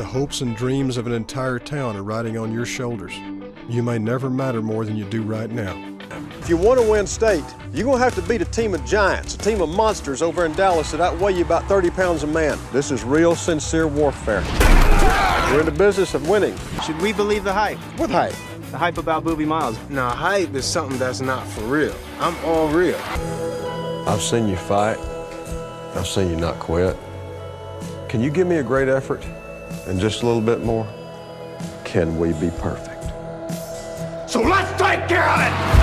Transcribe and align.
the 0.00 0.06
hopes 0.06 0.40
and 0.40 0.56
dreams 0.56 0.96
of 0.96 1.06
an 1.06 1.12
entire 1.12 1.58
town 1.58 1.94
are 1.94 2.02
riding 2.02 2.38
on 2.38 2.50
your 2.50 2.64
shoulders. 2.64 3.14
You 3.68 3.82
may 3.82 3.98
never 3.98 4.30
matter 4.30 4.62
more 4.62 4.86
than 4.86 4.96
you 4.96 5.04
do 5.04 5.20
right 5.20 5.50
now. 5.50 5.76
If 6.38 6.48
you 6.48 6.56
want 6.56 6.80
to 6.80 6.90
win 6.90 7.06
state, 7.06 7.44
you're 7.74 7.84
going 7.84 7.98
to 7.98 8.04
have 8.04 8.14
to 8.14 8.22
beat 8.22 8.40
a 8.40 8.46
team 8.46 8.72
of 8.72 8.82
giants, 8.86 9.34
a 9.34 9.38
team 9.38 9.60
of 9.60 9.68
monsters 9.68 10.22
over 10.22 10.46
in 10.46 10.54
Dallas 10.54 10.92
that 10.92 11.02
outweigh 11.02 11.34
you 11.34 11.44
about 11.44 11.66
30 11.66 11.90
pounds 11.90 12.22
a 12.22 12.26
man. 12.26 12.58
This 12.72 12.90
is 12.90 13.04
real, 13.04 13.34
sincere 13.36 13.86
warfare. 13.86 14.42
We're 15.52 15.60
in 15.60 15.66
the 15.66 15.76
business 15.76 16.14
of 16.14 16.26
winning. 16.26 16.56
Should 16.82 16.98
we 17.02 17.12
believe 17.12 17.44
the 17.44 17.52
hype? 17.52 17.76
What 17.98 18.08
hype? 18.08 18.34
The 18.70 18.78
hype 18.78 18.96
about 18.96 19.22
Boobie 19.22 19.46
Miles. 19.46 19.78
No, 19.90 20.08
hype 20.08 20.54
is 20.54 20.64
something 20.64 20.98
that's 20.98 21.20
not 21.20 21.46
for 21.46 21.60
real. 21.64 21.94
I'm 22.20 22.42
all 22.46 22.70
real. 22.70 22.98
I've 24.08 24.22
seen 24.22 24.48
you 24.48 24.56
fight. 24.56 24.96
I've 25.94 26.06
seen 26.06 26.30
you 26.30 26.36
not 26.36 26.58
quit. 26.58 26.96
Can 28.08 28.22
you 28.22 28.30
give 28.30 28.46
me 28.46 28.56
a 28.56 28.62
great 28.62 28.88
effort 28.88 29.22
and 29.86 30.00
just 30.00 30.22
a 30.22 30.26
little 30.26 30.42
bit 30.42 30.64
more? 30.64 30.86
Can 31.84 32.18
we 32.18 32.32
be 32.34 32.50
perfect? 32.58 33.04
So 34.30 34.40
let's 34.40 34.70
take 34.80 35.08
care 35.08 35.28
of 35.28 35.40
it! 35.40 35.80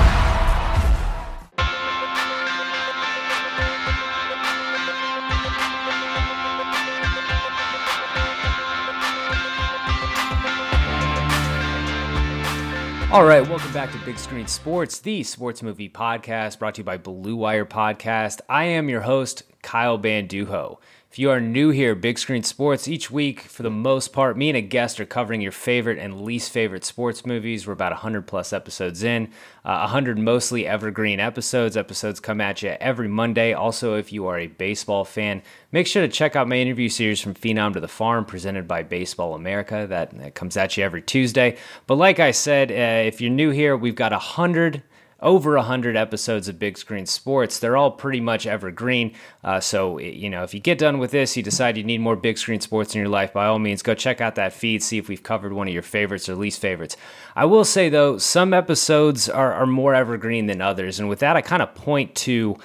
All 13.09 13.25
right, 13.25 13.41
welcome 13.47 13.71
back 13.71 13.91
to 13.93 13.97
Big 13.99 14.19
Screen 14.19 14.47
Sports, 14.47 14.99
the 14.99 15.23
sports 15.23 15.63
movie 15.63 15.89
podcast 15.89 16.59
brought 16.59 16.75
to 16.75 16.81
you 16.81 16.85
by 16.85 16.97
Blue 16.97 17.37
Wire 17.37 17.65
Podcast. 17.65 18.41
I 18.49 18.65
am 18.65 18.89
your 18.89 19.01
host, 19.01 19.43
Kyle 19.61 19.97
Banduho. 19.97 20.77
If 21.17 21.21
you 21.21 21.31
are 21.31 21.41
new 21.41 21.71
here, 21.71 21.95
Big 21.95 22.19
Screen 22.19 22.43
Sports, 22.43 22.87
each 22.87 23.09
week, 23.09 23.41
for 23.41 23.63
the 23.63 23.71
most 23.71 24.13
part, 24.13 24.37
me 24.37 24.49
and 24.49 24.57
a 24.57 24.61
guest 24.61 24.99
are 24.99 25.05
covering 25.07 25.41
your 25.41 25.51
favorite 25.51 25.97
and 25.97 26.21
least 26.21 26.51
favorite 26.51 26.85
sports 26.85 27.25
movies. 27.25 27.65
We're 27.65 27.73
about 27.73 27.91
100 27.91 28.27
plus 28.27 28.53
episodes 28.53 29.01
in, 29.01 29.29
uh, 29.65 29.79
100 29.79 30.19
mostly 30.19 30.67
evergreen 30.67 31.19
episodes. 31.19 31.75
Episodes 31.75 32.19
come 32.19 32.39
at 32.39 32.61
you 32.61 32.77
every 32.79 33.07
Monday. 33.07 33.53
Also, 33.53 33.95
if 33.95 34.13
you 34.13 34.27
are 34.27 34.37
a 34.37 34.45
baseball 34.45 35.03
fan, 35.03 35.41
make 35.71 35.87
sure 35.87 36.03
to 36.03 36.07
check 36.07 36.35
out 36.35 36.47
my 36.47 36.57
interview 36.57 36.87
series 36.87 37.19
from 37.19 37.33
Phenom 37.33 37.73
to 37.73 37.79
the 37.79 37.87
Farm, 37.87 38.23
presented 38.23 38.67
by 38.67 38.83
Baseball 38.83 39.33
America. 39.33 39.87
That, 39.89 40.15
that 40.19 40.35
comes 40.35 40.55
at 40.55 40.77
you 40.77 40.83
every 40.83 41.01
Tuesday. 41.01 41.57
But 41.87 41.95
like 41.95 42.19
I 42.19 42.29
said, 42.29 42.69
uh, 42.69 43.07
if 43.07 43.21
you're 43.21 43.31
new 43.31 43.49
here, 43.49 43.75
we've 43.75 43.95
got 43.95 44.11
100 44.11 44.83
over 45.19 45.55
100 45.55 45.95
episodes 45.95 46.47
of 46.47 46.59
Big 46.59 46.77
Screen 46.77 47.05
Sports. 47.05 47.59
They're 47.59 47.77
all 47.77 47.91
pretty 47.91 48.19
much 48.19 48.45
evergreen. 48.45 49.13
Uh, 49.43 49.59
so, 49.59 49.97
you 49.99 50.29
know, 50.29 50.43
if 50.43 50.53
you 50.53 50.59
get 50.59 50.77
done 50.77 50.99
with 50.99 51.11
this, 51.11 51.35
you 51.35 51.43
decide 51.43 51.77
you 51.77 51.83
need 51.83 52.01
more 52.01 52.15
Big 52.15 52.37
Screen 52.37 52.61
Sports 52.61 52.93
in 52.93 52.99
your 52.99 53.09
life, 53.09 53.33
by 53.33 53.47
all 53.47 53.59
means, 53.59 53.81
go 53.81 53.93
check 53.93 54.21
out 54.21 54.35
that 54.35 54.53
feed, 54.53 54.83
see 54.83 54.97
if 54.97 55.09
we've 55.09 55.23
covered 55.23 55.53
one 55.53 55.67
of 55.67 55.73
your 55.73 55.83
favorites 55.83 56.29
or 56.29 56.35
least 56.35 56.61
favorites. 56.61 56.97
I 57.35 57.45
will 57.45 57.65
say, 57.65 57.89
though, 57.89 58.17
some 58.17 58.53
episodes 58.53 59.27
are, 59.27 59.53
are 59.53 59.65
more 59.65 59.95
evergreen 59.95 60.45
than 60.45 60.61
others. 60.61 60.99
And 60.99 61.09
with 61.09 61.19
that, 61.19 61.35
I 61.35 61.41
kind 61.41 61.61
of 61.61 61.73
point 61.73 62.13
to 62.15 62.57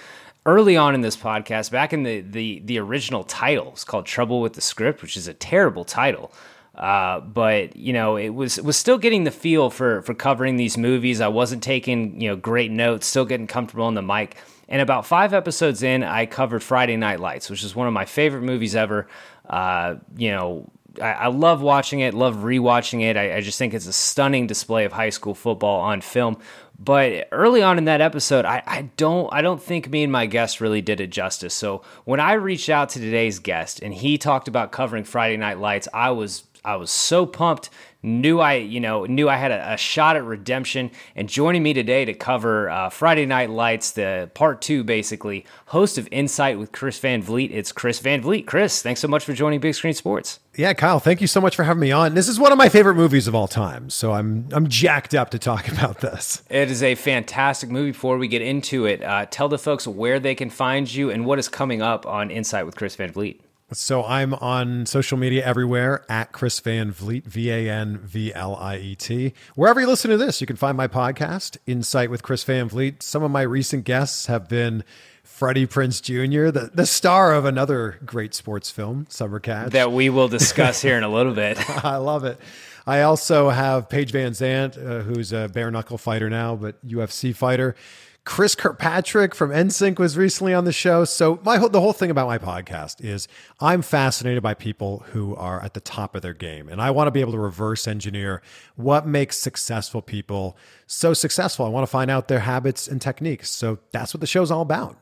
early 0.45 0.77
on 0.77 0.95
in 0.95 1.01
this 1.01 1.17
podcast, 1.17 1.71
back 1.71 1.93
in 1.93 2.03
the, 2.03 2.21
the, 2.21 2.61
the 2.65 2.79
original 2.79 3.25
title, 3.25 3.71
it's 3.73 3.85
called 3.85 4.07
Trouble 4.07 4.41
with 4.41 4.55
the 4.55 4.61
Script, 4.61 5.03
which 5.03 5.17
is 5.17 5.29
a 5.29 5.35
terrible 5.35 5.85
title. 5.85 6.33
Uh, 6.75 7.21
but 7.21 7.77
you 7.77 7.93
know, 7.93 8.17
it 8.17 8.31
was 8.31 8.61
was 8.61 8.77
still 8.77 8.99
getting 8.99 9.25
the 9.25 9.31
feel 9.31 9.71
for 9.71 10.03
for 10.03 10.15
covering 10.15 10.57
these 10.57 10.79
movies. 10.79 11.21
I 11.21 11.29
wasn't 11.29 11.63
taking 11.63 12.21
you 12.21 12.29
know 12.29 12.37
great 12.37 12.71
notes, 12.71 13.07
still 13.07 13.25
getting 13.25 13.47
comfortable 13.47 13.85
on 13.85 13.95
the 13.95 14.03
mic. 14.03 14.37
And 14.69 14.81
about 14.81 15.05
five 15.05 15.35
episodes 15.35 15.83
in, 15.83 16.03
I 16.03 16.25
covered 16.25 16.63
Friday 16.63 16.97
Night 16.97 17.21
Lights, 17.21 17.51
which 17.51 17.63
is 17.63 17.77
one 17.77 17.87
of 17.87 17.93
my 17.93 18.07
favorite 18.07 18.43
movies 18.43 18.75
ever. 18.75 19.07
Uh, 19.47 19.97
you 20.17 20.31
know, 20.31 20.71
I, 21.01 21.13
I, 21.13 21.27
love 21.27 21.61
watching 21.61 22.01
it, 22.01 22.15
love 22.15 22.37
rewatching 22.37 23.03
it. 23.03 23.19
I, 23.19 23.37
I 23.37 23.41
just 23.43 23.59
think 23.59 23.75
it's 23.75 23.87
a 23.87 23.93
stunning 23.93 24.47
display 24.47 24.85
of 24.87 24.93
high 24.93 25.11
school 25.11 25.35
football 25.35 25.81
on 25.81 26.01
film. 26.01 26.39
But 26.79 27.29
early 27.33 27.63
on 27.63 27.77
in 27.77 27.85
that 27.85 28.01
episode, 28.01 28.45
I, 28.45 28.63
I 28.67 28.83
don't 28.97 29.33
I 29.33 29.43
don't 29.43 29.63
think 29.63 29.91
me 29.91 30.03
and 30.03 30.11
my 30.11 30.27
guest 30.27 30.61
really 30.61 30.81
did 30.81 31.01
it 31.01 31.11
justice. 31.11 31.55
So 31.55 31.83
when 32.05 32.19
I 32.19 32.33
reached 32.33 32.69
out 32.69 32.89
to 32.91 32.99
today's 32.99 33.39
guest 33.39 33.81
and 33.81 33.93
he 33.93 34.17
talked 34.19 34.49
about 34.49 34.73
covering 34.73 35.05
Friday 35.05 35.37
Night 35.37 35.59
Lights, 35.59 35.87
I 35.93 36.11
was 36.11 36.45
I 36.65 36.77
was 36.77 36.91
so 36.91 37.27
pumped. 37.27 37.71
Knew 38.05 38.41
I, 38.41 38.55
you 38.55 38.81
know, 38.81 39.05
knew 39.05 39.29
I 39.29 39.37
had 39.37 39.53
a, 39.53 39.75
a 39.75 39.77
shot 39.77 40.17
at 40.17 40.25
redemption. 40.25 40.91
And 41.15 41.29
joining 41.29 41.63
me 41.63 41.73
today 41.73 42.05
to 42.05 42.15
cover 42.15 42.69
uh, 42.69 42.91
Friday 42.91 43.27
Night 43.27 43.51
Lights, 43.51 43.93
the 43.93 44.29
part 44.35 44.61
two, 44.61 44.83
basically, 44.83 45.47
host 45.67 45.99
of 45.99 46.09
Insight 46.11 46.59
with 46.59 46.73
Chris 46.73 46.99
Van 46.99 47.23
Vliet. 47.23 47.53
It's 47.53 47.71
Chris 47.71 48.01
Van 48.01 48.21
Vliet. 48.21 48.47
Chris, 48.47 48.83
thanks 48.83 49.01
so 49.01 49.07
much 49.07 49.25
for 49.25 49.33
joining 49.33 49.61
Big 49.61 49.75
Screen 49.75 49.95
Sports. 49.95 50.41
Yeah, 50.57 50.73
Kyle, 50.75 50.99
thank 50.99 51.21
you 51.21 51.27
so 51.29 51.41
much 51.41 51.55
for 51.55 51.63
having 51.63 51.81
me 51.81 51.93
on. 51.93 52.15
This 52.15 52.29
is 52.29 52.39
one 52.41 52.53
of 52.53 52.59
my 52.59 52.69
favorite 52.69 52.97
movies 52.97 53.27
of 53.27 53.35
all 53.35 53.49
time, 53.49 53.89
so 53.89 54.13
I'm 54.13 54.49
I'm 54.53 54.69
jacked 54.69 55.15
up 55.15 55.31
to 55.31 55.39
talk 55.39 55.69
about 55.73 56.01
this. 56.01 56.43
It 56.51 56.71
is 56.71 56.83
a 56.83 56.95
fantastic 56.97 57.71
movie. 57.71 57.93
Before 57.93 58.19
we 58.19 58.29
get 58.29 58.43
into 58.43 58.85
it, 58.85 59.03
uh, 59.03 59.27
tell 59.31 59.49
the 59.49 59.59
folks 59.59 59.87
where 59.87 60.19
they 60.19 60.35
can 60.35 60.51
find 60.51 60.93
you 60.93 61.11
and 61.11 61.25
what 61.25 61.39
is 61.39 61.49
coming 61.49 61.81
up 61.83 62.05
on 62.05 62.31
Insight 62.31 62.67
with 62.67 62.75
Chris 62.77 62.97
Van 62.97 63.13
Vliet. 63.13 63.41
So 63.75 64.05
I'm 64.05 64.35
on 64.35 64.87
social 64.87 65.17
media 65.17 65.45
everywhere 65.45 66.05
at 66.09 66.33
Chris 66.33 66.61
Van 66.61 66.91
Vliet, 66.91 67.25
V 67.25 67.51
A 67.51 67.71
N 67.71 67.99
V 67.99 68.33
L 68.35 68.57
I 68.57 68.77
E 68.77 68.95
T. 68.95 69.35
Wherever 69.55 69.81
you 69.81 69.87
listen 69.87 70.11
to 70.11 70.17
this, 70.17 70.41
you 70.41 70.47
can 70.47 70.57
find 70.57 70.77
my 70.77 70.89
podcast, 70.89 71.57
Insight 71.67 72.11
with 72.11 72.23
Chris 72.23 72.45
Van 72.45 72.69
Vliet. 72.69 73.03
Some 73.03 73.23
of 73.23 73.31
my 73.31 73.43
recent 73.43 73.85
guests 73.85 74.27
have 74.27 74.49
been 74.49 74.85
Freddie 75.23 75.67
Prinze 75.67 76.03
Jr., 76.03 76.51
the, 76.51 76.71
the 76.75 76.87
star 76.87 77.35
of 77.35 77.45
another 77.45 77.99
great 78.05 78.35
sports 78.35 78.71
film, 78.71 79.07
Summer 79.09 79.41
Catch. 79.41 79.73
That 79.73 79.93
we 79.93 80.11
will 80.11 80.29
discuss 80.29 80.83
here 80.83 80.97
in 80.97 81.03
a 81.03 81.09
little 81.09 81.35
bit. 81.35 81.59
I 81.85 81.97
love 81.97 82.25
it. 82.25 82.39
I 82.87 83.03
also 83.03 83.49
have 83.49 83.89
Paige 83.89 84.13
VanZant, 84.13 84.77
uh, 84.77 85.03
who's 85.03 85.33
a 85.33 85.49
bare 85.49 85.71
knuckle 85.71 85.99
fighter 85.99 86.29
now, 86.29 86.57
but 86.57 86.85
UFC 86.87 87.35
fighter. 87.35 87.77
Chris 88.25 88.55
Kirkpatrick 88.55 89.35
from 89.35 89.51
NSYNC 89.51 89.99
was 89.99 90.17
recently 90.17 90.55
on 90.55 90.65
the 90.65 90.73
show. 90.73 91.05
So 91.05 91.41
my 91.45 91.59
the 91.59 91.81
whole 91.81 91.93
thing 91.93 92.11
about 92.11 92.29
my 92.29 92.39
podcast 92.39 93.05
is 93.05 93.27
I'm 93.61 93.83
fascinated 93.83 94.45
by 94.45 94.55
people 94.55 95.05
who 95.09 95.35
are 95.35 95.61
at 95.61 95.75
the 95.75 95.81
top 95.81 96.15
of 96.15 96.23
their 96.23 96.33
game, 96.33 96.69
and 96.69 96.81
I 96.81 96.93
want 96.93 97.09
to 97.09 97.11
be 97.11 97.21
able 97.21 97.33
to 97.33 97.39
reverse 97.39 97.89
engineer 97.89 98.41
what 98.77 99.09
makes 99.09 99.39
successful 99.39 100.03
people 100.03 100.57
so 100.87 101.15
successful. 101.15 101.67
I 101.67 101.71
want 101.71 101.83
to 101.83 101.91
find 101.91 102.13
out 102.13 102.29
their 102.29 102.41
habits 102.41 102.87
and 102.87 103.03
techniques. 103.03 103.51
So 103.51 103.81
that's 103.91 104.15
what 104.15 104.21
the 104.21 104.27
show's 104.29 104.53
all 104.53 104.63
about. 104.63 105.02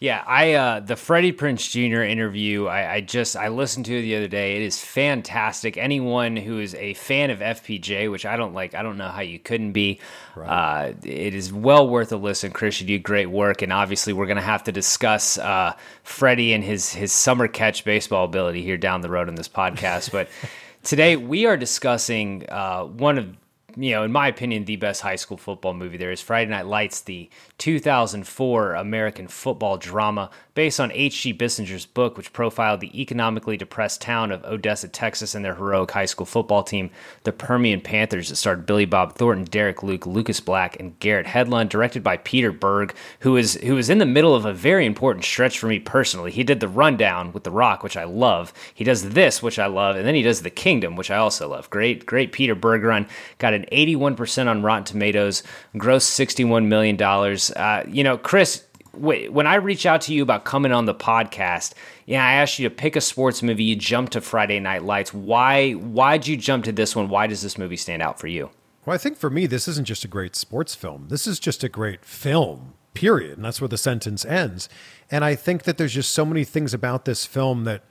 Yeah, 0.00 0.24
I 0.26 0.54
uh, 0.54 0.80
the 0.80 0.96
Freddie 0.96 1.34
Prinze 1.34 1.68
Jr. 1.70 2.00
interview. 2.00 2.64
I, 2.64 2.94
I, 2.94 3.00
just 3.02 3.36
I 3.36 3.48
listened 3.48 3.84
to 3.84 3.98
it 3.98 4.00
the 4.00 4.16
other 4.16 4.28
day. 4.28 4.56
It 4.56 4.62
is 4.62 4.80
fantastic. 4.82 5.76
Anyone 5.76 6.38
who 6.38 6.58
is 6.58 6.74
a 6.76 6.94
fan 6.94 7.28
of 7.28 7.40
FPJ, 7.40 8.10
which 8.10 8.24
I 8.24 8.38
don't 8.38 8.54
like, 8.54 8.74
I 8.74 8.82
don't 8.82 8.96
know 8.96 9.10
how 9.10 9.20
you 9.20 9.38
couldn't 9.38 9.72
be. 9.72 10.00
Right. 10.34 10.48
Uh, 10.48 10.94
it 11.02 11.34
is 11.34 11.52
well 11.52 11.86
worth 11.86 12.12
a 12.12 12.16
listen. 12.16 12.50
Chris, 12.50 12.80
you 12.80 12.86
do 12.86 12.98
great 12.98 13.26
work, 13.26 13.60
and 13.60 13.74
obviously 13.74 14.14
we're 14.14 14.24
going 14.24 14.36
to 14.36 14.42
have 14.42 14.64
to 14.64 14.72
discuss 14.72 15.36
uh, 15.36 15.74
Freddie 16.02 16.54
and 16.54 16.64
his 16.64 16.90
his 16.90 17.12
summer 17.12 17.46
catch 17.46 17.84
baseball 17.84 18.24
ability 18.24 18.62
here 18.62 18.78
down 18.78 19.02
the 19.02 19.10
road 19.10 19.28
in 19.28 19.34
this 19.34 19.50
podcast. 19.50 20.12
But 20.12 20.30
today 20.82 21.16
we 21.16 21.44
are 21.44 21.58
discussing 21.58 22.46
uh, 22.48 22.84
one 22.84 23.18
of 23.18 23.36
you 23.76 23.92
know, 23.92 24.02
in 24.02 24.12
my 24.12 24.28
opinion, 24.28 24.64
the 24.64 24.76
best 24.76 25.02
high 25.02 25.16
school 25.16 25.36
football 25.36 25.74
movie 25.74 25.96
there 25.96 26.10
is. 26.10 26.20
Friday 26.20 26.50
Night 26.50 26.66
Lights, 26.66 27.00
the 27.00 27.28
2004 27.58 28.74
American 28.74 29.28
football 29.28 29.76
drama 29.76 30.30
based 30.54 30.80
on 30.80 30.92
H.G. 30.92 31.32
Bissinger's 31.34 31.86
book, 31.86 32.16
which 32.16 32.32
profiled 32.32 32.80
the 32.80 33.00
economically 33.00 33.56
depressed 33.56 34.00
town 34.00 34.32
of 34.32 34.44
Odessa, 34.44 34.88
Texas, 34.88 35.34
and 35.34 35.44
their 35.44 35.54
heroic 35.54 35.90
high 35.90 36.04
school 36.04 36.26
football 36.26 36.62
team, 36.62 36.90
the 37.24 37.32
Permian 37.32 37.80
Panthers, 37.80 38.28
that 38.28 38.36
starred 38.36 38.66
Billy 38.66 38.84
Bob 38.84 39.14
Thornton, 39.14 39.44
Derek 39.44 39.82
Luke, 39.82 40.06
Lucas 40.06 40.40
Black, 40.40 40.78
and 40.80 40.98
Garrett 40.98 41.26
Hedlund, 41.26 41.68
directed 41.68 42.02
by 42.02 42.16
Peter 42.16 42.52
Berg, 42.52 42.94
who 43.20 43.36
is 43.36 43.54
who 43.54 43.76
is 43.76 43.90
in 43.90 43.98
the 43.98 44.06
middle 44.06 44.34
of 44.34 44.44
a 44.44 44.52
very 44.52 44.86
important 44.86 45.24
stretch 45.24 45.58
for 45.58 45.66
me 45.66 45.78
personally. 45.78 46.30
He 46.30 46.44
did 46.44 46.60
the 46.60 46.68
rundown 46.68 47.32
with 47.32 47.44
The 47.44 47.50
Rock, 47.50 47.82
which 47.82 47.96
I 47.96 48.04
love. 48.04 48.52
He 48.74 48.84
does 48.84 49.10
this, 49.10 49.42
which 49.42 49.58
I 49.58 49.66
love, 49.66 49.96
and 49.96 50.06
then 50.06 50.14
he 50.14 50.22
does 50.22 50.42
The 50.42 50.50
Kingdom, 50.50 50.96
which 50.96 51.10
I 51.10 51.16
also 51.16 51.48
love. 51.48 51.70
Great, 51.70 52.06
great 52.06 52.32
Peter 52.32 52.54
Berg 52.54 52.82
run. 52.82 53.06
Got 53.38 53.54
an 53.54 53.66
81% 53.72 54.46
on 54.48 54.62
Rotten 54.62 54.84
Tomatoes, 54.84 55.42
gross 55.76 56.08
$61 56.08 56.66
million. 56.66 57.00
Uh, 57.00 57.84
you 57.88 58.04
know, 58.04 58.18
Chris, 58.18 58.64
when 58.92 59.46
I 59.46 59.56
reach 59.56 59.86
out 59.86 60.00
to 60.02 60.14
you 60.14 60.22
about 60.22 60.44
coming 60.44 60.72
on 60.72 60.86
the 60.86 60.94
podcast, 60.94 61.74
yeah, 62.06 62.24
I 62.24 62.34
asked 62.34 62.58
you 62.58 62.68
to 62.68 62.74
pick 62.74 62.96
a 62.96 63.00
sports 63.00 63.42
movie. 63.42 63.64
You 63.64 63.76
jumped 63.76 64.12
to 64.12 64.20
Friday 64.20 64.60
Night 64.60 64.82
Lights. 64.82 65.14
Why? 65.14 65.72
Why'd 65.72 66.26
you 66.26 66.36
jump 66.36 66.64
to 66.64 66.72
this 66.72 66.96
one? 66.96 67.08
Why 67.08 67.26
does 67.26 67.42
this 67.42 67.58
movie 67.58 67.76
stand 67.76 68.02
out 68.02 68.18
for 68.18 68.26
you? 68.26 68.50
Well, 68.84 68.94
I 68.94 68.98
think 68.98 69.18
for 69.18 69.30
me, 69.30 69.46
this 69.46 69.68
isn't 69.68 69.86
just 69.86 70.04
a 70.04 70.08
great 70.08 70.34
sports 70.34 70.74
film. 70.74 71.06
This 71.08 71.26
is 71.26 71.38
just 71.38 71.62
a 71.62 71.68
great 71.68 72.04
film. 72.04 72.74
Period. 72.94 73.36
And 73.36 73.44
that's 73.44 73.60
where 73.60 73.68
the 73.68 73.78
sentence 73.78 74.24
ends. 74.24 74.68
And 75.10 75.24
I 75.24 75.34
think 75.34 75.62
that 75.64 75.78
there's 75.78 75.94
just 75.94 76.12
so 76.12 76.24
many 76.24 76.44
things 76.44 76.74
about 76.74 77.04
this 77.04 77.24
film 77.24 77.64
that 77.64 77.84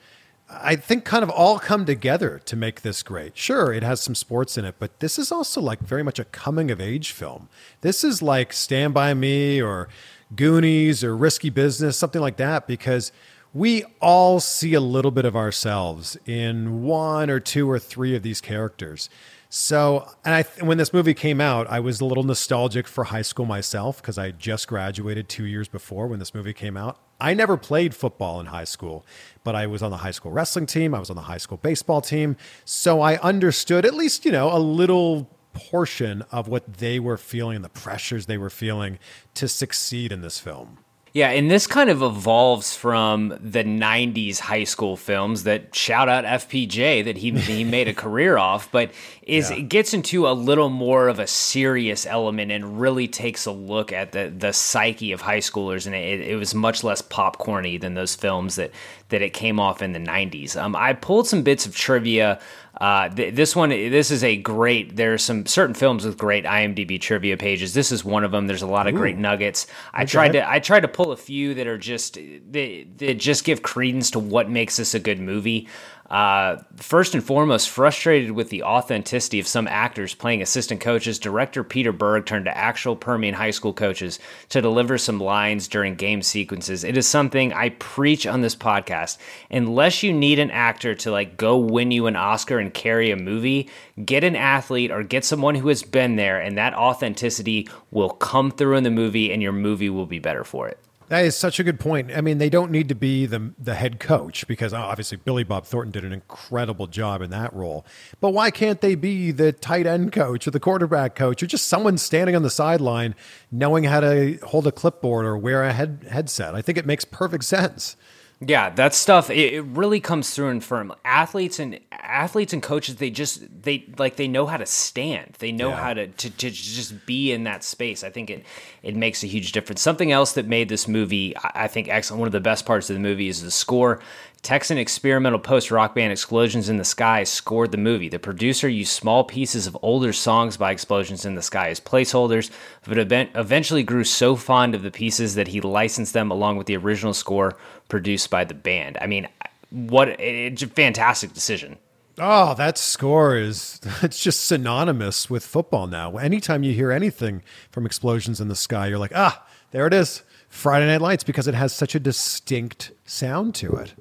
I 0.50 0.76
think 0.76 1.06
kind 1.06 1.24
of 1.24 1.30
all 1.30 1.60
come 1.60 1.86
together 1.86 2.42
to 2.46 2.56
make 2.56 2.82
this 2.82 3.04
great. 3.04 3.38
Sure, 3.38 3.72
it 3.72 3.84
has 3.84 4.02
some 4.02 4.16
sports 4.16 4.58
in 4.58 4.66
it, 4.66 4.76
but 4.80 5.00
this 5.00 5.20
is 5.20 5.32
also 5.32 5.62
like 5.62 5.80
very 5.80 6.04
much 6.04 6.18
a 6.18 6.26
coming 6.26 6.72
of 6.72 6.82
age 6.82 7.12
film. 7.12 7.50
This 7.82 8.04
is 8.04 8.22
like 8.22 8.52
Stand 8.52 8.94
By 8.96 9.14
Me 9.14 9.62
or 9.62 9.90
Goonies 10.36 11.04
or 11.04 11.16
Risky 11.16 11.50
Business, 11.50 11.98
something 11.98 12.22
like 12.22 12.38
that, 12.38 12.68
because 12.68 13.12
we 13.54 13.84
all 14.00 14.40
see 14.40 14.74
a 14.74 14.82
little 14.82 15.12
bit 15.12 15.26
of 15.26 15.36
ourselves 15.36 16.18
in 16.26 16.84
one 16.84 17.30
or 17.30 17.40
two 17.40 17.70
or 17.70 17.80
three 17.80 18.16
of 18.16 18.22
these 18.22 18.42
characters. 18.42 19.10
So, 19.52 20.08
and 20.24 20.36
I, 20.36 20.44
when 20.64 20.78
this 20.78 20.94
movie 20.94 21.16
came 21.16 21.42
out, 21.42 21.66
I 21.68 21.80
was 21.80 22.00
a 22.02 22.06
little 22.06 22.24
nostalgic 22.24 22.88
for 22.88 23.06
high 23.06 23.24
school 23.24 23.48
myself 23.48 24.00
because 24.00 24.20
I 24.20 24.30
just 24.30 24.68
graduated 24.68 25.28
two 25.28 25.46
years 25.46 25.68
before 25.68 26.06
when 26.06 26.20
this 26.20 26.36
movie 26.36 26.54
came 26.54 26.78
out. 26.78 27.00
I 27.20 27.34
never 27.34 27.58
played 27.58 27.96
football 27.96 28.40
in 28.40 28.46
high 28.46 28.66
school, 28.66 29.04
but 29.44 29.56
I 29.56 29.66
was 29.66 29.82
on 29.82 29.90
the 29.90 29.98
high 29.98 30.12
school 30.12 30.32
wrestling 30.32 30.68
team. 30.68 30.94
I 30.94 31.00
was 31.00 31.10
on 31.10 31.16
the 31.16 31.24
high 31.24 31.40
school 31.40 31.58
baseball 31.58 32.02
team. 32.02 32.38
So 32.64 33.02
I 33.02 33.18
understood 33.18 33.86
at 33.86 33.96
least, 33.96 34.24
you 34.24 34.32
know, 34.32 34.56
a 34.56 34.60
little 34.60 35.28
portion 35.60 36.24
of 36.32 36.48
what 36.48 36.74
they 36.78 37.00
were 37.00 37.18
feeling, 37.18 37.62
the 37.62 37.70
pressures 37.70 38.26
they 38.26 38.38
were 38.38 38.50
feeling 38.50 39.00
to 39.36 39.48
succeed 39.48 40.12
in 40.12 40.22
this 40.22 40.40
film. 40.40 40.80
Yeah, 41.12 41.30
and 41.30 41.50
this 41.50 41.66
kind 41.66 41.90
of 41.90 42.04
evolves 42.04 42.76
from 42.76 43.30
the 43.42 43.64
'90s 43.64 44.40
high 44.40 44.64
school 44.64 44.96
films 44.96 45.44
that 45.44 45.74
shout 45.74 46.08
out 46.08 46.24
FPJ 46.24 47.04
that 47.06 47.18
he 47.18 47.32
he 47.32 47.64
made 47.78 47.88
a 47.88 47.94
career 47.94 48.38
off, 48.38 48.72
but 48.72 48.92
is 49.24 49.50
yeah. 49.50 49.58
it 49.58 49.70
gets 49.70 49.94
into 49.94 50.28
a 50.28 50.34
little 50.34 50.70
more 50.70 51.08
of 51.08 51.18
a 51.18 51.26
serious 51.26 52.06
element 52.06 52.52
and 52.52 52.80
really 52.80 53.08
takes 53.08 53.48
a 53.48 53.52
look 53.52 53.92
at 53.92 54.12
the 54.12 54.32
the 54.36 54.54
psyche 54.54 55.12
of 55.12 55.22
high 55.22 55.40
schoolers, 55.40 55.88
and 55.88 55.96
it, 55.96 56.22
it 56.22 56.36
was 56.36 56.54
much 56.54 56.84
less 56.84 57.02
popcorny 57.02 57.82
than 57.82 57.96
those 57.96 58.16
films 58.16 58.56
that 58.56 58.72
that 59.10 59.24
it 59.24 59.34
came 59.34 59.60
off 59.60 59.82
in 59.82 59.94
the 59.94 60.00
'90s. 60.00 60.56
Um, 60.62 60.76
I 60.76 60.94
pulled 60.94 61.28
some 61.28 61.42
bits 61.42 61.66
of 61.66 61.76
trivia 61.76 62.40
uh, 62.80 63.10
th- 63.10 63.36
this 63.36 63.56
one, 63.56 63.70
this 63.70 64.10
is 64.10 64.24
a 64.24 64.38
great. 64.38 64.96
There 64.96 65.14
are 65.14 65.18
some 65.18 65.46
certain 65.46 65.74
films 65.74 66.06
with 66.06 66.18
great 66.18 66.46
IMDb 66.46 67.00
trivia 67.00 67.36
pages. 67.36 67.74
This 67.74 67.92
is 67.92 68.06
one 68.06 68.24
of 68.24 68.32
them. 68.32 68.48
There's 68.48 68.62
a 68.62 68.68
lot 68.68 68.88
of 68.88 68.94
Ooh. 68.94 68.98
great 68.98 69.18
nuggets. 69.18 69.68
I 69.94 70.04
okay. 70.04 70.12
tried 70.12 70.32
to 70.34 70.50
I 70.50 70.60
tried 70.60 70.82
to 70.82 70.88
pull 70.88 71.12
a 71.12 71.18
few 71.18 71.54
that 71.56 71.68
are 71.68 71.78
just 71.78 72.14
that, 72.16 72.86
that 72.98 73.16
just 73.16 73.44
give 73.44 73.62
credence 73.62 74.12
to 74.12 74.20
what 74.20 74.50
makes 74.50 74.78
this 74.78 74.94
a 74.94 75.00
good 75.00 75.20
movie. 75.20 75.68
Uh, 76.10 76.58
first 76.76 77.14
and 77.14 77.24
foremost, 77.24 77.70
frustrated 77.70 78.32
with 78.32 78.50
the 78.50 78.64
authenticity 78.64 79.40
of 79.40 79.48
some 79.48 79.68
actors 79.68 80.16
playing 80.16 80.42
assistant 80.42 80.82
coaches, 80.82 81.20
director 81.20 81.64
Peter 81.64 81.92
Berg 81.92 82.26
turned 82.26 82.46
to 82.46 82.58
actual 82.58 82.96
Permian 82.96 83.36
high 83.36 83.52
school 83.52 83.74
coaches 83.74 84.18
to 84.50 84.60
deliver 84.60 84.98
some 84.98 85.20
lines 85.20 85.68
during 85.68 85.94
game 85.94 86.24
sequences. 86.24 86.84
It 86.84 86.98
is 86.98 87.08
something 87.08 87.54
I 87.54 87.70
preach 87.70 88.26
on 88.26 88.42
this 88.42 88.56
podcast. 88.56 89.20
Unless 89.52 90.02
you 90.02 90.12
need 90.12 90.40
an 90.40 90.50
actor 90.50 90.96
to 90.96 91.12
like 91.12 91.38
go 91.38 91.58
win 91.58 91.92
you 91.92 92.08
an 92.08 92.16
Oscar 92.16 92.58
and 92.58 92.69
carry 92.70 93.12
a 93.12 93.16
movie, 93.16 93.70
get 94.04 94.24
an 94.24 94.36
athlete 94.36 94.92
or 94.92 95.04
get 95.04 95.26
someone 95.26 95.56
who 95.56 95.68
has 95.68 95.84
been 95.84 96.16
there, 96.16 96.40
and 96.40 96.58
that 96.58 96.74
authenticity 96.74 97.68
will 97.92 98.10
come 98.10 98.52
through 98.52 98.78
in 98.78 98.84
the 98.84 98.92
movie, 98.92 99.32
and 99.32 99.42
your 99.42 99.52
movie 99.52 99.90
will 99.90 100.06
be 100.06 100.20
better 100.20 100.44
for 100.44 100.68
it. 100.68 100.80
That 101.10 101.26
is 101.26 101.36
such 101.36 101.60
a 101.60 101.64
good 101.64 101.80
point. 101.80 102.12
I 102.16 102.22
mean, 102.22 102.38
they 102.38 102.52
don't 102.52 102.70
need 102.70 102.88
to 102.90 102.96
be 102.96 103.26
the 103.26 103.52
the 103.58 103.74
head 103.74 104.00
coach 104.00 104.48
because 104.48 104.74
uh, 104.74 104.78
obviously 104.78 105.18
Billy 105.18 105.44
Bob 105.44 105.66
Thornton 105.66 105.92
did 105.92 106.06
an 106.06 106.14
incredible 106.14 106.86
job 106.86 107.24
in 107.24 107.32
that 107.32 107.52
role. 107.52 107.84
But 108.22 108.30
why 108.30 108.52
can't 108.52 108.80
they 108.80 108.94
be 108.94 109.32
the 109.32 109.52
tight 109.52 109.88
end 109.88 110.12
coach 110.12 110.48
or 110.48 110.52
the 110.52 110.60
quarterback 110.60 111.16
coach 111.16 111.42
or 111.42 111.48
just 111.48 111.68
someone 111.68 111.98
standing 111.98 112.36
on 112.36 112.44
the 112.44 112.52
sideline 112.52 113.16
knowing 113.52 113.86
how 113.86 114.02
to 114.02 114.38
hold 114.44 114.68
a 114.68 114.72
clipboard 114.72 115.26
or 115.26 115.36
wear 115.36 115.64
a 115.64 115.74
head 115.74 116.06
headset? 116.12 116.54
I 116.54 116.62
think 116.62 116.78
it 116.78 116.86
makes 116.86 117.06
perfect 117.06 117.44
sense. 117.44 117.96
Yeah, 118.42 118.70
that 118.70 118.94
stuff 118.94 119.30
it, 119.30 119.54
it, 119.54 119.62
really 119.64 120.00
comes 120.00 120.34
through 120.34 120.48
in 120.48 120.62
firm 120.62 120.94
athletes 121.04 121.60
and 121.60 121.78
athletes 121.92 122.54
and 122.54 122.64
coaches. 122.64 122.96
They 122.96 123.10
just 123.10 123.44
they 123.64 123.86
like 123.98 124.16
they 124.16 124.30
know 124.30 124.46
how 124.46 124.56
to 124.56 124.66
stand. 124.66 125.36
They 125.40 125.52
know 125.52 125.70
yeah. 125.70 125.84
how 125.84 125.94
to, 125.94 126.08
to 126.08 126.30
to 126.30 126.50
just 126.50 127.06
be 127.06 127.34
in 127.34 127.44
that 127.44 127.66
space. 127.66 128.02
I 128.02 128.10
think 128.10 128.30
it 128.30 128.46
it 128.82 128.96
makes 128.96 129.24
a 129.24 129.28
huge 129.28 129.52
difference. 129.52 129.82
Something 129.82 130.14
else 130.14 130.32
that 130.34 130.48
made 130.48 130.70
this 130.70 130.88
movie, 130.88 131.36
I 131.38 131.68
think, 131.68 131.90
excellent. 131.90 132.20
One 132.20 132.28
of 132.28 132.32
the 132.32 132.40
best 132.40 132.66
parts 132.66 132.90
of 132.90 132.94
the 132.94 133.02
movie 133.02 133.28
is 133.28 133.44
the 133.44 133.52
score. 133.52 134.02
Texan 134.42 134.78
experimental 134.78 135.40
post 135.40 135.70
rock 135.70 135.94
band 135.94 136.12
Explosions 136.12 136.70
in 136.70 136.78
the 136.78 136.86
Sky 136.86 137.24
scored 137.24 137.72
the 137.72 137.78
movie. 137.78 138.10
The 138.10 138.20
producer 138.20 138.70
used 138.70 138.92
small 138.92 139.24
pieces 139.24 139.68
of 139.68 139.78
older 139.82 140.14
songs 140.14 140.56
by 140.56 140.72
Explosions 140.72 141.26
in 141.26 141.36
the 141.36 141.42
Sky 141.42 141.70
as 141.70 141.80
placeholders, 141.80 142.50
but 142.88 142.98
eventually 142.98 143.84
grew 143.84 144.04
so 144.04 144.36
fond 144.36 144.76
of 144.76 144.82
the 144.82 144.92
pieces 144.92 145.36
that 145.36 145.50
he 145.50 145.60
licensed 145.60 146.14
them 146.14 146.32
along 146.32 146.58
with 146.58 146.68
the 146.68 146.78
original 146.78 147.14
score 147.14 147.58
produced 147.90 148.30
by 148.30 148.46
the 148.46 148.54
band. 148.54 148.98
I 149.02 149.08
mean, 149.08 149.28
what 149.72 150.10
it's 150.20 150.64
a 150.64 150.68
fantastic 150.68 151.34
decision. 151.34 151.78
Oh, 152.18 152.54
that 152.56 152.78
score 152.78 153.38
is 153.38 153.80
it's 154.02 154.22
just 154.22 154.46
synonymous 154.46 155.30
with 155.30 155.46
football 155.46 155.88
now. 155.88 156.18
Anytime 156.18 156.64
you 156.64 156.74
hear 156.74 156.92
anything 156.92 157.44
from 157.72 157.86
Explosions 157.86 158.40
in 158.40 158.48
the 158.48 158.56
Sky, 158.56 158.88
you're 158.88 159.00
like, 159.00 159.14
"Ah, 159.16 159.46
there 159.72 159.86
it 159.86 159.94
is. 159.94 160.24
Friday 160.50 160.88
Night 160.88 161.02
Lights 161.02 161.24
because 161.24 161.48
it 161.48 161.54
has 161.56 161.74
such 161.74 161.94
a 161.94 162.00
distinct 162.00 162.92
sound 163.06 163.54
to 163.56 163.74
it." 163.74 163.94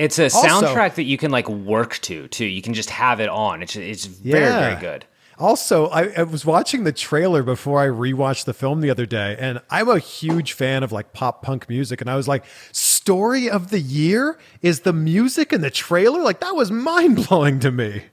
It's 0.00 0.18
a 0.18 0.24
also, 0.24 0.40
soundtrack 0.40 0.94
that 0.94 1.02
you 1.02 1.18
can 1.18 1.30
like 1.30 1.46
work 1.46 1.98
to 1.98 2.26
too. 2.28 2.46
You 2.46 2.62
can 2.62 2.72
just 2.72 2.88
have 2.88 3.20
it 3.20 3.28
on. 3.28 3.62
It's 3.62 3.76
it's 3.76 4.06
very 4.06 4.44
yeah. 4.44 4.70
very 4.70 4.80
good. 4.80 5.04
Also, 5.38 5.88
I, 5.88 6.08
I, 6.18 6.22
was 6.22 6.44
watching 6.44 6.84
the 6.84 6.92
trailer 6.92 7.42
before 7.42 7.80
I 7.80 7.86
rewatched 7.86 8.44
the 8.44 8.52
film 8.52 8.82
the 8.82 8.90
other 8.90 9.06
day, 9.06 9.36
and 9.38 9.60
I'm 9.70 9.88
a 9.88 9.98
huge 9.98 10.52
fan 10.52 10.82
of 10.82 10.90
like 10.92 11.12
pop 11.12 11.42
punk 11.42 11.68
music, 11.68 12.00
and 12.00 12.08
I 12.08 12.16
was 12.16 12.26
like, 12.26 12.44
"Story 12.72 13.50
of 13.50 13.68
the 13.68 13.80
year 13.80 14.38
is 14.62 14.80
the 14.80 14.94
music 14.94 15.52
in 15.52 15.60
the 15.60 15.70
trailer." 15.70 16.22
Like 16.22 16.40
that 16.40 16.54
was 16.56 16.70
mind 16.70 17.26
blowing 17.28 17.60
to 17.60 17.70
me. 17.70 18.04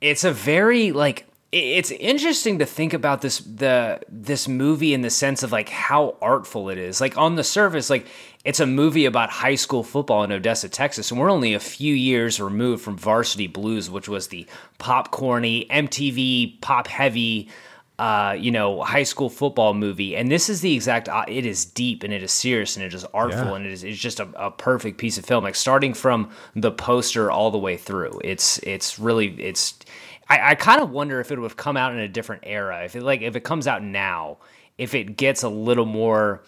It's 0.00 0.22
a 0.22 0.32
very 0.32 0.92
like 0.92 1.26
it's 1.52 1.90
interesting 1.92 2.58
to 2.58 2.66
think 2.66 2.92
about 2.92 3.22
this 3.22 3.38
the 3.38 4.00
this 4.08 4.46
movie 4.46 4.92
in 4.92 5.00
the 5.00 5.10
sense 5.10 5.42
of 5.42 5.52
like 5.52 5.68
how 5.68 6.16
artful 6.20 6.68
it 6.68 6.78
is. 6.78 7.00
Like 7.00 7.16
on 7.16 7.36
the 7.36 7.44
surface, 7.44 7.88
like 7.88 8.06
it's 8.46 8.60
a 8.60 8.66
movie 8.66 9.06
about 9.06 9.28
high 9.28 9.56
school 9.56 9.82
football 9.82 10.22
in 10.22 10.30
Odessa, 10.30 10.68
Texas, 10.68 11.10
and 11.10 11.18
we're 11.18 11.30
only 11.30 11.54
a 11.54 11.58
few 11.58 11.92
years 11.92 12.40
removed 12.40 12.82
from 12.82 12.96
Varsity 12.96 13.48
Blues, 13.48 13.90
which 13.90 14.08
was 14.08 14.28
the 14.28 14.46
popcorny 14.78 15.68
MTV 15.68 16.60
pop 16.60 16.86
heavy 16.86 17.48
uh, 17.98 18.36
you 18.38 18.50
know, 18.50 18.82
high 18.82 19.02
school 19.02 19.30
football 19.30 19.72
movie. 19.72 20.14
And 20.14 20.30
this 20.30 20.50
is 20.50 20.60
the 20.60 20.74
exact, 20.74 21.08
uh, 21.08 21.24
it 21.26 21.46
is 21.46 21.64
deep 21.64 22.02
and 22.02 22.12
it 22.12 22.22
is 22.22 22.30
serious 22.30 22.76
and 22.76 22.84
it 22.84 22.92
is 22.92 23.04
artful 23.14 23.46
yeah. 23.46 23.54
and 23.54 23.64
it 23.64 23.72
is 23.72 23.84
it's 23.84 23.98
just 23.98 24.20
a, 24.20 24.28
a, 24.36 24.50
perfect 24.50 24.98
piece 24.98 25.16
of 25.16 25.24
film. 25.24 25.42
Like 25.42 25.54
starting 25.54 25.94
from 25.94 26.30
the 26.54 26.70
poster 26.70 27.30
all 27.30 27.50
the 27.50 27.56
way 27.56 27.78
through. 27.78 28.20
It's, 28.22 28.58
it's 28.58 28.98
really, 28.98 29.28
it's, 29.40 29.78
I, 30.28 30.50
I 30.50 30.54
kind 30.56 30.82
of 30.82 30.90
wonder 30.90 31.20
if 31.20 31.32
it 31.32 31.38
would 31.38 31.46
have 31.46 31.56
come 31.56 31.78
out 31.78 31.94
in 31.94 31.98
a 31.98 32.08
different 32.08 32.42
era. 32.44 32.84
If 32.84 32.96
it 32.96 33.02
like 33.02 33.22
if 33.22 33.34
it 33.36 33.44
comes 33.44 33.66
out 33.66 33.82
now, 33.82 34.38
if 34.76 34.94
it 34.94 35.16
gets 35.16 35.42
a 35.42 35.48
little 35.48 35.86
more 35.86 36.42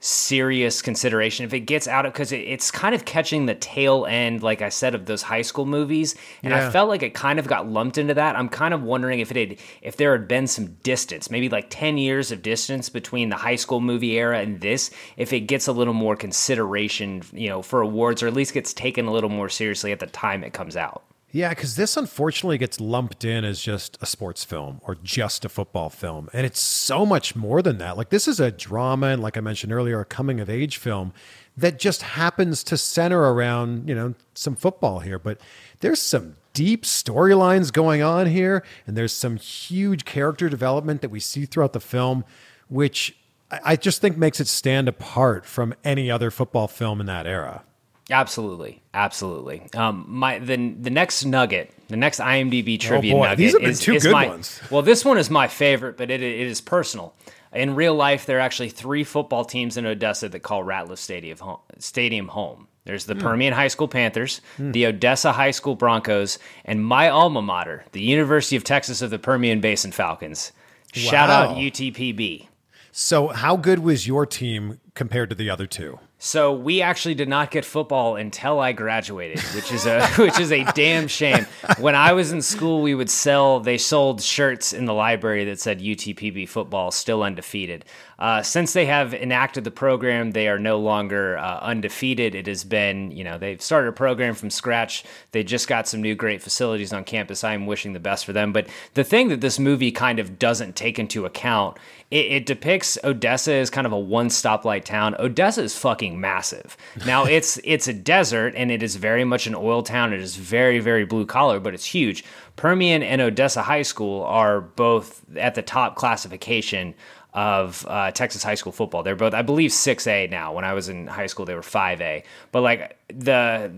serious 0.00 0.82
consideration. 0.82 1.44
If 1.44 1.52
it 1.54 1.60
gets 1.60 1.88
out 1.88 2.06
of 2.06 2.12
because 2.12 2.32
it, 2.32 2.38
it's 2.38 2.70
kind 2.70 2.94
of 2.94 3.04
catching 3.04 3.46
the 3.46 3.54
tail 3.54 4.06
end 4.06 4.42
like 4.42 4.62
i 4.62 4.68
said 4.68 4.94
of 4.94 5.06
those 5.06 5.22
high 5.22 5.42
school 5.42 5.66
movies 5.66 6.14
and 6.42 6.52
Yeah. 6.52 6.68
i 6.68 6.70
felt 6.70 6.88
like 6.88 7.02
it 7.02 7.14
kind 7.14 7.38
of 7.38 7.46
got 7.46 7.68
lumped 7.68 7.98
into 7.98 8.14
that. 8.14 8.36
I'm 8.36 8.48
kind 8.48 8.72
of 8.74 8.82
wondering 8.82 9.20
if 9.20 9.30
it 9.30 9.36
had 9.36 9.58
if 9.82 9.96
there 9.96 10.12
had 10.12 10.28
been 10.28 10.46
some 10.46 10.66
distance 10.82 11.30
maybe 11.30 11.48
like 11.48 11.66
10 11.70 11.98
years 11.98 12.30
of 12.32 12.42
distance 12.42 12.88
between 12.88 13.28
the 13.28 13.36
high 13.36 13.56
school 13.56 13.80
movie 13.80 14.12
era 14.18 14.38
and 14.40 14.60
this 14.60 14.90
if 15.16 15.32
it 15.32 15.40
gets 15.40 15.66
a 15.66 15.72
little 15.72 15.94
more 15.94 16.16
consideration 16.16 17.22
you 17.32 17.48
know 17.48 17.62
for 17.62 17.80
awards 17.80 18.22
or 18.22 18.26
at 18.28 18.34
least 18.34 18.54
gets 18.54 18.72
taken 18.72 19.06
a 19.06 19.12
little 19.12 19.30
more 19.30 19.48
seriously 19.48 19.92
at 19.92 20.00
the 20.00 20.06
time 20.06 20.44
it 20.44 20.52
comes 20.52 20.76
out 20.76 21.02
Yeah, 21.30 21.50
because 21.50 21.76
this 21.76 21.98
unfortunately 21.98 22.56
gets 22.56 22.80
lumped 22.80 23.22
in 23.22 23.44
as 23.44 23.60
just 23.60 23.98
a 24.00 24.06
sports 24.06 24.44
film 24.44 24.80
or 24.82 24.96
just 25.02 25.44
a 25.44 25.50
football 25.50 25.90
film. 25.90 26.30
And 26.32 26.46
it's 26.46 26.60
so 26.60 27.04
much 27.04 27.36
more 27.36 27.60
than 27.60 27.76
that. 27.78 27.98
Like, 27.98 28.08
this 28.08 28.26
is 28.26 28.40
a 28.40 28.50
drama 28.50 29.08
and, 29.08 29.22
like 29.22 29.36
I 29.36 29.40
mentioned 29.40 29.72
earlier, 29.72 30.00
a 30.00 30.06
coming 30.06 30.40
of 30.40 30.48
age 30.48 30.78
film 30.78 31.12
that 31.54 31.78
just 31.78 32.00
happens 32.02 32.64
to 32.64 32.78
center 32.78 33.20
around, 33.20 33.88
you 33.88 33.94
know, 33.94 34.14
some 34.34 34.56
football 34.56 35.00
here. 35.00 35.18
But 35.18 35.38
there's 35.80 36.00
some 36.00 36.36
deep 36.54 36.84
storylines 36.84 37.72
going 37.72 38.02
on 38.02 38.26
here, 38.26 38.64
and 38.86 38.96
there's 38.96 39.12
some 39.12 39.36
huge 39.36 40.04
character 40.06 40.48
development 40.48 41.02
that 41.02 41.10
we 41.10 41.20
see 41.20 41.44
throughout 41.44 41.74
the 41.74 41.80
film, 41.80 42.24
which 42.68 43.16
I 43.50 43.76
just 43.76 44.00
think 44.00 44.16
makes 44.16 44.40
it 44.40 44.48
stand 44.48 44.88
apart 44.88 45.44
from 45.44 45.74
any 45.84 46.10
other 46.10 46.30
football 46.30 46.68
film 46.68 47.00
in 47.00 47.06
that 47.06 47.26
era. 47.26 47.64
Absolutely, 48.10 48.82
absolutely. 48.94 49.68
Um, 49.74 50.04
my 50.08 50.38
the 50.38 50.56
the 50.80 50.90
next 50.90 51.24
nugget, 51.24 51.72
the 51.88 51.96
next 51.96 52.20
IMDb 52.20 52.80
trivia 52.80 53.14
Oh, 53.14 53.18
boy, 53.18 53.24
nugget 53.24 53.38
these 53.38 53.52
have 53.52 53.60
been 53.60 53.70
is, 53.70 53.80
two 53.80 53.94
is 53.94 54.02
good 54.02 54.12
my, 54.12 54.28
ones. 54.28 54.60
Well, 54.70 54.82
this 54.82 55.04
one 55.04 55.18
is 55.18 55.28
my 55.30 55.46
favorite, 55.48 55.96
but 55.98 56.10
it, 56.10 56.22
it 56.22 56.46
is 56.46 56.60
personal. 56.60 57.14
In 57.52 57.74
real 57.74 57.94
life, 57.94 58.26
there 58.26 58.38
are 58.38 58.40
actually 58.40 58.70
three 58.70 59.04
football 59.04 59.44
teams 59.44 59.76
in 59.76 59.86
Odessa 59.86 60.28
that 60.28 60.40
call 60.40 60.64
Ratliff 60.64 60.98
Stadium 60.98 61.38
home. 61.38 61.58
Stadium 61.78 62.28
home. 62.28 62.68
There's 62.84 63.04
the 63.04 63.14
Hmm. 63.14 63.20
Permian 63.20 63.52
High 63.54 63.68
School 63.68 63.88
Panthers, 63.88 64.40
the 64.58 64.86
Odessa 64.86 65.32
High 65.32 65.50
School 65.50 65.74
Broncos, 65.76 66.38
and 66.64 66.82
my 66.84 67.10
alma 67.10 67.42
mater, 67.42 67.84
the 67.92 68.00
University 68.00 68.56
of 68.56 68.64
Texas 68.64 69.02
of 69.02 69.10
the 69.10 69.18
Permian 69.18 69.60
Basin 69.60 69.92
Falcons. 69.92 70.52
Shout 70.94 71.28
out 71.28 71.56
UTPB. 71.56 72.46
So, 72.90 73.28
how 73.28 73.56
good 73.56 73.80
was 73.80 74.06
your 74.06 74.24
team 74.24 74.80
compared 74.94 75.28
to 75.28 75.36
the 75.36 75.50
other 75.50 75.66
two? 75.66 75.98
So 76.20 76.52
we 76.52 76.82
actually 76.82 77.14
did 77.14 77.28
not 77.28 77.52
get 77.52 77.64
football 77.64 78.16
until 78.16 78.58
I 78.58 78.72
graduated, 78.72 79.40
which 79.54 79.70
is 79.70 79.86
a 79.86 80.04
which 80.16 80.40
is 80.40 80.50
a 80.50 80.64
damn 80.72 81.06
shame. 81.06 81.46
When 81.78 81.94
I 81.94 82.12
was 82.12 82.32
in 82.32 82.42
school, 82.42 82.82
we 82.82 82.94
would 82.94 83.08
sell. 83.08 83.60
They 83.60 83.78
sold 83.78 84.20
shirts 84.20 84.72
in 84.72 84.84
the 84.86 84.94
library 84.94 85.44
that 85.44 85.60
said 85.60 85.80
UTPB 85.80 86.48
football 86.48 86.90
still 86.90 87.22
undefeated. 87.22 87.84
Uh, 88.18 88.42
since 88.42 88.72
they 88.72 88.86
have 88.86 89.14
enacted 89.14 89.62
the 89.62 89.70
program, 89.70 90.32
they 90.32 90.48
are 90.48 90.58
no 90.58 90.78
longer 90.78 91.38
uh, 91.38 91.58
undefeated. 91.60 92.34
It 92.34 92.48
has 92.48 92.64
been, 92.64 93.12
you 93.12 93.22
know, 93.22 93.38
they've 93.38 93.62
started 93.62 93.88
a 93.88 93.92
program 93.92 94.34
from 94.34 94.50
scratch. 94.50 95.04
They 95.30 95.44
just 95.44 95.68
got 95.68 95.86
some 95.86 96.02
new 96.02 96.16
great 96.16 96.42
facilities 96.42 96.92
on 96.92 97.04
campus. 97.04 97.44
I 97.44 97.54
am 97.54 97.66
wishing 97.66 97.92
the 97.92 98.00
best 98.00 98.26
for 98.26 98.32
them. 98.32 98.52
But 98.52 98.66
the 98.94 99.04
thing 99.04 99.28
that 99.28 99.40
this 99.40 99.60
movie 99.60 99.92
kind 99.92 100.18
of 100.18 100.36
doesn't 100.36 100.74
take 100.74 100.98
into 100.98 101.26
account, 101.26 101.76
it, 102.10 102.26
it 102.32 102.46
depicts 102.46 102.98
Odessa 103.04 103.52
as 103.52 103.70
kind 103.70 103.86
of 103.86 103.92
a 103.92 103.98
one 103.98 104.28
stoplight 104.28 104.84
town. 104.84 105.14
Odessa 105.20 105.62
is 105.62 105.78
fucking 105.78 106.20
massive. 106.20 106.76
Now 107.06 107.24
it's 107.26 107.60
it's 107.62 107.86
a 107.86 107.92
desert 107.92 108.54
and 108.56 108.72
it 108.72 108.82
is 108.82 108.96
very 108.96 109.24
much 109.24 109.46
an 109.46 109.54
oil 109.54 109.82
town. 109.82 110.12
It 110.12 110.20
is 110.20 110.34
very 110.34 110.80
very 110.80 111.04
blue 111.04 111.26
collar, 111.26 111.60
but 111.60 111.74
it's 111.74 111.84
huge. 111.84 112.24
Permian 112.56 113.04
and 113.04 113.20
Odessa 113.20 113.62
High 113.62 113.82
School 113.82 114.24
are 114.24 114.60
both 114.60 115.22
at 115.36 115.54
the 115.54 115.62
top 115.62 115.94
classification 115.94 116.94
of 117.34 117.86
uh, 117.88 118.10
Texas 118.10 118.42
high 118.42 118.54
school 118.54 118.72
football. 118.72 119.02
They're 119.02 119.16
both, 119.16 119.34
I 119.34 119.42
believe, 119.42 119.72
six 119.72 120.06
A 120.06 120.26
now. 120.26 120.52
When 120.54 120.64
I 120.64 120.72
was 120.72 120.88
in 120.88 121.06
high 121.06 121.26
school, 121.26 121.44
they 121.44 121.54
were 121.54 121.62
five 121.62 122.00
A. 122.00 122.24
But 122.52 122.62
like 122.62 122.98
the 123.08 123.70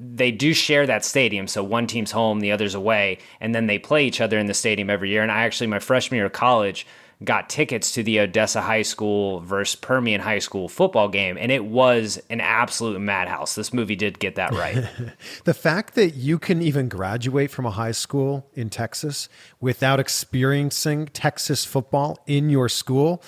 they 0.00 0.32
do 0.32 0.54
share 0.54 0.86
that 0.86 1.04
stadium. 1.04 1.46
So 1.46 1.62
one 1.62 1.86
team's 1.86 2.10
home, 2.10 2.40
the 2.40 2.52
other's 2.52 2.74
away, 2.74 3.18
and 3.40 3.54
then 3.54 3.66
they 3.66 3.78
play 3.78 4.06
each 4.06 4.20
other 4.20 4.38
in 4.38 4.46
the 4.46 4.54
stadium 4.54 4.88
every 4.88 5.10
year. 5.10 5.22
And 5.22 5.30
I 5.30 5.42
actually, 5.42 5.66
my 5.66 5.78
freshman 5.78 6.16
year 6.16 6.26
of 6.26 6.32
college, 6.32 6.86
got 7.22 7.50
tickets 7.50 7.92
to 7.92 8.02
the 8.02 8.20
Odessa 8.20 8.62
High 8.62 8.82
School 8.82 9.40
versus 9.40 9.76
Permian 9.76 10.20
High 10.20 10.38
School 10.38 10.68
football 10.68 11.08
game, 11.08 11.36
and 11.38 11.52
it 11.52 11.64
was 11.64 12.20
an 12.30 12.40
absolute 12.40 12.98
madhouse. 13.00 13.54
This 13.54 13.72
movie 13.72 13.96
did 13.96 14.18
get 14.18 14.36
that 14.36 14.52
right. 14.52 14.88
The 15.44 15.54
fact 15.54 15.94
that 15.94 16.10
you 16.14 16.38
can 16.38 16.62
even 16.62 16.88
graduate 16.88 17.50
from 17.50 17.66
a 17.66 17.70
high 17.70 17.92
school 17.92 18.46
in 18.54 18.70
Texas 18.70 19.28
without 19.60 20.00
experiencing 20.00 21.06
Texas 21.06 21.64
football 21.64 22.18
in 22.26 22.50
your 22.50 22.68
school, 22.68 23.22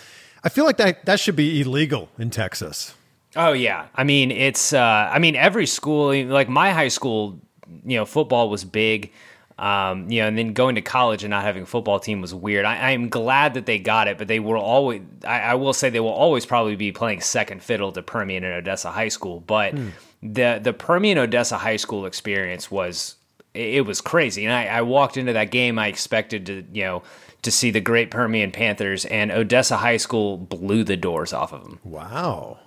I 0.45 0.49
feel 0.49 0.65
like 0.65 0.77
that, 0.77 1.05
that 1.07 1.21
should 1.21 1.37
be 1.37 1.61
illegal 1.61 2.09
in 2.19 2.31
Texas. 2.31 2.95
Oh 3.35 3.53
yeah, 3.53 3.87
I 3.95 4.05
mean 4.05 4.31
it's. 4.31 4.73
Uh, 4.73 5.11
I 5.11 5.19
mean 5.19 5.37
every 5.37 5.67
school, 5.67 6.15
like 6.27 6.49
my 6.49 6.71
high 6.71 6.89
school, 6.89 7.41
you 7.85 7.97
know, 7.97 8.05
football 8.05 8.51
was 8.51 8.65
big. 8.65 9.11
Um, 9.59 10.11
you 10.11 10.21
know, 10.21 10.29
and 10.29 10.39
then 10.39 10.55
going 10.55 10.75
to 10.77 10.81
college 10.81 11.25
and 11.25 11.31
not 11.31 11.45
having 11.45 11.65
a 11.65 11.67
football 11.67 12.01
team 12.01 12.21
was 12.21 12.35
weird. 12.35 12.65
I, 12.65 12.77
I 12.77 12.91
am 12.93 13.09
glad 13.09 13.55
that 13.55 13.67
they 13.67 13.79
got 13.79 14.09
it, 14.09 14.19
but 14.19 14.27
they 14.27 14.41
will 14.41 14.61
always. 14.61 15.03
I, 15.25 15.41
I 15.41 15.55
will 15.55 15.73
say 15.73 15.91
they 15.91 16.01
will 16.01 16.09
always 16.09 16.47
probably 16.47 16.75
be 16.75 16.91
playing 16.91 17.21
second 17.21 17.63
fiddle 17.63 17.93
to 17.93 18.03
Permian 18.03 18.45
and 18.45 18.55
Odessa 18.55 18.91
High 18.91 19.09
School. 19.09 19.41
But 19.41 19.75
the 20.23 20.61
the 20.63 20.73
Permian 20.73 21.19
Odessa 21.19 21.59
High 21.59 21.77
School 21.77 22.07
experience 22.07 22.71
was 22.71 23.17
it, 23.55 23.75
it 23.75 23.81
was 23.83 24.01
crazy. 24.01 24.45
And 24.47 24.55
I, 24.55 24.67
I 24.67 24.83
walked 24.83 25.17
into 25.17 25.33
that 25.35 25.51
game. 25.51 25.79
I 25.79 25.89
expected 25.89 26.47
to 26.47 26.65
you 26.73 26.85
know 26.85 27.03
to 27.43 27.51
see 27.51 27.71
the 27.71 27.81
great 27.81 28.11
Permian 28.11 28.53
Panthers, 28.53 29.05
and 29.05 29.31
Odessa 29.31 29.77
High 29.77 29.97
School 29.97 30.39
blew 30.39 30.85
the 30.85 30.97
doors 30.97 31.33
off 31.33 31.53
of 31.53 31.63
them. 31.63 31.81
Wow. 31.85 32.59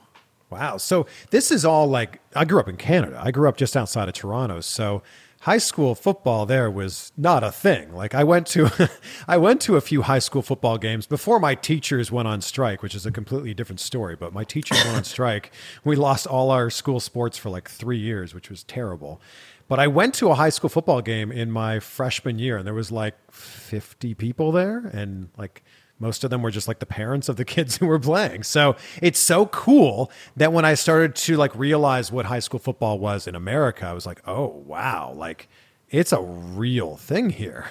Wow. 0.50 0.78
So 0.78 1.08
this 1.32 1.52
is 1.52 1.66
all 1.66 1.88
like 1.88 2.20
I 2.36 2.46
grew 2.46 2.60
up 2.60 2.68
in 2.68 2.78
Canada. 2.78 3.20
I 3.22 3.32
grew 3.32 3.50
up 3.50 3.58
just 3.58 3.76
outside 3.76 4.08
of 4.08 4.14
Toronto. 4.14 4.62
So 4.62 5.02
high 5.46 5.60
school 5.60 5.94
football 5.94 6.48
there 6.48 6.72
was 6.72 7.12
not 7.16 7.44
a 7.44 7.52
thing. 7.52 7.94
Like 7.94 8.16
I 8.16 8.24
went 8.24 8.48
to 8.48 8.90
I 9.28 9.38
went 9.38 9.62
to 9.62 9.76
a 9.76 9.82
few 9.82 10.02
high 10.02 10.20
school 10.20 10.42
football 10.42 10.80
games 10.80 11.06
before 11.06 11.40
my 11.40 11.54
teachers 11.54 12.12
went 12.12 12.28
on 12.28 12.42
strike, 12.42 12.82
which 12.82 12.96
is 12.96 13.06
a 13.06 13.12
completely 13.12 13.54
different 13.54 13.80
story, 13.80 14.16
but 14.16 14.34
my 14.34 14.44
teachers 14.44 14.84
went 14.84 14.98
on 14.98 15.04
strike. 15.16 15.52
We 15.84 15.96
lost 15.96 16.26
all 16.26 16.50
our 16.50 16.72
school 16.72 17.00
sports 17.00 17.38
for 17.38 17.52
like 17.52 17.70
3 17.70 17.96
years, 17.96 18.34
which 18.34 18.50
was 18.50 18.64
terrible. 18.64 19.22
But 19.68 19.80
I 19.80 19.86
went 19.86 20.16
to 20.16 20.30
a 20.30 20.36
high 20.36 20.50
school 20.50 20.70
football 20.70 21.04
game 21.04 21.32
in 21.32 21.52
my 21.52 21.80
freshman 21.80 22.40
year 22.40 22.58
and 22.58 22.66
there 22.66 22.74
was 22.74 22.92
like 22.92 23.16
50 23.32 24.16
people 24.16 24.52
there 24.52 24.90
and 24.94 25.30
like 25.38 25.64
most 26.00 26.24
of 26.24 26.30
them 26.30 26.42
were 26.42 26.52
just 26.52 26.68
like 26.68 26.80
the 26.80 26.86
parents 26.86 27.30
of 27.30 27.38
the 27.38 27.46
kids 27.56 27.78
who 27.78 27.88
were 27.88 28.00
playing. 28.00 28.44
So 28.44 28.76
it's 29.02 29.20
so 29.20 29.48
cool 29.48 30.12
that 30.36 30.54
when 30.54 30.66
I 30.66 30.74
started 30.74 31.16
to 31.16 31.38
like 31.38 31.56
realize 31.56 32.12
what 32.12 32.26
high 32.26 32.40
school 32.40 32.60
football 32.60 33.00
was 33.00 33.28
in 33.28 33.36
America, 33.36 33.86
I 33.86 33.94
was 33.94 34.06
like, 34.06 34.22
oh, 34.28 34.48
wow, 34.66 35.14
like 35.16 35.48
it's 35.90 36.12
a 36.12 36.22
real 36.22 36.98
thing 36.98 37.30
here. 37.30 37.70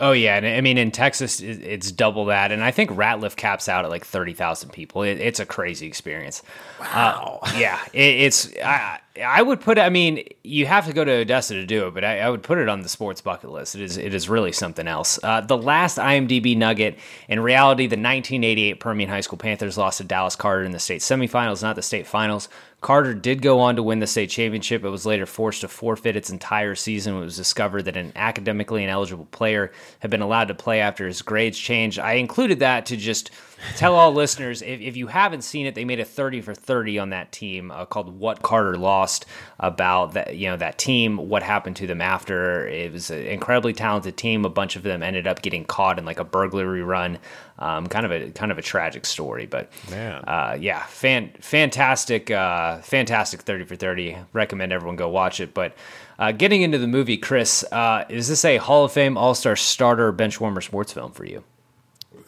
Oh 0.00 0.12
yeah, 0.12 0.36
and 0.36 0.46
I 0.46 0.60
mean 0.60 0.78
in 0.78 0.90
Texas 0.90 1.40
it's 1.40 1.92
double 1.92 2.24
that, 2.24 2.50
and 2.50 2.64
I 2.64 2.70
think 2.70 2.90
Ratliff 2.90 3.36
caps 3.36 3.68
out 3.68 3.84
at 3.84 3.90
like 3.90 4.04
thirty 4.04 4.32
thousand 4.32 4.70
people. 4.70 5.02
It, 5.02 5.20
it's 5.20 5.38
a 5.38 5.46
crazy 5.46 5.86
experience. 5.86 6.42
Uh, 6.80 6.84
wow. 6.84 7.40
yeah, 7.56 7.78
it, 7.92 8.00
it's 8.00 8.52
I 8.64 9.00
I 9.20 9.42
would 9.42 9.60
put. 9.60 9.78
I 9.78 9.90
mean, 9.90 10.26
you 10.42 10.64
have 10.64 10.86
to 10.86 10.92
go 10.94 11.04
to 11.04 11.12
Odessa 11.12 11.54
to 11.54 11.66
do 11.66 11.86
it, 11.86 11.94
but 11.94 12.02
I, 12.02 12.20
I 12.20 12.30
would 12.30 12.42
put 12.42 12.56
it 12.56 12.68
on 12.68 12.80
the 12.80 12.88
sports 12.88 13.20
bucket 13.20 13.50
list. 13.50 13.74
It 13.74 13.82
is 13.82 13.98
it 13.98 14.14
is 14.14 14.28
really 14.28 14.52
something 14.52 14.88
else. 14.88 15.18
Uh, 15.22 15.42
the 15.42 15.56
last 15.56 15.98
IMDb 15.98 16.56
nugget 16.56 16.98
in 17.28 17.40
reality, 17.40 17.84
the 17.84 17.96
1988 17.96 18.80
Permian 18.80 19.10
High 19.10 19.20
School 19.20 19.36
Panthers 19.36 19.76
lost 19.76 19.98
to 19.98 20.04
Dallas 20.04 20.34
Carter 20.34 20.64
in 20.64 20.72
the 20.72 20.78
state 20.78 21.02
semifinals, 21.02 21.62
not 21.62 21.76
the 21.76 21.82
state 21.82 22.06
finals. 22.06 22.48
Carter 22.80 23.14
did 23.14 23.42
go 23.42 23.60
on 23.60 23.76
to 23.76 23.82
win 23.82 24.00
the 24.00 24.06
state 24.06 24.30
championship. 24.30 24.82
It 24.82 24.88
was 24.88 25.06
later 25.06 25.26
forced 25.26 25.60
to 25.60 25.68
forfeit 25.68 26.16
its 26.16 26.30
entire 26.30 26.74
season. 26.74 27.14
when 27.14 27.22
It 27.22 27.26
was 27.26 27.36
discovered 27.36 27.82
that 27.82 27.96
an 27.96 28.12
academically 28.16 28.82
ineligible 28.82 29.26
player 29.26 29.72
had 30.00 30.10
been 30.10 30.22
allowed 30.22 30.48
to 30.48 30.54
play 30.54 30.80
after 30.80 31.06
his 31.06 31.22
grades 31.22 31.58
changed. 31.58 32.00
I 32.00 32.14
included 32.14 32.58
that 32.58 32.86
to 32.86 32.96
just 32.96 33.30
tell 33.76 33.94
all 33.94 34.12
listeners 34.12 34.62
if, 34.62 34.80
if 34.80 34.96
you 34.96 35.06
haven't 35.06 35.42
seen 35.42 35.66
it, 35.66 35.74
they 35.74 35.84
made 35.84 36.00
a 36.00 36.04
30 36.04 36.40
for 36.40 36.54
30 36.54 36.98
on 36.98 37.10
that 37.10 37.32
team 37.32 37.70
uh, 37.70 37.84
called 37.84 38.18
What 38.18 38.42
Carter 38.42 38.76
Lost 38.76 39.26
about 39.60 40.14
that, 40.14 40.36
you 40.36 40.48
know, 40.48 40.56
that 40.56 40.78
team, 40.78 41.16
what 41.28 41.42
happened 41.42 41.76
to 41.76 41.86
them 41.86 42.00
after. 42.00 42.66
It 42.68 42.92
was 42.92 43.10
an 43.10 43.22
incredibly 43.26 43.72
talented 43.72 44.16
team. 44.16 44.44
A 44.44 44.48
bunch 44.50 44.76
of 44.76 44.82
them 44.82 45.02
ended 45.02 45.26
up 45.26 45.42
getting 45.42 45.64
caught 45.64 45.98
in 45.98 46.04
like 46.04 46.18
a 46.18 46.24
burglary 46.24 46.82
run. 46.82 47.18
Um, 47.58 47.86
kind 47.86 48.04
of 48.04 48.10
a 48.10 48.30
kind 48.30 48.50
of 48.50 48.58
a 48.58 48.62
tragic 48.62 49.06
story, 49.06 49.46
but 49.46 49.70
Man. 49.88 50.24
uh, 50.24 50.56
yeah, 50.58 50.84
fan, 50.86 51.30
fantastic, 51.38 52.28
uh, 52.28 52.78
fantastic. 52.78 53.42
Thirty 53.42 53.64
for 53.64 53.76
thirty. 53.76 54.16
Recommend 54.32 54.72
everyone 54.72 54.96
go 54.96 55.08
watch 55.08 55.38
it. 55.38 55.54
But 55.54 55.76
uh, 56.18 56.32
getting 56.32 56.62
into 56.62 56.78
the 56.78 56.88
movie, 56.88 57.18
Chris, 57.18 57.62
uh, 57.70 58.04
is 58.08 58.26
this 58.26 58.44
a 58.44 58.56
Hall 58.56 58.84
of 58.86 58.90
Fame 58.92 59.16
All 59.16 59.34
Star 59.34 59.54
starter 59.54 60.10
bench 60.10 60.40
warmer 60.40 60.60
sports 60.60 60.92
film 60.92 61.12
for 61.12 61.24
you? 61.24 61.44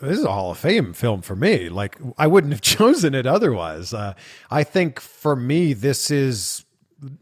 This 0.04 0.18
is 0.18 0.24
a 0.24 0.32
Hall 0.32 0.50
of 0.50 0.58
Fame 0.58 0.92
film 0.92 1.22
for 1.22 1.34
me. 1.34 1.68
Like 1.68 1.98
I 2.18 2.26
wouldn't 2.26 2.52
have 2.52 2.60
chosen 2.78 3.14
it 3.14 3.26
otherwise. 3.26 3.94
Uh, 3.94 4.14
I 4.50 4.64
think 4.64 5.00
for 5.00 5.34
me, 5.34 5.72
this 5.72 6.10
is 6.10 6.64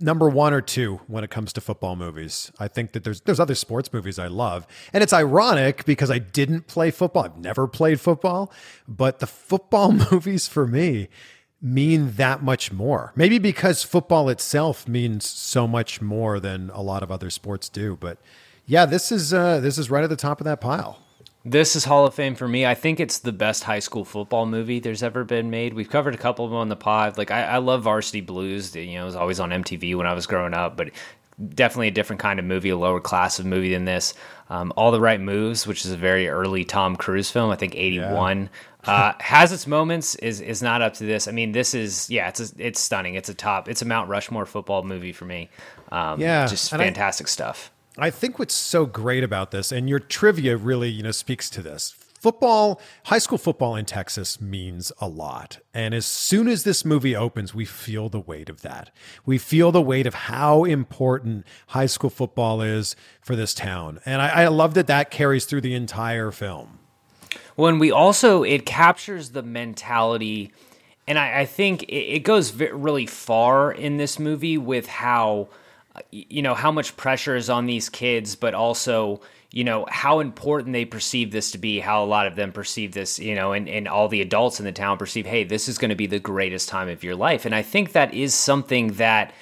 number 0.00 0.28
one 0.28 0.52
or 0.52 0.60
two 0.60 1.00
when 1.06 1.24
it 1.24 1.30
comes 1.30 1.52
to 1.54 1.60
football 1.60 1.96
movies. 1.96 2.52
I 2.58 2.68
think 2.68 2.92
that 2.92 3.04
there's 3.04 3.20
there's 3.22 3.40
other 3.40 3.54
sports 3.54 3.92
movies 3.92 4.18
I 4.18 4.26
love, 4.26 4.66
and 4.92 5.02
it's 5.02 5.12
ironic 5.12 5.84
because 5.84 6.10
I 6.10 6.18
didn't 6.18 6.66
play 6.66 6.90
football. 6.90 7.24
I've 7.24 7.38
never 7.38 7.66
played 7.66 8.00
football, 8.00 8.52
but 8.86 9.18
the 9.18 9.26
football 9.26 9.92
movies 10.10 10.48
for 10.48 10.66
me, 10.66 11.08
mean 11.62 12.12
that 12.12 12.42
much 12.42 12.72
more. 12.72 13.12
Maybe 13.14 13.38
because 13.38 13.84
football 13.84 14.28
itself 14.28 14.88
means 14.88 15.26
so 15.26 15.68
much 15.68 16.02
more 16.02 16.40
than 16.40 16.70
a 16.70 16.82
lot 16.82 17.02
of 17.04 17.12
other 17.12 17.30
sports 17.30 17.68
do. 17.68 17.96
But 17.98 18.18
yeah, 18.66 18.84
this 18.84 19.12
is 19.12 19.32
uh, 19.32 19.60
this 19.60 19.78
is 19.78 19.90
right 19.90 20.04
at 20.04 20.10
the 20.10 20.16
top 20.16 20.40
of 20.40 20.44
that 20.44 20.60
pile. 20.60 21.01
This 21.44 21.74
is 21.74 21.84
Hall 21.84 22.06
of 22.06 22.14
Fame 22.14 22.36
for 22.36 22.46
me. 22.46 22.64
I 22.64 22.74
think 22.74 23.00
it's 23.00 23.18
the 23.18 23.32
best 23.32 23.64
high 23.64 23.80
school 23.80 24.04
football 24.04 24.46
movie 24.46 24.78
there's 24.78 25.02
ever 25.02 25.24
been 25.24 25.50
made. 25.50 25.74
We've 25.74 25.90
covered 25.90 26.14
a 26.14 26.18
couple 26.18 26.44
of 26.44 26.52
them 26.52 26.58
on 26.58 26.68
the 26.68 26.76
pod. 26.76 27.18
Like 27.18 27.32
I, 27.32 27.42
I 27.42 27.58
love 27.58 27.82
Varsity 27.82 28.20
Blues. 28.20 28.76
You 28.76 28.94
know, 28.94 29.02
it 29.02 29.06
was 29.06 29.16
always 29.16 29.40
on 29.40 29.50
MTV 29.50 29.96
when 29.96 30.06
I 30.06 30.14
was 30.14 30.26
growing 30.26 30.54
up, 30.54 30.76
but 30.76 30.90
definitely 31.48 31.88
a 31.88 31.92
different 31.92 32.20
kind 32.20 32.38
of 32.38 32.44
movie, 32.44 32.68
a 32.68 32.76
lower 32.76 33.00
class 33.00 33.40
of 33.40 33.46
movie 33.46 33.72
than 33.72 33.84
this. 33.84 34.14
Um, 34.50 34.72
All 34.76 34.92
the 34.92 35.00
Right 35.00 35.20
Moves, 35.20 35.66
which 35.66 35.84
is 35.84 35.90
a 35.90 35.96
very 35.96 36.28
early 36.28 36.64
Tom 36.64 36.94
Cruise 36.94 37.30
film, 37.30 37.50
I 37.50 37.56
think 37.56 37.74
eighty 37.74 37.98
one. 37.98 38.48
Yeah. 38.84 38.92
uh, 38.92 39.14
has 39.20 39.50
its 39.50 39.66
moments, 39.66 40.14
is 40.16 40.40
is 40.40 40.62
not 40.62 40.80
up 40.80 40.94
to 40.94 41.04
this. 41.04 41.26
I 41.26 41.32
mean, 41.32 41.50
this 41.50 41.74
is 41.74 42.08
yeah, 42.08 42.28
it's 42.28 42.38
a, 42.38 42.54
it's 42.58 42.78
stunning. 42.78 43.16
It's 43.16 43.28
a 43.28 43.34
top. 43.34 43.68
It's 43.68 43.82
a 43.82 43.86
Mount 43.86 44.08
Rushmore 44.08 44.46
football 44.46 44.84
movie 44.84 45.12
for 45.12 45.24
me. 45.24 45.50
Um, 45.90 46.20
yeah, 46.20 46.46
just 46.46 46.70
fantastic 46.70 47.26
I, 47.26 47.30
stuff. 47.30 47.71
I 47.98 48.10
think 48.10 48.38
what's 48.38 48.54
so 48.54 48.86
great 48.86 49.22
about 49.22 49.50
this, 49.50 49.70
and 49.70 49.88
your 49.88 49.98
trivia 49.98 50.56
really, 50.56 50.88
you 50.88 51.02
know, 51.02 51.10
speaks 51.10 51.50
to 51.50 51.62
this. 51.62 51.94
Football, 52.22 52.80
high 53.06 53.18
school 53.18 53.36
football 53.36 53.74
in 53.74 53.84
Texas 53.84 54.40
means 54.40 54.92
a 55.00 55.08
lot. 55.08 55.58
And 55.74 55.92
as 55.92 56.06
soon 56.06 56.46
as 56.46 56.62
this 56.62 56.84
movie 56.84 57.16
opens, 57.16 57.52
we 57.52 57.64
feel 57.64 58.08
the 58.08 58.20
weight 58.20 58.48
of 58.48 58.62
that. 58.62 58.90
We 59.26 59.38
feel 59.38 59.72
the 59.72 59.82
weight 59.82 60.06
of 60.06 60.14
how 60.14 60.64
important 60.64 61.44
high 61.68 61.86
school 61.86 62.10
football 62.10 62.62
is 62.62 62.94
for 63.20 63.34
this 63.34 63.52
town. 63.52 63.98
And 64.06 64.22
I, 64.22 64.44
I 64.44 64.46
love 64.48 64.74
that 64.74 64.86
that 64.86 65.10
carries 65.10 65.44
through 65.44 65.62
the 65.62 65.74
entire 65.74 66.30
film. 66.30 66.78
And 67.58 67.80
we 67.80 67.90
also, 67.90 68.42
it 68.44 68.64
captures 68.64 69.30
the 69.30 69.42
mentality, 69.42 70.52
and 71.06 71.18
I, 71.18 71.40
I 71.40 71.44
think 71.44 71.82
it, 71.84 72.14
it 72.14 72.20
goes 72.20 72.54
really 72.54 73.06
far 73.06 73.72
in 73.72 73.96
this 73.96 74.18
movie 74.18 74.56
with 74.56 74.86
how 74.86 75.48
you 76.10 76.42
know 76.42 76.54
how 76.54 76.72
much 76.72 76.96
pressure 76.96 77.36
is 77.36 77.50
on 77.50 77.66
these 77.66 77.88
kids 77.88 78.34
but 78.34 78.54
also 78.54 79.20
you 79.50 79.64
know 79.64 79.86
how 79.90 80.20
important 80.20 80.72
they 80.72 80.84
perceive 80.84 81.30
this 81.30 81.50
to 81.50 81.58
be 81.58 81.80
how 81.80 82.02
a 82.02 82.06
lot 82.06 82.26
of 82.26 82.36
them 82.36 82.52
perceive 82.52 82.92
this 82.92 83.18
you 83.18 83.34
know 83.34 83.52
and, 83.52 83.68
and 83.68 83.86
all 83.86 84.08
the 84.08 84.22
adults 84.22 84.58
in 84.58 84.64
the 84.64 84.72
town 84.72 84.96
perceive 84.96 85.26
hey 85.26 85.44
this 85.44 85.68
is 85.68 85.78
going 85.78 85.90
to 85.90 85.94
be 85.94 86.06
the 86.06 86.18
greatest 86.18 86.68
time 86.68 86.88
of 86.88 87.04
your 87.04 87.14
life. 87.14 87.44
And 87.44 87.54
i 87.54 87.62
think 87.62 87.92
that 87.92 88.14
is 88.14 88.34
something 88.34 88.94
that 88.94 89.32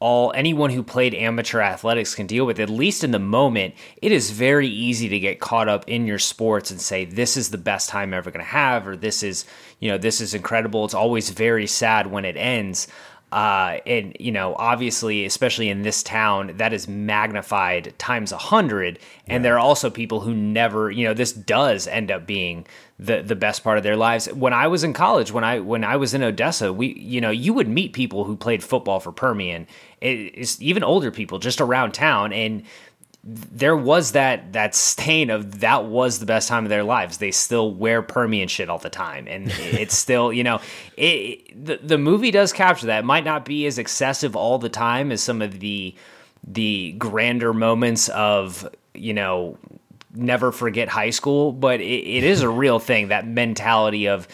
all 0.00 0.32
anyone 0.34 0.68
who 0.68 0.82
played 0.82 1.14
amateur 1.14 1.60
athletics 1.60 2.14
can 2.14 2.26
deal 2.26 2.44
with. 2.44 2.60
At 2.60 2.68
least 2.68 3.04
in 3.04 3.10
the 3.10 3.18
moment 3.18 3.74
it 4.02 4.12
is 4.12 4.30
very 4.32 4.68
easy 4.68 5.08
to 5.08 5.18
get 5.18 5.40
caught 5.40 5.68
up 5.68 5.88
in 5.88 6.06
your 6.06 6.18
sports 6.18 6.70
and 6.70 6.78
say 6.78 7.06
this 7.06 7.38
is 7.38 7.48
the 7.48 7.56
best 7.56 7.88
time 7.88 8.08
I'm 8.08 8.14
ever 8.14 8.30
going 8.30 8.44
to 8.44 8.50
have 8.50 8.86
or 8.86 8.96
this 8.96 9.22
is 9.22 9.46
you 9.80 9.90
know 9.90 9.96
this 9.96 10.20
is 10.20 10.34
incredible. 10.34 10.84
It's 10.84 10.92
always 10.92 11.30
very 11.30 11.66
sad 11.66 12.06
when 12.06 12.26
it 12.26 12.36
ends 12.36 12.88
uh, 13.34 13.80
and 13.84 14.16
you 14.20 14.30
know, 14.30 14.54
obviously, 14.56 15.24
especially 15.24 15.68
in 15.68 15.82
this 15.82 16.04
town, 16.04 16.52
that 16.58 16.72
is 16.72 16.86
magnified 16.86 17.92
times 17.98 18.30
a 18.30 18.36
hundred. 18.36 19.00
And 19.26 19.40
yeah. 19.40 19.48
there 19.48 19.54
are 19.54 19.58
also 19.58 19.90
people 19.90 20.20
who 20.20 20.32
never, 20.32 20.88
you 20.88 21.04
know, 21.04 21.14
this 21.14 21.32
does 21.32 21.88
end 21.88 22.12
up 22.12 22.28
being 22.28 22.64
the 23.00 23.22
the 23.22 23.34
best 23.34 23.64
part 23.64 23.76
of 23.76 23.82
their 23.82 23.96
lives. 23.96 24.26
When 24.32 24.52
I 24.52 24.68
was 24.68 24.84
in 24.84 24.92
college, 24.92 25.32
when 25.32 25.42
I 25.42 25.58
when 25.58 25.82
I 25.82 25.96
was 25.96 26.14
in 26.14 26.22
Odessa, 26.22 26.72
we, 26.72 26.94
you 26.94 27.20
know, 27.20 27.30
you 27.30 27.52
would 27.52 27.66
meet 27.66 27.92
people 27.92 28.22
who 28.22 28.36
played 28.36 28.62
football 28.62 29.00
for 29.00 29.10
Permian. 29.10 29.66
It's 30.00 30.62
even 30.62 30.84
older 30.84 31.10
people 31.10 31.40
just 31.40 31.60
around 31.60 31.90
town, 31.92 32.32
and 32.32 32.62
there 33.26 33.76
was 33.76 34.12
that 34.12 34.52
that 34.52 34.74
stain 34.74 35.30
of 35.30 35.60
that 35.60 35.86
was 35.86 36.18
the 36.18 36.26
best 36.26 36.48
time 36.48 36.64
of 36.64 36.68
their 36.68 36.84
lives. 36.84 37.18
They 37.18 37.30
still 37.30 37.72
wear 37.72 38.02
Permian 38.02 38.48
shit 38.48 38.68
all 38.68 38.78
the 38.78 38.90
time, 38.90 39.26
and 39.26 39.50
it's 39.50 39.96
still 39.96 40.32
you 40.32 40.44
know 40.44 40.60
it, 40.96 41.64
the 41.64 41.78
the 41.82 41.98
movie 41.98 42.30
does 42.30 42.52
capture 42.52 42.86
that. 42.86 43.00
It 43.00 43.06
might 43.06 43.24
not 43.24 43.44
be 43.44 43.66
as 43.66 43.78
excessive 43.78 44.36
all 44.36 44.58
the 44.58 44.68
time 44.68 45.10
as 45.10 45.22
some 45.22 45.40
of 45.40 45.60
the 45.60 45.94
the 46.46 46.92
grander 46.92 47.54
moments 47.54 48.08
of 48.10 48.68
you 48.92 49.14
know 49.14 49.58
never 50.14 50.52
forget 50.52 50.88
high 50.88 51.10
school, 51.10 51.50
but 51.50 51.80
it, 51.80 51.84
it 51.84 52.24
is 52.24 52.42
a 52.42 52.48
real 52.48 52.78
thing. 52.78 53.08
That 53.08 53.26
mentality 53.26 54.06
of 54.06 54.28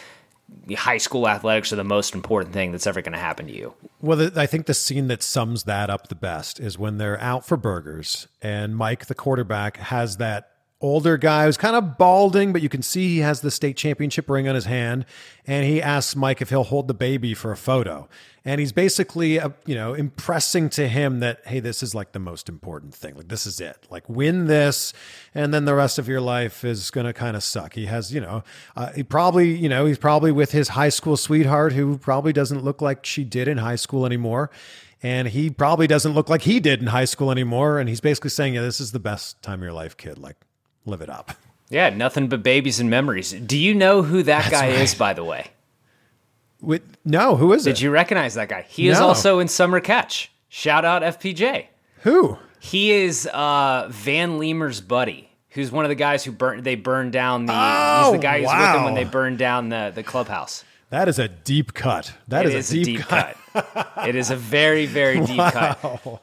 high 0.76 0.98
school 0.98 1.28
athletics 1.28 1.72
are 1.72 1.76
the 1.76 1.84
most 1.84 2.14
important 2.14 2.52
thing 2.52 2.72
that's 2.72 2.86
ever 2.86 3.02
going 3.02 3.12
to 3.12 3.18
happen 3.18 3.46
to 3.46 3.54
you. 3.54 3.74
Well, 4.00 4.30
I 4.36 4.46
think 4.46 4.66
the 4.66 4.74
scene 4.74 5.08
that 5.08 5.22
sums 5.22 5.64
that 5.64 5.90
up 5.90 6.08
the 6.08 6.14
best 6.14 6.60
is 6.60 6.78
when 6.78 6.98
they're 6.98 7.20
out 7.20 7.44
for 7.44 7.56
burgers 7.56 8.28
and 8.40 8.76
Mike, 8.76 9.06
the 9.06 9.14
quarterback, 9.14 9.76
has 9.78 10.16
that 10.18 10.49
older 10.80 11.18
guy 11.18 11.44
who's 11.44 11.58
kind 11.58 11.76
of 11.76 11.98
balding, 11.98 12.52
but 12.52 12.62
you 12.62 12.68
can 12.68 12.82
see 12.82 13.08
he 13.08 13.18
has 13.18 13.42
the 13.42 13.50
state 13.50 13.76
championship 13.76 14.30
ring 14.30 14.48
on 14.48 14.54
his 14.54 14.64
hand. 14.64 15.04
And 15.46 15.66
he 15.66 15.82
asks 15.82 16.16
Mike 16.16 16.40
if 16.40 16.50
he'll 16.50 16.64
hold 16.64 16.88
the 16.88 16.94
baby 16.94 17.34
for 17.34 17.52
a 17.52 17.56
photo. 17.56 18.08
And 18.44 18.60
he's 18.60 18.72
basically, 18.72 19.38
uh, 19.38 19.50
you 19.66 19.74
know, 19.74 19.92
impressing 19.92 20.70
to 20.70 20.88
him 20.88 21.20
that, 21.20 21.40
hey, 21.44 21.60
this 21.60 21.82
is 21.82 21.94
like 21.94 22.12
the 22.12 22.18
most 22.18 22.48
important 22.48 22.94
thing. 22.94 23.14
Like, 23.14 23.28
this 23.28 23.44
is 23.44 23.60
it. 23.60 23.86
Like, 23.90 24.08
win 24.08 24.46
this, 24.46 24.94
and 25.34 25.52
then 25.52 25.66
the 25.66 25.74
rest 25.74 25.98
of 25.98 26.08
your 26.08 26.22
life 26.22 26.64
is 26.64 26.90
going 26.90 27.06
to 27.06 27.12
kind 27.12 27.36
of 27.36 27.42
suck. 27.42 27.74
He 27.74 27.86
has, 27.86 28.14
you 28.14 28.20
know, 28.20 28.42
uh, 28.76 28.92
he 28.92 29.02
probably, 29.02 29.50
you 29.54 29.68
know, 29.68 29.84
he's 29.84 29.98
probably 29.98 30.32
with 30.32 30.52
his 30.52 30.68
high 30.68 30.88
school 30.88 31.18
sweetheart 31.18 31.74
who 31.74 31.98
probably 31.98 32.32
doesn't 32.32 32.64
look 32.64 32.80
like 32.80 33.04
she 33.04 33.24
did 33.24 33.48
in 33.48 33.58
high 33.58 33.76
school 33.76 34.06
anymore 34.06 34.50
and 35.02 35.28
he 35.28 35.48
probably 35.48 35.86
doesn't 35.86 36.12
look 36.12 36.28
like 36.28 36.42
he 36.42 36.60
did 36.60 36.80
in 36.80 36.88
high 36.88 37.06
school 37.06 37.30
anymore. 37.30 37.78
And 37.78 37.88
he's 37.88 38.02
basically 38.02 38.28
saying, 38.28 38.54
"Yeah, 38.54 38.60
this 38.60 38.80
is 38.80 38.92
the 38.92 38.98
best 38.98 39.40
time 39.42 39.60
of 39.60 39.62
your 39.62 39.72
life, 39.72 39.96
kid. 39.96 40.18
Like, 40.18 40.36
live 40.90 41.00
it 41.00 41.10
up. 41.10 41.32
Yeah, 41.70 41.88
nothing 41.90 42.28
but 42.28 42.42
babies 42.42 42.80
and 42.80 42.90
memories. 42.90 43.32
Do 43.32 43.56
you 43.56 43.74
know 43.74 44.02
who 44.02 44.22
that 44.24 44.50
That's 44.50 44.50
guy 44.50 44.68
right. 44.68 44.80
is, 44.80 44.94
by 44.94 45.12
the 45.14 45.24
way? 45.24 45.46
With, 46.60 46.82
no, 47.04 47.36
who 47.36 47.52
is 47.52 47.64
Did 47.64 47.70
it? 47.70 47.74
Did 47.74 47.82
you 47.82 47.90
recognize 47.90 48.34
that 48.34 48.48
guy? 48.48 48.66
He 48.68 48.86
no. 48.86 48.92
is 48.92 49.00
also 49.00 49.38
in 49.38 49.48
Summer 49.48 49.80
Catch. 49.80 50.30
Shout 50.48 50.84
out 50.84 51.02
FPJ. 51.02 51.66
Who? 52.02 52.38
He 52.58 52.92
is 52.92 53.26
uh, 53.26 53.86
Van 53.90 54.38
Lemmer's 54.38 54.80
buddy. 54.80 55.30
Who's 55.50 55.72
one 55.72 55.84
of 55.84 55.88
the 55.88 55.94
guys 55.94 56.24
who 56.24 56.32
burned? 56.32 56.64
They 56.64 56.76
burned 56.76 57.12
down 57.12 57.46
the. 57.46 57.52
Oh, 57.54 58.12
he's 58.12 58.20
the 58.20 58.22
guy 58.22 58.38
who's 58.38 58.46
wow. 58.46 58.72
with 58.72 58.78
him 58.78 58.84
when 58.84 58.94
they 58.94 59.04
burned 59.04 59.38
down 59.38 59.68
the 59.68 59.90
the 59.92 60.02
clubhouse. 60.04 60.64
That 60.90 61.08
is 61.08 61.18
a 61.18 61.28
deep 61.28 61.74
cut. 61.74 62.12
That 62.28 62.46
is, 62.46 62.54
is, 62.54 62.70
a 62.70 62.74
deep, 62.74 62.82
a 62.82 62.86
deep 62.86 63.00
cut. 63.00 63.36
cut. 63.52 64.08
it 64.08 64.14
is 64.14 64.30
a 64.30 64.36
very 64.36 64.86
very 64.86 65.20
deep 65.26 65.38
wow. 65.38 65.50
cut. 65.52 66.22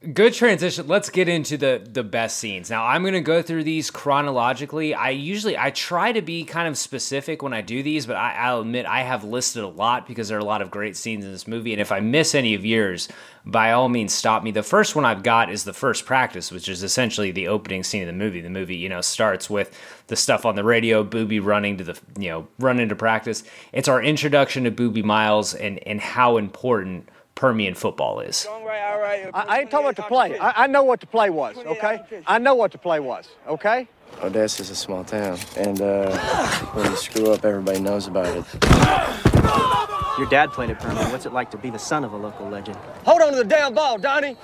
Good 0.00 0.32
transition. 0.32 0.88
Let's 0.88 1.10
get 1.10 1.28
into 1.28 1.58
the 1.58 1.86
the 1.86 2.02
best 2.02 2.38
scenes. 2.38 2.70
Now, 2.70 2.86
I'm 2.86 3.02
going 3.02 3.12
to 3.12 3.20
go 3.20 3.42
through 3.42 3.64
these 3.64 3.90
chronologically. 3.90 4.94
I 4.94 5.10
usually 5.10 5.58
I 5.58 5.72
try 5.72 6.10
to 6.10 6.22
be 6.22 6.44
kind 6.44 6.66
of 6.66 6.78
specific 6.78 7.42
when 7.42 7.52
I 7.52 7.60
do 7.60 7.82
these, 7.82 8.06
but 8.06 8.16
I, 8.16 8.32
I'll 8.32 8.62
admit 8.62 8.86
I 8.86 9.02
have 9.02 9.24
listed 9.24 9.62
a 9.62 9.68
lot 9.68 10.06
because 10.06 10.28
there 10.28 10.38
are 10.38 10.40
a 10.40 10.44
lot 10.44 10.62
of 10.62 10.70
great 10.70 10.96
scenes 10.96 11.26
in 11.26 11.30
this 11.30 11.46
movie. 11.46 11.72
And 11.72 11.82
if 11.82 11.92
I 11.92 12.00
miss 12.00 12.34
any 12.34 12.54
of 12.54 12.64
yours, 12.64 13.08
by 13.44 13.72
all 13.72 13.90
means, 13.90 14.14
stop 14.14 14.42
me. 14.42 14.52
The 14.52 14.62
first 14.62 14.96
one 14.96 15.04
I've 15.04 15.22
got 15.22 15.50
is 15.50 15.64
the 15.64 15.74
first 15.74 16.06
practice, 16.06 16.50
which 16.50 16.70
is 16.70 16.82
essentially 16.82 17.30
the 17.30 17.48
opening 17.48 17.82
scene 17.82 18.00
of 18.00 18.06
the 18.06 18.14
movie. 18.14 18.40
The 18.40 18.48
movie, 18.48 18.76
you 18.76 18.88
know, 18.88 19.02
starts 19.02 19.50
with 19.50 19.78
the 20.06 20.16
stuff 20.16 20.46
on 20.46 20.54
the 20.54 20.64
radio, 20.64 21.04
Boobie 21.04 21.44
running 21.44 21.76
to 21.76 21.84
the 21.84 22.00
you 22.18 22.30
know 22.30 22.48
run 22.58 22.80
into 22.80 22.96
practice. 22.96 23.44
It's 23.74 23.86
our 23.86 24.02
introduction 24.02 24.64
to 24.64 24.70
Boobie 24.70 25.04
Miles 25.04 25.52
and 25.52 25.78
and 25.86 26.00
how 26.00 26.38
important 26.38 27.10
Permian 27.40 27.74
football 27.74 28.20
is. 28.20 28.46
I, 28.46 29.30
I 29.32 29.60
ain't 29.60 29.70
talking 29.70 29.86
about 29.86 29.96
the 29.96 30.02
play. 30.02 30.38
I, 30.38 30.64
I, 30.64 30.66
know 30.66 30.82
what 30.82 31.00
the 31.00 31.06
play 31.06 31.30
was, 31.30 31.56
okay? 31.56 32.02
I 32.26 32.38
know 32.38 32.54
what 32.54 32.70
the 32.70 32.76
play 32.76 33.00
was, 33.00 33.30
okay? 33.48 33.88
Odessa's 34.22 34.68
a 34.68 34.76
small 34.76 35.04
town, 35.04 35.38
and 35.56 35.80
uh, 35.80 36.18
when 36.74 36.90
you 36.90 36.96
screw 36.98 37.32
up, 37.32 37.46
everybody 37.46 37.80
knows 37.80 38.08
about 38.08 38.26
it. 38.26 38.44
Your 40.18 40.28
dad 40.28 40.50
played 40.52 40.68
at 40.68 40.80
Permian. 40.80 41.10
What's 41.10 41.24
it 41.24 41.32
like 41.32 41.50
to 41.52 41.56
be 41.56 41.70
the 41.70 41.78
son 41.78 42.04
of 42.04 42.12
a 42.12 42.16
local 42.18 42.46
legend? 42.46 42.76
Hold 43.06 43.22
on 43.22 43.30
to 43.30 43.38
the 43.38 43.44
damn 43.44 43.72
ball, 43.72 43.96
Donnie. 43.96 44.36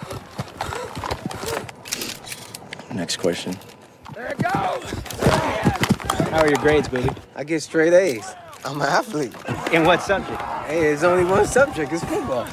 Next 2.95 3.19
question. 3.19 3.59
There 4.15 4.29
it 4.29 4.39
goes. 4.39 4.91
How 6.31 6.39
are 6.39 6.49
your 6.49 6.57
grades, 6.61 6.89
baby? 6.89 7.11
I 7.35 7.45
get 7.45 7.63
straight 7.63 7.93
A's. 7.93 8.35
I'm 8.65 8.81
an 8.81 8.89
athlete. 8.89 9.35
In 9.71 9.85
what 9.85 10.01
subject? 10.01 10.41
Hey, 10.41 10.95
it's 10.95 11.03
only 11.03 11.25
one 11.31 11.47
subject. 11.47 11.93
It's 11.93 12.03
football. 12.03 12.49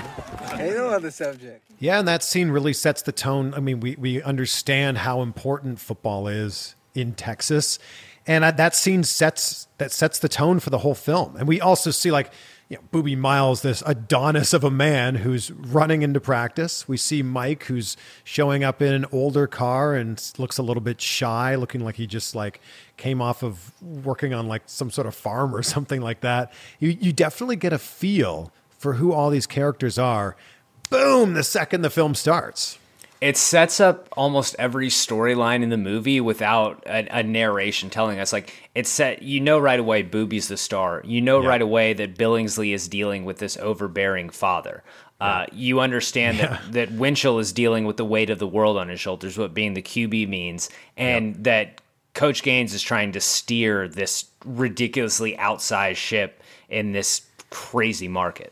Ain't 0.60 0.76
no 0.76 1.00
the 1.00 1.12
subject. 1.12 1.64
Yeah, 1.80 2.00
and 2.00 2.08
that 2.08 2.24
scene 2.24 2.50
really 2.50 2.74
sets 2.74 3.02
the 3.02 3.12
tone. 3.12 3.54
I 3.54 3.60
mean, 3.60 3.80
we 3.80 3.96
we 3.96 4.22
understand 4.22 5.00
how 5.00 5.22
important 5.22 5.80
football 5.80 6.28
is 6.28 6.76
in 6.96 7.14
Texas, 7.14 7.80
and 8.26 8.44
that 8.44 8.76
scene 8.76 9.04
sets 9.04 9.68
that 9.78 9.92
sets 9.92 10.20
the 10.20 10.30
tone 10.30 10.60
for 10.60 10.70
the 10.70 10.80
whole 10.80 10.96
film. 10.96 11.36
And 11.36 11.48
we 11.48 11.60
also 11.60 11.92
see 11.92 12.12
like 12.12 12.32
you 12.70 12.78
know, 12.78 12.84
Boobie 12.92 13.18
Miles, 13.18 13.62
this 13.62 13.84
Adonis 13.86 14.54
of 14.54 14.64
a 14.64 14.72
man 14.72 15.16
who's 15.16 15.52
running 15.52 16.02
into 16.02 16.20
practice. 16.20 16.88
We 16.88 16.98
see 16.98 17.22
Mike, 17.22 17.66
who's 17.66 17.98
showing 18.24 18.64
up 18.64 18.82
in 18.82 18.94
an 18.94 19.06
older 19.12 19.46
car 19.46 19.94
and 19.94 20.20
looks 20.38 20.58
a 20.58 20.64
little 20.64 20.82
bit 20.82 21.02
shy, 21.02 21.56
looking 21.56 21.84
like 21.84 21.96
he 21.96 22.08
just 22.08 22.34
like 22.34 22.62
came 22.98 23.22
off 23.22 23.44
of 23.44 23.74
working 23.82 24.34
on 24.34 24.48
like 24.48 24.64
some 24.66 24.90
sort 24.90 25.06
of 25.06 25.14
farm 25.14 25.54
or 25.56 25.62
something 25.64 26.02
like 26.02 26.22
that. 26.22 26.52
You 26.80 26.98
you 27.00 27.14
definitely 27.14 27.58
get 27.58 27.74
a 27.74 27.80
feel 27.80 28.52
for 28.84 28.94
who 28.94 29.14
all 29.14 29.32
these 29.32 29.48
characters 29.48 29.98
are. 29.98 30.36
Boom! 30.92 31.34
The 31.34 31.44
second 31.44 31.82
the 31.82 31.90
film 31.90 32.14
starts. 32.14 32.78
it 33.22 33.38
sets 33.38 33.80
up 33.80 34.10
almost 34.18 34.54
every 34.60 34.90
storyline 34.90 35.64
in 35.64 35.70
the 35.70 35.78
movie 35.78 36.20
without 36.20 36.84
a, 36.86 37.20
a, 37.20 37.24
narration 37.24 37.90
telling 37.90 38.20
us. 38.20 38.34
Like 38.34 38.54
it's 38.76 38.90
set, 38.90 39.24
you 39.24 39.40
know 39.40 39.58
right 39.58 39.80
away, 39.80 40.04
Boobie's 40.04 40.50
the 40.50 40.58
star. 40.58 41.02
You 41.06 41.22
know 41.22 41.42
yeah. 41.42 41.48
right 41.48 41.62
away 41.62 41.94
that 41.94 42.16
Billingsley 42.18 42.74
is 42.74 42.90
dealing 42.90 43.24
with 43.24 43.38
this 43.40 43.58
overbearing 43.58 44.30
father. 44.30 44.84
Uh, 45.22 45.46
you 45.54 45.80
understand 45.80 46.38
yeah. 46.38 46.48
that 46.48 46.72
that 46.74 46.92
Winchell 46.92 47.40
is 47.40 47.54
dealing 47.54 47.86
with 47.86 47.96
the 47.96 48.06
weight 48.06 48.30
of 48.30 48.40
the 48.40 48.48
world 48.48 48.76
on 48.76 48.90
his 48.90 49.00
shoulders, 49.00 49.38
what 49.38 49.54
being 49.54 49.74
the 49.74 49.82
QB 49.82 50.28
means, 50.28 50.70
and 50.98 51.28
yep. 51.28 51.44
that 51.44 51.82
Coach 52.14 52.44
Gaines 52.44 52.74
is 52.74 52.82
trying 52.82 53.14
to 53.14 53.22
steer 53.22 53.88
this 53.88 54.26
ridiculously 54.44 55.38
outsized 55.38 55.96
ship 55.96 56.44
in 56.68 56.92
this 56.92 57.22
crazy 57.50 58.10
market. 58.10 58.52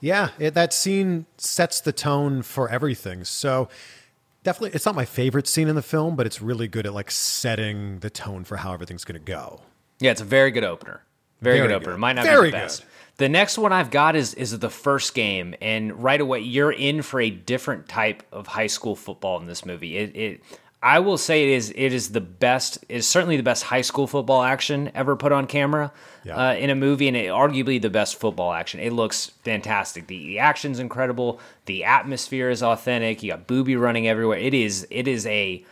Yeah, 0.00 0.30
it, 0.38 0.54
that 0.54 0.72
scene 0.72 1.26
sets 1.38 1.80
the 1.80 1.92
tone 1.92 2.42
for 2.42 2.68
everything. 2.68 3.24
So 3.24 3.68
definitely, 4.42 4.70
it's 4.74 4.86
not 4.86 4.94
my 4.94 5.04
favorite 5.04 5.46
scene 5.46 5.68
in 5.68 5.74
the 5.74 5.82
film, 5.82 6.16
but 6.16 6.26
it's 6.26 6.40
really 6.40 6.68
good 6.68 6.86
at 6.86 6.94
like 6.94 7.10
setting 7.10 8.00
the 8.00 8.10
tone 8.10 8.44
for 8.44 8.56
how 8.56 8.72
everything's 8.72 9.04
going 9.04 9.20
to 9.20 9.24
go. 9.24 9.60
Yeah, 10.00 10.10
it's 10.10 10.20
a 10.20 10.24
very 10.24 10.50
good 10.50 10.64
opener. 10.64 11.02
Very, 11.40 11.58
very 11.58 11.68
good 11.68 11.76
opener. 11.76 11.98
Might 11.98 12.14
not 12.14 12.24
very 12.24 12.48
be 12.48 12.50
the 12.52 12.56
best. 12.58 12.80
Good. 12.80 12.88
The 13.18 13.28
next 13.30 13.56
one 13.56 13.72
I've 13.72 13.90
got 13.90 14.14
is 14.14 14.34
is 14.34 14.58
the 14.58 14.68
first 14.68 15.14
game, 15.14 15.54
and 15.62 16.02
right 16.02 16.20
away 16.20 16.40
you're 16.40 16.72
in 16.72 17.00
for 17.00 17.20
a 17.20 17.30
different 17.30 17.88
type 17.88 18.22
of 18.30 18.46
high 18.46 18.66
school 18.66 18.94
football 18.94 19.40
in 19.40 19.46
this 19.46 19.64
movie. 19.64 19.96
It, 19.96 20.14
it 20.14 20.40
I 20.86 21.00
will 21.00 21.18
say 21.18 21.42
it 21.42 21.56
is 21.56 21.72
it 21.74 21.92
is 21.92 22.10
the 22.10 22.20
best. 22.20 22.78
It 22.88 22.98
is 22.98 23.08
certainly 23.08 23.36
the 23.36 23.42
best 23.42 23.64
high 23.64 23.80
school 23.80 24.06
football 24.06 24.44
action 24.44 24.92
ever 24.94 25.16
put 25.16 25.32
on 25.32 25.48
camera 25.48 25.90
yeah. 26.22 26.50
uh, 26.50 26.54
in 26.54 26.70
a 26.70 26.76
movie, 26.76 27.08
and 27.08 27.16
it, 27.16 27.26
arguably 27.26 27.82
the 27.82 27.90
best 27.90 28.20
football 28.20 28.52
action. 28.52 28.78
It 28.78 28.92
looks 28.92 29.32
fantastic. 29.42 30.06
The, 30.06 30.16
the 30.16 30.38
action's 30.38 30.78
incredible. 30.78 31.40
The 31.64 31.82
atmosphere 31.82 32.50
is 32.50 32.62
authentic. 32.62 33.24
You 33.24 33.32
got 33.32 33.48
Boobie 33.48 33.80
running 33.80 34.06
everywhere. 34.06 34.38
It 34.38 34.54
is 34.54 34.86
it 34.88 35.08
is 35.08 35.26
a 35.26 35.64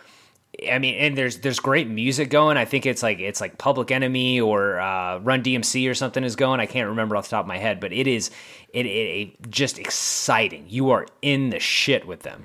I 0.68 0.80
mean, 0.80 0.96
and 0.96 1.16
there's 1.16 1.38
there's 1.38 1.60
great 1.60 1.86
music 1.86 2.28
going. 2.28 2.56
I 2.56 2.64
think 2.64 2.84
it's 2.84 3.04
like 3.04 3.20
it's 3.20 3.40
like 3.40 3.56
Public 3.56 3.92
Enemy 3.92 4.40
or 4.40 4.80
uh, 4.80 5.20
Run 5.20 5.44
DMC 5.44 5.88
or 5.88 5.94
something 5.94 6.24
is 6.24 6.34
going. 6.34 6.58
I 6.58 6.66
can't 6.66 6.88
remember 6.88 7.16
off 7.16 7.26
the 7.26 7.36
top 7.36 7.44
of 7.44 7.48
my 7.48 7.58
head, 7.58 7.78
but 7.78 7.92
it 7.92 8.08
is 8.08 8.32
it, 8.72 8.84
it, 8.84 8.88
it 8.88 9.48
just 9.48 9.78
exciting. 9.78 10.66
You 10.68 10.90
are 10.90 11.06
in 11.22 11.50
the 11.50 11.60
shit 11.60 12.04
with 12.04 12.22
them. 12.22 12.44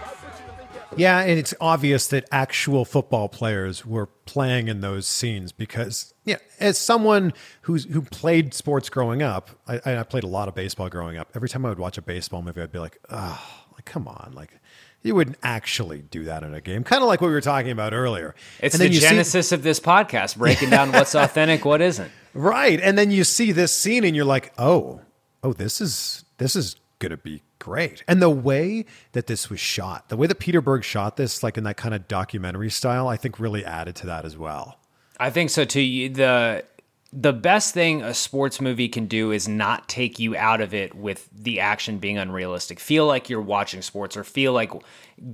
and 0.97 1.39
it's 1.39 1.53
obvious 1.61 2.07
that 2.07 2.25
actual 2.31 2.85
football 2.85 3.29
players 3.29 3.85
were 3.85 4.07
playing 4.07 4.67
in 4.67 4.81
those 4.81 5.07
scenes 5.07 5.51
because, 5.51 6.13
yeah, 6.25 6.37
as 6.59 6.77
someone 6.77 7.33
who's 7.61 7.85
who 7.85 8.01
played 8.01 8.53
sports 8.53 8.89
growing 8.89 9.21
up, 9.21 9.51
I, 9.67 9.99
I 9.99 10.03
played 10.03 10.23
a 10.23 10.27
lot 10.27 10.47
of 10.47 10.55
baseball 10.55 10.89
growing 10.89 11.17
up. 11.17 11.29
Every 11.35 11.49
time 11.49 11.65
I 11.65 11.69
would 11.69 11.79
watch 11.79 11.97
a 11.97 12.01
baseball 12.01 12.41
movie, 12.41 12.61
I'd 12.61 12.71
be 12.71 12.79
like, 12.79 12.97
oh, 13.09 13.41
like 13.73 13.85
come 13.85 14.07
on, 14.07 14.33
like 14.35 14.59
you 15.01 15.15
wouldn't 15.15 15.37
actually 15.41 16.01
do 16.01 16.25
that 16.25 16.43
in 16.43 16.53
a 16.53 16.61
game. 16.61 16.83
Kind 16.83 17.01
of 17.01 17.07
like 17.07 17.21
what 17.21 17.27
we 17.27 17.33
were 17.33 17.41
talking 17.41 17.71
about 17.71 17.93
earlier. 17.93 18.35
It's 18.59 18.77
the 18.77 18.89
genesis 18.89 19.49
see- 19.49 19.55
of 19.55 19.63
this 19.63 19.79
podcast, 19.79 20.37
breaking 20.37 20.69
down 20.69 20.91
what's 20.93 21.15
authentic, 21.15 21.65
what 21.65 21.81
isn't. 21.81 22.11
Right, 22.33 22.79
and 22.79 22.97
then 22.97 23.11
you 23.11 23.23
see 23.23 23.51
this 23.51 23.73
scene, 23.73 24.03
and 24.03 24.15
you're 24.15 24.25
like, 24.25 24.53
oh, 24.57 25.01
oh, 25.43 25.53
this 25.53 25.81
is 25.81 26.25
this 26.37 26.55
is 26.55 26.75
gonna 26.99 27.17
be 27.17 27.41
great. 27.61 28.03
And 28.07 28.21
the 28.21 28.29
way 28.29 28.85
that 29.13 29.27
this 29.27 29.49
was 29.49 29.59
shot, 29.59 30.09
the 30.09 30.17
way 30.17 30.27
that 30.27 30.39
Peter 30.39 30.59
Berg 30.59 30.83
shot 30.83 31.15
this, 31.15 31.43
like 31.43 31.57
in 31.57 31.63
that 31.63 31.77
kind 31.77 31.95
of 31.95 32.07
documentary 32.09 32.69
style, 32.69 33.07
I 33.07 33.15
think 33.15 33.39
really 33.39 33.63
added 33.63 33.95
to 33.97 34.07
that 34.07 34.25
as 34.25 34.35
well. 34.35 34.79
I 35.19 35.29
think 35.29 35.49
so 35.51 35.63
too. 35.63 36.09
The 36.09 36.65
the 37.13 37.33
best 37.33 37.73
thing 37.73 38.01
a 38.01 38.13
sports 38.13 38.61
movie 38.61 38.87
can 38.87 39.05
do 39.05 39.31
is 39.31 39.47
not 39.47 39.87
take 39.89 40.17
you 40.17 40.35
out 40.35 40.61
of 40.61 40.73
it 40.73 40.95
with 40.95 41.29
the 41.33 41.59
action 41.59 41.97
being 41.97 42.17
unrealistic. 42.17 42.79
Feel 42.79 43.05
like 43.05 43.29
you're 43.29 43.41
watching 43.41 43.81
sports 43.81 44.15
or 44.15 44.23
feel 44.23 44.53
like 44.53 44.71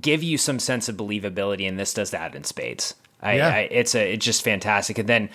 give 0.01 0.23
you 0.23 0.37
some 0.37 0.59
sense 0.59 0.89
of 0.89 0.97
believability 0.97 1.67
and 1.67 1.79
this 1.79 1.93
does 1.93 2.11
that 2.11 2.35
in 2.35 2.43
spades. 2.43 2.95
I, 3.21 3.37
yeah. 3.37 3.47
I, 3.47 3.59
it's 3.71 3.95
a 3.95 4.13
it's 4.13 4.25
just 4.25 4.43
fantastic. 4.43 4.97
And 4.97 5.07
then 5.07 5.29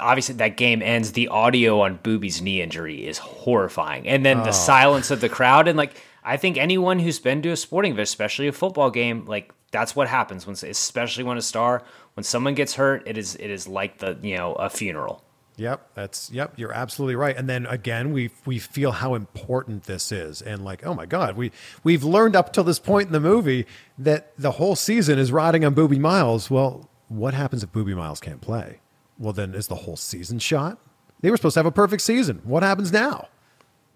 obviously 0.00 0.36
that 0.36 0.56
game 0.56 0.82
ends 0.82 1.12
the 1.12 1.28
audio 1.28 1.80
on 1.80 1.98
Boobie's 1.98 2.40
knee 2.40 2.62
injury 2.62 3.06
is 3.06 3.18
horrifying. 3.18 4.08
And 4.08 4.24
then 4.24 4.40
oh. 4.40 4.44
the 4.44 4.52
silence 4.52 5.10
of 5.10 5.20
the 5.20 5.28
crowd 5.28 5.68
and 5.68 5.76
like 5.76 6.00
I 6.24 6.36
think 6.36 6.56
anyone 6.56 6.98
who's 6.98 7.18
been 7.18 7.42
to 7.42 7.50
a 7.50 7.56
sporting 7.56 7.92
event, 7.92 8.02
especially 8.02 8.48
a 8.48 8.52
football 8.52 8.90
game, 8.90 9.24
like 9.26 9.52
that's 9.70 9.94
what 9.96 10.08
happens 10.08 10.46
when, 10.46 10.54
especially 10.54 11.24
when 11.24 11.38
a 11.38 11.42
star, 11.42 11.82
when 12.14 12.24
someone 12.24 12.54
gets 12.54 12.74
hurt, 12.74 13.02
it 13.06 13.16
is 13.16 13.36
it 13.36 13.50
is 13.50 13.66
like 13.66 13.98
the 13.98 14.18
you 14.22 14.36
know 14.36 14.54
a 14.54 14.68
funeral. 14.68 15.24
Yep, 15.56 15.90
that's 15.94 16.30
yep. 16.30 16.54
You're 16.56 16.72
absolutely 16.72 17.16
right. 17.16 17.36
And 17.36 17.48
then 17.48 17.66
again, 17.66 18.12
we 18.12 18.30
we 18.46 18.58
feel 18.58 18.92
how 18.92 19.14
important 19.14 19.84
this 19.84 20.10
is, 20.10 20.40
and 20.40 20.64
like, 20.64 20.86
oh 20.86 20.94
my 20.94 21.06
god, 21.06 21.36
we 21.36 21.52
we've 21.84 22.04
learned 22.04 22.34
up 22.34 22.52
till 22.52 22.64
this 22.64 22.78
point 22.78 23.08
in 23.08 23.12
the 23.12 23.20
movie 23.20 23.66
that 23.98 24.32
the 24.38 24.52
whole 24.52 24.74
season 24.74 25.18
is 25.18 25.30
riding 25.30 25.64
on 25.64 25.74
Boobie 25.74 25.98
Miles. 25.98 26.50
Well, 26.50 26.88
what 27.08 27.34
happens 27.34 27.62
if 27.62 27.72
Boobie 27.72 27.96
Miles 27.96 28.20
can't 28.20 28.40
play? 28.40 28.80
Well, 29.18 29.34
then 29.34 29.54
is 29.54 29.66
the 29.66 29.74
whole 29.74 29.96
season 29.96 30.38
shot? 30.38 30.78
They 31.20 31.30
were 31.30 31.36
supposed 31.36 31.54
to 31.54 31.60
have 31.60 31.66
a 31.66 31.72
perfect 31.72 32.02
season. 32.02 32.40
What 32.44 32.62
happens 32.62 32.90
now? 32.90 33.28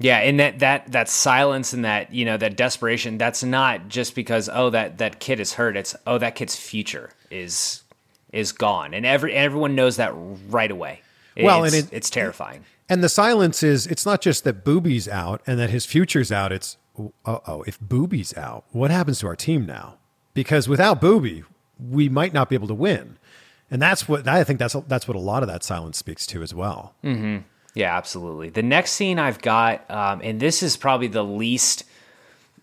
Yeah, 0.05 0.19
and 0.19 0.38
that 0.38 0.59
that 0.59 0.93
that 0.93 1.09
silence 1.09 1.73
and 1.73 1.87
that 1.87 2.12
you 2.12 2.27
know 2.27 2.37
that 2.37 2.59
desperation. 2.59 3.17
That's 3.17 3.43
not 3.43 3.88
just 3.88 4.14
because 4.14 4.51
oh 4.53 4.69
that 4.69 4.99
that 4.99 5.19
kid 5.19 5.40
is 5.40 5.55
hurt. 5.55 5.79
It's 5.79 5.97
oh 6.07 6.19
that 6.19 6.35
kid's 6.35 6.55
future 6.55 7.09
is 7.31 7.83
is 8.31 8.53
gone, 8.53 8.93
and 8.93 9.07
every 9.07 9.33
everyone 9.33 9.75
knows 9.75 9.97
that 9.97 10.12
right 10.14 10.71
away. 10.71 11.01
Well, 11.38 11.64
it's, 11.64 11.75
and 11.75 11.85
it, 11.87 11.97
it's 11.97 12.11
terrifying. 12.11 12.67
And 12.87 13.03
the 13.03 13.09
silence 13.09 13.62
is 13.62 13.87
it's 13.87 14.05
not 14.05 14.21
just 14.21 14.45
that 14.45 14.62
Boobie's 14.62 15.09
out 15.09 15.40
and 15.47 15.59
that 15.59 15.71
his 15.71 15.87
future's 15.87 16.31
out. 16.31 16.53
It's 16.53 16.77
oh 17.25 17.64
if 17.67 17.81
Boobie's 17.81 18.37
out, 18.37 18.67
what 18.73 18.90
happens 18.90 19.21
to 19.21 19.27
our 19.27 19.37
team 19.37 19.64
now? 19.64 19.97
Because 20.35 20.69
without 20.69 21.01
Boobie, 21.01 21.45
we 21.81 22.11
might 22.11 22.35
not 22.35 22.51
be 22.51 22.57
able 22.57 22.69
to 22.69 22.75
win, 22.75 23.17
and 23.71 23.81
that's 23.81 24.07
what 24.07 24.29
I 24.29 24.45
think 24.45 24.59
that's 24.59 24.77
that's 24.87 25.09
what 25.09 25.17
a 25.17 25.21
lot 25.21 25.43
of 25.43 25.49
that 25.49 25.64
silence 25.64 25.97
speaks 25.97 26.27
to 26.27 26.43
as 26.43 26.53
well. 26.53 26.95
Mm-hmm. 27.03 27.38
Yeah, 27.74 27.96
absolutely. 27.96 28.50
The 28.50 28.62
next 28.62 28.92
scene 28.92 29.18
I've 29.18 29.40
got, 29.40 29.90
um, 29.90 30.20
and 30.22 30.38
this 30.38 30.62
is 30.62 30.76
probably 30.76 31.08
the 31.08 31.24
least, 31.24 31.84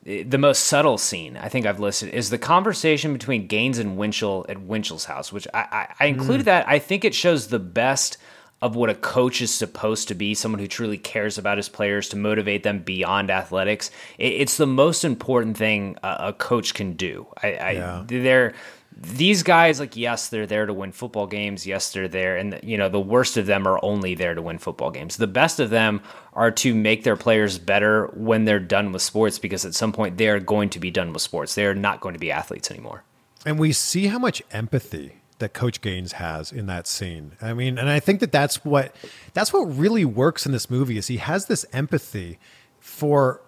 the 0.03 0.37
most 0.37 0.63
subtle 0.63 0.97
scene 0.97 1.37
I 1.37 1.49
think 1.49 1.65
I've 1.65 1.79
listed, 1.79 2.13
is 2.13 2.29
the 2.29 2.37
conversation 2.37 3.11
between 3.13 3.47
Gaines 3.47 3.77
and 3.77 3.97
Winchell 3.97 4.45
at 4.47 4.61
Winchell's 4.61 5.05
house, 5.05 5.31
which 5.33 5.47
I, 5.53 5.59
I, 5.59 5.87
I 5.99 6.05
included 6.05 6.43
mm. 6.43 6.45
that. 6.45 6.67
I 6.67 6.79
think 6.79 7.03
it 7.03 7.13
shows 7.13 7.47
the 7.47 7.59
best 7.59 8.17
of 8.61 8.75
what 8.75 8.89
a 8.89 8.95
coach 8.95 9.41
is 9.41 9.53
supposed 9.53 10.07
to 10.07 10.15
be 10.15 10.33
someone 10.33 10.59
who 10.59 10.67
truly 10.67 10.97
cares 10.97 11.37
about 11.37 11.57
his 11.57 11.67
players 11.67 12.07
to 12.09 12.15
motivate 12.15 12.63
them 12.63 12.79
beyond 12.79 13.31
athletics. 13.31 13.89
It, 14.17 14.33
it's 14.33 14.57
the 14.57 14.67
most 14.67 15.03
important 15.03 15.57
thing 15.57 15.97
a, 16.03 16.27
a 16.27 16.33
coach 16.33 16.73
can 16.73 16.93
do. 16.93 17.27
I, 17.41 17.53
I 17.53 17.71
yeah. 17.71 18.03
they're 18.05 18.53
these 19.01 19.41
guys 19.41 19.79
like 19.79 19.97
yes 19.97 20.29
they're 20.29 20.45
there 20.45 20.65
to 20.65 20.73
win 20.73 20.91
football 20.91 21.27
games. 21.27 21.65
Yes 21.65 21.91
they're 21.91 22.07
there. 22.07 22.37
And 22.37 22.59
you 22.63 22.77
know 22.77 22.89
the 22.89 22.99
worst 22.99 23.37
of 23.37 23.45
them 23.45 23.67
are 23.67 23.79
only 23.83 24.15
there 24.15 24.35
to 24.35 24.41
win 24.41 24.57
football 24.57 24.91
games. 24.91 25.17
The 25.17 25.27
best 25.27 25.59
of 25.59 25.69
them 25.69 26.01
are 26.33 26.51
to 26.51 26.75
make 26.75 27.03
their 27.03 27.15
players 27.15 27.57
better 27.57 28.07
when 28.13 28.45
they're 28.45 28.59
done 28.59 28.91
with 28.91 29.01
sports 29.01 29.39
because 29.39 29.65
at 29.65 29.73
some 29.73 29.91
point 29.91 30.17
they 30.17 30.27
are 30.27 30.39
going 30.39 30.69
to 30.69 30.79
be 30.79 30.91
done 30.91 31.13
with 31.13 31.21
sports. 31.21 31.55
They 31.55 31.65
are 31.65 31.75
not 31.75 31.99
going 31.99 32.13
to 32.13 32.19
be 32.19 32.31
athletes 32.31 32.69
anymore. 32.69 33.03
And 33.45 33.57
we 33.57 33.71
see 33.71 34.07
how 34.07 34.19
much 34.19 34.43
empathy 34.51 35.15
that 35.39 35.53
coach 35.53 35.81
gaines 35.81 36.13
has 36.13 36.51
in 36.51 36.67
that 36.67 36.85
scene. 36.85 37.31
I 37.41 37.53
mean 37.53 37.79
and 37.79 37.89
i 37.89 37.99
think 37.99 38.19
that 38.19 38.31
that's 38.31 38.63
what 38.63 38.95
that's 39.33 39.51
what 39.51 39.61
really 39.61 40.05
works 40.05 40.45
in 40.45 40.51
this 40.51 40.69
movie 40.69 40.97
is 40.97 41.07
he 41.07 41.17
has 41.17 41.47
this 41.47 41.65
empathy 41.73 42.39
for 42.79 43.41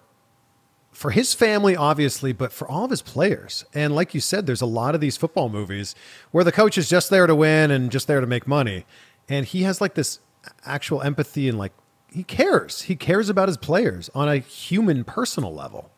for 0.94 1.10
his 1.10 1.34
family, 1.34 1.76
obviously, 1.76 2.32
but 2.32 2.52
for 2.52 2.68
all 2.68 2.84
of 2.84 2.90
his 2.90 3.02
players. 3.02 3.64
And 3.74 3.94
like 3.94 4.14
you 4.14 4.20
said, 4.20 4.46
there's 4.46 4.62
a 4.62 4.66
lot 4.66 4.94
of 4.94 5.00
these 5.00 5.16
football 5.16 5.48
movies 5.48 5.94
where 6.30 6.44
the 6.44 6.52
coach 6.52 6.78
is 6.78 6.88
just 6.88 7.10
there 7.10 7.26
to 7.26 7.34
win 7.34 7.70
and 7.70 7.90
just 7.90 8.06
there 8.06 8.20
to 8.20 8.26
make 8.26 8.46
money. 8.46 8.86
And 9.28 9.44
he 9.44 9.64
has 9.64 9.80
like 9.80 9.94
this 9.94 10.20
actual 10.64 11.02
empathy 11.02 11.48
and 11.48 11.58
like 11.58 11.72
he 12.10 12.22
cares. 12.22 12.82
He 12.82 12.94
cares 12.94 13.28
about 13.28 13.48
his 13.48 13.56
players 13.56 14.08
on 14.14 14.28
a 14.28 14.36
human, 14.36 15.02
personal 15.04 15.52
level. 15.52 15.90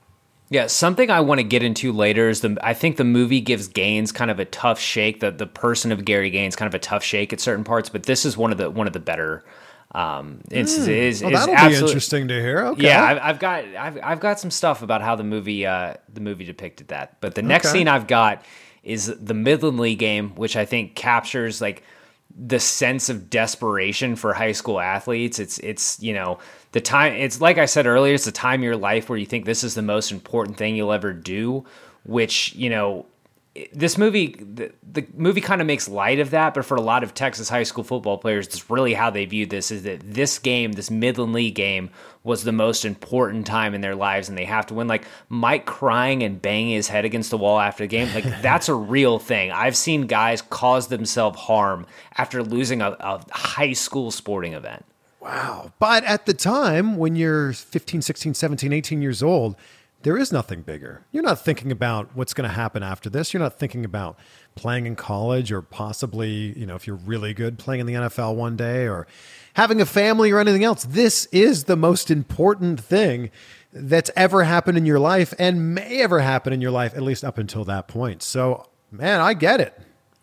Yeah, 0.49 0.69
something 0.69 1.11
I 1.11 1.21
want 1.21 1.41
to 1.41 1.45
get 1.45 1.63
into 1.63 1.93
later 1.93 2.29
is 2.29 2.41
the. 2.41 2.57
I 2.63 2.73
think 2.73 2.97
the 2.97 3.05
movie 3.05 3.41
gives 3.41 3.67
Gaines 3.67 4.13
kind 4.13 4.31
of 4.31 4.39
a 4.39 4.45
tough 4.45 4.79
shake. 4.79 5.19
The 5.19 5.33
the 5.33 5.47
person 5.47 5.91
of 5.91 6.05
Gary 6.05 6.31
Gaines 6.31 6.55
kind 6.55 6.69
of 6.69 6.75
a 6.75 6.79
tough 6.79 7.03
shake 7.03 7.33
at 7.33 7.41
certain 7.41 7.65
parts, 7.65 7.89
but 7.89 8.05
this 8.05 8.25
is 8.25 8.37
one 8.37 8.53
of 8.53 8.59
the 8.59 8.71
one 8.71 8.87
of 8.87 8.93
the 8.93 9.01
better 9.01 9.45
Um, 9.95 10.41
it's, 10.51 10.77
Mm. 10.79 10.89
is, 10.89 11.23
Well, 11.23 11.31
that'll 11.33 11.71
be 11.71 11.75
interesting 11.77 12.29
to 12.29 12.35
hear. 12.41 12.67
Okay. 12.67 12.83
Yeah, 12.85 13.03
I've, 13.05 13.19
I've 13.23 13.39
got 13.39 13.65
I've, 13.65 13.99
I've 14.03 14.21
got 14.21 14.39
some 14.41 14.51
stuff 14.51 14.83
about 14.83 15.01
how 15.01 15.17
the 15.17 15.25
movie 15.25 15.65
uh, 15.65 15.95
the 16.13 16.21
movie 16.21 16.45
depicted 16.45 16.89
that. 16.89 17.21
But 17.21 17.35
the 17.35 17.43
next 17.43 17.67
Okay. 17.69 17.79
scene 17.79 17.89
I've 17.89 18.07
got 18.07 18.45
is 18.83 19.07
the 19.07 19.35
Midland 19.35 19.81
League 19.81 19.99
game, 19.99 20.31
which 20.37 20.57
I 20.57 20.65
think 20.65 20.95
captures 20.97 21.61
like 21.61 21.83
the 22.39 22.61
sense 22.61 23.09
of 23.09 23.31
desperation 23.31 24.17
for 24.17 24.35
high 24.35 24.53
school 24.53 24.81
athletes. 24.81 25.39
It's 25.39 25.59
it's 25.61 26.03
you 26.03 26.13
know 26.13 26.39
the 26.73 26.81
time. 26.81 27.15
It's 27.15 27.41
like 27.41 27.57
I 27.57 27.65
said 27.67 27.87
earlier. 27.87 28.13
It's 28.15 28.27
the 28.27 28.33
time 28.33 28.61
of 28.61 28.65
your 28.65 28.77
life 28.77 29.09
where 29.09 29.19
you 29.19 29.25
think 29.27 29.45
this 29.47 29.65
is 29.65 29.75
the 29.75 29.83
most 29.83 30.13
important 30.13 30.57
thing 30.59 30.77
you'll 30.77 30.93
ever 30.93 31.13
do. 31.13 31.65
Which 32.05 32.55
you 32.55 32.69
know 32.71 33.07
this 33.73 33.97
movie 33.97 34.37
the, 34.39 34.73
the 34.93 35.07
movie 35.15 35.41
kind 35.41 35.61
of 35.61 35.67
makes 35.67 35.89
light 35.89 36.19
of 36.19 36.31
that 36.31 36.55
but 36.55 36.65
for 36.65 36.77
a 36.77 36.81
lot 36.81 37.03
of 37.03 37.15
texas 37.15 37.49
high 37.49 37.63
school 37.63 37.85
football 37.85 38.19
players 38.19 38.47
it's 38.47 38.69
really 38.71 38.95
how 38.95 39.11
they 39.11 39.25
view 39.25 39.47
this 39.47 39.71
is 39.71 39.83
that 39.85 40.01
this 40.03 40.39
game 40.39 40.73
this 40.73 40.91
midland 40.91 41.33
league 41.33 41.55
game 41.55 41.91
was 42.27 42.43
the 42.43 42.53
most 42.53 42.85
important 42.85 43.47
time 43.47 43.73
in 43.73 43.81
their 43.81 43.95
lives 43.95 44.29
and 44.29 44.37
they 44.37 44.45
have 44.45 44.67
to 44.67 44.75
win. 44.75 44.89
Like 44.89 45.05
mike 45.29 45.65
crying 45.65 46.25
and 46.25 46.43
banging 46.43 46.75
his 46.75 46.89
head 46.89 47.05
against 47.05 47.31
the 47.31 47.39
wall 47.39 47.61
after 47.61 47.85
the 47.85 47.89
game 47.89 48.13
like 48.13 48.25
that's 48.43 48.69
a 48.69 48.75
real 48.75 49.19
thing. 49.19 49.53
I've 49.53 49.77
seen 49.77 50.07
guys 50.09 50.43
cause 50.43 50.89
themselves 50.89 51.39
harm 51.39 51.87
after 52.19 52.43
losing 52.43 52.83
a, 52.83 52.91
a 52.99 53.25
high 53.31 53.73
school 53.73 54.11
sporting 54.11 54.55
event. 54.55 54.85
Wow. 55.21 55.73
But 55.79 56.05
at 56.05 56.27
the 56.27 56.35
time, 56.35 56.97
when 56.97 57.17
you're 57.17 57.53
15, 57.53 58.03
16, 58.03 58.35
17, 58.35 58.73
18 58.73 59.03
years 59.03 59.23
old, 59.23 59.57
there 60.07 60.17
is 60.17 60.31
nothing 60.31 60.63
bigger. 60.63 61.05
You're 61.11 61.25
not 61.25 61.41
thinking 61.41 61.73
about 61.73 62.15
what's 62.15 62.33
going 62.33 62.49
to 62.49 62.55
happen 62.55 62.85
after 62.85 63.11
this. 63.11 63.35
You're 63.35 63.43
not 63.43 63.59
thinking 63.59 63.85
about 63.85 64.17
playing 64.55 64.87
in 64.87 64.95
college 64.95 65.51
or 65.51 65.61
possibly, 65.61 66.57
you 66.57 66.65
know, 66.65 66.77
if 66.77 66.87
you're 66.87 66.95
really 66.95 67.35
good, 67.35 67.59
playing 67.59 67.81
in 67.81 67.87
the 67.89 67.95
NFL 67.95 68.37
one 68.37 68.55
day 68.55 68.87
or 68.87 69.09
having 69.55 69.81
a 69.81 69.85
family 69.85 70.31
or 70.31 70.39
anything 70.39 70.63
else. 70.63 70.85
This 70.85 71.27
is 71.33 71.65
the 71.65 71.75
most 71.75 72.09
important 72.09 72.81
thing 72.81 73.33
that's 73.73 74.13
ever 74.15 74.45
happened 74.45 74.79
in 74.79 74.87
your 74.87 75.01
life 75.01 75.35
and 75.41 75.75
may 75.75 76.01
ever 76.03 76.21
happen 76.21 76.53
in 76.53 76.61
your 76.61 76.71
life, 76.71 76.95
at 76.95 77.03
least 77.03 77.25
up 77.25 77.37
until 77.37 77.65
that 77.65 77.89
point. 77.89 78.23
So, 78.23 78.69
man, 78.93 79.21
I 79.21 79.35
get 79.35 79.61
it. 79.61 79.77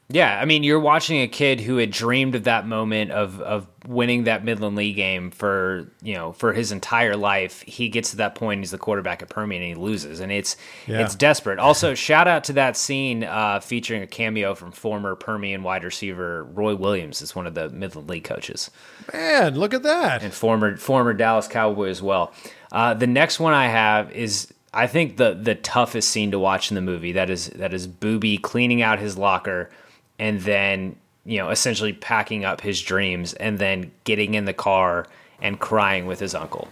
Yeah, 0.09 0.37
I 0.39 0.45
mean, 0.45 0.63
you're 0.63 0.81
watching 0.81 1.21
a 1.21 1.27
kid 1.27 1.61
who 1.61 1.77
had 1.77 1.89
dreamed 1.89 2.35
of 2.35 2.43
that 2.43 2.67
moment 2.67 3.11
of 3.11 3.41
of 3.41 3.67
winning 3.87 4.25
that 4.25 4.43
Midland 4.45 4.75
League 4.75 4.95
game 4.97 5.31
for 5.31 5.89
you 6.03 6.13
know 6.13 6.33
for 6.33 6.53
his 6.53 6.71
entire 6.71 7.15
life. 7.15 7.61
He 7.61 7.89
gets 7.89 8.11
to 8.11 8.17
that 8.17 8.35
point, 8.35 8.59
he's 8.59 8.71
the 8.71 8.77
quarterback 8.77 9.21
at 9.21 9.29
Permian, 9.29 9.63
and 9.63 9.69
he 9.77 9.81
loses, 9.81 10.19
and 10.19 10.31
it's 10.31 10.55
Yeah. 10.87 10.99
it's 11.03 11.15
desperate. 11.15 11.57
Also, 11.57 11.95
shout 11.95 12.27
out 12.27 12.43
to 12.45 12.53
that 12.53 12.75
scene 12.77 13.23
uh, 13.23 13.59
featuring 13.61 14.03
a 14.03 14.07
cameo 14.07 14.53
from 14.55 14.71
former 14.71 15.15
Permian 15.15 15.63
wide 15.63 15.83
receiver 15.85 16.43
Roy 16.43 16.75
Williams, 16.75 17.21
is 17.21 17.33
one 17.35 17.47
of 17.47 17.55
the 17.55 17.69
Midland 17.69 18.09
League 18.09 18.25
coaches 18.25 18.69
Man, 19.13 19.55
look 19.57 19.73
at 19.73 19.83
that. 19.83 20.21
and 20.21 20.33
former 20.33 20.75
former 20.77 21.13
Dallas 21.13 21.47
Cowboy 21.47 21.87
as 21.87 22.01
well. 22.01 22.33
Uh, 22.71 22.93
the 22.93 23.07
next 23.07 23.39
one 23.39 23.53
I 23.53 23.67
have 23.67 24.11
is 24.11 24.53
I 24.73 24.85
think 24.87 25.17
the 25.17 25.33
the 25.33 25.55
toughest 25.55 26.09
scene 26.09 26.31
to 26.31 26.39
watch 26.39 26.71
in 26.71 26.75
the 26.75 26.81
movie. 26.81 27.13
That 27.13 27.29
is 27.29 27.47
that 27.51 27.73
is 27.73 27.87
Boobie 27.87 28.41
cleaning 28.41 28.81
out 28.81 28.99
his 28.99 29.17
locker 29.17 29.69
and 30.19 30.41
then 30.41 30.95
you 31.25 31.37
know 31.37 31.49
essentially 31.49 31.93
packing 31.93 32.45
up 32.45 32.61
his 32.61 32.81
dreams 32.81 33.33
and 33.33 33.59
then 33.59 33.91
getting 34.03 34.33
in 34.33 34.45
the 34.45 34.53
car 34.53 35.07
and 35.41 35.59
crying 35.59 36.05
with 36.05 36.19
his 36.19 36.35
uncle. 36.35 36.67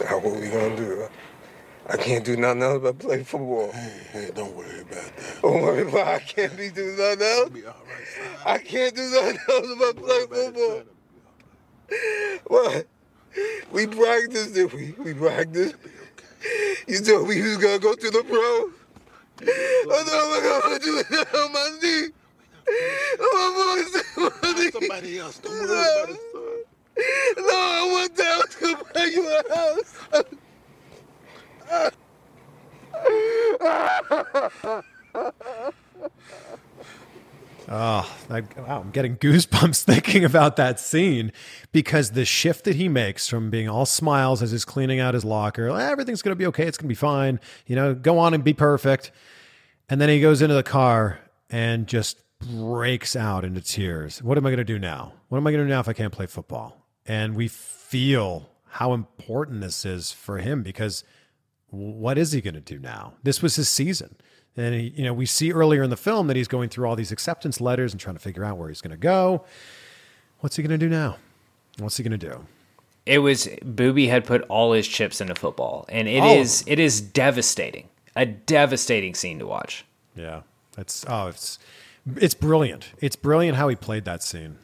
Now 0.00 0.18
what 0.18 0.40
we 0.40 0.48
gonna 0.48 0.76
do? 0.76 1.08
I 1.88 1.96
can't 1.96 2.24
do 2.24 2.36
nothing 2.36 2.62
else 2.62 2.82
but 2.82 2.98
play 2.98 3.24
football. 3.24 3.72
Hey, 3.72 4.00
hey, 4.12 4.30
don't 4.34 4.54
worry 4.54 4.80
about 4.80 5.16
that. 5.16 5.38
Oh 5.42 5.52
don't 5.52 5.62
worry 5.62 5.82
about 5.82 6.06
I 6.06 6.18
can't 6.20 6.56
be 6.56 6.70
doing 6.70 6.96
nothing 6.96 7.22
else. 7.22 7.50
Be 7.50 7.66
all 7.66 7.74
right. 7.86 8.46
I 8.46 8.58
can't 8.58 8.94
do 8.94 9.10
nothing 9.10 9.38
else 9.48 9.78
but 9.78 9.96
play 9.96 10.26
football. 10.26 10.82
What? 12.46 12.86
We 13.72 13.86
practiced, 13.86 14.54
did 14.54 14.72
we? 14.72 14.94
We 14.98 15.14
practiced. 15.14 15.76
You 16.86 17.00
told 17.00 17.28
me 17.28 17.36
you 17.36 17.44
was 17.44 17.56
gonna 17.58 17.78
go 17.78 17.94
to 17.94 18.10
the 18.10 18.24
pro. 18.24 18.70
I 19.42 20.04
know 20.06 20.20
I'm 20.36 20.42
gonna 20.62 20.78
do 20.78 20.98
it 20.98 21.34
on 21.34 21.52
my 21.52 21.68
knee. 21.82 22.08
Oh, 23.20 23.34
my 23.34 23.82
voice. 23.82 24.72
Somebody 24.72 25.18
else. 25.18 25.38
Don't 25.38 25.52
worry 25.52 25.64
about 25.64 26.10
it. 26.10 26.18
No, 27.38 27.44
I 27.48 27.92
went 27.94 28.16
down 28.16 28.42
to 28.60 28.66
buy 28.94 29.04
you 29.04 29.24
a 29.28 29.42
house. 29.54 29.92
Oh, 37.72 38.12
wow, 38.28 38.80
I'm 38.80 38.90
getting 38.90 39.16
goosebumps 39.16 39.84
thinking 39.84 40.24
about 40.24 40.56
that 40.56 40.80
scene 40.80 41.30
because 41.70 42.10
the 42.10 42.24
shift 42.24 42.64
that 42.64 42.74
he 42.74 42.88
makes 42.88 43.28
from 43.28 43.48
being 43.48 43.68
all 43.68 43.86
smiles 43.86 44.42
as 44.42 44.50
he's 44.50 44.64
cleaning 44.64 44.98
out 44.98 45.14
his 45.14 45.24
locker, 45.24 45.68
"Eh, 45.68 45.90
everything's 45.90 46.20
going 46.20 46.32
to 46.32 46.36
be 46.36 46.46
okay, 46.46 46.66
it's 46.66 46.76
going 46.76 46.86
to 46.86 46.88
be 46.88 46.96
fine, 46.96 47.38
you 47.66 47.76
know, 47.76 47.94
go 47.94 48.18
on 48.18 48.34
and 48.34 48.42
be 48.42 48.52
perfect. 48.52 49.12
And 49.88 50.00
then 50.00 50.08
he 50.08 50.20
goes 50.20 50.42
into 50.42 50.54
the 50.54 50.64
car 50.64 51.20
and 51.48 51.86
just 51.86 52.20
breaks 52.40 53.14
out 53.14 53.44
into 53.44 53.60
tears. 53.60 54.20
What 54.20 54.36
am 54.36 54.46
I 54.46 54.50
going 54.50 54.58
to 54.58 54.64
do 54.64 54.78
now? 54.78 55.12
What 55.28 55.38
am 55.38 55.46
I 55.46 55.52
going 55.52 55.62
to 55.62 55.66
do 55.66 55.70
now 55.70 55.80
if 55.80 55.88
I 55.88 55.92
can't 55.92 56.12
play 56.12 56.26
football? 56.26 56.88
And 57.06 57.36
we 57.36 57.46
feel 57.46 58.50
how 58.66 58.94
important 58.94 59.60
this 59.60 59.84
is 59.84 60.10
for 60.10 60.38
him 60.38 60.62
because 60.62 61.04
what 61.68 62.18
is 62.18 62.32
he 62.32 62.40
going 62.40 62.54
to 62.54 62.60
do 62.60 62.78
now? 62.78 63.14
This 63.22 63.42
was 63.42 63.56
his 63.56 63.68
season. 63.68 64.16
And 64.56 64.74
he, 64.74 64.92
you 64.96 65.04
know, 65.04 65.12
we 65.12 65.26
see 65.26 65.52
earlier 65.52 65.82
in 65.82 65.90
the 65.90 65.96
film 65.96 66.26
that 66.26 66.36
he's 66.36 66.48
going 66.48 66.68
through 66.68 66.88
all 66.88 66.96
these 66.96 67.12
acceptance 67.12 67.60
letters 67.60 67.92
and 67.92 68.00
trying 68.00 68.16
to 68.16 68.20
figure 68.20 68.44
out 68.44 68.56
where 68.58 68.68
he's 68.68 68.80
going 68.80 68.90
to 68.90 68.96
go. 68.96 69.44
What's 70.40 70.56
he 70.56 70.62
going 70.62 70.78
to 70.78 70.78
do 70.78 70.88
now? 70.88 71.16
What's 71.78 71.96
he 71.96 72.02
going 72.02 72.18
to 72.18 72.28
do? 72.28 72.46
It 73.06 73.18
was 73.18 73.46
Boobie 73.64 74.08
had 74.08 74.24
put 74.24 74.42
all 74.42 74.72
his 74.72 74.86
chips 74.86 75.20
into 75.20 75.34
football, 75.34 75.86
and 75.88 76.06
it 76.06 76.20
all 76.20 76.36
is 76.36 76.62
it 76.66 76.78
is 76.78 77.00
devastating. 77.00 77.88
A 78.14 78.26
devastating 78.26 79.14
scene 79.14 79.38
to 79.38 79.46
watch. 79.46 79.84
Yeah, 80.14 80.42
that's 80.76 81.04
oh, 81.08 81.28
it's 81.28 81.58
it's 82.16 82.34
brilliant. 82.34 82.92
It's 83.00 83.16
brilliant 83.16 83.56
how 83.56 83.68
he 83.68 83.76
played 83.76 84.04
that 84.04 84.22
scene. 84.22 84.58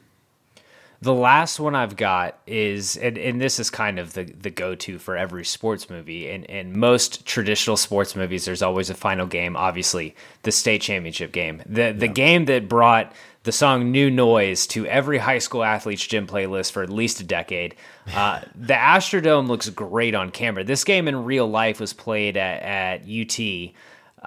The 1.07 1.15
last 1.15 1.61
one 1.61 1.77
I've 1.77 1.95
got 1.95 2.37
is, 2.49 2.97
and, 2.97 3.17
and 3.17 3.41
this 3.41 3.61
is 3.61 3.71
kind 3.71 4.01
of 4.01 4.15
the, 4.15 4.25
the 4.25 4.51
go 4.51 4.75
to 4.75 4.99
for 4.99 5.17
every 5.17 5.45
sports 5.45 5.89
movie. 5.89 6.29
And 6.29 6.45
in 6.47 6.77
most 6.77 7.25
traditional 7.25 7.77
sports 7.77 8.17
movies, 8.17 8.45
there's 8.45 8.61
always 8.61 8.91
a 8.91 8.95
final 8.95 9.25
game, 9.25 9.57
obviously, 9.57 10.17
the 10.43 10.51
state 10.51 10.83
championship 10.83 11.31
game. 11.31 11.63
The, 11.65 11.93
the 11.93 12.09
game 12.09 12.47
that 12.47 12.69
brought 12.69 13.13
the 13.45 13.53
song 13.53 13.93
New 13.93 14.11
Noise 14.11 14.67
to 14.67 14.85
every 14.89 15.19
high 15.19 15.39
school 15.39 15.63
athlete's 15.63 16.05
gym 16.05 16.27
playlist 16.27 16.73
for 16.73 16.83
at 16.83 16.91
least 16.91 17.21
a 17.21 17.25
decade. 17.25 17.77
Uh, 18.13 18.41
the 18.57 18.75
Astrodome 18.75 19.47
looks 19.47 19.69
great 19.69 20.17
on 20.17 20.33
camera. 20.33 20.65
This 20.65 20.83
game 20.83 21.07
in 21.07 21.23
real 21.23 21.47
life 21.47 21.79
was 21.79 21.93
played 21.93 22.37
at, 22.37 22.63
at 22.65 23.03
UT, 23.03 23.39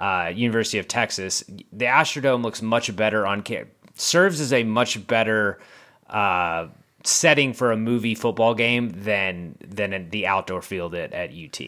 uh, 0.02 0.30
University 0.30 0.78
of 0.78 0.88
Texas. 0.88 1.44
The 1.74 1.84
Astrodome 1.84 2.42
looks 2.42 2.62
much 2.62 2.96
better 2.96 3.26
on 3.26 3.42
camera, 3.42 3.66
serves 3.96 4.40
as 4.40 4.54
a 4.54 4.64
much 4.64 5.06
better 5.06 5.60
uh, 6.10 6.68
setting 7.04 7.52
for 7.52 7.72
a 7.72 7.76
movie 7.76 8.14
football 8.14 8.54
game 8.54 8.90
than 8.90 9.56
than 9.66 10.10
the 10.10 10.26
outdoor 10.26 10.62
field 10.62 10.94
at, 10.94 11.12
at 11.12 11.30
UT. 11.30 11.60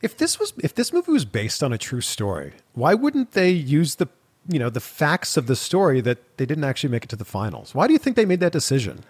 If 0.00 0.16
this 0.16 0.38
was 0.38 0.52
if 0.62 0.74
this 0.74 0.92
movie 0.92 1.12
was 1.12 1.24
based 1.24 1.62
on 1.62 1.72
a 1.72 1.78
true 1.78 2.00
story, 2.00 2.52
why 2.74 2.94
wouldn't 2.94 3.32
they 3.32 3.50
use 3.50 3.96
the 3.96 4.08
you 4.48 4.58
know 4.58 4.70
the 4.70 4.80
facts 4.80 5.36
of 5.36 5.46
the 5.46 5.56
story 5.56 6.00
that 6.00 6.38
they 6.38 6.46
didn't 6.46 6.64
actually 6.64 6.90
make 6.90 7.04
it 7.04 7.10
to 7.10 7.16
the 7.16 7.24
finals? 7.24 7.74
Why 7.74 7.86
do 7.86 7.92
you 7.92 7.98
think 7.98 8.16
they 8.16 8.24
made 8.24 8.40
that 8.40 8.52
decision? 8.52 9.04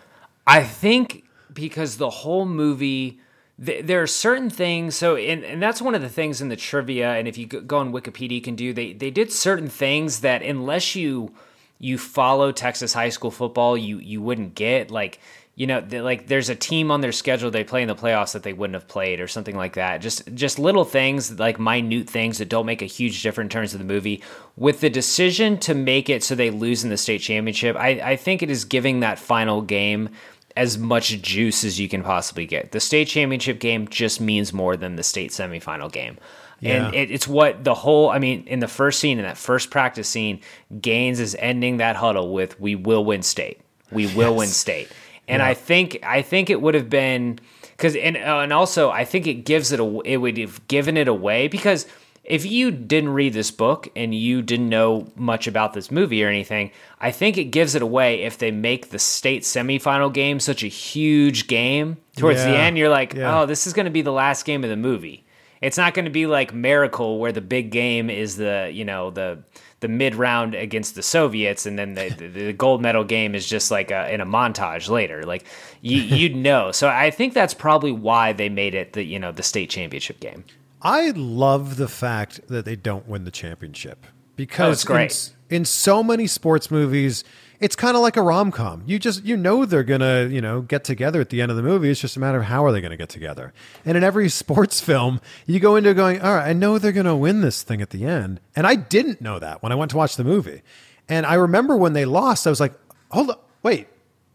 I 0.46 0.62
think 0.64 1.24
because 1.52 1.98
the 1.98 2.10
whole 2.10 2.46
movie, 2.46 3.20
th- 3.64 3.84
there 3.84 4.02
are 4.02 4.06
certain 4.06 4.48
things. 4.48 4.96
So, 4.96 5.16
and, 5.16 5.44
and 5.44 5.62
that's 5.62 5.82
one 5.82 5.94
of 5.94 6.02
the 6.02 6.08
things 6.08 6.40
in 6.40 6.48
the 6.48 6.56
trivia. 6.56 7.14
And 7.14 7.28
if 7.28 7.36
you 7.36 7.46
go 7.46 7.60
go 7.60 7.78
on 7.78 7.92
Wikipedia, 7.92 8.32
you 8.32 8.40
can 8.40 8.56
do. 8.56 8.72
They 8.72 8.92
they 8.94 9.10
did 9.10 9.30
certain 9.30 9.68
things 9.68 10.20
that 10.20 10.42
unless 10.42 10.96
you 10.96 11.34
you 11.78 11.98
follow 11.98 12.52
Texas 12.52 12.92
high 12.92 13.08
school 13.08 13.30
football, 13.30 13.76
you 13.76 13.98
you 13.98 14.20
wouldn't 14.22 14.54
get 14.54 14.90
like. 14.90 15.20
You 15.54 15.66
know, 15.66 15.84
like 15.90 16.28
there's 16.28 16.50
a 16.50 16.54
team 16.54 16.92
on 16.92 17.00
their 17.00 17.10
schedule 17.10 17.50
they 17.50 17.64
play 17.64 17.82
in 17.82 17.88
the 17.88 17.96
playoffs 17.96 18.34
that 18.34 18.44
they 18.44 18.52
wouldn't 18.52 18.76
have 18.76 18.86
played 18.86 19.20
or 19.20 19.26
something 19.26 19.56
like 19.56 19.74
that. 19.74 20.00
Just 20.00 20.32
just 20.32 20.56
little 20.56 20.84
things 20.84 21.36
like 21.36 21.58
minute 21.58 22.08
things 22.08 22.38
that 22.38 22.48
don't 22.48 22.64
make 22.64 22.80
a 22.80 22.84
huge 22.84 23.24
difference 23.24 23.46
in 23.46 23.50
terms 23.58 23.72
of 23.72 23.80
the 23.80 23.84
movie. 23.84 24.22
With 24.56 24.78
the 24.80 24.88
decision 24.88 25.58
to 25.58 25.74
make 25.74 26.08
it 26.08 26.22
so 26.22 26.36
they 26.36 26.50
lose 26.50 26.84
in 26.84 26.90
the 26.90 26.96
state 26.96 27.22
championship, 27.22 27.74
I, 27.74 27.88
I 27.88 28.14
think 28.14 28.44
it 28.44 28.52
is 28.52 28.66
giving 28.66 29.00
that 29.00 29.18
final 29.18 29.60
game 29.60 30.10
as 30.58 30.76
much 30.76 31.22
juice 31.22 31.62
as 31.62 31.78
you 31.78 31.88
can 31.88 32.02
possibly 32.02 32.44
get. 32.44 32.72
The 32.72 32.80
state 32.80 33.06
championship 33.06 33.60
game 33.60 33.86
just 33.86 34.20
means 34.20 34.52
more 34.52 34.76
than 34.76 34.96
the 34.96 35.04
state 35.04 35.30
semifinal 35.30 35.90
game. 35.90 36.18
And 36.60 36.92
it, 36.92 37.12
it's 37.12 37.28
what 37.28 37.62
the 37.62 37.74
whole, 37.74 38.10
I 38.10 38.18
mean, 38.18 38.42
in 38.48 38.58
the 38.58 38.66
first 38.66 38.98
scene, 38.98 39.18
in 39.20 39.24
that 39.24 39.38
first 39.38 39.70
practice 39.70 40.08
scene, 40.08 40.40
Gaines 40.80 41.20
is 41.20 41.36
ending 41.38 41.76
that 41.76 41.94
huddle 41.94 42.32
with, 42.32 42.58
we 42.58 42.74
will 42.74 43.04
win 43.04 43.22
state. 43.22 43.60
We 43.92 44.12
will 44.14 44.34
win 44.34 44.48
state. 44.48 44.88
And 45.28 45.40
Yeah. 45.40 45.46
I 45.46 45.54
think, 45.54 46.00
I 46.02 46.22
think 46.22 46.50
it 46.50 46.60
would 46.60 46.74
have 46.74 46.90
been, 46.90 47.38
because, 47.76 47.94
and, 47.94 48.16
uh, 48.16 48.40
and 48.40 48.52
also 48.52 48.90
I 48.90 49.04
think 49.04 49.28
it 49.28 49.44
gives 49.44 49.70
it, 49.70 49.78
a, 49.78 50.00
it 50.04 50.16
would 50.16 50.36
have 50.38 50.66
given 50.66 50.96
it 50.96 51.06
away 51.06 51.46
because 51.46 51.86
if 52.28 52.44
you 52.44 52.70
didn't 52.70 53.14
read 53.14 53.32
this 53.32 53.50
book 53.50 53.88
and 53.96 54.14
you 54.14 54.42
didn't 54.42 54.68
know 54.68 55.10
much 55.16 55.46
about 55.46 55.72
this 55.72 55.90
movie 55.90 56.22
or 56.22 56.28
anything, 56.28 56.70
I 57.00 57.10
think 57.10 57.38
it 57.38 57.44
gives 57.44 57.74
it 57.74 57.80
away 57.80 58.22
if 58.22 58.36
they 58.36 58.50
make 58.50 58.90
the 58.90 58.98
state 58.98 59.42
semifinal 59.44 60.12
game 60.12 60.38
such 60.38 60.62
a 60.62 60.68
huge 60.68 61.46
game. 61.46 61.96
Towards 62.16 62.42
the 62.42 62.50
end, 62.50 62.76
you're 62.76 62.90
like, 62.90 63.14
yeah. 63.14 63.40
oh, 63.40 63.46
this 63.46 63.66
is 63.66 63.72
going 63.72 63.86
to 63.86 63.90
be 63.90 64.02
the 64.02 64.12
last 64.12 64.44
game 64.44 64.62
of 64.62 64.68
the 64.68 64.76
movie. 64.76 65.24
It's 65.62 65.78
not 65.78 65.94
going 65.94 66.04
to 66.04 66.10
be 66.10 66.26
like 66.26 66.52
Miracle, 66.52 67.18
where 67.18 67.32
the 67.32 67.40
big 67.40 67.70
game 67.70 68.10
is 68.10 68.36
the 68.36 68.70
you 68.72 68.84
know 68.84 69.10
the 69.10 69.42
the 69.80 69.88
mid 69.88 70.14
round 70.14 70.54
against 70.54 70.94
the 70.96 71.02
Soviets, 71.02 71.64
and 71.64 71.78
then 71.78 71.94
the, 71.94 72.10
the, 72.10 72.26
the 72.28 72.52
gold 72.52 72.82
medal 72.82 73.04
game 73.04 73.34
is 73.34 73.48
just 73.48 73.70
like 73.70 73.90
a, 73.90 74.12
in 74.12 74.20
a 74.20 74.26
montage 74.26 74.88
later. 74.88 75.24
Like 75.24 75.44
you, 75.80 76.00
you'd 76.00 76.36
know. 76.36 76.72
So 76.72 76.88
I 76.88 77.10
think 77.10 77.32
that's 77.32 77.54
probably 77.54 77.92
why 77.92 78.32
they 78.32 78.48
made 78.48 78.74
it 78.74 78.92
the 78.92 79.02
you 79.02 79.18
know 79.18 79.32
the 79.32 79.42
state 79.42 79.70
championship 79.70 80.20
game. 80.20 80.44
I 80.82 81.10
love 81.10 81.76
the 81.76 81.88
fact 81.88 82.40
that 82.48 82.64
they 82.64 82.76
don't 82.76 83.08
win 83.08 83.24
the 83.24 83.30
championship 83.30 84.06
Oh, 84.06 84.10
because 84.36 84.76
it's 84.76 84.84
great. 84.84 85.32
In, 85.50 85.56
in 85.56 85.64
so 85.64 86.02
many 86.02 86.28
sports 86.28 86.70
movies, 86.70 87.24
it's 87.58 87.74
kind 87.74 87.96
of 87.96 88.02
like 88.02 88.16
a 88.16 88.22
rom 88.22 88.52
com. 88.52 88.84
You 88.86 89.00
just 89.00 89.24
you 89.24 89.36
know 89.36 89.64
they're 89.64 89.82
gonna 89.82 90.28
you 90.30 90.40
know 90.40 90.60
get 90.60 90.84
together 90.84 91.20
at 91.20 91.30
the 91.30 91.42
end 91.42 91.50
of 91.50 91.56
the 91.56 91.62
movie. 91.62 91.90
It's 91.90 92.00
just 92.00 92.16
a 92.16 92.20
matter 92.20 92.38
of 92.38 92.44
how 92.44 92.64
are 92.64 92.70
they 92.70 92.80
gonna 92.80 92.96
get 92.96 93.08
together. 93.08 93.52
And 93.84 93.96
in 93.96 94.04
every 94.04 94.28
sports 94.42 94.80
film, 94.80 95.20
you 95.46 95.58
go 95.58 95.74
into 95.74 95.92
going, 95.92 96.20
all 96.20 96.36
right, 96.36 96.50
I 96.50 96.52
know 96.52 96.78
they're 96.78 96.92
gonna 96.92 97.16
win 97.16 97.40
this 97.40 97.64
thing 97.64 97.82
at 97.82 97.90
the 97.90 98.04
end, 98.04 98.40
and 98.54 98.66
I 98.66 98.76
didn't 98.76 99.20
know 99.20 99.40
that 99.40 99.60
when 99.62 99.72
I 99.72 99.74
went 99.74 99.90
to 99.90 99.96
watch 99.96 100.16
the 100.16 100.24
movie. 100.24 100.62
And 101.08 101.26
I 101.26 101.34
remember 101.34 101.76
when 101.76 101.94
they 101.94 102.04
lost, 102.04 102.46
I 102.46 102.50
was 102.50 102.60
like, 102.60 102.74
hold 103.10 103.30
up, 103.30 103.48
wait, 103.64 103.88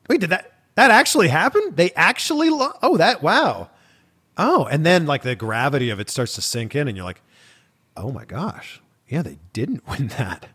wait, 0.09 0.19
did 0.19 0.31
that 0.31 0.51
that 0.75 0.91
actually 0.91 1.29
happen? 1.29 1.61
They 1.75 1.91
actually 1.91 2.49
lost? 2.49 2.79
Oh, 2.81 2.97
that 2.97 3.23
wow. 3.23 3.69
Oh, 4.37 4.65
and 4.65 4.85
then 4.85 5.05
like 5.05 5.21
the 5.21 5.35
gravity 5.35 5.89
of 5.89 5.99
it 5.99 6.09
starts 6.09 6.33
to 6.35 6.41
sink 6.41 6.75
in, 6.75 6.87
and 6.87 6.97
you're 6.97 7.05
like, 7.05 7.21
oh 7.95 8.11
my 8.11 8.25
gosh, 8.25 8.81
yeah, 9.07 9.21
they 9.21 9.37
didn't 9.53 9.87
win 9.89 10.07
that. 10.09 10.47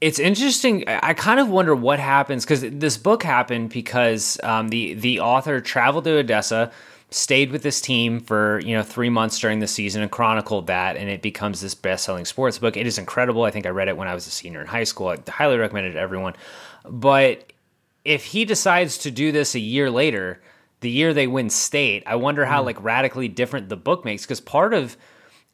It's 0.00 0.18
interesting. 0.18 0.84
I 0.88 1.14
kind 1.14 1.40
of 1.40 1.48
wonder 1.48 1.74
what 1.74 1.98
happens 1.98 2.44
because 2.44 2.60
this 2.60 2.98
book 2.98 3.22
happened 3.22 3.70
because 3.70 4.38
um, 4.42 4.68
the 4.68 4.94
the 4.94 5.20
author 5.20 5.60
traveled 5.60 6.04
to 6.04 6.18
Odessa, 6.18 6.70
stayed 7.10 7.50
with 7.50 7.62
this 7.62 7.80
team 7.80 8.20
for 8.20 8.60
you 8.60 8.76
know 8.76 8.82
three 8.82 9.08
months 9.08 9.38
during 9.38 9.60
the 9.60 9.66
season, 9.66 10.02
and 10.02 10.10
chronicled 10.10 10.66
that, 10.66 10.96
and 10.96 11.08
it 11.08 11.22
becomes 11.22 11.60
this 11.60 11.74
best 11.74 12.04
selling 12.04 12.26
sports 12.26 12.58
book. 12.58 12.76
It 12.76 12.86
is 12.86 12.98
incredible. 12.98 13.44
I 13.44 13.50
think 13.50 13.64
I 13.64 13.70
read 13.70 13.88
it 13.88 13.96
when 13.96 14.06
I 14.08 14.14
was 14.14 14.26
a 14.26 14.30
senior 14.30 14.60
in 14.60 14.66
high 14.66 14.84
school. 14.84 15.08
I 15.08 15.16
highly 15.30 15.56
recommend 15.56 15.86
it 15.86 15.92
to 15.92 15.98
everyone. 15.98 16.34
But 16.84 17.52
if 18.04 18.24
he 18.26 18.44
decides 18.44 18.98
to 18.98 19.10
do 19.10 19.32
this 19.32 19.54
a 19.54 19.60
year 19.60 19.90
later, 19.90 20.40
the 20.80 20.90
year 20.90 21.14
they 21.14 21.26
win 21.26 21.50
state, 21.50 22.02
I 22.06 22.16
wonder 22.16 22.44
how 22.44 22.62
mm. 22.62 22.66
like 22.66 22.82
radically 22.82 23.28
different 23.28 23.68
the 23.68 23.76
book 23.76 24.04
makes 24.04 24.22
because 24.22 24.40
part 24.40 24.74
of 24.74 24.96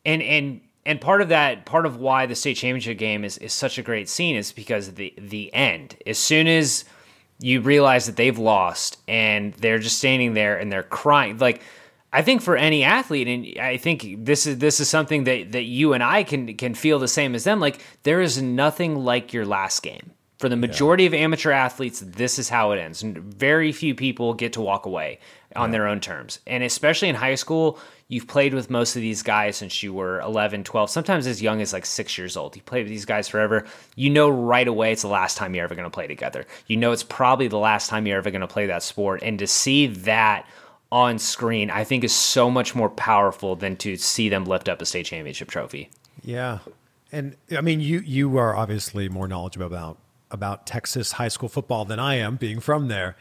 and 0.04 0.22
and 0.22 0.60
and 0.84 1.00
part 1.00 1.22
of 1.22 1.28
that 1.28 1.64
part 1.64 1.86
of 1.86 1.96
why 1.96 2.26
the 2.26 2.34
state 2.34 2.56
championship 2.56 2.98
game 2.98 3.24
is, 3.24 3.38
is 3.38 3.52
such 3.52 3.78
a 3.78 3.82
great 3.82 4.08
scene 4.08 4.36
is 4.36 4.52
because 4.52 4.94
the 4.94 5.14
the 5.16 5.52
end 5.54 5.96
as 6.06 6.18
soon 6.18 6.46
as 6.46 6.84
you 7.38 7.60
realize 7.60 8.06
that 8.06 8.16
they've 8.16 8.38
lost 8.38 8.98
and 9.08 9.54
they're 9.54 9.78
just 9.78 9.98
standing 9.98 10.34
there 10.34 10.58
and 10.58 10.70
they're 10.70 10.82
crying 10.82 11.38
like 11.38 11.62
I 12.14 12.20
think 12.20 12.42
for 12.42 12.56
any 12.56 12.84
athlete, 12.84 13.26
and 13.26 13.58
I 13.58 13.78
think 13.78 14.26
this 14.26 14.46
is 14.46 14.58
this 14.58 14.80
is 14.80 14.88
something 14.88 15.24
that, 15.24 15.52
that 15.52 15.62
you 15.62 15.94
and 15.94 16.02
I 16.02 16.24
can 16.24 16.54
can 16.58 16.74
feel 16.74 16.98
the 16.98 17.08
same 17.08 17.34
as 17.34 17.44
them. 17.44 17.58
Like 17.58 17.80
there 18.02 18.20
is 18.20 18.40
nothing 18.42 18.96
like 18.96 19.32
your 19.32 19.46
last 19.46 19.82
game. 19.82 20.12
For 20.42 20.48
the 20.48 20.56
majority 20.56 21.06
of 21.06 21.14
amateur 21.14 21.52
athletes, 21.52 22.00
this 22.04 22.36
is 22.36 22.48
how 22.48 22.72
it 22.72 22.80
ends. 22.80 23.00
Very 23.02 23.70
few 23.70 23.94
people 23.94 24.34
get 24.34 24.54
to 24.54 24.60
walk 24.60 24.86
away 24.86 25.20
on 25.54 25.70
their 25.70 25.86
own 25.86 26.00
terms. 26.00 26.40
And 26.48 26.64
especially 26.64 27.08
in 27.08 27.14
high 27.14 27.36
school, 27.36 27.78
you've 28.08 28.26
played 28.26 28.52
with 28.52 28.68
most 28.68 28.96
of 28.96 29.02
these 29.02 29.22
guys 29.22 29.56
since 29.56 29.84
you 29.84 29.94
were 29.94 30.20
11, 30.22 30.64
12, 30.64 30.90
sometimes 30.90 31.28
as 31.28 31.40
young 31.40 31.60
as 31.60 31.72
like 31.72 31.86
six 31.86 32.18
years 32.18 32.36
old. 32.36 32.56
You 32.56 32.62
played 32.62 32.86
with 32.86 32.90
these 32.90 33.04
guys 33.04 33.28
forever. 33.28 33.64
You 33.94 34.10
know 34.10 34.28
right 34.28 34.66
away 34.66 34.90
it's 34.90 35.02
the 35.02 35.08
last 35.08 35.36
time 35.36 35.54
you're 35.54 35.62
ever 35.62 35.76
going 35.76 35.88
to 35.88 35.94
play 35.94 36.08
together. 36.08 36.44
You 36.66 36.76
know 36.76 36.90
it's 36.90 37.04
probably 37.04 37.46
the 37.46 37.58
last 37.58 37.88
time 37.88 38.04
you're 38.04 38.18
ever 38.18 38.32
going 38.32 38.40
to 38.40 38.48
play 38.48 38.66
that 38.66 38.82
sport. 38.82 39.22
And 39.22 39.38
to 39.38 39.46
see 39.46 39.86
that 39.86 40.44
on 40.90 41.20
screen, 41.20 41.70
I 41.70 41.84
think 41.84 42.02
is 42.02 42.12
so 42.12 42.50
much 42.50 42.74
more 42.74 42.90
powerful 42.90 43.54
than 43.54 43.76
to 43.76 43.96
see 43.96 44.28
them 44.28 44.44
lift 44.44 44.68
up 44.68 44.82
a 44.82 44.86
state 44.86 45.06
championship 45.06 45.52
trophy. 45.52 45.88
Yeah, 46.24 46.58
and 47.12 47.36
I 47.56 47.60
mean, 47.60 47.80
you 47.80 48.00
you 48.00 48.38
are 48.38 48.56
obviously 48.56 49.08
more 49.08 49.28
knowledgeable 49.28 49.66
about 49.66 49.98
about 50.32 50.66
Texas 50.66 51.12
high 51.12 51.28
school 51.28 51.48
football 51.48 51.84
than 51.84 51.98
I 51.98 52.16
am, 52.16 52.36
being 52.36 52.60
from 52.60 52.88
there. 52.88 53.16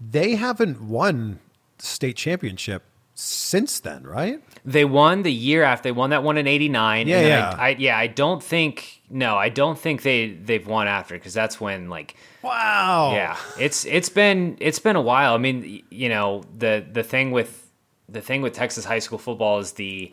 They 0.00 0.34
haven't 0.34 0.82
won 0.82 1.38
state 1.78 2.16
championship 2.16 2.82
since 3.14 3.80
then, 3.80 4.04
right? 4.04 4.42
They 4.64 4.84
won 4.84 5.22
the 5.22 5.32
year 5.32 5.62
after 5.62 5.84
they 5.84 5.92
won 5.92 6.10
that 6.10 6.22
one 6.22 6.36
in 6.36 6.46
'89. 6.46 7.08
Yeah, 7.08 7.20
yeah. 7.20 7.56
I, 7.56 7.68
I, 7.68 7.76
yeah. 7.78 7.98
I 7.98 8.06
don't 8.08 8.42
think 8.42 9.00
no, 9.08 9.36
I 9.36 9.48
don't 9.48 9.78
think 9.78 10.02
they 10.02 10.30
they've 10.30 10.66
won 10.66 10.86
after 10.86 11.14
because 11.14 11.32
that's 11.32 11.60
when 11.60 11.88
like 11.88 12.16
wow. 12.42 13.12
Yeah, 13.14 13.36
it's 13.58 13.86
it's 13.86 14.10
been 14.10 14.58
it's 14.60 14.78
been 14.78 14.96
a 14.96 15.00
while. 15.00 15.34
I 15.34 15.38
mean, 15.38 15.82
you 15.90 16.08
know 16.08 16.44
the 16.58 16.84
the 16.92 17.02
thing 17.02 17.30
with 17.30 17.70
the 18.08 18.20
thing 18.20 18.42
with 18.42 18.52
Texas 18.52 18.84
high 18.84 18.98
school 18.98 19.18
football 19.18 19.58
is 19.58 19.72
the, 19.72 20.12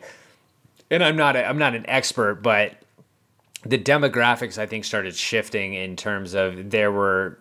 and 0.90 1.04
I'm 1.04 1.16
not 1.16 1.36
a, 1.36 1.44
I'm 1.46 1.58
not 1.58 1.74
an 1.74 1.84
expert, 1.88 2.36
but 2.36 2.72
the 3.66 3.78
demographics 3.78 4.58
I 4.58 4.66
think 4.66 4.84
started 4.84 5.14
shifting 5.14 5.74
in 5.74 5.96
terms 5.96 6.34
of 6.34 6.70
there 6.70 6.92
were 6.92 7.38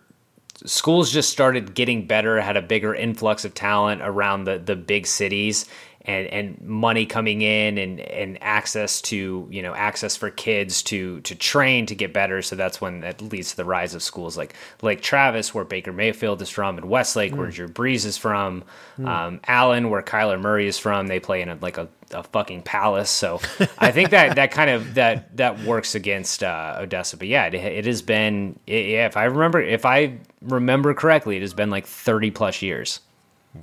schools 0.65 1.12
just 1.12 1.29
started 1.29 1.73
getting 1.73 2.07
better, 2.07 2.39
had 2.39 2.57
a 2.57 2.62
bigger 2.62 2.93
influx 2.93 3.43
of 3.45 3.53
talent 3.53 4.01
around 4.03 4.45
the 4.45 4.57
the 4.57 4.75
big 4.75 5.07
cities 5.07 5.65
and 6.05 6.27
and 6.27 6.61
money 6.61 7.05
coming 7.05 7.41
in 7.41 7.77
and 7.77 7.99
and 7.99 8.37
access 8.41 9.01
to, 9.03 9.47
you 9.49 9.61
know, 9.61 9.73
access 9.73 10.15
for 10.17 10.29
kids 10.29 10.83
to 10.83 11.21
to 11.21 11.33
train 11.35 11.85
to 11.85 11.95
get 11.95 12.11
better. 12.13 12.41
So 12.41 12.55
that's 12.55 12.81
when 12.81 13.01
that 13.01 13.21
leads 13.21 13.51
to 13.51 13.57
the 13.57 13.65
rise 13.65 13.95
of 13.95 14.03
schools 14.03 14.37
like 14.37 14.53
Lake 14.81 15.01
Travis, 15.01 15.53
where 15.53 15.63
Baker 15.63 15.93
Mayfield 15.93 16.41
is 16.41 16.49
from, 16.49 16.77
and 16.77 16.89
Westlake, 16.89 17.35
where 17.35 17.47
Mm. 17.47 17.53
Drew 17.53 17.67
Brees 17.69 18.05
is 18.05 18.17
from, 18.17 18.63
Mm. 18.99 19.07
um, 19.07 19.39
Allen, 19.47 19.89
where 19.89 20.01
Kyler 20.01 20.39
Murray 20.39 20.67
is 20.67 20.77
from. 20.77 21.07
They 21.07 21.19
play 21.19 21.41
in 21.41 21.49
a, 21.49 21.57
like 21.61 21.77
a, 21.77 21.87
a 22.11 22.23
fucking 22.23 22.63
palace. 22.63 23.09
So 23.09 23.39
I 23.77 23.91
think 23.91 24.09
that 24.11 24.35
that 24.35 24.51
kind 24.51 24.69
of 24.69 24.95
that 24.95 25.35
that 25.37 25.59
works 25.63 25.95
against 25.95 26.43
uh, 26.43 26.77
Odessa. 26.79 27.17
But 27.17 27.29
yeah, 27.29 27.45
it, 27.45 27.55
it 27.55 27.85
has 27.85 28.01
been 28.01 28.59
it, 28.67 28.87
yeah. 28.87 29.05
If 29.05 29.15
I 29.17 29.23
remember, 29.23 29.61
if 29.61 29.85
I 29.85 30.17
remember 30.41 30.93
correctly, 30.93 31.37
it 31.37 31.41
has 31.41 31.53
been 31.53 31.69
like 31.69 31.87
thirty 31.87 32.29
plus 32.29 32.61
years. 32.61 32.99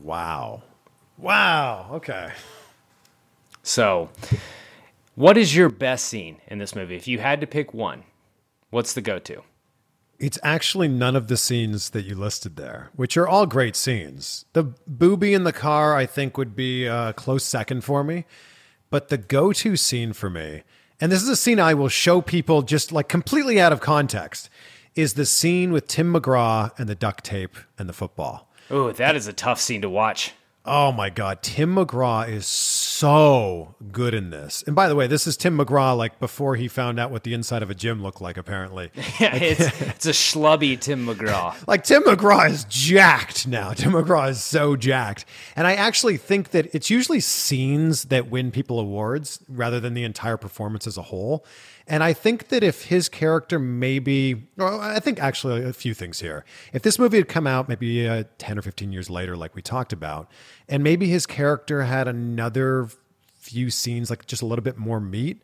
Wow. 0.03 0.63
Wow. 1.21 1.91
Okay. 1.95 2.33
So, 3.63 4.09
what 5.15 5.37
is 5.37 5.55
your 5.55 5.69
best 5.69 6.07
scene 6.07 6.39
in 6.47 6.59
this 6.59 6.75
movie? 6.75 6.97
If 6.97 7.07
you 7.07 7.19
had 7.19 7.41
to 7.43 7.47
pick 7.47 7.75
one, 7.75 8.05
what's 8.71 8.95
the 8.95 9.03
go-to? 9.03 9.43
It's 10.19 10.39
actually 10.43 10.89
none 10.89 11.17
of 11.17 11.29
the 11.29 11.37
scenes 11.37 11.91
that 11.91 12.05
you 12.05 12.15
listed 12.15 12.57
there, 12.57 12.91
which 12.95 13.17
are 13.17 13.29
all 13.29 13.47
great 13.47 13.77
scenes. 13.77 14.45
The 14.53 14.65
Boobie 14.91 15.35
in 15.35 15.45
the 15.45 15.53
car, 15.53 15.95
I 15.95 16.07
think, 16.07 16.37
would 16.37 16.55
be 16.55 16.87
a 16.87 17.13
close 17.15 17.45
second 17.45 17.85
for 17.85 18.05
me. 18.05 18.25
But 18.91 19.09
the 19.09 19.19
go 19.19 19.53
to 19.53 19.77
scene 19.77 20.13
for 20.13 20.29
me, 20.29 20.63
and 21.01 21.13
this 21.13 21.23
is 21.23 21.29
a 21.29 21.37
scene 21.37 21.61
I 21.61 21.75
will 21.75 21.89
show 21.89 22.21
people 22.21 22.63
just 22.63 22.93
like 22.93 23.09
completely 23.09 23.61
out 23.61 23.73
of 23.73 23.81
context, 23.81 24.51
is 24.95 25.15
the 25.15 25.25
scene 25.25 25.73
with 25.73 25.87
Tim 25.87 26.13
McGraw 26.13 26.71
and 26.79 26.89
the 26.89 26.95
duct 26.95 27.25
tape 27.25 27.57
and 27.79 27.89
the 27.89 27.95
football. 27.95 28.51
Oh, 28.71 28.93
that 28.93 29.17
is 29.17 29.27
a 29.27 29.33
tough 29.33 29.61
scene 29.61 29.83
to 29.83 29.89
watch. 29.89 30.33
Oh 30.67 30.93
my 30.93 31.09
God. 31.09 31.43
Tim 31.43 31.75
McGraw 31.75 32.29
is 32.29 32.47
so 32.47 33.75
good 33.91 34.13
in 34.13 34.29
this. 34.29 34.63
And 34.67 34.77
by 34.77 34.91
the 34.91 34.95
way, 34.95 35.07
this 35.07 35.27
is 35.27 35.39
Tim 35.39 35.57
McGraw, 35.57 35.97
like 35.97 36.21
before 36.21 36.55
he 36.57 36.69
found 36.69 37.01
out 37.01 37.11
what 37.11 37.25
the 37.25 37.33
inside 37.33 37.63
of 37.63 37.71
a 37.71 37.75
gym 37.75 38.03
looked 38.03 38.21
like, 38.21 38.37
apparently. 38.37 38.91
Yeah, 39.19 39.35
it's, 39.35 39.61
it's 39.81 40.07
a 40.07 40.11
schlubby 40.11 40.79
Tim 40.79 41.07
McGraw. 41.07 41.55
Like 41.67 41.85
Tim 41.85 42.03
McGraw 42.05 42.49
is 42.49 42.65
jacked 42.65 43.47
now. 43.47 43.73
Tim 43.75 43.93
McGraw 43.93 44.31
is 44.31 44.43
so 44.43 44.77
jacked. 44.77 45.25
And 45.57 45.67
I 45.67 45.75
actually 45.75 46.17
think 46.17 46.51
that 46.51 46.75
it's 46.75 46.91
usually 46.91 47.21
scenes 47.21 48.05
that 48.05 48.31
win 48.31 48.51
people 48.51 48.79
awards 48.79 49.41
rather 49.49 49.81
than 49.81 49.95
the 49.95 50.05
entire 50.05 50.37
performance 50.37 50.87
as 50.87 50.97
a 50.97 51.03
whole. 51.03 51.45
And 51.87 52.05
I 52.05 52.13
think 52.13 52.49
that 52.49 52.63
if 52.63 52.85
his 52.85 53.09
character 53.09 53.59
maybe, 53.59 54.47
well, 54.57 54.81
I 54.81 55.01
think 55.01 55.21
actually 55.21 55.65
a 55.65 55.73
few 55.73 55.95
things 55.95 56.21
here. 56.21 56.45
If 56.73 56.83
this 56.83 56.99
movie 56.99 57.17
had 57.17 57.29
come 57.29 57.47
out 57.47 57.69
maybe 57.69 58.09
uh, 58.09 58.25
10 58.39 58.59
or 58.59 58.63
15 58.63 58.93
years 58.93 59.11
later, 59.11 59.37
like 59.37 59.55
we 59.55 59.63
talked 59.63 59.93
about, 59.93 60.31
and 60.69 60.85
maybe 60.85 61.09
his 61.09 61.27
character 61.27 61.83
had 61.83 62.07
another 62.07 62.89
few 63.39 63.71
scenes, 63.71 64.11
like 64.11 64.27
just 64.27 64.43
a 64.43 64.47
little 64.47 64.63
bit 64.63 64.77
more 64.79 65.01
meat, 65.01 65.43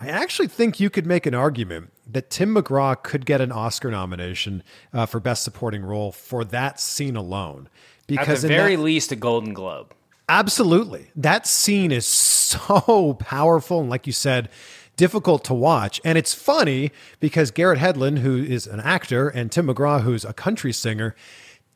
I 0.00 0.08
actually 0.08 0.46
think 0.46 0.78
you 0.78 0.90
could 0.90 1.06
make 1.06 1.26
an 1.26 1.34
argument 1.34 1.90
that 2.06 2.30
Tim 2.30 2.54
McGraw 2.54 3.02
could 3.02 3.26
get 3.26 3.40
an 3.40 3.50
Oscar 3.50 3.90
nomination 3.90 4.62
uh, 4.92 5.06
for 5.06 5.18
Best 5.18 5.42
Supporting 5.42 5.82
Role 5.82 6.12
for 6.12 6.44
that 6.44 6.78
scene 6.78 7.16
alone. 7.16 7.68
Because 8.06 8.44
at 8.44 8.48
the 8.48 8.54
very 8.54 8.76
that- 8.76 8.82
least, 8.82 9.10
a 9.10 9.16
Golden 9.16 9.52
Globe. 9.52 9.94
Absolutely. 10.28 11.10
That 11.16 11.46
scene 11.46 11.90
is 11.90 12.06
so 12.48 13.16
powerful 13.18 13.80
and 13.80 13.90
like 13.90 14.06
you 14.06 14.12
said, 14.12 14.50
difficult 14.98 15.44
to 15.44 15.54
watch. 15.54 15.98
And 16.04 16.18
it's 16.18 16.34
funny 16.34 16.90
because 17.20 17.50
Garrett 17.50 17.78
Hedlund, 17.78 18.18
who 18.18 18.36
is 18.36 18.66
an 18.66 18.80
actor, 18.80 19.30
and 19.30 19.50
Tim 19.50 19.68
McGraw, 19.68 20.02
who's 20.02 20.26
a 20.26 20.34
country 20.34 20.74
singer, 20.74 21.14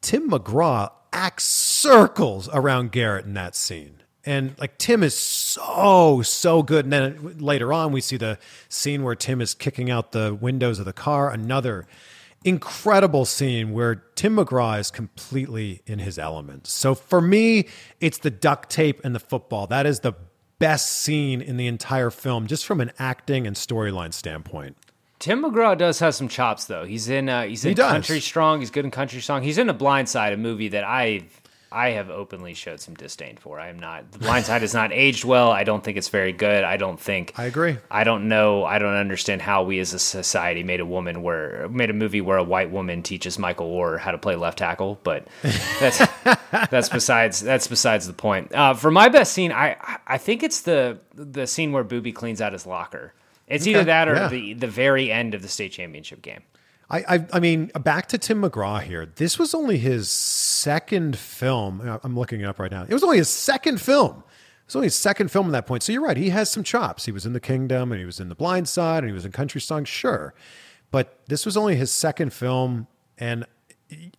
Tim 0.03 0.29
McGraw 0.29 0.91
acts 1.15 1.45
circles 1.45 2.51
around 2.53 2.93
Garrett 2.93 3.25
in 3.25 3.33
that 3.35 3.55
scene. 3.55 4.03
And 4.25 4.55
like 4.59 4.77
Tim 4.77 5.03
is 5.03 5.17
so 5.17 6.23
so 6.23 6.63
good. 6.63 6.85
And 6.85 6.93
then 6.93 7.39
later 7.39 7.73
on, 7.73 7.93
we 7.93 8.01
see 8.01 8.17
the 8.17 8.39
scene 8.69 9.03
where 9.03 9.15
Tim 9.15 9.41
is 9.41 9.55
kicking 9.55 9.91
out 9.91 10.13
the 10.13 10.35
windows 10.35 10.79
of 10.79 10.85
the 10.85 10.93
car. 10.93 11.31
Another 11.31 11.87
incredible 12.45 13.25
scene 13.25 13.73
where 13.73 13.97
Tim 14.15 14.37
McGraw 14.37 14.79
is 14.79 14.91
completely 14.91 15.83
in 15.87 16.01
his 16.01 16.19
element. 16.19 16.67
So 16.67 16.95
for 16.95 17.21
me, 17.21 17.69
it's 18.01 18.19
the 18.19 18.31
duct 18.31 18.69
tape 18.71 19.01
and 19.05 19.15
the 19.15 19.21
football. 19.21 19.67
That 19.69 19.87
is 19.87 20.01
the 20.01 20.15
best 20.63 20.91
scene 20.91 21.43
in 21.43 21.57
the 21.57 21.67
entire 21.67 22.11
film, 22.11 22.47
just 22.47 22.65
from 22.65 22.81
an 22.81 22.93
acting 22.99 23.49
and 23.49 23.57
storyline 23.57 24.15
standpoint. 24.15 24.77
Tim 25.19 25.43
McGraw 25.43 25.77
does 25.77 25.99
have 25.99 26.15
some 26.15 26.29
chops, 26.29 26.67
though. 26.67 26.85
He's 26.85 27.09
in 27.09 27.29
uh, 27.29 27.43
he's 27.45 27.65
in 27.65 27.75
He. 27.75 27.91
Country 27.91 28.21
Strong. 28.21 28.61
He's 28.61 28.71
good 28.71 28.85
in 28.85 28.91
Country 28.93 29.21
Strong. 29.21 29.43
He's 29.43 29.59
in 29.59 29.69
A 29.69 29.75
Blind 29.75 30.09
Side, 30.09 30.33
a 30.33 30.37
movie 30.37 30.69
that 30.69 30.85
I 30.85 31.25
I 31.73 31.91
have 31.91 32.11
openly 32.11 32.55
showed 32.55 32.81
some 32.81 32.95
disdain 32.95 33.37
for. 33.37 33.59
I 33.59 33.69
am 33.69 33.79
not. 33.79 34.13
The 34.13 34.19
Blind 34.19 34.45
Side 34.45 34.63
has 34.63 34.75
not 34.75 34.93
aged 34.93 35.25
well. 35.25 35.51
I 35.51 35.65
don't 35.65 35.83
think 35.83 35.97
it's 35.97 36.09
very 36.09 36.33
good. 36.33 36.65
I 36.65 36.77
don't 36.77 37.01
think. 37.01 37.33
I 37.37 37.45
agree. 37.45 37.79
I 37.91 38.05
don't 38.05 38.29
know. 38.29 38.65
I 38.65 38.79
don't 38.79 38.95
understand 38.95 39.43
how 39.43 39.65
we 39.65 39.81
as 39.81 39.93
a 39.95 39.99
society 39.99 40.63
made 40.63 40.81
a 40.81 40.87
woman 40.87 41.23
where 41.23 41.69
made 41.69 41.91
a 41.91 41.95
movie 41.95 42.21
where 42.21 42.37
a 42.37 42.45
white 42.45 42.71
woman 42.71 43.03
teaches 43.03 43.39
Michael 43.39 43.73
Oher 43.73 43.99
how 43.99 44.11
to 44.11 44.19
play 44.19 44.37
left 44.37 44.59
tackle. 44.59 45.01
But 45.03 45.27
that's 45.81 45.99
that's 46.71 46.89
besides 46.89 47.41
that's 47.41 47.67
besides 47.67 48.07
the 48.07 48.13
point. 48.13 48.55
Uh, 48.55 48.75
for 48.75 48.91
my 48.91 49.09
best 49.09 49.33
scene, 49.33 49.53
I 49.53 49.77
I 50.07 50.19
think 50.19 50.43
it's 50.43 50.61
the 50.61 50.99
the 51.15 51.47
scene 51.47 51.73
where 51.73 51.85
Boobie 51.85 52.15
cleans 52.15 52.41
out 52.41 52.53
his 52.53 52.67
locker. 52.67 53.15
It's 53.49 53.67
either 53.67 53.85
that 53.85 54.09
or 54.09 54.15
yeah. 54.15 54.29
the 54.29 54.55
the 54.55 54.69
very 54.69 55.11
end 55.11 55.35
of 55.35 55.43
the 55.43 55.49
state 55.49 55.73
championship 55.73 56.23
game. 56.23 56.43
I, 56.93 57.05
I, 57.09 57.27
I 57.33 57.41
mean, 57.41 57.71
back 57.81 58.09
to 58.09 58.19
Tim 58.19 58.43
McGraw 58.43 58.83
here. 58.83 59.07
This 59.07 59.39
was 59.39 59.55
only 59.55 59.79
his 59.79 60.11
second 60.63 61.19
film. 61.19 61.81
Uh, 61.81 61.99
I'm 62.05 62.17
looking 62.17 62.41
it 62.41 62.45
up 62.45 62.59
right 62.59 62.71
now. 62.71 62.85
It 62.89 62.93
was 62.93 63.03
only 63.03 63.19
his 63.19 63.29
second 63.29 63.81
film. 63.81 64.19
It 64.19 64.67
was 64.67 64.77
only 64.77 64.87
his 64.87 64.97
second 64.97 65.31
film 65.31 65.47
at 65.47 65.53
that 65.53 65.67
point. 65.67 65.83
So 65.83 65.93
you're 65.93 66.03
right. 66.03 66.17
He 66.17 66.31
has 66.31 66.51
some 66.51 66.63
chops. 66.63 67.05
He 67.05 67.13
was 67.13 67.27
in 67.27 67.33
The 67.33 67.41
Kingdom 67.41 67.91
and 67.91 67.99
he 67.99 68.05
was 68.05 68.21
in 68.21 68.29
The 68.29 68.35
Blind 68.35 68.69
Side 68.69 68.99
and 68.99 69.09
he 69.09 69.13
was 69.13 69.25
in 69.25 69.33
Country 69.33 69.61
Song, 69.61 69.85
sure. 69.85 70.35
But 70.91 71.19
this 71.27 71.45
was 71.45 71.57
only 71.57 71.75
his 71.75 71.91
second 71.91 72.33
film. 72.33 72.87
And 73.19 73.45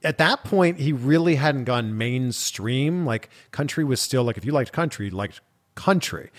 at 0.04 0.18
that 0.18 0.44
point, 0.44 0.80
he 0.80 0.92
really 0.92 1.36
hadn't 1.36 1.64
gone 1.64 1.98
mainstream. 1.98 3.06
Like, 3.06 3.30
country 3.52 3.84
was 3.84 4.02
still 4.02 4.24
like, 4.24 4.38
if 4.38 4.44
you 4.46 4.52
liked 4.52 4.74
country, 4.74 5.06
you 5.06 5.12
liked 5.12 5.40
country. 5.76 6.30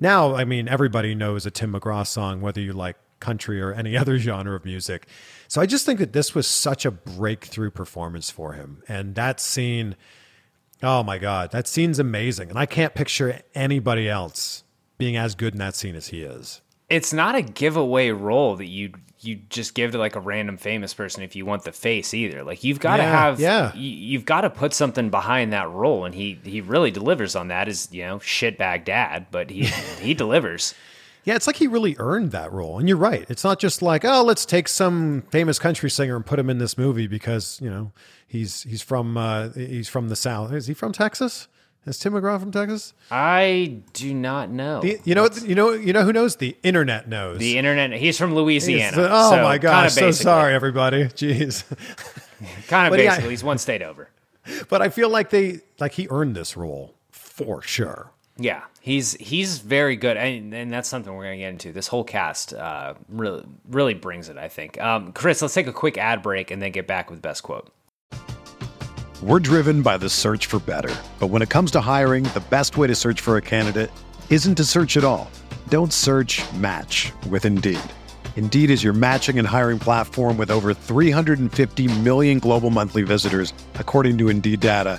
Now, 0.00 0.34
I 0.34 0.44
mean, 0.44 0.66
everybody 0.66 1.14
knows 1.14 1.46
a 1.46 1.50
Tim 1.50 1.72
McGraw 1.72 2.06
song, 2.06 2.40
whether 2.40 2.60
you 2.60 2.72
like 2.72 2.96
country 3.20 3.62
or 3.62 3.72
any 3.72 3.96
other 4.02 4.18
genre 4.18 4.56
of 4.56 4.64
music. 4.64 5.06
So 5.52 5.60
I 5.60 5.66
just 5.66 5.84
think 5.84 5.98
that 5.98 6.14
this 6.14 6.34
was 6.34 6.46
such 6.46 6.86
a 6.86 6.90
breakthrough 6.90 7.70
performance 7.70 8.30
for 8.30 8.54
him. 8.54 8.82
And 8.88 9.14
that 9.16 9.38
scene, 9.38 9.96
oh 10.82 11.02
my 11.02 11.18
God, 11.18 11.52
that 11.52 11.68
scene's 11.68 11.98
amazing. 11.98 12.48
And 12.48 12.58
I 12.58 12.64
can't 12.64 12.94
picture 12.94 13.38
anybody 13.54 14.08
else 14.08 14.64
being 14.96 15.14
as 15.14 15.34
good 15.34 15.52
in 15.52 15.58
that 15.58 15.74
scene 15.74 15.94
as 15.94 16.06
he 16.06 16.22
is. 16.22 16.62
It's 16.88 17.12
not 17.12 17.34
a 17.34 17.42
giveaway 17.42 18.08
role 18.12 18.56
that 18.56 18.68
you 18.68 18.94
you 19.20 19.40
just 19.50 19.74
give 19.74 19.92
to 19.92 19.98
like 19.98 20.16
a 20.16 20.20
random 20.20 20.56
famous 20.56 20.94
person 20.94 21.22
if 21.22 21.36
you 21.36 21.44
want 21.44 21.64
the 21.64 21.72
face 21.72 22.14
either. 22.14 22.44
Like 22.44 22.64
you've 22.64 22.80
got 22.80 22.96
to 22.96 23.02
Yeah, 23.02 23.10
have 23.10 23.38
yeah. 23.38 23.74
you, 23.74 23.90
you've 23.90 24.24
got 24.24 24.40
to 24.40 24.48
put 24.48 24.72
something 24.72 25.10
behind 25.10 25.52
that 25.52 25.70
role, 25.70 26.06
and 26.06 26.14
he 26.14 26.40
he 26.44 26.62
really 26.62 26.90
delivers 26.90 27.36
on 27.36 27.48
that. 27.48 27.68
Is 27.68 27.90
you 27.92 28.06
know 28.06 28.20
shitbag 28.20 28.86
dad, 28.86 29.26
but 29.30 29.50
he 29.50 29.66
he 30.00 30.14
delivers. 30.14 30.72
Yeah, 31.24 31.36
it's 31.36 31.46
like 31.46 31.56
he 31.56 31.68
really 31.68 31.94
earned 31.98 32.32
that 32.32 32.52
role. 32.52 32.78
And 32.78 32.88
you're 32.88 32.96
right. 32.98 33.24
It's 33.28 33.44
not 33.44 33.60
just 33.60 33.80
like, 33.80 34.04
oh, 34.04 34.24
let's 34.24 34.44
take 34.44 34.66
some 34.66 35.22
famous 35.30 35.58
country 35.58 35.88
singer 35.88 36.16
and 36.16 36.26
put 36.26 36.38
him 36.38 36.50
in 36.50 36.58
this 36.58 36.76
movie 36.76 37.06
because, 37.06 37.60
you 37.62 37.70
know, 37.70 37.92
he's 38.26 38.64
he's 38.64 38.82
from 38.82 39.16
uh, 39.16 39.50
he's 39.50 39.88
from 39.88 40.08
the 40.08 40.16
South. 40.16 40.52
Is 40.52 40.66
he 40.66 40.74
from 40.74 40.92
Texas? 40.92 41.48
Is 41.84 41.98
Tim 41.98 42.12
McGraw 42.12 42.38
from 42.38 42.52
Texas? 42.52 42.94
I 43.10 43.80
do 43.92 44.14
not 44.14 44.50
know. 44.50 44.80
The, 44.82 45.00
you 45.04 45.16
know, 45.16 45.28
you 45.44 45.56
know, 45.56 45.72
you 45.72 45.92
know 45.92 46.04
who 46.04 46.12
knows? 46.12 46.36
The 46.36 46.56
internet 46.62 47.08
knows. 47.08 47.38
the 47.38 47.58
internet. 47.58 47.92
He's 47.92 48.16
from 48.16 48.34
Louisiana. 48.34 48.96
He's- 48.96 49.08
oh 49.10 49.30
so 49.30 49.42
my 49.42 49.58
gosh! 49.58 49.94
So 49.94 50.12
sorry, 50.12 50.54
everybody. 50.54 51.04
Jeez. 51.08 51.64
Kind 52.68 52.86
of 52.86 52.92
But 52.92 53.00
yeah. 53.00 53.10
basically, 53.10 53.30
he's 53.30 53.44
one 53.44 53.58
state 53.58 53.82
over. 53.82 54.08
But 54.68 54.82
I 54.82 54.88
feel 54.88 55.08
like 55.08 55.30
they 55.30 55.60
like 55.78 55.92
he 55.92 56.08
earned 56.10 56.34
this 56.34 56.56
role 56.56 56.96
for 57.10 57.62
sure. 57.62 58.10
Yeah, 58.38 58.62
he's 58.80 59.12
he's 59.14 59.58
very 59.58 59.96
good, 59.96 60.16
and, 60.16 60.54
and 60.54 60.72
that's 60.72 60.88
something 60.88 61.14
we're 61.14 61.24
gonna 61.24 61.36
get 61.36 61.50
into. 61.50 61.72
This 61.72 61.86
whole 61.86 62.04
cast 62.04 62.54
uh, 62.54 62.94
really 63.08 63.44
really 63.68 63.94
brings 63.94 64.28
it. 64.28 64.38
I 64.38 64.48
think. 64.48 64.80
Um, 64.80 65.12
Chris, 65.12 65.42
let's 65.42 65.54
take 65.54 65.66
a 65.66 65.72
quick 65.72 65.98
ad 65.98 66.22
break 66.22 66.50
and 66.50 66.60
then 66.62 66.72
get 66.72 66.86
back 66.86 67.10
with 67.10 67.20
best 67.20 67.42
quote. 67.42 67.70
We're 69.22 69.38
driven 69.38 69.82
by 69.82 69.98
the 69.98 70.08
search 70.08 70.46
for 70.46 70.58
better. 70.58 70.92
But 71.20 71.28
when 71.28 71.42
it 71.42 71.48
comes 71.48 71.70
to 71.72 71.80
hiring, 71.80 72.24
the 72.24 72.42
best 72.50 72.76
way 72.76 72.88
to 72.88 72.94
search 72.94 73.20
for 73.20 73.36
a 73.36 73.40
candidate 73.40 73.88
isn't 74.30 74.56
to 74.56 74.64
search 74.64 74.96
at 74.96 75.04
all. 75.04 75.30
Don't 75.68 75.92
search 75.92 76.42
match 76.54 77.12
with 77.28 77.44
Indeed. 77.44 77.78
Indeed 78.34 78.68
is 78.68 78.82
your 78.82 78.92
matching 78.94 79.38
and 79.38 79.46
hiring 79.46 79.78
platform 79.78 80.36
with 80.36 80.50
over 80.50 80.74
350 80.74 82.00
million 82.00 82.40
global 82.40 82.70
monthly 82.70 83.02
visitors, 83.02 83.52
according 83.74 84.18
to 84.18 84.28
Indeed 84.28 84.58
data, 84.58 84.98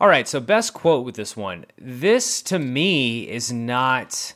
All 0.00 0.08
right, 0.08 0.26
so 0.26 0.40
best 0.40 0.72
quote 0.72 1.04
with 1.04 1.14
this 1.14 1.36
one. 1.36 1.66
This 1.76 2.40
to 2.42 2.58
me 2.58 3.28
is 3.28 3.52
not 3.52 4.32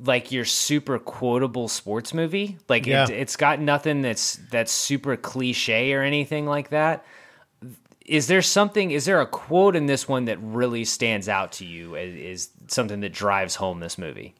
like 0.00 0.30
your 0.30 0.44
super 0.44 1.00
quotable 1.00 1.66
sports 1.66 2.14
movie. 2.14 2.58
Like 2.68 2.86
Yeah. 2.86 3.04
it, 3.04 3.10
it's 3.10 3.34
got 3.34 3.60
nothing 3.60 4.02
that's 4.02 4.36
that's 4.50 4.70
super 4.70 5.16
cliche 5.16 5.92
or 5.92 6.02
anything 6.02 6.46
like 6.46 6.70
that. 6.70 7.04
Is 8.06 8.28
there 8.28 8.40
something? 8.40 8.92
Is 8.92 9.04
there 9.04 9.20
a 9.20 9.26
quote 9.26 9.74
in 9.74 9.86
this 9.86 10.08
one 10.08 10.26
that 10.26 10.38
really 10.40 10.84
stands 10.84 11.28
out 11.28 11.52
to 11.52 11.66
you? 11.66 11.96
As, 11.96 12.14
is 12.14 12.48
something 12.68 13.00
that 13.00 13.12
drives 13.12 13.56
home 13.56 13.80
this 13.80 13.98
movie? 13.98 14.34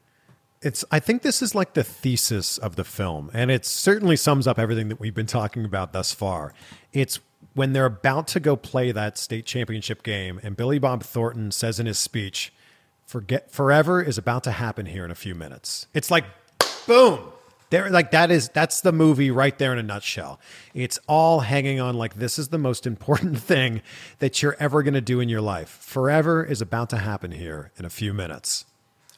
It's 0.62 0.84
I 0.92 1.00
think 1.00 1.22
this 1.22 1.42
is 1.42 1.54
like 1.56 1.74
the 1.74 1.84
thesis 1.84 2.58
of 2.58 2.76
the 2.76 2.84
film 2.84 3.28
and 3.34 3.50
it 3.50 3.66
certainly 3.66 4.16
sums 4.16 4.46
up 4.46 4.58
everything 4.58 4.88
that 4.88 5.00
we've 5.00 5.14
been 5.14 5.26
talking 5.26 5.64
about 5.64 5.92
thus 5.92 6.12
far. 6.12 6.54
It's 6.92 7.18
when 7.58 7.72
they're 7.72 7.84
about 7.84 8.28
to 8.28 8.38
go 8.40 8.54
play 8.54 8.92
that 8.92 9.18
state 9.18 9.44
championship 9.44 10.04
game 10.04 10.38
and 10.44 10.56
Billy 10.56 10.78
Bob 10.78 11.02
Thornton 11.02 11.50
says 11.50 11.80
in 11.80 11.86
his 11.86 11.98
speech, 11.98 12.52
"Forget 13.04 13.50
forever 13.50 14.00
is 14.00 14.16
about 14.16 14.44
to 14.44 14.52
happen 14.52 14.86
here 14.86 15.04
in 15.04 15.10
a 15.10 15.16
few 15.16 15.34
minutes." 15.34 15.88
It's 15.92 16.08
like 16.08 16.24
boom. 16.86 17.18
There 17.70 17.90
like 17.90 18.12
that 18.12 18.30
is 18.30 18.48
that's 18.48 18.80
the 18.80 18.92
movie 18.92 19.32
right 19.32 19.58
there 19.58 19.72
in 19.72 19.78
a 19.78 19.82
nutshell. 19.82 20.38
It's 20.72 21.00
all 21.08 21.40
hanging 21.40 21.80
on 21.80 21.96
like 21.96 22.14
this 22.14 22.38
is 22.38 22.48
the 22.48 22.58
most 22.58 22.86
important 22.86 23.40
thing 23.52 23.82
that 24.20 24.40
you're 24.40 24.56
ever 24.60 24.84
going 24.84 24.94
to 24.94 25.00
do 25.00 25.18
in 25.18 25.28
your 25.28 25.40
life. 25.42 25.68
Forever 25.68 26.44
is 26.44 26.62
about 26.62 26.88
to 26.90 26.98
happen 26.98 27.32
here 27.32 27.72
in 27.76 27.84
a 27.84 27.90
few 27.90 28.14
minutes. 28.14 28.66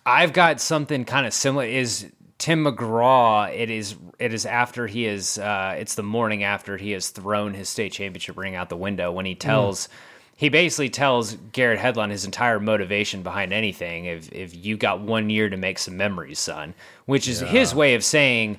I've 0.06 0.32
got 0.32 0.60
something 0.60 1.04
kind 1.04 1.26
of 1.26 1.34
similar. 1.34 1.66
Is 1.66 2.10
Tim 2.40 2.64
McGraw? 2.64 3.54
It 3.54 3.70
is. 3.70 3.96
It 4.18 4.32
is 4.32 4.46
after 4.46 4.86
he 4.86 5.04
is. 5.04 5.38
Uh, 5.38 5.76
it's 5.78 5.94
the 5.94 6.02
morning 6.02 6.42
after 6.42 6.78
he 6.78 6.90
has 6.92 7.10
thrown 7.10 7.52
his 7.52 7.68
state 7.68 7.92
championship 7.92 8.36
ring 8.36 8.56
out 8.56 8.70
the 8.70 8.76
window 8.76 9.12
when 9.12 9.26
he 9.26 9.34
tells. 9.34 9.88
He 10.36 10.48
basically 10.48 10.88
tells 10.88 11.34
Garrett 11.52 11.78
Hedlund 11.78 12.10
his 12.10 12.24
entire 12.24 12.58
motivation 12.58 13.22
behind 13.22 13.52
anything. 13.52 14.06
If 14.06 14.32
if 14.32 14.56
you 14.56 14.78
got 14.78 15.00
one 15.00 15.28
year 15.28 15.50
to 15.50 15.56
make 15.58 15.78
some 15.78 15.98
memories, 15.98 16.38
son, 16.38 16.72
which 17.04 17.28
is 17.28 17.40
his 17.40 17.74
way 17.74 17.94
of 17.94 18.02
saying, 18.02 18.58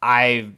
I, 0.00 0.48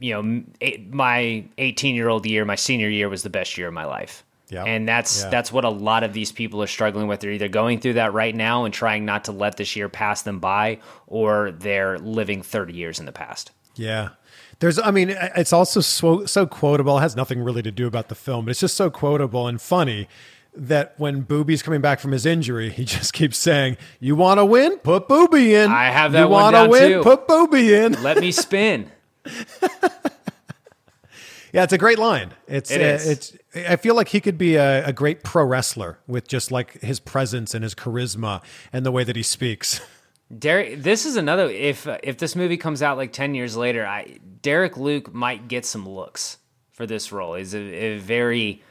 you 0.00 0.22
know, 0.22 0.42
eight, 0.60 0.92
my 0.92 1.44
18 1.56 1.94
year 1.94 2.08
old 2.08 2.26
year, 2.26 2.44
my 2.44 2.56
senior 2.56 2.88
year 2.88 3.08
was 3.08 3.22
the 3.22 3.30
best 3.30 3.56
year 3.56 3.68
of 3.68 3.74
my 3.74 3.84
life. 3.84 4.24
Yeah. 4.52 4.64
And 4.64 4.86
that's 4.86 5.22
Yeah. 5.22 5.30
that's 5.30 5.50
what 5.50 5.64
a 5.64 5.70
lot 5.70 6.02
of 6.04 6.12
these 6.12 6.30
people 6.30 6.62
are 6.62 6.66
struggling 6.66 7.08
with. 7.08 7.20
They're 7.20 7.30
either 7.32 7.48
going 7.48 7.80
through 7.80 7.94
that 7.94 8.12
right 8.12 8.34
now 8.34 8.64
and 8.64 8.74
trying 8.74 9.04
not 9.06 9.24
to 9.24 9.32
let 9.32 9.56
this 9.56 9.74
year 9.76 9.88
pass 9.88 10.20
them 10.22 10.38
by, 10.40 10.78
or 11.06 11.52
they're 11.52 11.98
living 11.98 12.42
30 12.42 12.74
years 12.74 13.00
in 13.00 13.06
the 13.06 13.12
past. 13.12 13.50
Yeah. 13.76 14.10
There's, 14.58 14.78
I 14.78 14.90
mean, 14.90 15.08
it's 15.10 15.52
also 15.52 15.80
so, 15.80 16.26
so 16.26 16.46
quotable. 16.46 16.98
It 16.98 17.00
has 17.00 17.16
nothing 17.16 17.42
really 17.42 17.62
to 17.62 17.70
do 17.72 17.86
about 17.86 18.08
the 18.08 18.14
film, 18.14 18.44
but 18.44 18.50
it's 18.50 18.60
just 18.60 18.76
so 18.76 18.90
quotable 18.90 19.48
and 19.48 19.60
funny 19.60 20.06
that 20.54 20.92
when 20.98 21.24
Boobie's 21.24 21.62
coming 21.62 21.80
back 21.80 21.98
from 21.98 22.12
his 22.12 22.26
injury, 22.26 22.68
he 22.70 22.84
just 22.96 23.12
keeps 23.14 23.38
saying, 23.38 23.78
"You 24.00 24.14
want 24.14 24.38
to 24.38 24.44
win? 24.44 24.76
Put 24.78 25.08
Boobie 25.08 25.48
in. 25.64 25.70
I 25.72 25.86
have 25.86 26.12
that 26.12 26.24
you 26.24 26.28
one 26.28 26.52
wanna 26.52 26.68
win? 26.68 26.90
too. 26.92 27.02
Put 27.02 27.26
Boobie 27.26 27.70
in." 27.86 28.00
Let 28.02 28.18
me 28.18 28.30
spin. 28.30 28.90
Yeah, 31.52 31.64
it's 31.64 31.72
a 31.72 31.78
great 31.78 31.98
line. 31.98 32.32
It's 32.48 32.70
It 32.70 32.80
uh, 32.80 32.84
is. 32.84 33.08
it's. 33.08 33.36
I 33.68 33.76
feel 33.76 33.94
like 33.94 34.08
he 34.08 34.20
could 34.20 34.38
be 34.38 34.56
a, 34.56 34.86
a 34.86 34.92
great 34.92 35.22
pro 35.22 35.44
wrestler 35.44 35.98
with 36.06 36.26
just 36.26 36.50
like 36.50 36.80
his 36.80 36.98
presence 36.98 37.54
and 37.54 37.62
his 37.62 37.74
charisma 37.74 38.42
and 38.72 38.86
the 38.86 38.90
way 38.90 39.04
that 39.04 39.16
he 39.16 39.22
speaks. 39.22 39.80
Derek, 40.38 40.82
this 40.82 41.04
is 41.04 41.16
another. 41.16 41.44
If 41.50 41.86
if 42.02 42.16
this 42.16 42.34
movie 42.34 42.56
comes 42.56 42.82
out 42.82 42.96
like 42.96 43.12
ten 43.12 43.34
years 43.34 43.54
later, 43.54 43.86
I 43.86 44.18
Derek 44.40 44.78
Luke 44.78 45.12
might 45.12 45.46
get 45.46 45.66
some 45.66 45.86
looks 45.86 46.38
for 46.72 46.86
this 46.86 47.12
role. 47.12 47.34
He's 47.34 47.54
a, 47.54 47.58
a 47.58 47.98
very, 47.98 48.62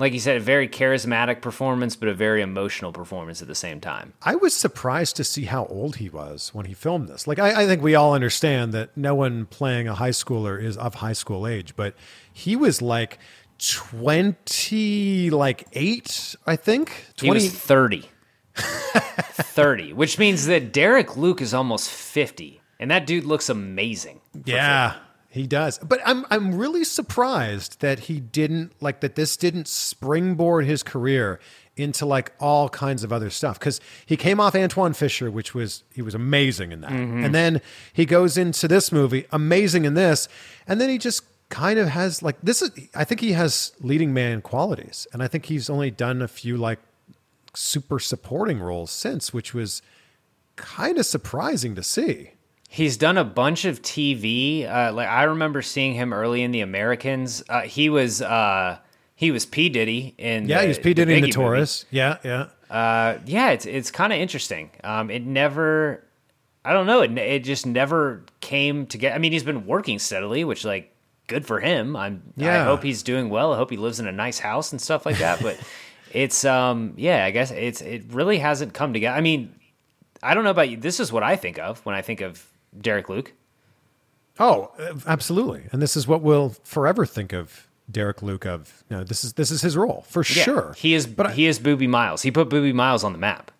like 0.00 0.12
you 0.14 0.20
said, 0.20 0.36
a 0.36 0.40
very 0.40 0.66
charismatic 0.66 1.42
performance, 1.42 1.94
but 1.94 2.08
a 2.08 2.14
very 2.14 2.40
emotional 2.42 2.92
performance 2.92 3.42
at 3.42 3.48
the 3.48 3.54
same 3.54 3.80
time. 3.80 4.14
I 4.22 4.34
was 4.34 4.54
surprised 4.54 5.16
to 5.16 5.24
see 5.24 5.44
how 5.44 5.66
old 5.66 5.96
he 5.96 6.08
was 6.08 6.50
when 6.54 6.66
he 6.66 6.74
filmed 6.74 7.08
this. 7.08 7.26
Like, 7.26 7.38
I, 7.38 7.62
I 7.62 7.66
think 7.66 7.82
we 7.82 7.94
all 7.94 8.14
understand 8.14 8.72
that 8.72 8.96
no 8.96 9.14
one 9.14 9.46
playing 9.46 9.88
a 9.88 9.94
high 9.94 10.10
schooler 10.10 10.60
is 10.60 10.76
of 10.76 10.96
high 10.96 11.12
school 11.12 11.46
age, 11.46 11.76
but 11.76 11.94
he 12.32 12.56
was 12.56 12.80
like 12.80 13.18
twenty, 13.58 15.30
like 15.30 15.66
eight, 15.74 16.34
I 16.46 16.56
think. 16.56 17.06
He 17.20 17.30
was 17.30 17.52
thirty. 17.52 18.08
thirty, 18.54 19.92
which 19.92 20.18
means 20.18 20.46
that 20.46 20.72
Derek 20.72 21.16
Luke 21.16 21.40
is 21.40 21.54
almost 21.54 21.90
fifty, 21.90 22.60
and 22.78 22.90
that 22.90 23.06
dude 23.06 23.24
looks 23.24 23.48
amazing. 23.48 24.20
Yeah, 24.44 24.96
he 25.30 25.46
does. 25.46 25.78
But 25.78 26.00
I'm 26.04 26.26
I'm 26.30 26.54
really 26.54 26.84
surprised 26.84 27.80
that 27.80 28.00
he 28.00 28.20
didn't 28.20 28.72
like 28.82 29.00
that 29.00 29.14
this 29.14 29.36
didn't 29.36 29.68
springboard 29.68 30.64
his 30.66 30.82
career 30.82 31.38
into 31.76 32.04
like 32.04 32.32
all 32.40 32.68
kinds 32.68 33.02
of 33.04 33.12
other 33.12 33.30
stuff 33.30 33.58
cuz 33.58 33.80
he 34.04 34.16
came 34.16 34.38
off 34.40 34.54
Antwone 34.54 34.92
Fisher 34.92 35.30
which 35.30 35.54
was 35.54 35.82
he 35.94 36.02
was 36.02 36.14
amazing 36.14 36.72
in 36.72 36.80
that. 36.82 36.90
Mhm. 36.90 37.24
And 37.24 37.34
then 37.34 37.60
he 37.92 38.04
goes 38.04 38.36
into 38.36 38.68
this 38.68 38.90
movie 38.92 39.24
amazing 39.32 39.84
in 39.84 39.94
this 39.94 40.28
and 40.66 40.80
then 40.80 40.88
he 40.90 40.98
just 40.98 41.22
kind 41.48 41.78
of 41.78 41.88
has 41.88 42.22
like 42.22 42.36
this 42.42 42.60
is 42.60 42.70
I 42.94 43.04
think 43.04 43.20
he 43.20 43.32
has 43.32 43.72
leading 43.80 44.12
man 44.12 44.42
qualities 44.42 45.06
and 45.12 45.22
I 45.22 45.28
think 45.28 45.46
he's 45.46 45.70
only 45.70 45.90
done 45.90 46.20
a 46.22 46.28
few 46.28 46.56
like 46.56 46.80
super 47.54 47.98
supporting 47.98 48.58
roles 48.60 48.90
since 48.90 49.32
which 49.32 49.54
was 49.54 49.80
kind 50.56 50.98
of 50.98 51.06
surprising 51.06 51.74
to 51.76 51.82
see. 51.82 52.32
He's 52.72 52.96
done 52.96 53.18
a 53.18 53.24
bunch 53.24 53.64
of 53.64 53.82
TV. 53.82 54.64
Uh, 54.64 54.92
like 54.92 55.08
I 55.08 55.24
remember 55.24 55.60
seeing 55.60 55.94
him 55.94 56.12
early 56.12 56.42
in 56.42 56.52
the 56.52 56.60
Americans. 56.60 57.42
Uh, 57.48 57.62
he 57.62 57.90
was 57.90 58.22
uh, 58.22 58.78
he 59.16 59.32
was 59.32 59.44
P 59.44 59.68
Diddy 59.68 60.14
in 60.18 60.48
Yeah, 60.48 60.58
the, 60.58 60.62
he 60.62 60.68
was 60.68 60.78
P. 60.78 60.94
Diddy 60.94 61.14
in 61.14 61.16
the 61.16 61.20
movie. 61.22 61.32
Taurus. 61.32 61.84
Yeah, 61.90 62.18
yeah. 62.22 62.46
Uh, 62.70 63.18
yeah, 63.26 63.50
it's 63.50 63.66
it's 63.66 63.90
kind 63.90 64.12
of 64.12 64.20
interesting. 64.20 64.70
Um, 64.84 65.10
it 65.10 65.26
never, 65.26 66.04
I 66.64 66.72
don't 66.72 66.86
know, 66.86 67.02
it 67.02 67.10
it 67.18 67.42
just 67.42 67.66
never 67.66 68.24
came 68.40 68.86
together. 68.86 69.16
I 69.16 69.18
mean, 69.18 69.32
he's 69.32 69.42
been 69.42 69.66
working 69.66 69.98
steadily, 69.98 70.44
which 70.44 70.64
like 70.64 70.94
good 71.26 71.44
for 71.44 71.58
him. 71.58 71.96
I'm 71.96 72.22
yeah. 72.36 72.62
I 72.62 72.64
hope 72.64 72.84
he's 72.84 73.02
doing 73.02 73.30
well. 73.30 73.52
I 73.52 73.56
hope 73.56 73.70
he 73.70 73.76
lives 73.78 73.98
in 73.98 74.06
a 74.06 74.12
nice 74.12 74.38
house 74.38 74.70
and 74.70 74.80
stuff 74.80 75.04
like 75.04 75.18
that. 75.18 75.42
But 75.42 75.58
it's 76.12 76.44
um 76.44 76.94
yeah, 76.96 77.24
I 77.24 77.32
guess 77.32 77.50
it's 77.50 77.80
it 77.80 78.04
really 78.12 78.38
hasn't 78.38 78.74
come 78.74 78.92
together. 78.92 79.16
I 79.16 79.22
mean, 79.22 79.54
I 80.22 80.34
don't 80.34 80.44
know 80.44 80.50
about 80.50 80.68
you. 80.70 80.76
This 80.76 81.00
is 81.00 81.12
what 81.12 81.24
I 81.24 81.34
think 81.34 81.58
of 81.58 81.84
when 81.84 81.96
I 81.96 82.02
think 82.02 82.20
of 82.20 82.46
Derek 82.78 83.08
Luke. 83.08 83.32
Oh, 84.38 84.72
uh, 84.78 84.94
absolutely. 85.06 85.64
And 85.72 85.82
this 85.82 85.96
is 85.96 86.06
what 86.06 86.22
we'll 86.22 86.50
forever 86.64 87.04
think 87.04 87.32
of 87.32 87.68
Derek 87.90 88.22
Luke 88.22 88.46
of. 88.46 88.84
You 88.88 88.98
know, 88.98 89.04
this 89.04 89.24
is 89.24 89.34
this 89.34 89.50
is 89.50 89.60
his 89.62 89.76
role 89.76 90.04
for 90.08 90.20
Yeah, 90.20 90.42
sure. 90.44 90.74
He 90.76 90.94
is 90.94 91.06
but 91.06 91.32
he 91.32 91.46
is 91.46 91.58
Boobie 91.58 91.88
Miles. 91.88 92.22
He 92.22 92.30
put 92.30 92.48
Boobie 92.48 92.74
Miles 92.74 93.04
on 93.04 93.12
the 93.12 93.18
map. 93.18 93.50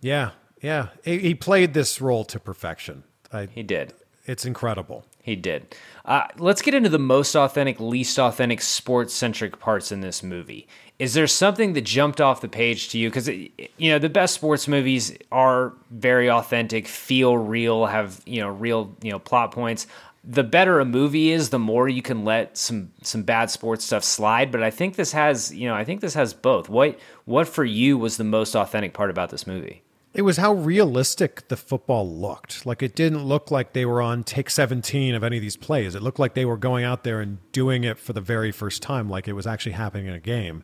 Yeah, 0.00 0.30
yeah. 0.60 0.88
He, 1.04 1.18
he 1.18 1.34
played 1.34 1.74
this 1.74 2.00
role 2.00 2.24
to 2.24 2.40
perfection. 2.40 3.04
I, 3.32 3.46
he 3.46 3.62
did. 3.62 3.94
It's 4.26 4.44
incredible. 4.44 5.04
He 5.22 5.36
did. 5.36 5.74
Uh, 6.04 6.26
let's 6.36 6.60
get 6.60 6.74
into 6.74 6.90
the 6.90 6.98
most 6.98 7.34
authentic, 7.34 7.80
least 7.80 8.18
authentic, 8.18 8.60
sports 8.60 9.14
centric 9.14 9.58
parts 9.58 9.90
in 9.90 10.00
this 10.02 10.22
movie. 10.22 10.68
Is 10.98 11.14
there 11.14 11.26
something 11.26 11.72
that 11.72 11.82
jumped 11.82 12.20
off 12.20 12.40
the 12.40 12.48
page 12.48 12.88
to 12.90 12.98
you? 12.98 13.10
Because 13.10 13.28
you 13.28 13.50
know 13.80 13.98
the 13.98 14.08
best 14.08 14.34
sports 14.34 14.68
movies 14.68 15.16
are 15.32 15.72
very 15.90 16.30
authentic, 16.30 16.86
feel 16.86 17.36
real, 17.36 17.86
have 17.86 18.20
you 18.26 18.40
know 18.40 18.48
real 18.48 18.94
you 19.02 19.10
know 19.10 19.18
plot 19.18 19.50
points. 19.52 19.86
The 20.26 20.44
better 20.44 20.80
a 20.80 20.86
movie 20.86 21.32
is, 21.32 21.50
the 21.50 21.58
more 21.58 21.88
you 21.88 22.00
can 22.00 22.24
let 22.24 22.56
some 22.56 22.92
some 23.02 23.22
bad 23.24 23.50
sports 23.50 23.84
stuff 23.84 24.04
slide. 24.04 24.52
But 24.52 24.62
I 24.62 24.70
think 24.70 24.96
this 24.96 25.12
has 25.12 25.54
you 25.54 25.68
know 25.68 25.74
I 25.74 25.84
think 25.84 26.00
this 26.00 26.14
has 26.14 26.32
both. 26.34 26.68
What 26.68 26.98
what 27.24 27.48
for 27.48 27.64
you 27.64 27.98
was 27.98 28.16
the 28.16 28.24
most 28.24 28.54
authentic 28.54 28.94
part 28.94 29.10
about 29.10 29.30
this 29.30 29.46
movie? 29.46 29.83
It 30.14 30.22
was 30.22 30.36
how 30.36 30.52
realistic 30.52 31.48
the 31.48 31.56
football 31.56 32.08
looked. 32.08 32.64
Like 32.64 32.84
it 32.84 32.94
didn't 32.94 33.24
look 33.24 33.50
like 33.50 33.72
they 33.72 33.84
were 33.84 34.00
on 34.00 34.22
take 34.22 34.48
17 34.48 35.12
of 35.12 35.24
any 35.24 35.38
of 35.38 35.42
these 35.42 35.56
plays. 35.56 35.96
It 35.96 36.02
looked 36.02 36.20
like 36.20 36.34
they 36.34 36.44
were 36.44 36.56
going 36.56 36.84
out 36.84 37.02
there 37.02 37.20
and 37.20 37.38
doing 37.50 37.82
it 37.82 37.98
for 37.98 38.12
the 38.12 38.20
very 38.20 38.52
first 38.52 38.80
time, 38.80 39.10
like 39.10 39.26
it 39.26 39.32
was 39.32 39.44
actually 39.44 39.72
happening 39.72 40.06
in 40.06 40.14
a 40.14 40.20
game. 40.20 40.62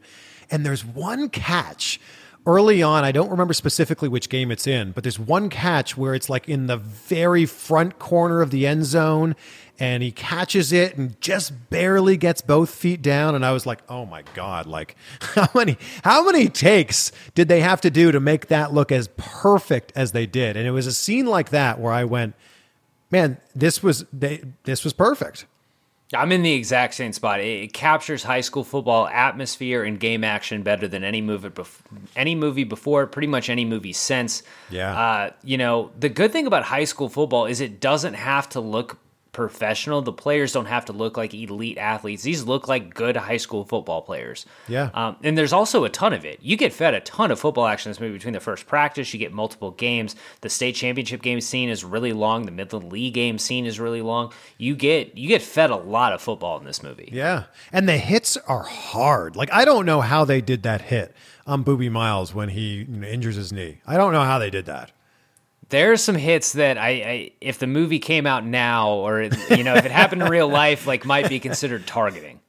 And 0.53 0.65
there's 0.65 0.85
one 0.85 1.29
catch 1.31 2.01
early 2.47 2.81
on. 2.81 3.05
I 3.05 3.11
don't 3.11 3.31
remember 3.31 3.53
specifically 3.53 4.09
which 4.09 4.29
game 4.29 4.53
it's 4.53 4.69
in, 4.69 4.93
but 4.93 5.03
there's 5.03 5.19
one 5.19 5.49
catch 5.51 5.97
where 5.97 6.15
it's 6.15 6.31
like 6.31 6.49
in 6.49 6.69
the 6.69 6.77
very 6.77 7.45
front 7.45 7.99
corner 7.99 8.43
of 8.43 8.51
the 8.51 8.69
end 8.69 8.85
zone 8.85 9.35
and 9.81 10.03
he 10.03 10.13
catches 10.13 10.73
it 10.73 10.97
and 10.97 11.19
just 11.23 11.71
barely 11.71 12.19
gets 12.19 12.43
both 12.43 12.73
feet 12.73 13.01
down 13.01 13.35
and 13.35 13.45
I 13.45 13.53
was 13.53 13.65
like, 13.65 13.81
"Oh 13.89 14.05
my 14.05 14.23
god, 14.35 14.67
like 14.67 14.95
how 15.21 15.49
many 15.55 15.79
how 16.05 16.25
many 16.25 16.49
takes 16.49 17.11
did 17.35 17.49
they 17.49 17.61
have 17.61 17.81
to 17.81 17.91
do 17.91 18.13
to 18.13 18.21
make 18.21 18.49
that 18.49 18.73
look 18.73 18.93
as 18.93 19.09
perfect 19.17 19.93
as 19.97 20.13
they 20.13 20.27
did?" 20.27 20.57
And 20.57 20.69
it 20.69 20.73
was 20.73 20.87
a 20.87 20.93
scene 20.93 21.27
like 21.27 21.49
that 21.49 21.81
where 21.81 21.93
I 21.93 22.05
went, 22.05 22.35
"Man, 23.11 23.39
this 23.57 23.83
was 23.83 24.05
they 24.13 24.43
this 24.65 24.85
was 24.85 24.93
perfect." 24.93 25.47
I'm 26.13 26.33
in 26.33 26.43
the 26.43 26.53
exact 26.53 26.95
same 26.95 27.13
spot. 27.13 27.41
It, 27.41 27.63
it 27.63 27.73
captures 27.73 28.25
high 28.25 28.41
school 28.41 28.65
football 28.65 29.07
atmosphere 29.07 29.85
and 29.85 29.99
game 29.99 30.25
action 30.25 30.63
better 30.63 30.89
than 30.89 31.05
any 31.05 31.21
movie 31.21 31.51
bef- 31.51 31.83
any 32.17 32.35
movie 32.35 32.65
before, 32.65 33.07
pretty 33.07 33.29
much 33.29 33.49
any 33.49 33.65
movie 33.65 33.93
since. 33.93 34.43
Yeah. 34.71 35.01
Uh, 35.01 35.31
you 35.45 35.57
know, 35.57 35.91
the 35.99 36.09
good 36.09 36.33
thing 36.33 36.47
about 36.47 36.65
high 36.65 36.85
school 36.85 37.09
football 37.09 37.47
is 37.47 37.61
it 37.61 37.81
doesn't 37.81 38.15
have 38.15 38.49
to 38.51 38.61
look 38.61 38.99
professional. 39.33 40.03
The 40.03 40.13
players 40.13 40.53
don't 40.53 40.67
have 40.67 40.85
to 40.87 40.93
look 40.93 41.17
like 41.17 41.35
elite 41.35 41.79
athletes. 41.79 42.23
These 42.23 42.45
look 42.45 42.69
like 42.69 42.95
good 42.95 43.17
high 43.17 43.37
school 43.37 43.65
football 43.65 44.03
players. 44.03 44.47
Yeah. 44.69 44.91
Um, 44.95 45.17
and 45.23 45.39
there's 45.39 45.53
also 45.53 45.85
a 45.85 45.89
ton 45.89 46.13
of 46.13 46.25
it. 46.25 46.39
You 46.43 46.57
get 46.57 46.73
fed 46.73 46.95
a 46.95 47.01
ton 47.01 47.31
of 47.31 47.39
football 47.39 47.67
action 47.67 47.89
in 47.89 47.93
this 47.93 48.01
movie 48.01 48.15
between 48.15 48.35
the 48.35 48.41
first 48.41 48.67
practice. 48.67 49.13
You 49.13 49.19
get 49.21 49.33
multiple 49.33 49.71
games. 49.71 50.17
The 50.41 50.49
state 50.49 50.75
championship 50.75 51.23
game 51.23 51.41
scene 51.41 51.69
is 51.69 51.85
really 51.85 52.13
long. 52.13 52.45
The 52.45 52.53
Midland 52.53 52.93
Lee 52.93 53.11
game 53.11 53.39
scene 53.39 53.67
is 53.67 53.79
really 53.79 54.03
long. 54.03 54.33
You 54.59 54.75
get 54.75 55.17
you 55.17 55.29
get 55.29 55.43
fed 55.43 55.71
a 55.71 55.77
lot 55.77 56.13
of 56.13 56.21
football 56.21 56.59
in 56.59 56.65
this 56.65 56.83
movie. 56.83 57.09
Yeah. 57.13 57.45
And 57.73 57.89
the 57.89 57.99
hits 57.99 58.37
are 58.37 58.65
hard. 58.65 59.37
Like 59.37 59.53
I 59.53 59.65
don't 59.65 59.87
know 59.87 60.01
how 60.01 60.25
they 60.25 60.41
did 60.41 60.63
that 60.65 60.83
hit 60.83 61.15
on 61.47 61.65
Boobie 61.65 61.91
Miles 61.91 62.35
when 62.35 62.51
he 62.51 62.79
you 62.79 62.87
know, 62.87 63.07
injures 63.07 63.37
his 63.37 63.53
knee. 63.53 63.81
I 63.87 63.97
don't 63.97 64.13
know 64.13 64.25
how 64.25 64.39
they 64.39 64.51
did 64.51 64.67
that. 64.67 64.93
There 65.71 65.93
are 65.93 65.97
some 65.97 66.17
hits 66.17 66.53
that 66.53 66.79
I, 66.79 66.89
I, 66.89 67.33
if 67.41 67.59
the 67.59 67.67
movie 67.67 67.99
came 67.99 68.27
out 68.27 68.45
now, 68.45 68.91
or 68.91 69.23
you 69.23 69.65
know, 69.65 69.75
if 69.75 69.85
it 69.85 69.91
happened 69.91 70.23
in 70.23 70.29
real 70.29 70.49
life, 70.63 70.87
like 70.87 71.05
might 71.05 71.29
be 71.29 71.41
considered 71.41 71.87
targeting. 71.87 72.41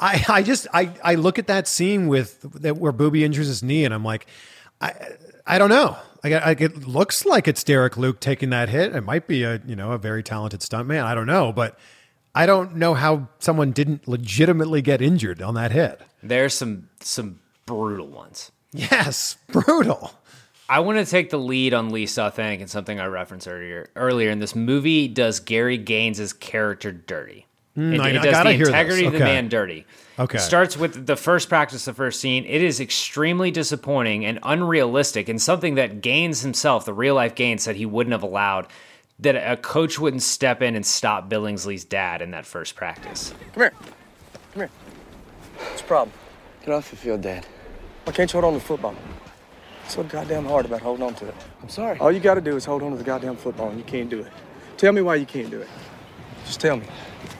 I, 0.00 0.24
I 0.28 0.42
just 0.42 0.66
I, 0.72 0.90
I 1.02 1.14
look 1.16 1.38
at 1.38 1.48
that 1.48 1.66
scene 1.66 2.08
with 2.08 2.40
that 2.62 2.76
where 2.76 2.92
Boobie 2.92 3.22
injures 3.22 3.48
his 3.48 3.62
knee 3.62 3.84
and 3.84 3.92
I'm 3.92 4.04
like, 4.04 4.26
I 4.80 4.94
I 5.46 5.58
don't 5.58 5.70
know. 5.70 5.96
I, 6.22 6.34
I, 6.34 6.50
it 6.52 6.86
looks 6.86 7.24
like 7.24 7.48
it's 7.48 7.64
Derek 7.64 7.96
Luke 7.96 8.20
taking 8.20 8.50
that 8.50 8.68
hit. 8.68 8.94
It 8.94 9.02
might 9.02 9.26
be 9.26 9.44
a 9.44 9.60
you 9.66 9.74
know 9.74 9.92
a 9.92 9.98
very 9.98 10.22
talented 10.22 10.60
stuntman. 10.60 11.04
I 11.04 11.14
don't 11.14 11.26
know, 11.26 11.52
but 11.52 11.78
I 12.34 12.46
don't 12.46 12.76
know 12.76 12.94
how 12.94 13.28
someone 13.38 13.72
didn't 13.72 14.06
legitimately 14.06 14.82
get 14.82 15.02
injured 15.02 15.42
on 15.42 15.54
that 15.54 15.72
hit. 15.72 16.00
There's 16.22 16.54
some 16.54 16.88
some 17.00 17.40
brutal 17.66 18.08
ones. 18.08 18.52
Yes, 18.72 19.36
brutal. 19.50 20.12
I 20.68 20.80
want 20.80 20.98
to 20.98 21.06
take 21.06 21.30
the 21.30 21.38
lead 21.38 21.72
on 21.74 21.90
least 21.90 22.18
authentic 22.18 22.60
and 22.60 22.68
something 22.70 23.00
I 23.00 23.06
referenced 23.06 23.48
earlier. 23.48 23.88
Earlier 23.96 24.30
in 24.30 24.38
this 24.38 24.54
movie, 24.54 25.08
does 25.08 25.40
Gary 25.40 25.78
Gaines' 25.78 26.32
character 26.34 26.92
dirty? 26.92 27.46
Mm, 27.76 27.94
it, 27.94 28.00
I- 28.00 28.08
it 28.10 28.18
I 28.18 28.22
does 28.24 28.32
gotta 28.32 28.48
the 28.50 28.54
hear 28.56 28.66
this. 28.66 28.68
integrity 28.74 29.06
of 29.06 29.12
the 29.12 29.18
man 29.20 29.48
dirty. 29.48 29.86
Okay. 30.18 30.38
Starts 30.38 30.76
with 30.76 31.06
the 31.06 31.16
first 31.16 31.48
practice, 31.48 31.84
the 31.84 31.94
first 31.94 32.20
scene. 32.20 32.44
It 32.44 32.60
is 32.60 32.80
extremely 32.80 33.50
disappointing 33.52 34.24
and 34.26 34.40
unrealistic, 34.42 35.28
and 35.28 35.40
something 35.40 35.76
that 35.76 36.00
Gaines 36.00 36.40
himself, 36.42 36.84
the 36.84 36.92
real 36.92 37.14
life 37.14 37.34
Gaines, 37.36 37.62
said 37.62 37.76
he 37.76 37.86
wouldn't 37.86 38.12
have 38.12 38.22
allowed. 38.24 38.66
That 39.20 39.34
a 39.36 39.56
coach 39.56 39.98
wouldn't 39.98 40.22
step 40.22 40.60
in 40.62 40.76
and 40.76 40.84
stop 40.86 41.28
Billingsley's 41.28 41.84
dad 41.84 42.20
in 42.22 42.30
that 42.32 42.46
first 42.46 42.76
practice. 42.76 43.32
Come 43.52 43.62
here. 43.62 43.70
Come 44.52 44.60
here. 44.62 44.70
What's 45.56 45.80
the 45.82 45.86
problem? 45.88 46.12
Get 46.64 46.74
off 46.74 46.90
the 46.90 46.96
field, 46.96 47.22
Dad. 47.22 47.44
Why 48.04 48.12
can't 48.12 48.32
you 48.32 48.40
hold 48.40 48.52
on 48.54 48.58
to 48.58 48.58
the 48.60 48.64
football? 48.64 48.94
What's 49.88 49.96
so 49.96 50.02
goddamn 50.02 50.44
hard 50.44 50.66
about 50.66 50.82
holding 50.82 51.02
on 51.02 51.14
to 51.14 51.28
it? 51.28 51.34
I'm 51.62 51.70
sorry. 51.70 51.98
All 51.98 52.12
you 52.12 52.20
gotta 52.20 52.42
do 52.42 52.54
is 52.56 52.66
hold 52.66 52.82
on 52.82 52.90
to 52.90 52.98
the 52.98 53.04
goddamn 53.04 53.36
football, 53.36 53.70
and 53.70 53.78
you 53.78 53.84
can't 53.84 54.10
do 54.10 54.20
it. 54.20 54.30
Tell 54.76 54.92
me 54.92 55.00
why 55.00 55.14
you 55.14 55.24
can't 55.24 55.50
do 55.50 55.62
it. 55.62 55.68
Just 56.44 56.60
tell 56.60 56.76
me. 56.76 56.84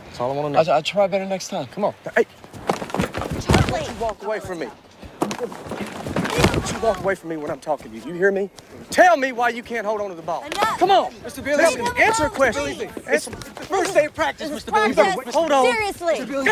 That's 0.06 0.18
all 0.18 0.32
I 0.32 0.34
want 0.34 0.54
to 0.54 0.64
know. 0.64 0.72
I, 0.72 0.78
I 0.78 0.80
try 0.80 1.06
better 1.08 1.26
next 1.26 1.48
time. 1.48 1.66
Come 1.66 1.84
on. 1.84 1.94
Hey. 2.16 2.24
Charlie. 3.42 3.70
Don't 3.70 3.88
you 3.90 3.94
walk 4.00 4.22
away 4.22 4.40
from 4.40 4.60
me. 4.60 4.68
Don't 5.28 6.72
you 6.72 6.78
walk 6.80 7.00
away 7.00 7.14
from 7.16 7.28
me 7.28 7.36
when 7.36 7.50
I'm 7.50 7.60
talking 7.60 7.90
to 7.90 7.98
you. 7.98 8.02
You 8.06 8.14
hear 8.14 8.32
me? 8.32 8.48
Tell 8.88 9.18
me 9.18 9.32
why 9.32 9.50
you 9.50 9.62
can't 9.62 9.84
hold 9.84 10.00
on 10.00 10.08
to 10.08 10.14
the 10.14 10.22
ball. 10.22 10.42
Enough. 10.46 10.78
Come 10.78 10.90
on. 10.90 11.12
Mr. 11.16 11.44
Billy. 11.44 11.62
Listen, 11.62 11.86
answer 11.98 12.24
a 12.24 12.30
question. 12.30 12.88
Answer. 13.06 13.30
First 13.30 13.92
day 13.92 14.06
of 14.06 14.14
practice, 14.14 14.48
Mr. 14.48 14.72
Billy. 14.72 14.88
You 14.88 14.94
better 14.94 15.18
wait- 15.18 15.34
Hold 15.34 15.52
on. 15.52 15.66
Seriously. 15.66 16.14
Mr. 16.14 16.26
Billy. 16.26 16.46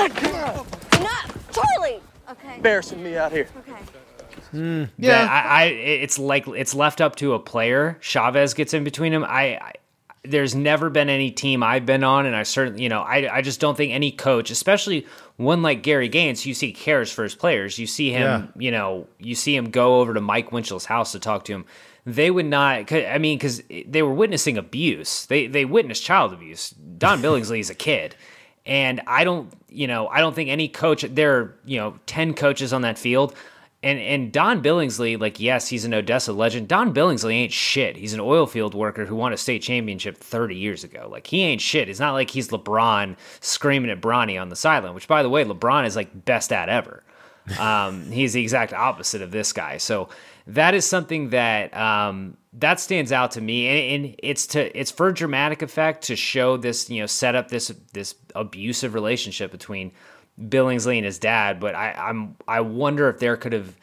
Enough. 1.00 1.52
Charlie. 1.52 2.02
Okay. 2.30 2.56
Embarrassing 2.56 3.02
me 3.02 3.16
out 3.16 3.32
here. 3.32 3.48
Okay. 3.60 3.72
Hmm. 4.50 4.84
yeah, 4.98 5.26
I, 5.30 5.62
I 5.62 5.64
it's 5.66 6.18
like 6.18 6.46
it's 6.48 6.74
left 6.74 7.00
up 7.00 7.16
to 7.16 7.34
a 7.34 7.38
player. 7.38 7.98
Chavez 8.00 8.54
gets 8.54 8.74
in 8.74 8.84
between 8.84 9.12
them. 9.12 9.24
I, 9.24 9.58
I 9.60 9.72
there's 10.24 10.54
never 10.56 10.90
been 10.90 11.08
any 11.08 11.30
team 11.30 11.62
I've 11.62 11.86
been 11.86 12.02
on, 12.02 12.26
and 12.26 12.34
I 12.34 12.42
certainly, 12.42 12.82
you 12.82 12.88
know, 12.88 13.00
I, 13.00 13.36
I 13.36 13.42
just 13.42 13.60
don't 13.60 13.76
think 13.76 13.92
any 13.92 14.10
coach, 14.10 14.50
especially 14.50 15.06
one 15.36 15.62
like 15.62 15.84
Gary 15.84 16.08
Gaines, 16.08 16.44
you 16.44 16.52
see 16.52 16.72
cares 16.72 17.12
for 17.12 17.22
his 17.22 17.36
players. 17.36 17.78
You 17.78 17.86
see 17.86 18.10
him, 18.10 18.22
Yeah. 18.22 18.46
you 18.58 18.70
know, 18.72 19.06
you 19.20 19.36
see 19.36 19.54
him 19.54 19.70
go 19.70 20.00
over 20.00 20.14
to 20.14 20.20
Mike 20.20 20.50
Winchell's 20.50 20.86
house 20.86 21.12
to 21.12 21.20
talk 21.20 21.44
to 21.44 21.52
him. 21.52 21.64
They 22.04 22.30
would 22.32 22.46
not, 22.46 22.92
I 22.92 23.18
mean, 23.18 23.38
because 23.38 23.62
they 23.68 24.02
were 24.02 24.14
witnessing 24.14 24.58
abuse. 24.58 25.26
They 25.26 25.46
they 25.46 25.64
witnessed 25.64 26.02
child 26.04 26.32
abuse. 26.32 26.70
Don 26.70 27.20
Billingsley 27.22 27.60
is 27.60 27.70
a 27.70 27.74
kid. 27.74 28.16
And 28.64 29.00
I 29.06 29.22
don't, 29.22 29.52
you 29.68 29.86
know, 29.86 30.08
I 30.08 30.20
don't 30.20 30.34
think 30.34 30.50
any 30.50 30.66
coach. 30.68 31.02
There 31.02 31.36
are, 31.38 31.54
you 31.64 31.78
know, 31.78 31.98
ten 32.06 32.34
coaches 32.34 32.72
on 32.72 32.82
that 32.82 32.98
field, 32.98 33.32
and 33.82 33.98
and 33.98 34.32
Don 34.32 34.62
Billingsley, 34.62 35.20
like, 35.20 35.38
yes, 35.38 35.68
he's 35.68 35.84
an 35.84 35.94
Odessa 35.94 36.32
legend. 36.32 36.68
Don 36.68 36.94
Billingsley 36.94 37.34
ain't 37.34 37.52
shit. 37.52 37.96
He's 37.96 38.14
an 38.14 38.20
oil 38.20 38.46
field 38.46 38.74
worker 38.74 39.04
who 39.04 39.16
won 39.16 39.32
a 39.32 39.36
state 39.36 39.62
championship 39.62 40.16
thirty 40.16 40.56
years 40.56 40.82
ago. 40.82 41.08
Like, 41.10 41.26
he 41.26 41.42
ain't 41.42 41.60
shit. 41.60 41.88
It's 41.88 42.00
not 42.00 42.14
like 42.14 42.30
he's 42.30 42.48
LeBron 42.48 43.16
screaming 43.40 43.90
at 43.90 44.00
Bronny 44.00 44.40
on 44.40 44.48
the 44.48 44.56
sideline. 44.56 44.94
Which, 44.94 45.08
by 45.08 45.22
the 45.22 45.28
way, 45.28 45.44
LeBron 45.44 45.86
is 45.86 45.94
like 45.94 46.24
best 46.24 46.52
at 46.52 46.68
ever. 46.68 47.04
Um, 47.58 48.02
he's 48.10 48.32
the 48.32 48.42
exact 48.42 48.72
opposite 48.72 49.22
of 49.22 49.30
this 49.30 49.52
guy. 49.52 49.76
So 49.76 50.08
that 50.46 50.74
is 50.74 50.84
something 50.84 51.30
that 51.30 51.76
um, 51.76 52.36
that 52.54 52.80
stands 52.80 53.12
out 53.12 53.32
to 53.32 53.40
me, 53.40 53.68
and, 53.68 54.04
and 54.04 54.14
it's 54.22 54.46
to 54.48 54.78
it's 54.78 54.90
for 54.90 55.12
dramatic 55.12 55.62
effect 55.62 56.04
to 56.04 56.16
show 56.16 56.56
this, 56.56 56.88
you 56.88 57.00
know, 57.00 57.06
set 57.06 57.34
up 57.34 57.48
this 57.48 57.72
this 57.92 58.14
abusive 58.34 58.94
relationship 58.94 59.50
between 59.50 59.92
Billingsley 60.40 60.96
and 60.96 61.04
his 61.04 61.18
dad. 61.18 61.60
But 61.60 61.74
I, 61.74 61.92
I'm 61.92 62.36
I 62.46 62.60
wonder 62.60 63.08
if 63.08 63.18
there 63.18 63.36
could 63.36 63.52
have 63.52 63.76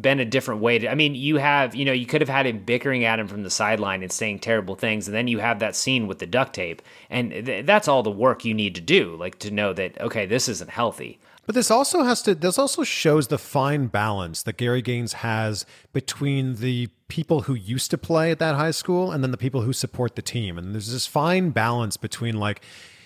been 0.00 0.20
a 0.20 0.24
different 0.24 0.62
way 0.62 0.78
to 0.78 0.88
I 0.90 0.94
mean 0.94 1.14
you 1.14 1.36
have 1.36 1.74
you 1.74 1.84
know 1.84 1.92
you 1.92 2.06
could 2.06 2.22
have 2.22 2.30
had 2.30 2.46
him 2.46 2.60
bickering 2.60 3.04
at 3.04 3.18
him 3.18 3.28
from 3.28 3.42
the 3.42 3.50
sideline 3.50 4.02
and 4.02 4.10
saying 4.10 4.38
terrible 4.38 4.74
things 4.74 5.06
and 5.06 5.14
then 5.14 5.28
you 5.28 5.38
have 5.38 5.58
that 5.58 5.76
scene 5.76 6.06
with 6.06 6.18
the 6.18 6.26
duct 6.26 6.54
tape 6.54 6.80
and 7.10 7.30
th- 7.30 7.66
that's 7.66 7.88
all 7.88 8.02
the 8.02 8.10
work 8.10 8.42
you 8.42 8.54
need 8.54 8.74
to 8.74 8.80
do 8.80 9.14
like 9.16 9.38
to 9.38 9.50
know 9.50 9.74
that 9.74 10.00
okay 10.00 10.24
this 10.24 10.48
isn't 10.48 10.70
healthy 10.70 11.18
But 11.44 11.54
this 11.54 11.70
also 11.70 12.04
has 12.04 12.22
to 12.22 12.34
this 12.34 12.58
also 12.58 12.84
shows 12.84 13.28
the 13.28 13.36
fine 13.36 13.88
balance 13.88 14.42
that 14.44 14.56
Gary 14.56 14.80
Gaines 14.80 15.12
has 15.14 15.66
between 15.92 16.56
the 16.56 16.88
people 17.08 17.42
who 17.42 17.52
used 17.52 17.90
to 17.90 17.98
play 17.98 18.30
at 18.30 18.38
that 18.38 18.54
high 18.54 18.70
school 18.70 19.12
and 19.12 19.22
then 19.22 19.32
the 19.32 19.36
people 19.36 19.60
who 19.60 19.74
support 19.74 20.16
the 20.16 20.22
team. 20.22 20.56
And 20.56 20.72
there's 20.72 20.90
this 20.90 21.06
fine 21.06 21.50
balance 21.50 21.98
between 21.98 22.38
like 22.38 22.62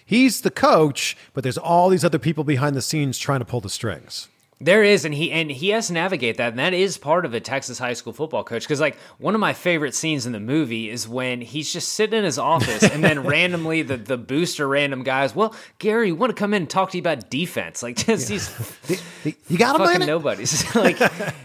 he's 0.07 0.41
the 0.41 0.51
coach, 0.51 1.17
but 1.35 1.43
there's 1.43 1.59
all 1.59 1.91
these 1.91 2.05
other 2.05 2.19
people 2.19 2.45
behind 2.45 2.75
the 2.75 2.81
scenes 2.81 3.19
trying 3.19 3.41
to 3.41 3.45
pull 3.45 3.61
the 3.61 3.69
strings. 3.69 4.29
There 4.59 4.83
is, 4.83 5.05
and 5.05 5.13
he 5.13 5.31
and 5.33 5.51
he 5.51 5.69
has 5.71 5.89
to 5.89 5.93
navigate 5.93 6.39
that, 6.39 6.49
and 6.49 6.59
that 6.59 6.73
is 6.73 6.97
part 6.97 7.27
of 7.27 7.35
a 7.35 7.41
Texas 7.41 7.79
high 7.79 7.93
school 7.93 8.15
football 8.15 8.43
coach. 8.43 8.63
Because 8.63 8.81
like 8.81 8.97
one 9.19 9.35
of 9.35 9.41
my 9.41 9.53
favorite 9.53 9.95
scenes 9.95 10.25
in 10.25 10.33
the 10.33 10.41
movie 10.41 10.89
is 10.89 11.07
when 11.07 11.43
he's 11.43 11.71
just 11.71 11.91
sitting 11.91 12.21
in 12.21 12.25
his 12.25 12.39
office, 12.39 12.83
and 12.83 13.05
then 13.05 13.23
randomly 13.27 13.83
the 13.83 13.99
the 13.99 14.17
booster 14.17 14.67
random 14.67 15.03
guys, 15.03 15.35
well, 15.35 15.55
Gary, 15.79 16.09
you 16.09 16.15
want 16.15 16.31
to 16.31 16.35
come 16.35 16.55
in 16.55 16.63
and 16.63 16.71
talk 16.71 16.93
to 16.93 16.97
you 16.97 17.03
about 17.03 17.29
defense? 17.29 17.83
Like 17.87 17.97
just 17.97 18.29
these 18.29 19.03
you 19.47 19.59
got 19.59 19.77
fucking 19.77 20.07
nobodies. 20.07 20.75
like 20.75 20.99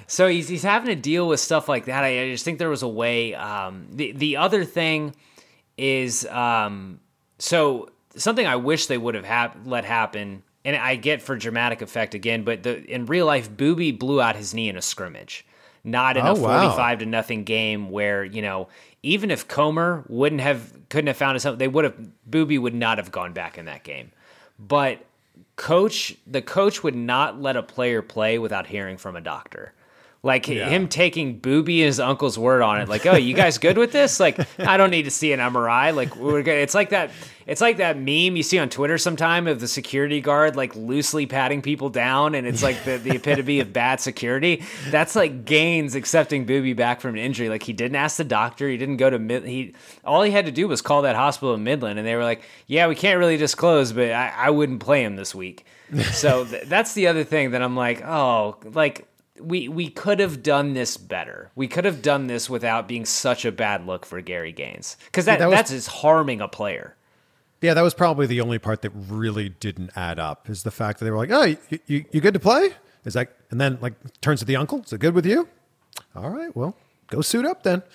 so 0.08 0.30
he's 0.30 0.48
he's 0.48 0.64
having 0.64 0.88
to 0.88 0.96
deal 0.96 1.28
with 1.28 1.42
stuff 1.42 1.68
like 1.68 1.86
that. 1.86 2.06
I, 2.06 2.24
I 2.24 2.32
just 2.32 2.46
think 2.46 2.60
there 2.60 2.70
was 2.70 2.82
a 2.82 2.88
way. 2.88 3.36
Um, 3.36 3.88
the 3.92 4.14
the 4.14 4.38
other 4.38 4.64
thing 4.64 5.14
is 5.78 6.26
um, 6.28 7.02
so 7.40 7.90
something 8.16 8.46
I 8.46 8.56
wish 8.58 8.88
they 8.88 8.98
would 8.98 9.16
have 9.16 9.26
hap- 9.26 9.58
let 9.66 9.86
happen, 9.86 10.44
and 10.66 10.76
I 10.76 10.96
get 10.96 11.22
for 11.22 11.36
dramatic 11.36 11.82
effect 11.82 12.14
again, 12.14 12.44
but 12.44 12.64
the 12.64 12.84
in 12.86 13.06
real 13.06 13.26
life, 13.26 13.50
Boobie 13.50 13.98
blew 13.98 14.22
out 14.22 14.36
his 14.36 14.54
knee 14.54 14.70
in 14.70 14.78
a 14.78 14.82
scrimmage, 14.82 15.46
not 15.84 16.18
in 16.18 16.26
Oh, 16.26 16.32
a 16.32 16.36
wow. 16.36 16.62
forty-five 16.62 17.00
to 17.00 17.06
nothing 17.06 17.44
game 17.44 17.90
where 17.90 18.24
you 18.24 18.42
know 18.42 18.68
even 19.04 19.32
if 19.32 19.48
Comer 19.48 20.04
wouldn't 20.08 20.42
have 20.42 20.74
couldn't 20.90 21.08
have 21.08 21.18
found 21.18 21.36
us, 21.36 21.48
they 21.58 21.68
would 21.68 21.86
have 21.86 21.96
Boobie 22.30 22.60
would 22.60 22.76
not 22.76 22.98
have 22.98 23.12
gone 23.12 23.34
back 23.34 23.58
in 23.58 23.66
that 23.66 23.84
game, 23.84 24.12
but 24.60 25.04
coach 25.56 26.16
the 26.28 26.42
coach 26.42 26.84
would 26.84 26.96
not 26.96 27.42
let 27.42 27.56
a 27.56 27.64
player 27.64 28.02
play 28.02 28.38
without 28.38 28.68
hearing 28.68 28.98
from 28.98 29.16
a 29.16 29.22
doctor. 29.22 29.74
Like 30.24 30.48
Yeah. 30.48 30.70
him 30.70 30.88
taking 30.88 31.40
Boobie 31.40 31.78
and 31.80 31.86
his 31.88 32.00
uncle's 32.00 32.38
word 32.38 32.62
on 32.62 32.80
it, 32.80 32.88
like, 32.88 33.08
"Oh, 33.08 33.16
you 33.16 33.34
guys 33.34 33.58
good 33.58 33.76
with 33.76 33.92
this?" 33.92 34.20
Like, 34.20 34.38
I 34.60 34.78
don't 34.78 34.92
need 34.92 35.04
to 35.06 35.12
see 35.12 35.34
an 35.34 35.40
MRI. 35.40 35.96
Like, 35.96 36.16
we're 36.16 36.44
good. 36.44 36.60
It's 36.60 36.76
like 36.76 36.90
that. 36.92 37.10
It's 37.48 37.60
like 37.60 37.78
that 37.78 37.98
meme 37.98 38.36
you 38.38 38.44
see 38.44 38.60
on 38.60 38.70
Twitter 38.70 39.00
sometime 39.00 39.48
of 39.48 39.60
the 39.60 39.68
security 39.68 40.22
guard 40.22 40.56
like 40.56 40.76
loosely 40.76 41.26
patting 41.26 41.64
people 41.64 41.90
down, 41.90 42.36
and 42.36 42.46
it's 42.46 42.62
like 42.62 42.84
the, 42.84 42.98
the 43.00 43.16
epitome 43.16 43.62
of 43.62 43.74
bad 43.74 44.00
security. 44.00 44.64
That's 44.92 45.16
like 45.16 45.44
Gaines 45.44 45.96
accepting 45.96 46.46
Boobie 46.46 46.76
back 46.76 47.02
from 47.02 47.16
an 47.16 47.20
injury. 47.20 47.50
Like 47.50 47.64
he 47.64 47.74
didn't 47.74 47.96
ask 47.96 48.18
the 48.18 48.24
doctor. 48.24 48.70
He 48.70 48.78
didn't 48.78 48.98
go 48.98 49.10
to 49.10 49.18
mid. 49.18 49.44
He 49.44 49.74
all 50.06 50.22
he 50.22 50.30
had 50.32 50.46
to 50.46 50.52
do 50.52 50.68
was 50.68 50.84
call 50.84 51.02
that 51.02 51.16
hospital 51.16 51.56
in 51.56 51.64
Midland, 51.64 51.98
and 51.98 52.08
they 52.08 52.16
were 52.16 52.24
like, 52.24 52.44
"Yeah, 52.68 52.86
we 52.86 52.94
can't 52.94 53.18
really 53.18 53.38
disclose, 53.38 53.92
but 53.92 54.12
I, 54.12 54.32
I 54.38 54.50
wouldn't 54.52 54.82
play 54.82 55.04
him 55.04 55.16
this 55.16 55.34
week." 55.34 55.66
So 56.14 56.46
th- 56.46 56.66
that's 56.68 56.94
the 56.94 57.08
other 57.08 57.24
thing 57.26 57.52
that 57.52 57.62
I'm 57.62 57.76
like, 57.76 58.02
oh, 58.06 58.56
like 58.76 59.08
we 59.40 59.68
we 59.68 59.90
could 59.90 60.20
have 60.20 60.44
done 60.44 60.74
this 60.74 60.98
better. 60.98 61.52
We 61.56 61.68
could 61.68 61.86
have 61.86 62.02
done 62.02 62.28
this 62.28 62.50
without 62.50 62.88
being 62.88 63.06
such 63.06 63.46
a 63.46 63.52
bad 63.52 63.86
look 63.86 64.06
for 64.06 64.22
Gary 64.22 64.52
Gaines 64.52 64.98
because 65.06 65.26
that, 65.26 65.40
that 65.40 65.48
was- 65.50 65.56
that's 65.58 65.72
just 65.72 65.88
harming 65.88 66.42
a 66.42 66.48
player. 66.48 66.96
Yeah, 67.62 67.76
that 67.76 67.82
was 67.84 67.94
probably 67.94 68.26
the 68.26 68.42
only 68.42 68.58
part 68.58 68.82
that 68.82 68.90
really 68.90 69.50
didn't 69.50 69.92
add 69.96 70.18
up. 70.18 70.50
Is 70.50 70.64
the 70.64 70.72
fact 70.72 70.98
that 71.00 71.06
they 71.06 71.12
were 71.12 71.18
like, 71.18 71.32
"Oh, 71.32 71.44
you, 71.44 71.58
you, 71.86 72.06
you 72.12 72.20
good 72.22 72.34
to 72.34 72.40
play?" 72.40 72.72
Is 73.06 73.14
that, 73.14 73.36
and 73.52 73.62
then 73.62 73.78
like 73.82 73.94
turns 74.22 74.40
to 74.40 74.46
the 74.46 74.56
uncle. 74.56 74.82
Is 74.84 74.92
it 74.94 75.00
good 75.00 75.14
with 75.14 75.26
you? 75.28 75.48
All 76.16 76.30
right, 76.32 76.56
well, 76.56 76.76
go 77.08 77.22
suit 77.22 77.46
up 77.46 77.64
then. 77.64 77.84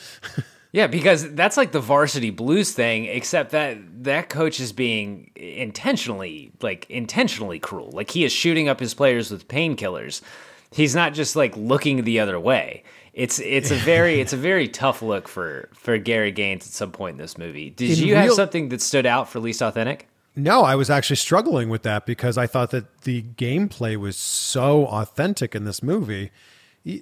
Yeah, 0.73 0.89
because 0.89 1.33
that's 1.33 1.57
like 1.57 1.73
the 1.73 1.81
varsity 1.81 2.29
blues 2.29 2.75
thing, 2.75 3.07
except 3.07 3.53
that 3.53 3.79
that 4.05 4.29
coach 4.29 4.61
is 4.61 4.75
being 4.75 5.31
intentionally 5.37 6.53
like 6.61 6.85
intentionally 6.91 7.59
cruel. 7.59 7.91
Like 7.93 8.11
he 8.11 8.25
is 8.25 8.33
shooting 8.33 8.69
up 8.69 8.79
his 8.81 8.93
players 8.93 9.31
with 9.31 9.49
painkillers. 9.49 10.21
He's 10.71 10.95
not 10.95 11.15
just 11.15 11.37
like 11.37 11.57
looking 11.57 12.05
the 12.05 12.21
other 12.21 12.39
way. 12.39 12.83
It's 13.13 13.39
it's 13.39 13.71
a 13.71 13.77
very 13.77 14.21
it's 14.21 14.35
a 14.35 14.37
very 14.37 14.69
tough 14.69 15.01
look 15.01 15.27
for 15.27 15.71
for 15.73 15.97
Gary 15.97 16.33
Gaines 16.33 16.67
at 16.67 16.73
some 16.73 16.93
point 16.93 17.15
in 17.15 17.19
this 17.19 17.39
movie. 17.39 17.71
Did 17.71 17.99
In 17.99 18.09
you 18.09 18.15
have 18.15 18.33
something 18.33 18.69
that 18.69 18.83
stood 18.83 19.07
out 19.07 19.29
for 19.29 19.41
least 19.41 19.63
authentic? 19.63 20.07
No, 20.39 20.63
I 20.63 20.75
was 20.75 20.91
actually 20.91 21.17
struggling 21.17 21.71
with 21.71 21.83
that 21.83 22.05
because 22.05 22.37
I 22.37 22.47
thought 22.47 22.71
that 22.73 23.03
the 23.03 23.23
gameplay 23.23 23.97
was 23.97 24.19
so 24.19 24.87
authentic 24.87 25.55
in 25.55 25.65
this 25.65 25.83
movie 25.83 26.31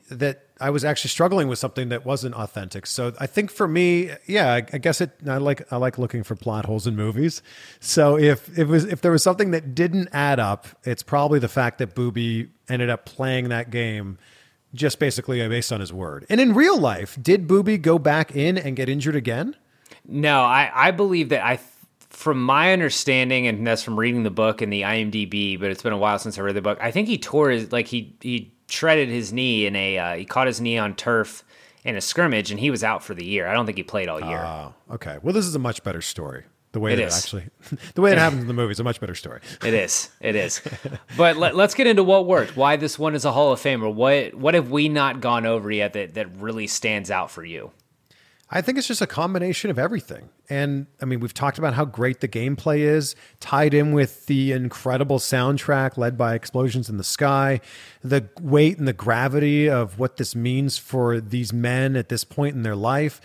that 0.08 0.43
I 0.60 0.70
was 0.70 0.84
actually 0.84 1.10
struggling 1.10 1.48
with 1.48 1.58
something 1.58 1.88
that 1.88 2.04
wasn't 2.04 2.34
authentic. 2.36 2.86
So 2.86 3.12
I 3.18 3.26
think 3.26 3.50
for 3.50 3.66
me, 3.66 4.10
yeah, 4.26 4.52
I, 4.52 4.56
I 4.72 4.78
guess 4.78 5.00
it. 5.00 5.10
I 5.26 5.38
like 5.38 5.72
I 5.72 5.76
like 5.76 5.98
looking 5.98 6.22
for 6.22 6.36
plot 6.36 6.66
holes 6.66 6.86
in 6.86 6.94
movies. 6.94 7.42
So 7.80 8.16
if 8.16 8.48
if 8.50 8.58
it 8.58 8.68
was 8.68 8.84
if 8.84 9.00
there 9.00 9.12
was 9.12 9.22
something 9.22 9.50
that 9.50 9.74
didn't 9.74 10.08
add 10.12 10.38
up, 10.38 10.68
it's 10.84 11.02
probably 11.02 11.38
the 11.40 11.48
fact 11.48 11.78
that 11.78 11.94
Boobie 11.94 12.50
ended 12.68 12.88
up 12.88 13.04
playing 13.04 13.48
that 13.48 13.70
game 13.70 14.18
just 14.74 14.98
basically 14.98 15.46
based 15.48 15.72
on 15.72 15.80
his 15.80 15.92
word. 15.92 16.26
And 16.28 16.40
in 16.40 16.54
real 16.54 16.78
life, 16.78 17.16
did 17.20 17.46
Boobie 17.46 17.80
go 17.80 17.98
back 17.98 18.34
in 18.34 18.58
and 18.58 18.76
get 18.76 18.88
injured 18.88 19.16
again? 19.16 19.56
No, 20.06 20.42
I, 20.42 20.70
I 20.74 20.90
believe 20.90 21.30
that 21.30 21.46
I, 21.46 21.60
from 22.10 22.42
my 22.42 22.72
understanding, 22.72 23.46
and 23.46 23.66
that's 23.66 23.82
from 23.82 23.98
reading 23.98 24.22
the 24.24 24.30
book 24.30 24.60
and 24.60 24.72
the 24.72 24.82
IMDb, 24.82 25.58
but 25.58 25.70
it's 25.70 25.82
been 25.82 25.92
a 25.92 25.98
while 25.98 26.18
since 26.18 26.38
I 26.38 26.42
read 26.42 26.56
the 26.56 26.62
book. 26.62 26.78
I 26.80 26.90
think 26.90 27.08
he 27.08 27.18
tore 27.18 27.50
his 27.50 27.72
like 27.72 27.86
he 27.86 28.16
he 28.20 28.52
shredded 28.68 29.08
his 29.08 29.32
knee 29.32 29.66
in 29.66 29.76
a 29.76 29.98
uh, 29.98 30.14
he 30.16 30.24
caught 30.24 30.46
his 30.46 30.60
knee 30.60 30.78
on 30.78 30.94
turf 30.94 31.44
in 31.84 31.96
a 31.96 32.00
scrimmage, 32.00 32.50
and 32.50 32.58
he 32.58 32.70
was 32.70 32.82
out 32.82 33.02
for 33.02 33.14
the 33.14 33.24
year. 33.24 33.46
I 33.46 33.52
don't 33.52 33.66
think 33.66 33.76
he 33.76 33.84
played 33.84 34.08
all 34.08 34.20
year. 34.20 34.38
Oh, 34.38 34.74
okay. 34.92 35.18
Well, 35.22 35.34
this 35.34 35.44
is 35.46 35.54
a 35.54 35.58
much 35.58 35.82
better 35.82 36.00
story. 36.00 36.44
The 36.72 36.80
way 36.80 36.92
It 36.92 36.98
is. 36.98 37.16
actually, 37.16 37.44
the 37.94 38.00
way 38.00 38.10
it 38.10 38.18
happens 38.18 38.42
in 38.42 38.48
the 38.48 38.54
movie 38.54 38.72
is 38.72 38.80
a 38.80 38.84
much 38.84 38.98
better 38.98 39.14
story. 39.14 39.40
It 39.64 39.74
is. 39.74 40.10
It 40.20 40.34
is. 40.34 40.60
But 41.16 41.36
let, 41.36 41.54
us 41.54 41.72
get 41.72 41.86
into 41.86 42.02
what 42.02 42.26
worked. 42.26 42.56
Why 42.56 42.74
this 42.74 42.98
one 42.98 43.14
is 43.14 43.24
a 43.24 43.30
Hall 43.30 43.52
of 43.52 43.60
Famer. 43.60 43.92
What 43.94 44.34
what 44.34 44.54
have 44.54 44.72
we 44.72 44.88
not 44.88 45.20
gone 45.20 45.46
over 45.46 45.70
yet 45.70 45.92
that 45.92 46.14
that 46.14 46.34
really 46.36 46.66
stands 46.66 47.12
out 47.12 47.30
for 47.30 47.44
you? 47.44 47.70
I 48.56 48.60
think 48.62 48.78
it's 48.78 48.86
just 48.86 49.02
a 49.02 49.06
combination 49.08 49.68
of 49.68 49.80
everything. 49.80 50.28
And 50.48 50.86
I 51.02 51.06
mean, 51.06 51.18
we've 51.18 51.34
talked 51.34 51.58
about 51.58 51.74
how 51.74 51.84
great 51.84 52.20
the 52.20 52.28
gameplay 52.28 52.78
is, 52.78 53.16
tied 53.40 53.74
in 53.74 53.92
with 53.92 54.26
the 54.26 54.52
incredible 54.52 55.18
soundtrack 55.18 55.96
led 55.96 56.16
by 56.16 56.34
Explosions 56.34 56.88
in 56.88 56.96
the 56.96 57.02
Sky, 57.02 57.60
the 58.02 58.28
weight 58.40 58.78
and 58.78 58.86
the 58.86 58.92
gravity 58.92 59.68
of 59.68 59.98
what 59.98 60.18
this 60.18 60.36
means 60.36 60.78
for 60.78 61.20
these 61.20 61.52
men 61.52 61.96
at 61.96 62.08
this 62.10 62.22
point 62.22 62.54
in 62.54 62.62
their 62.62 62.76
life. 62.76 63.20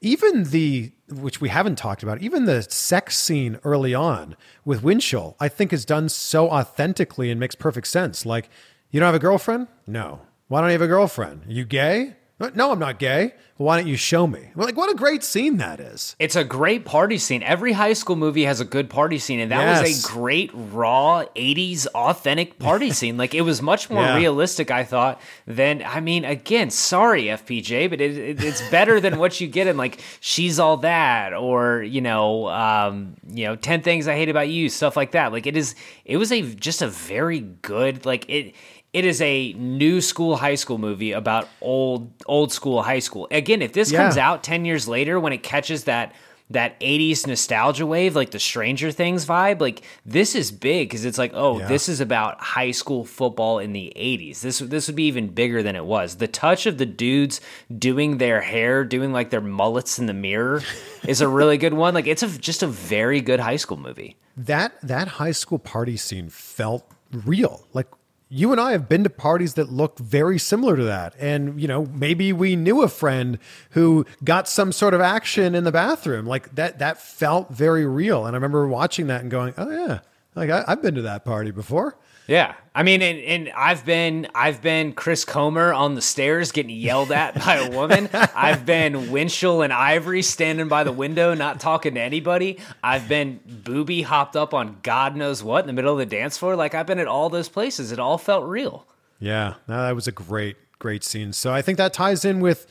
even 0.00 0.44
the 0.44 0.92
which 1.08 1.40
we 1.40 1.48
haven't 1.48 1.76
talked 1.76 2.02
about, 2.02 2.22
even 2.22 2.44
the 2.44 2.62
sex 2.62 3.18
scene 3.18 3.58
early 3.64 3.94
on 3.94 4.36
with 4.64 4.82
Winchell, 4.82 5.36
I 5.40 5.48
think 5.48 5.72
is 5.72 5.84
done 5.84 6.08
so 6.08 6.48
authentically 6.50 7.30
and 7.30 7.40
makes 7.40 7.54
perfect 7.54 7.88
sense. 7.88 8.24
Like, 8.24 8.48
you 8.90 9.00
don't 9.00 9.08
have 9.08 9.14
a 9.14 9.18
girlfriend? 9.18 9.66
No. 9.86 10.20
Why 10.48 10.60
don't 10.60 10.70
you 10.70 10.74
have 10.74 10.82
a 10.82 10.86
girlfriend? 10.86 11.46
Are 11.46 11.52
you 11.52 11.64
gay? 11.64 12.14
No, 12.54 12.72
I'm 12.72 12.78
not 12.78 12.98
gay. 12.98 13.34
Why 13.58 13.76
don't 13.78 13.86
you 13.88 13.96
show 13.98 14.26
me? 14.26 14.48
Well, 14.56 14.64
like, 14.66 14.76
what 14.78 14.90
a 14.90 14.94
great 14.94 15.22
scene 15.22 15.58
that 15.58 15.80
is. 15.80 16.16
It's 16.18 16.34
a 16.34 16.44
great 16.44 16.86
party 16.86 17.18
scene. 17.18 17.42
Every 17.42 17.72
high 17.72 17.92
school 17.92 18.16
movie 18.16 18.46
has 18.46 18.58
a 18.58 18.64
good 18.64 18.88
party 18.88 19.18
scene, 19.18 19.38
and 19.38 19.52
that 19.52 19.60
Yes. 19.60 19.82
was 19.86 20.04
a 20.04 20.08
great, 20.08 20.50
raw, 20.54 21.24
80s 21.36 21.86
authentic 21.88 22.58
party 22.58 22.90
scene. 22.98 23.18
Like, 23.18 23.34
it 23.34 23.42
was 23.42 23.60
much 23.60 23.90
more 23.90 24.02
Yeah. 24.02 24.16
realistic, 24.16 24.70
I 24.70 24.84
thought, 24.84 25.20
than, 25.46 25.82
I 25.86 26.00
mean, 26.00 26.24
again, 26.24 26.70
sorry, 26.70 27.24
FPJ, 27.24 27.90
but 27.90 28.00
it, 28.00 28.16
it, 28.16 28.42
it's 28.42 28.66
better 28.70 28.98
than 28.98 29.18
what 29.18 29.38
you 29.42 29.46
get 29.46 29.66
in, 29.66 29.76
like, 29.76 30.00
She's 30.20 30.58
All 30.58 30.78
That, 30.78 31.34
or, 31.34 31.82
you 31.82 32.00
know, 32.00 32.48
um, 32.48 33.14
you 33.30 33.44
know, 33.44 33.56
10 33.56 33.82
Things 33.82 34.08
I 34.08 34.14
Hate 34.14 34.30
About 34.30 34.48
You, 34.48 34.70
stuff 34.70 34.96
like 34.96 35.10
that. 35.10 35.32
Like, 35.32 35.46
it 35.46 35.58
is, 35.58 35.74
it 36.06 36.16
was 36.16 36.32
a, 36.32 36.40
just 36.54 36.80
a 36.80 36.88
very 36.88 37.40
good, 37.40 38.06
like, 38.06 38.24
it, 38.30 38.54
it 38.92 39.04
is 39.04 39.20
a 39.20 39.52
new 39.54 40.00
school 40.00 40.36
high 40.36 40.56
school 40.56 40.78
movie 40.78 41.12
about 41.12 41.48
old 41.60 42.10
old 42.26 42.52
school 42.52 42.82
high 42.82 42.98
school. 42.98 43.28
Again, 43.30 43.62
if 43.62 43.72
this 43.72 43.90
Yeah. 43.92 44.02
comes 44.02 44.16
out 44.16 44.42
10 44.42 44.64
years 44.64 44.88
later 44.88 45.18
when 45.20 45.32
it 45.32 45.42
catches 45.42 45.84
that 45.84 46.12
that 46.52 46.74
80s 46.80 47.28
nostalgia 47.28 47.86
wave 47.86 48.16
like 48.16 48.32
the 48.32 48.40
Stranger 48.40 48.90
Things 48.90 49.24
vibe, 49.24 49.60
like 49.60 49.82
this 50.04 50.34
is 50.34 50.50
big 50.50 50.90
cuz 50.90 51.04
it's 51.04 51.16
like, 51.16 51.30
oh, 51.32 51.60
Yeah. 51.60 51.68
this 51.68 51.88
is 51.88 52.00
about 52.00 52.40
high 52.40 52.72
school 52.72 53.04
football 53.04 53.60
in 53.60 53.72
the 53.72 53.92
80s. 53.94 54.40
This 54.40 54.58
this 54.58 54.88
would 54.88 54.96
be 54.96 55.04
even 55.04 55.28
bigger 55.28 55.62
than 55.62 55.76
it 55.76 55.84
was. 55.84 56.16
The 56.16 56.26
touch 56.26 56.66
of 56.66 56.78
the 56.78 56.86
dudes 56.86 57.40
doing 57.78 58.18
their 58.18 58.40
hair, 58.40 58.82
doing 58.82 59.12
like 59.12 59.30
their 59.30 59.40
mullets 59.40 60.00
in 60.00 60.06
the 60.06 60.12
mirror 60.12 60.60
is 61.06 61.20
a 61.20 61.28
really 61.28 61.56
good 61.56 61.74
one. 61.74 61.94
Like 61.94 62.08
it's 62.08 62.24
a 62.24 62.38
just 62.38 62.64
a 62.64 62.66
very 62.66 63.20
good 63.20 63.38
high 63.38 63.54
school 63.54 63.76
movie. 63.76 64.16
That 64.36 64.72
that 64.82 65.06
high 65.06 65.30
school 65.32 65.60
party 65.60 65.96
scene 65.96 66.28
felt 66.30 66.84
real. 67.12 67.64
Like 67.72 67.86
you 68.32 68.52
and 68.52 68.60
I 68.60 68.70
have 68.72 68.88
been 68.88 69.02
to 69.02 69.10
parties 69.10 69.54
that 69.54 69.72
look 69.72 69.98
very 69.98 70.38
similar 70.38 70.76
to 70.76 70.84
that. 70.84 71.14
And, 71.18 71.60
you 71.60 71.66
know, 71.66 71.86
maybe 71.86 72.32
we 72.32 72.54
knew 72.54 72.82
a 72.82 72.88
friend 72.88 73.38
who 73.70 74.06
got 74.22 74.48
some 74.48 74.70
sort 74.70 74.94
of 74.94 75.00
action 75.00 75.56
in 75.56 75.64
the 75.64 75.72
bathroom. 75.72 76.26
Like 76.26 76.54
that 76.54 76.78
that 76.78 77.02
felt 77.02 77.50
very 77.50 77.84
real. 77.84 78.24
And 78.24 78.36
I 78.36 78.36
remember 78.36 78.68
watching 78.68 79.08
that 79.08 79.22
and 79.22 79.30
going, 79.32 79.52
Oh 79.58 79.68
yeah, 79.68 80.00
like 80.36 80.48
I, 80.48 80.64
I've 80.68 80.80
been 80.80 80.94
to 80.94 81.02
that 81.02 81.24
party 81.24 81.50
before. 81.50 81.96
Yeah, 82.30 82.54
I 82.76 82.84
mean, 82.84 83.02
and, 83.02 83.18
and 83.18 83.52
I've 83.56 83.84
been 83.84 84.28
I've 84.36 84.62
been 84.62 84.92
Chris 84.92 85.24
Comer 85.24 85.74
on 85.74 85.96
the 85.96 86.00
stairs 86.00 86.52
getting 86.52 86.70
yelled 86.70 87.10
at 87.10 87.34
by 87.34 87.56
a 87.56 87.70
woman. 87.72 88.08
I've 88.12 88.64
been 88.64 89.10
Winchell 89.10 89.62
and 89.62 89.72
Ivory 89.72 90.22
standing 90.22 90.68
by 90.68 90.84
the 90.84 90.92
window 90.92 91.34
not 91.34 91.58
talking 91.58 91.94
to 91.94 92.00
anybody. 92.00 92.60
I've 92.84 93.08
been 93.08 93.40
Boobie 93.64 94.04
hopped 94.04 94.36
up 94.36 94.54
on 94.54 94.78
God 94.84 95.16
knows 95.16 95.42
what 95.42 95.62
in 95.62 95.66
the 95.66 95.72
middle 95.72 95.92
of 95.92 95.98
the 95.98 96.06
dance 96.06 96.38
floor. 96.38 96.54
Like 96.54 96.72
I've 96.72 96.86
been 96.86 97.00
at 97.00 97.08
all 97.08 97.30
those 97.30 97.48
places. 97.48 97.90
It 97.90 97.98
all 97.98 98.16
felt 98.16 98.44
real. 98.44 98.86
Yeah, 99.18 99.54
no, 99.66 99.82
that 99.82 99.96
was 99.96 100.06
a 100.06 100.12
great, 100.12 100.56
great 100.78 101.02
scene. 101.02 101.32
So 101.32 101.52
I 101.52 101.62
think 101.62 101.78
that 101.78 101.92
ties 101.92 102.24
in 102.24 102.38
with 102.38 102.68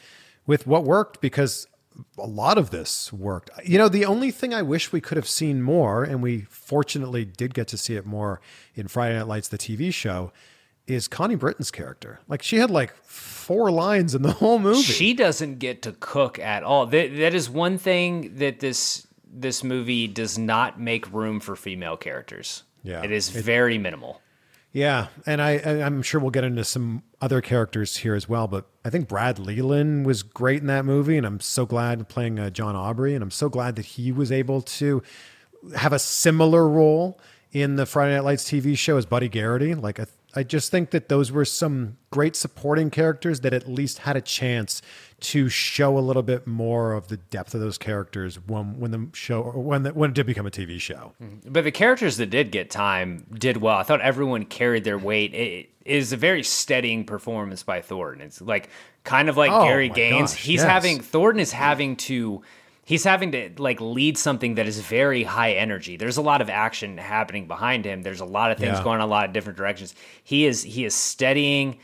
with 0.47 0.67
what 0.67 0.85
worked 0.85 1.19
because 1.19 1.67
a 2.17 2.27
lot 2.27 2.57
of 2.57 2.69
this 2.71 3.11
worked. 3.13 3.49
You 3.63 3.77
know, 3.77 3.89
the 3.89 4.05
only 4.05 4.31
thing 4.31 4.53
I 4.53 4.61
wish 4.61 4.91
we 4.91 5.01
could 5.01 5.15
have 5.17 5.27
seen 5.27 5.61
more, 5.61 6.03
and 6.03 6.21
we 6.21 6.41
fortunately 6.49 7.25
did 7.25 7.53
get 7.53 7.67
to 7.69 7.77
see 7.77 7.95
it 7.95 8.05
more 8.05 8.41
in 8.75 8.87
Friday 8.87 9.17
Night 9.17 9.27
Lights, 9.27 9.47
the 9.47 9.57
TV 9.57 9.93
show, 9.93 10.31
is 10.87 11.07
Connie 11.07 11.35
Britton's 11.35 11.69
character. 11.71 12.19
Like 12.27 12.41
she 12.41 12.57
had 12.57 12.71
like 12.71 12.95
four 13.03 13.69
lines 13.71 14.15
in 14.15 14.21
the 14.23 14.31
whole 14.41 14.59
movie. 14.59 14.81
She 14.81 15.13
doesn't 15.13 15.59
get 15.59 15.81
to 15.83 15.91
cook 15.99 16.39
at 16.39 16.63
all. 16.63 16.85
That 16.87 17.15
that 17.17 17.33
is 17.33 17.49
one 17.49 17.77
thing 17.77 18.35
that 18.37 18.59
this 18.59 19.05
this 19.31 19.63
movie 19.63 20.07
does 20.07 20.37
not 20.39 20.79
make 20.79 21.11
room 21.13 21.39
for 21.39 21.55
female 21.55 21.95
characters. 21.97 22.63
Yeah. 22.83 23.03
it 23.03 23.11
is 23.11 23.35
It- 23.35 23.43
very 23.45 23.77
minimal. 23.77 24.21
Yeah, 24.71 25.07
and 25.25 25.41
I, 25.41 25.53
I'm 25.53 26.03
sure 26.03 26.21
we'll 26.21 26.29
get 26.29 26.43
into 26.43 26.63
some 26.63 27.01
other 27.19 27.41
characters 27.41 27.97
here 27.97 28.13
as 28.13 28.29
well. 28.29 28.47
But 28.47 28.67
I 28.85 28.91
think 28.91 29.07
Brad 29.07 29.39
Leland 29.39 30.05
was 30.05 30.21
great 30.21 30.61
in 30.61 30.67
that 30.67 30.85
movie, 30.85 31.17
and 31.17 31.25
I'm 31.25 31.39
so 31.39 31.65
glad 31.65 32.07
playing 32.07 32.37
uh, 32.37 32.51
John 32.51 32.75
Aubrey, 32.75 33.15
and 33.15 33.23
I'm 33.23 33.31
so 33.31 33.49
glad 33.49 33.75
that 33.77 33.85
he 33.85 34.11
was 34.11 34.31
able 34.31 34.61
to 34.61 35.01
have 35.75 35.91
a 35.91 35.99
similar 35.99 36.69
role 36.69 37.19
in 37.51 37.77
the 37.77 37.85
Friday 37.85 38.13
Night 38.13 38.23
Lights 38.23 38.43
TV 38.45 38.77
show 38.77 38.97
as 38.97 39.07
Buddy 39.07 39.27
Garrity. 39.27 39.73
Like 39.73 39.99
I, 39.99 40.05
I 40.35 40.43
just 40.43 40.69
think 40.69 40.91
that 40.91 41.09
those 41.09 41.31
were 41.31 41.43
some 41.45 41.97
great 42.11 42.35
supporting 42.35 42.91
characters 42.91 43.39
that 43.39 43.51
at 43.53 43.67
least 43.67 43.99
had 43.99 44.15
a 44.15 44.21
chance 44.21 44.81
to 45.21 45.49
show 45.49 45.97
a 45.97 45.99
little 45.99 46.21
bit 46.21 46.45
more 46.45 46.93
of 46.93 47.07
the 47.07 47.17
depth 47.17 47.55
of 47.55 47.61
those 47.61 47.77
characters 47.79 48.35
when 48.47 48.79
when 48.79 48.91
the 48.91 49.07
show 49.13 49.41
or 49.41 49.61
when 49.63 49.83
the, 49.83 49.93
when 49.93 50.11
it 50.11 50.13
did 50.13 50.27
become 50.27 50.45
a 50.45 50.51
TV 50.51 50.79
show. 50.79 51.13
Mm-hmm. 51.21 51.51
But 51.51 51.63
the 51.63 51.71
characters 51.71 52.17
that 52.17 52.27
did 52.29 52.51
get 52.51 52.69
time 52.69 53.25
did 53.33 53.57
well. 53.57 53.77
I 53.77 53.83
thought 53.83 54.01
everyone 54.01 54.45
carried 54.45 54.83
their 54.83 54.99
weight. 54.99 55.33
It 55.33 55.69
is 55.83 56.13
a 56.13 56.17
very 56.17 56.43
steadying 56.43 57.05
performance 57.05 57.63
by 57.63 57.81
Thornton. 57.81 58.21
It's 58.25 58.39
like 58.39 58.69
kind 59.03 59.29
of 59.29 59.37
like 59.37 59.51
Oh, 59.51 59.63
Gary 59.63 59.89
Gaines. 59.89 60.33
gosh, 60.33 60.41
he's 60.43 60.59
yes. 60.61 60.69
having 60.69 60.99
Thornton 60.99 61.39
is 61.39 61.51
having 61.51 61.95
to 61.95 62.43
he's 62.89 63.03
having 63.03 63.31
to 63.33 63.51
like 63.59 63.79
lead 63.79 64.17
something 64.17 64.55
that 64.55 64.65
is 64.65 64.79
very 64.79 65.21
high 65.21 65.51
energy. 65.53 65.95
There's 65.95 66.17
a 66.17 66.23
lot 66.23 66.41
of 66.41 66.49
action 66.49 66.97
happening 66.97 67.45
behind 67.47 67.85
him. 67.85 68.01
There's 68.01 68.19
a 68.19 68.25
lot 68.25 68.49
of 68.49 68.57
things 68.57 68.79
Yeah. 68.79 68.83
going 68.83 68.95
in 68.95 69.01
a 69.01 69.05
lot 69.05 69.25
of 69.27 69.31
different 69.33 69.57
directions. 69.59 69.93
He 70.23 70.47
is 70.47 70.63
he 70.63 70.85
is 70.85 70.95
steadying. 70.95 71.77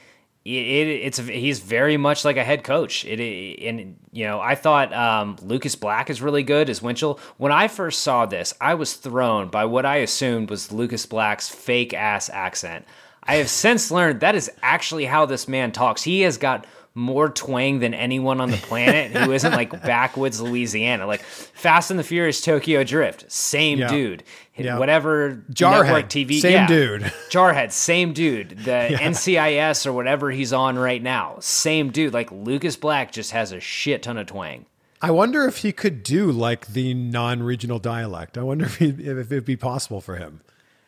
It, 0.44 0.66
it, 0.66 0.88
it's 1.08 1.18
he's 1.20 1.60
very 1.60 1.98
much 1.98 2.26
like 2.26 2.38
a 2.38 2.44
head 2.44 2.64
coach. 2.64 3.06
It, 3.06 3.20
it- 3.20 3.68
and 3.68 3.98
you 4.12 4.26
know 4.26 4.40
I 4.42 4.56
thought 4.56 4.92
um, 4.94 5.36
Lucas 5.44 5.76
Black 5.76 6.10
is 6.10 6.24
really 6.24 6.42
good 6.44 6.72
as 6.72 6.82
Winchell. 6.82 7.20
When 7.38 7.52
I 7.52 7.68
first 7.68 8.02
saw 8.02 8.26
this, 8.26 8.56
I 8.60 8.74
was 8.74 8.94
thrown 8.96 9.50
by 9.50 9.66
what 9.66 9.86
I 9.86 9.98
assumed 9.98 10.50
was 10.50 10.72
Lucas 10.72 11.06
Black's 11.06 11.48
fake 11.50 11.94
ass 11.94 12.32
accent. 12.32 12.86
I 13.28 13.36
have 13.36 13.50
since 13.50 13.92
learned 13.92 14.22
that 14.22 14.34
is 14.36 14.52
actually 14.64 15.06
how 15.06 15.26
this 15.28 15.48
man 15.48 15.72
talks. 15.72 16.02
He 16.04 16.22
has 16.22 16.38
got 16.38 16.66
more 16.98 17.28
twang 17.30 17.80
than 17.80 17.94
anyone 17.94 18.40
on 18.40 18.50
the 18.50 18.58
planet 18.58 19.12
who 19.12 19.34
isn't 19.34 19.52
like 19.52 19.70
backwoods 19.84 20.40
Louisiana. 20.42 21.06
Like 21.06 21.22
Fast 21.22 21.92
and 21.92 22.00
the 22.00 22.04
Furious 22.04 22.40
Tokyo 22.42 22.84
Drift, 22.86 23.30
same 23.30 23.80
Yeah. 23.80 23.90
dude. 23.90 24.24
Yeah. 24.58 24.80
Whatever 24.80 25.44
Jarhead, 25.52 25.84
network 25.86 26.10
TV, 26.10 26.40
same 26.40 26.54
yeah. 26.54 26.68
dude. 26.68 27.02
Jarhead, 27.30 27.74
same 27.74 28.14
dude. 28.14 28.58
The. 28.60 28.96
NCIS 28.98 29.86
or 29.86 29.92
whatever 29.92 30.32
he's 30.32 30.54
on 30.54 30.80
right 30.80 31.04
now, 31.04 31.36
same 31.42 31.92
dude. 31.92 32.14
Like 32.14 32.32
Lucas 32.32 32.78
Black 32.78 33.12
just 33.12 33.32
has 33.32 33.52
a 33.52 33.60
shit 33.60 34.04
ton 34.04 34.18
of 34.18 34.28
twang. 34.28 34.66
I 35.02 35.12
wonder 35.12 35.46
if 35.46 35.58
he 35.58 35.74
could 35.74 36.02
do 36.02 36.32
like 36.32 36.68
the 36.68 36.94
non-regional 36.94 37.80
dialect. 37.80 38.38
I 38.38 38.44
wonder 38.44 38.66
if, 38.66 38.78
he, 38.78 38.88
if 38.90 39.32
it'd 39.32 39.44
be 39.46 39.58
possible 39.58 40.00
for 40.00 40.16
him. 40.16 40.40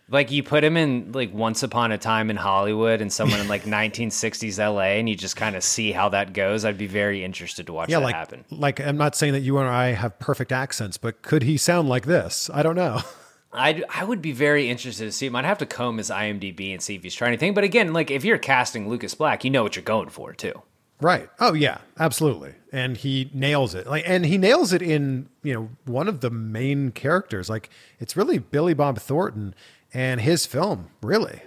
Like 0.10 0.32
you 0.32 0.42
put 0.42 0.64
him 0.64 0.78
in 0.78 1.12
like 1.12 1.34
Once 1.34 1.64
Upon 1.64 1.92
a 1.92 1.98
Time 1.98 2.30
in 2.30 2.38
Hollywood 2.38 3.02
and 3.02 3.12
someone 3.12 3.40
in 3.40 3.48
like 3.48 3.64
1960s 3.66 4.58
LA, 4.58 4.98
and 5.00 5.10
you 5.10 5.16
just 5.16 5.36
kind 5.36 5.56
of 5.56 5.64
see 5.64 5.92
how 5.92 6.10
that 6.10 6.34
goes. 6.34 6.64
I'd 6.64 6.78
be 6.78 6.88
very 6.88 7.24
interested 7.24 7.68
to 7.68 7.74
watch 7.74 7.90
yeah, 7.90 8.00
that 8.00 8.06
like 8.06 8.16
happen. 8.16 8.46
like 8.50 8.80
I'm 8.80 8.98
not 8.98 9.16
saying 9.16 9.34
that 9.34 9.42
you 9.42 9.58
and 9.58 9.68
I 9.68 9.88
have 9.88 10.18
perfect 10.20 10.52
accents, 10.52 10.98
but 10.98 11.22
could 11.22 11.44
he 11.44 11.58
sound 11.58 11.90
like 11.90 12.06
this? 12.06 12.50
I 12.54 12.64
don't 12.64 12.76
know. 12.76 13.02
I 13.54 13.84
I 13.94 14.04
would 14.04 14.22
be 14.22 14.32
very 14.32 14.70
interested 14.70 15.06
to 15.06 15.12
see 15.12 15.26
him. 15.26 15.36
I'd 15.36 15.46
have 15.46 15.58
to 15.60 15.66
comb 15.66 15.98
his 15.98 16.10
IMDb 16.10 16.72
and 16.74 16.82
see 16.82 16.96
if 16.96 17.04
he's 17.04 17.16
trying 17.16 17.30
anything. 17.30 17.54
But 17.54 17.64
again, 17.64 17.92
like 17.94 18.12
if 18.12 18.24
you're 18.24 18.38
casting 18.38 18.88
Lucas 18.90 19.14
Black, 19.14 19.44
you 19.44 19.50
know 19.50 19.64
what 19.64 19.76
you're 19.76 19.84
going 19.84 20.10
for 20.10 20.34
too. 20.34 20.62
Right. 21.00 21.30
Oh 21.40 21.54
yeah, 21.54 21.80
absolutely. 22.00 22.56
And 22.72 22.98
he 22.98 23.30
nails 23.34 23.76
it. 23.76 23.88
Like 23.88 24.04
and 24.08 24.26
he 24.26 24.38
nails 24.38 24.74
it 24.74 24.82
in, 24.82 25.30
you 25.44 25.54
know, 25.54 25.70
one 25.86 26.08
of 26.08 26.22
the 26.22 26.30
main 26.30 26.92
characters. 26.92 27.50
Like 27.50 27.70
it's 28.00 28.18
really 28.18 28.40
Billy 28.40 28.74
Bob 28.74 29.00
Thornton 29.00 29.54
and 29.98 30.22
his 30.22 30.46
film, 30.46 30.90
really. 31.02 31.42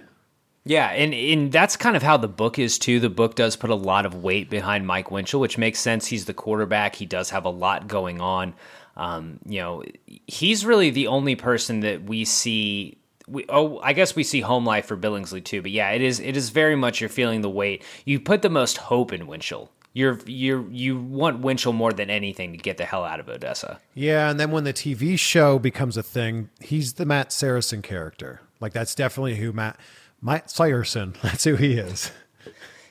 Yeah, 0.65 0.89
and 0.89 1.13
and 1.13 1.51
that's 1.53 1.77
kind 1.77 1.95
of 1.95 2.03
how 2.03 2.17
the 2.17 2.27
book 2.27 2.59
is 2.59 2.77
too. 2.77 2.99
The 2.99 3.09
book 3.09 3.35
does 3.35 3.55
put 3.55 3.69
a 3.69 3.75
lot 3.75 4.05
of 4.05 4.13
weight 4.13 4.49
behind 4.49 4.85
Mike 4.85 5.09
Winchell, 5.09 5.39
which 5.39 5.57
makes 5.57 5.79
sense. 5.79 6.05
He's 6.05 6.25
the 6.25 6.33
quarterback. 6.33 6.95
He 6.95 7.05
does 7.05 7.29
have 7.29 7.45
a 7.45 7.49
lot 7.49 7.87
going 7.87 8.19
on. 8.19 8.53
Um, 8.97 9.39
you 9.45 9.61
know, 9.61 9.83
he's 10.27 10.65
really 10.65 10.89
the 10.89 11.07
only 11.07 11.35
person 11.35 11.79
that 11.79 12.03
we 12.03 12.25
see. 12.25 12.97
We, 13.25 13.45
oh, 13.47 13.79
I 13.79 13.93
guess 13.93 14.17
we 14.17 14.23
see 14.23 14.41
home 14.41 14.65
life 14.65 14.85
for 14.85 14.97
Billingsley 14.97 15.43
too. 15.43 15.61
But 15.61 15.71
yeah, 15.71 15.91
it 15.91 16.01
is 16.01 16.19
it 16.19 16.35
is 16.35 16.49
very 16.49 16.75
much 16.75 16.99
you're 16.99 17.09
feeling 17.09 17.41
the 17.41 17.49
weight. 17.49 17.83
You 18.03 18.19
put 18.19 18.41
the 18.41 18.49
most 18.49 18.77
hope 18.77 19.13
in 19.13 19.27
Winchell. 19.27 19.71
You're 19.93 20.19
you're 20.25 20.69
you 20.69 20.97
want 20.97 21.39
Winchell 21.39 21.73
more 21.73 21.91
than 21.91 22.09
anything 22.09 22.53
to 22.53 22.57
get 22.57 22.77
the 22.77 22.85
hell 22.85 23.03
out 23.03 23.19
of 23.19 23.27
Odessa. 23.27 23.79
Yeah, 23.93 24.29
and 24.29 24.39
then 24.39 24.51
when 24.51 24.63
the 24.63 24.73
TV 24.73 25.19
show 25.19 25.59
becomes 25.59 25.97
a 25.97 26.03
thing, 26.03 26.49
he's 26.61 26.93
the 26.93 27.05
Matt 27.05 27.33
Saracen 27.33 27.81
character. 27.81 28.41
Like 28.61 28.71
that's 28.71 28.95
definitely 28.95 29.35
who 29.35 29.51
Matt 29.51 29.77
Matt 30.21 30.49
Saracen. 30.49 31.15
That's 31.23 31.43
who 31.43 31.55
he 31.55 31.73
is. 31.73 32.11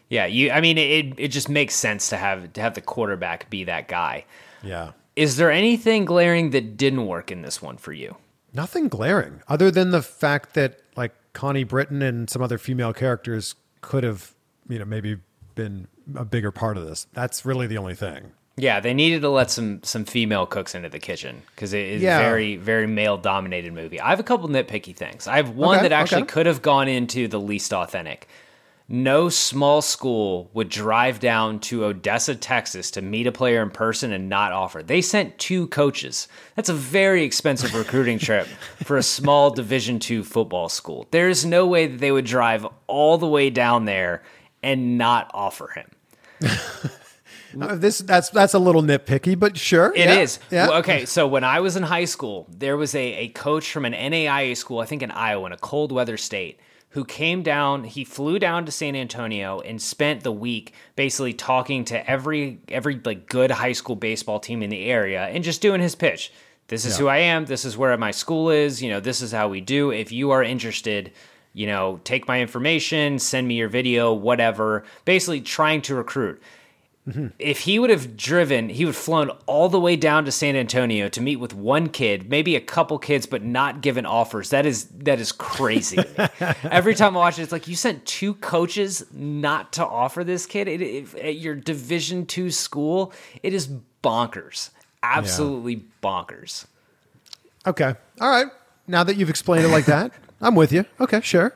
Yeah, 0.08 0.26
you. 0.26 0.50
I 0.50 0.60
mean, 0.60 0.76
it 0.76 1.14
it 1.16 1.28
just 1.28 1.48
makes 1.48 1.74
sense 1.74 2.08
to 2.10 2.16
have 2.16 2.52
to 2.54 2.60
have 2.60 2.74
the 2.74 2.80
quarterback 2.80 3.48
be 3.48 3.64
that 3.64 3.86
guy. 3.88 4.24
Yeah. 4.62 4.92
Is 5.16 5.36
there 5.36 5.50
anything 5.50 6.04
glaring 6.04 6.50
that 6.50 6.76
didn't 6.76 7.06
work 7.06 7.30
in 7.30 7.42
this 7.42 7.62
one 7.62 7.76
for 7.76 7.92
you? 7.92 8.16
Nothing 8.52 8.88
glaring 8.88 9.42
other 9.48 9.70
than 9.70 9.90
the 9.90 10.02
fact 10.02 10.54
that 10.54 10.80
like 10.96 11.12
Connie 11.32 11.64
Britton 11.64 12.02
and 12.02 12.28
some 12.28 12.42
other 12.42 12.58
female 12.58 12.92
characters 12.92 13.54
could 13.80 14.02
have, 14.02 14.34
you 14.68 14.78
know, 14.78 14.84
maybe 14.84 15.18
been 15.54 15.86
a 16.16 16.24
bigger 16.24 16.50
part 16.50 16.76
of 16.76 16.86
this. 16.86 17.06
That's 17.12 17.44
really 17.44 17.66
the 17.66 17.78
only 17.78 17.94
thing. 17.94 18.32
Yeah, 18.56 18.80
they 18.80 18.92
needed 18.92 19.22
to 19.22 19.30
let 19.30 19.50
some 19.50 19.82
some 19.82 20.04
female 20.04 20.44
cooks 20.44 20.74
into 20.74 20.88
the 20.90 20.98
kitchen 20.98 21.42
because 21.54 21.72
it 21.72 21.86
is 21.86 22.02
Yeah. 22.02 22.18
very 22.18 22.56
very 22.56 22.86
male 22.86 23.16
dominated 23.16 23.72
movie. 23.72 24.00
I 24.00 24.10
have 24.10 24.20
a 24.20 24.24
couple 24.24 24.48
nitpicky 24.48 24.94
things. 24.94 25.26
I 25.26 25.36
have 25.36 25.50
one 25.50 25.76
Okay, 25.78 25.88
that 25.88 25.92
actually 25.92 26.22
okay. 26.22 26.32
could 26.32 26.46
have 26.46 26.60
gone 26.60 26.86
into 26.88 27.26
the 27.28 27.40
least 27.40 27.72
authentic. 27.72 28.28
No 28.92 29.28
small 29.28 29.82
school 29.82 30.50
would 30.52 30.68
drive 30.68 31.20
down 31.20 31.60
to 31.60 31.84
Odessa, 31.84 32.34
Texas 32.34 32.90
to 32.90 33.00
meet 33.00 33.28
a 33.28 33.32
player 33.32 33.62
in 33.62 33.70
person 33.70 34.12
and 34.12 34.28
not 34.28 34.50
offer. 34.50 34.82
They 34.82 35.00
sent 35.00 35.38
two 35.38 35.68
coaches. 35.68 36.26
That's 36.56 36.68
a 36.68 36.74
very 36.74 37.22
expensive 37.22 37.72
recruiting 37.72 38.18
trip 38.28 38.48
for 38.82 38.96
a 38.96 39.02
small 39.04 39.50
Division 39.52 40.00
II 40.10 40.24
football 40.24 40.68
school. 40.68 41.06
There's 41.12 41.44
no 41.46 41.68
way 41.68 41.86
that 41.86 41.98
they 42.00 42.10
would 42.10 42.24
drive 42.24 42.66
all 42.88 43.16
the 43.16 43.28
way 43.28 43.48
down 43.48 43.84
there 43.84 44.24
and 44.60 44.98
not 44.98 45.30
offer 45.32 45.68
him. 45.68 45.86
Uh, 47.60 47.74
this 47.74 47.98
that's 47.98 48.30
that's 48.30 48.54
a 48.54 48.58
little 48.60 48.80
nitpicky, 48.82 49.36
but 49.36 49.56
sure. 49.58 49.92
It 49.96 50.08
is 50.08 50.38
yeah, 50.52 50.68
Yeah. 50.68 50.78
Okay, 50.78 51.04
so 51.04 51.26
when 51.26 51.42
I 51.42 51.58
was 51.58 51.74
in 51.74 51.82
high 51.82 52.04
school, 52.04 52.46
there 52.48 52.76
was 52.76 52.94
a, 52.94 53.00
a 53.14 53.28
coach 53.30 53.72
from 53.72 53.84
an 53.84 53.92
NAIA 53.92 54.56
school, 54.56 54.78
I 54.78 54.86
think 54.86 55.02
in 55.02 55.10
Iowa, 55.10 55.46
in 55.46 55.52
a 55.52 55.56
cold 55.56 55.90
weather 55.90 56.16
state, 56.16 56.60
who 56.90 57.04
came 57.04 57.42
down. 57.42 57.82
He 57.82 58.04
flew 58.04 58.38
down 58.38 58.66
to 58.66 58.70
San 58.72 58.94
Antonio 58.94 59.58
and 59.60 59.82
spent 59.82 60.22
the 60.22 60.30
week 60.30 60.74
basically 60.94 61.32
talking 61.32 61.84
to 61.86 62.08
every 62.08 62.60
every 62.68 63.00
like 63.04 63.26
good 63.28 63.50
high 63.50 63.72
school 63.72 63.96
baseball 63.96 64.38
team 64.38 64.62
in 64.62 64.70
the 64.70 64.84
area 64.84 65.24
and 65.24 65.42
just 65.42 65.60
doing 65.60 65.80
his 65.80 65.96
pitch. 65.96 66.32
This 66.68 66.84
is 66.84 66.92
Yeah. 66.94 66.98
who 67.02 67.08
I 67.08 67.16
am. 67.18 67.46
This 67.46 67.64
is 67.64 67.76
where 67.76 67.96
my 67.96 68.12
school 68.12 68.50
is. 68.50 68.80
You 68.80 68.90
know, 68.90 69.00
this 69.00 69.20
is 69.22 69.32
how 69.32 69.48
we 69.48 69.60
do. 69.60 69.90
If 69.90 70.12
you 70.12 70.30
are 70.30 70.44
interested, 70.44 71.10
you 71.54 71.66
know, 71.66 72.00
take 72.04 72.26
my 72.28 72.40
information, 72.40 73.18
send 73.18 73.46
me 73.48 73.54
your 73.54 73.68
video, 73.68 74.12
whatever. 74.12 74.84
Basically, 75.04 75.40
trying 75.40 75.82
to 75.82 75.94
recruit 75.94 76.40
if 77.40 77.60
he 77.60 77.78
would 77.80 77.90
have 77.90 78.16
driven, 78.16 78.68
he 78.68 78.84
would 78.84 78.94
have 78.94 79.02
flown 79.02 79.30
all 79.46 79.68
the 79.68 79.80
way 79.80 79.96
down 79.96 80.24
to 80.26 80.30
San 80.30 80.54
Antonio 80.54 81.08
to 81.08 81.20
meet 81.20 81.36
with 81.36 81.52
one 81.52 81.88
kid, 81.88 82.30
maybe 82.30 82.54
a 82.54 82.60
couple 82.60 82.98
kids, 83.00 83.26
but 83.26 83.42
not 83.42 83.80
given 83.80 84.06
offers. 84.06 84.50
That 84.50 84.64
is 84.64 84.84
that 85.00 85.18
is 85.18 85.32
crazy. 85.32 85.98
Every 86.62 86.94
time 86.94 87.16
I 87.16 87.20
watch 87.20 87.38
it, 87.38 87.42
it's 87.42 87.50
like 87.52 87.66
you 87.66 87.74
sent 87.74 88.04
two 88.06 88.34
coaches 88.34 89.04
not 89.12 89.72
to 89.72 89.84
offer 89.84 90.22
this 90.22 90.46
kid 90.46 90.68
it, 90.68 90.80
it- 90.82 91.14
at 91.16 91.36
your 91.36 91.56
Division 91.56 92.26
two 92.26 92.50
school. 92.50 93.12
It 93.42 93.54
is 93.54 93.68
bonkers, 94.04 94.70
absolutely 95.02 95.86
bonkers. 96.04 96.66
Okay. 97.66 97.94
All 98.20 98.30
right. 98.30 98.46
Now 98.86 99.02
that 99.02 99.16
you've 99.16 99.30
explained 99.30 99.64
it 99.64 99.68
like 99.70 99.86
that, 99.86 100.12
I'm 100.40 100.54
with 100.54 100.72
you. 100.72 100.84
Okay, 101.00 101.20
sure. 101.20 101.54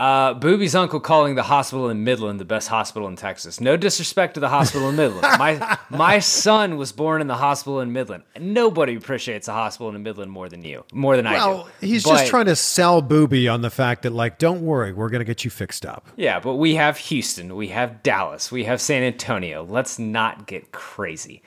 Uh, 0.00 0.34
Boobie's 0.34 0.74
uncle 0.74 0.98
calling 0.98 1.36
the 1.36 1.44
hospital 1.44 1.88
in 1.88 2.02
Midland 2.02 2.40
the 2.40 2.44
best 2.44 2.66
hospital 2.66 3.06
in 3.06 3.14
Texas. 3.14 3.60
No 3.60 3.76
disrespect 3.76 4.34
to 4.34 4.40
the 4.40 4.48
hospital 4.48 4.88
in 4.88 4.96
Midland. 4.96 5.22
My 5.38 5.78
my 5.90 6.18
son 6.18 6.76
was 6.76 6.90
born 6.90 7.20
in 7.20 7.28
the 7.28 7.36
hospital 7.36 7.78
in 7.80 7.92
Midland. 7.92 8.24
Nobody 8.40 8.96
appreciates 8.96 9.46
a 9.46 9.52
hospital 9.52 9.94
in 9.94 10.02
Midland 10.02 10.32
more 10.32 10.48
than 10.48 10.64
you, 10.64 10.84
more 10.92 11.14
than 11.16 11.24
I 11.28 11.34
Well, 11.34 11.68
do. 11.80 11.86
he's 11.86 12.02
But- 12.02 12.16
just 12.16 12.26
trying 12.30 12.46
to 12.46 12.56
sell 12.56 13.00
Booby 13.00 13.46
on 13.46 13.60
the 13.62 13.70
fact 13.70 14.02
that, 14.02 14.12
like, 14.12 14.38
don't 14.38 14.62
worry, 14.62 14.92
we're 14.92 15.10
gonna 15.10 15.22
get 15.24 15.44
you 15.44 15.50
fixed 15.52 15.86
up. 15.86 16.08
Yeah, 16.16 16.40
but 16.40 16.54
we 16.56 16.74
have 16.74 16.96
Houston, 16.96 17.54
we 17.54 17.68
have 17.68 18.02
Dallas, 18.02 18.50
we 18.50 18.64
have 18.64 18.80
San 18.80 19.04
Antonio. 19.04 19.62
Let's 19.62 20.00
not 20.00 20.48
get 20.48 20.72
crazy. 20.72 21.42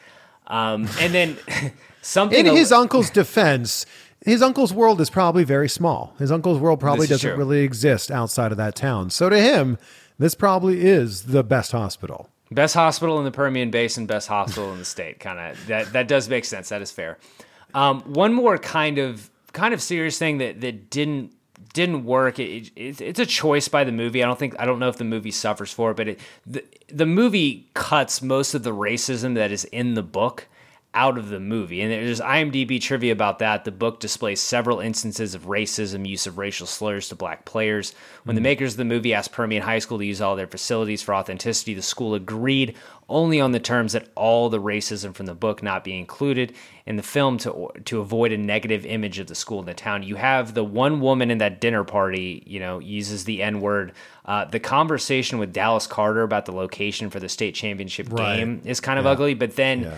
Um, 0.47 0.88
and 1.01 1.14
then 1.14 1.38
something 2.01 2.45
In 2.45 2.56
his 2.56 2.72
uncle's 2.72 3.10
defense, 3.10 3.86
his 4.26 4.42
uncle's 4.42 4.74
world 4.74 5.00
is 5.00 5.10
probably 5.12 5.44
very 5.44 5.70
small. 5.70 6.16
His 6.18 6.32
uncle's 6.32 6.60
world 6.60 6.80
probably 6.80 7.06
doesn't 7.06 7.30
true. 7.30 7.38
really 7.38 7.60
exist 7.60 8.10
outside 8.10 8.52
of 8.52 8.58
that 8.58 8.76
town. 8.76 9.12
So 9.12 9.30
to 9.30 9.40
him, 9.40 9.78
this 10.18 10.34
probably 10.34 10.84
is 10.84 11.24
the 11.24 11.44
best 11.44 11.72
hospital. 11.72 12.30
Best 12.50 12.74
hospital 12.74 13.20
in 13.20 13.26
the 13.26 13.32
Permian 13.32 13.70
Basin, 13.70 14.08
best 14.08 14.28
hospital 14.28 14.72
in 14.74 14.80
the 14.80 14.86
state. 14.86 15.20
Kind 15.20 15.40
of 15.40 15.68
that 15.68 15.94
that 15.94 16.08
does 16.08 16.28
make 16.28 16.46
sense. 16.46 16.70
That 16.70 16.82
is 16.82 16.92
fair. 16.92 17.18
Um, 17.74 18.02
one 18.02 18.34
more 18.34 18.58
kind 18.58 18.98
of 18.98 19.30
kind 19.54 19.74
of 19.74 19.82
serious 19.82 20.18
thing 20.18 20.40
that 20.40 20.62
that 20.62 20.90
didn't 20.90 21.32
didn't 21.74 22.06
work. 22.06 22.40
It, 22.40 22.72
it, 22.76 23.02
it's 23.02 23.20
a 23.20 23.26
choice 23.26 23.68
by 23.68 23.84
the 23.84 23.92
movie. 23.92 24.24
I 24.24 24.28
don't 24.28 24.40
think 24.40 24.56
I 24.60 24.66
don't 24.66 24.80
know 24.80 24.90
if 24.90 24.98
the 24.98 25.04
movie 25.04 25.32
suffers 25.32 25.72
for 25.72 25.92
it, 25.92 25.98
but 25.98 26.08
it, 26.08 26.20
the 26.46 26.64
the 26.88 27.06
movie 27.06 27.70
cuts 27.74 28.22
most 28.22 28.54
of 28.54 28.64
the 28.64 28.74
racism 28.74 29.36
that 29.36 29.52
is 29.52 29.66
in 29.66 29.94
the 29.94 30.04
book 30.04 30.48
out 30.96 31.18
of 31.18 31.30
the 31.30 31.39
movie. 31.39 31.82
And 31.82 31.91
there's 31.91 32.22
IMDb 32.22 32.82
trivia 32.82 33.12
about 33.12 33.39
that. 33.39 33.66
The 33.66 33.72
book 33.72 34.00
displays 34.00 34.41
several 34.41 34.80
instances 34.80 35.36
of 35.36 35.43
racism, 35.43 36.08
use 36.08 36.26
of 36.26 36.38
racial 36.38 36.66
slurs 36.66 37.10
to 37.10 37.16
black 37.16 37.46
players. 37.46 37.93
When 38.24 38.36
the 38.36 38.41
makers 38.41 38.74
of 38.74 38.78
the 38.78 38.86
movie 38.86 39.14
asked 39.14 39.32
Permian 39.34 39.62
High 39.64 39.80
School 39.80 39.98
to 40.00 40.06
use 40.06 40.22
all 40.22 40.36
their 40.36 40.48
facilities 40.48 41.02
for 41.04 41.14
authenticity, 41.14 41.74
the 41.74 41.82
school 41.82 42.16
agreed 42.16 42.76
only 43.08 43.39
on 43.39 43.52
the 43.52 43.60
terms 43.60 43.93
that 43.93 44.08
all 44.16 44.50
the 44.50 44.60
racism 44.60 45.14
from 45.14 45.28
the 45.28 45.36
book 45.36 45.62
not 45.62 45.84
be 45.84 45.96
included 45.96 46.54
in 46.88 46.96
the 46.96 47.04
film 47.04 47.38
to 47.38 47.70
to 47.86 48.00
avoid 48.00 48.32
a 48.32 48.38
negative 48.38 48.84
image 48.84 49.20
of 49.20 49.28
the 49.28 49.36
school 49.36 49.60
and 49.60 49.68
the 49.68 49.74
town. 49.76 50.02
You 50.02 50.16
have 50.16 50.56
the 50.56 50.64
one 50.64 51.02
woman 51.02 51.30
in 51.30 51.38
that 51.38 51.62
dinner 51.62 51.84
party, 51.84 52.41
you 52.48 52.60
know, 52.60 52.80
uses 52.80 53.26
the 53.26 53.43
N 53.43 53.62
word. 53.62 53.91
Uh, 54.26 54.46
the 54.46 54.60
conversation 54.60 55.38
with 55.38 55.54
Dallas 55.54 55.86
Carter 55.86 56.24
about 56.24 56.46
the 56.46 56.52
location 56.52 57.12
for 57.12 57.20
the 57.20 57.30
state 57.30 57.54
championship 57.54 58.08
Right. 58.12 58.38
game 58.38 58.62
is 58.66 58.80
kind 58.80 58.98
of 58.98 59.06
Yeah. 59.06 59.12
ugly, 59.12 59.34
but 59.36 59.56
then. 59.56 59.91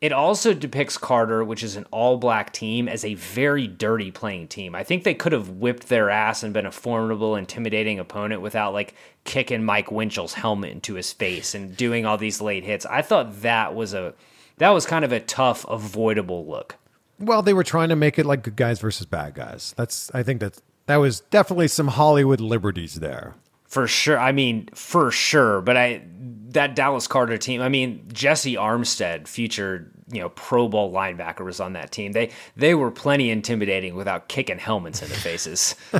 It 0.00 0.12
also 0.12 0.52
depicts 0.52 0.98
Carter, 0.98 1.42
which 1.42 1.62
is 1.62 1.76
an 1.76 1.86
all 1.90 2.18
black 2.18 2.52
team, 2.52 2.88
as 2.88 3.04
a 3.04 3.14
very 3.14 3.66
dirty 3.66 4.10
playing 4.10 4.48
team. 4.48 4.74
I 4.74 4.84
think 4.84 5.02
they 5.02 5.14
could 5.14 5.32
have 5.32 5.48
whipped 5.48 5.88
their 5.88 6.10
ass 6.10 6.42
and 6.42 6.52
been 6.52 6.66
a 6.66 6.72
formidable, 6.72 7.36
intimidating 7.36 7.98
opponent 7.98 8.42
without 8.42 8.74
like 8.74 8.94
kicking 9.24 9.64
Mike 9.64 9.90
Winchell's 9.90 10.34
helmet 10.34 10.72
into 10.72 10.94
his 10.94 11.12
face 11.12 11.54
and 11.54 11.76
doing 11.76 12.04
all 12.04 12.18
these 12.18 12.40
late 12.40 12.64
hits. 12.64 12.84
I 12.86 13.02
thought 13.02 13.42
that 13.42 13.74
was 13.74 13.94
a 13.94 14.14
that 14.58 14.70
was 14.70 14.86
kind 14.86 15.04
of 15.04 15.12
a 15.12 15.20
tough, 15.20 15.64
avoidable 15.68 16.46
look. 16.46 16.76
Well, 17.18 17.42
they 17.42 17.54
were 17.54 17.64
trying 17.64 17.88
to 17.88 17.96
make 17.96 18.18
it 18.18 18.26
like 18.26 18.42
good 18.42 18.56
guys 18.56 18.80
versus 18.80 19.06
bad 19.06 19.34
guys. 19.34 19.74
That's 19.76 20.10
I 20.12 20.22
think 20.22 20.40
that 20.40 20.60
that 20.86 20.96
was 20.96 21.20
definitely 21.20 21.68
some 21.68 21.88
Hollywood 21.88 22.40
liberties 22.40 22.96
there. 22.96 23.34
For 23.64 23.86
sure. 23.88 24.18
I 24.18 24.32
mean, 24.32 24.68
for 24.74 25.10
sure. 25.10 25.60
But 25.60 25.76
I 25.76 26.02
that 26.54 26.74
Dallas 26.74 27.06
Carter 27.06 27.36
team, 27.38 27.60
I 27.60 27.68
mean, 27.68 28.04
Jessie 28.12 28.54
Armstead, 28.56 29.28
future, 29.28 29.90
you 30.10 30.20
know, 30.20 30.30
Pro 30.30 30.66
Bowl 30.68 30.92
linebacker 30.92 31.44
was 31.44 31.60
on 31.60 31.74
that 31.74 31.92
team. 31.92 32.12
They 32.12 32.30
they 32.56 32.74
were 32.74 32.90
plenty 32.90 33.30
intimidating 33.30 33.94
without 33.94 34.28
kicking 34.28 34.58
helmets 34.58 35.02
in 35.02 35.08
the 35.08 35.14
faces. 35.14 35.74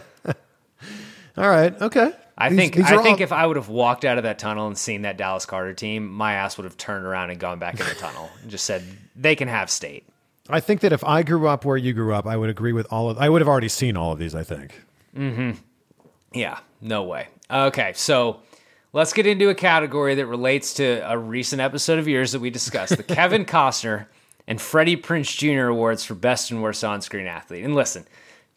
All 1.36 1.48
right, 1.48 1.80
okay. 1.82 2.12
I 2.38 2.48
These- 2.48 2.59
think 2.59 2.74
these 2.76 2.84
I 2.86 3.02
think 3.02 3.18
all- 3.18 3.22
if 3.24 3.32
I 3.32 3.46
would 3.46 3.57
have 3.57 3.68
walked 3.68 4.05
out 4.05 4.18
of 4.18 4.24
that 4.24 4.38
tunnel 4.38 4.66
and 4.66 4.76
seen 4.78 5.02
that 5.02 5.16
Dallas 5.16 5.46
Carter 5.46 5.74
team, 5.74 6.09
my 6.09 6.34
ass 6.34 6.57
would 6.57 6.64
have 6.64 6.76
turned 6.76 7.05
around 7.07 7.30
and 7.30 7.38
gone 7.38 7.59
back 7.59 7.78
in 7.78 7.86
the 7.86 7.94
tunnel 7.94 8.28
and 8.42 8.50
just 8.50 8.64
said 8.64 8.84
they 9.16 9.34
can 9.36 9.48
have 9.48 9.70
state. 9.70 10.05
I 10.48 10.61
think 10.61 10.80
that 10.80 10.92
if 10.92 11.02
I 11.05 11.22
grew 11.22 11.48
up 11.48 11.64
where 11.64 11.76
you 11.76 11.92
grew 11.92 12.12
up, 12.14 12.26
I 12.26 12.36
would 12.36 12.50
agree 12.50 12.72
with 12.72 12.86
all 12.90 13.09
of. 13.11 13.18
I 13.18 13.28
would 13.28 13.40
have 13.40 13.48
already 13.48 13.68
seen 13.68 13.96
all 13.96 14.12
of 14.12 14.18
these. 14.18 14.34
I 14.34 14.42
think. 14.44 14.80
Mm-hmm. 15.16 15.52
Yeah, 16.32 16.59
no 16.80 17.02
way. 17.05 17.28
Okay, 17.50 17.92
so 17.94 18.40
let's 18.95 19.12
get 19.12 19.26
into 19.26 19.51
a 19.51 19.55
category 19.55 20.14
that 20.14 20.26
relates 20.26 20.72
to 20.74 21.03
a 21.11 21.18
recent 21.18 21.61
episode 21.61 21.99
of 21.99 22.09
yours 22.09 22.32
that 22.32 22.40
we 22.40 22.49
discussed: 22.49 22.97
the 22.97 23.03
Kevin 23.14 23.45
Costner 23.45 24.07
and 24.47 24.59
Freddie 24.61 24.97
Prinze 24.97 25.36
Jr. 25.36 25.66
awards 25.66 26.05
for 26.05 26.14
best 26.14 26.51
and 26.51 26.62
worst 26.62 26.82
on-screen 26.82 27.26
athlete. 27.26 27.64
And 27.64 27.74
listen, 27.74 28.07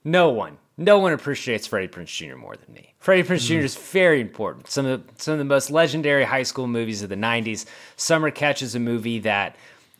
no 0.05 0.29
one, 0.29 0.57
no 0.77 0.99
one 0.99 1.11
appreciates 1.11 1.67
Freddie 1.67 1.87
Prinze 1.89 2.15
Jr. 2.15 2.37
more 2.37 2.55
than 2.55 2.73
me. 2.73 2.93
Freddie 2.99 3.23
Prinze 3.23 3.45
mm-hmm. 3.47 3.59
Jr. 3.59 3.65
is 3.65 3.75
very 3.75 4.21
important. 4.21 4.69
Some 4.69 4.85
of 4.85 5.05
the, 5.05 5.21
some 5.21 5.33
of 5.33 5.39
the 5.39 5.45
most 5.45 5.69
legendary 5.69 6.23
high 6.23 6.43
school 6.43 6.67
movies 6.67 7.01
of 7.01 7.09
the 7.09 7.15
'90s. 7.15 7.65
Summer 7.97 8.31
Catch 8.31 8.61
is 8.61 8.75
a 8.75 8.79
movie 8.79 9.19
that 9.19 9.55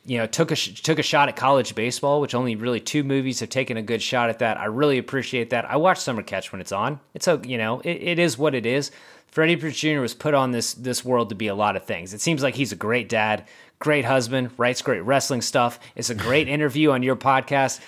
you 0.06 0.20
know 0.20 0.28
took 0.28 0.52
a 0.52 0.56
sh- 0.56 0.82
took 0.82 1.00
a 1.00 1.04
shot 1.04 1.30
at 1.30 1.36
college 1.36 1.74
baseball, 1.74 2.22
which 2.22 2.36
only 2.36 2.56
really 2.56 2.80
two 2.80 3.04
movies 3.04 3.40
have 3.40 3.50
taken 3.50 3.76
a 3.76 3.82
good 3.82 4.02
shot 4.02 4.30
at 4.30 4.40
that. 4.40 4.58
I 4.58 4.66
really 4.66 5.00
appreciate 5.00 5.50
that. 5.50 5.66
I 5.66 5.78
watch 5.78 5.98
Summer 5.98 6.22
Catch 6.22 6.52
when 6.52 6.62
it's 6.62 6.72
on. 6.72 7.00
It's 7.16 7.28
a 7.28 7.42
you 7.44 7.58
know 7.58 7.80
it, 7.80 7.90
it 7.90 8.20
is 8.20 8.38
what 8.38 8.54
it 8.54 8.68
is. 8.68 8.92
Freddie 9.28 9.58
Prinze 9.58 9.76
Jr. 9.76 10.02
was 10.02 10.14
put 10.14 10.34
on 10.34 10.52
this 10.52 10.74
this 10.74 11.06
world 11.06 11.30
to 11.30 11.36
be 11.36 11.48
a 11.48 11.56
lot 11.56 11.76
of 11.76 11.86
things. 11.86 12.14
It 12.14 12.22
seems 12.22 12.42
like 12.42 12.56
he's 12.56 12.72
a 12.72 12.76
great 12.76 13.10
dad, 13.10 13.46
great 13.80 14.06
husband, 14.06 14.52
writes 14.58 14.82
great 14.82 15.02
wrestling 15.02 15.42
stuff. 15.42 15.80
It's 15.96 16.10
a 16.10 16.16
great 16.16 16.48
interview 16.48 16.92
on 16.92 17.04
your 17.04 17.16
podcast. 17.16 17.80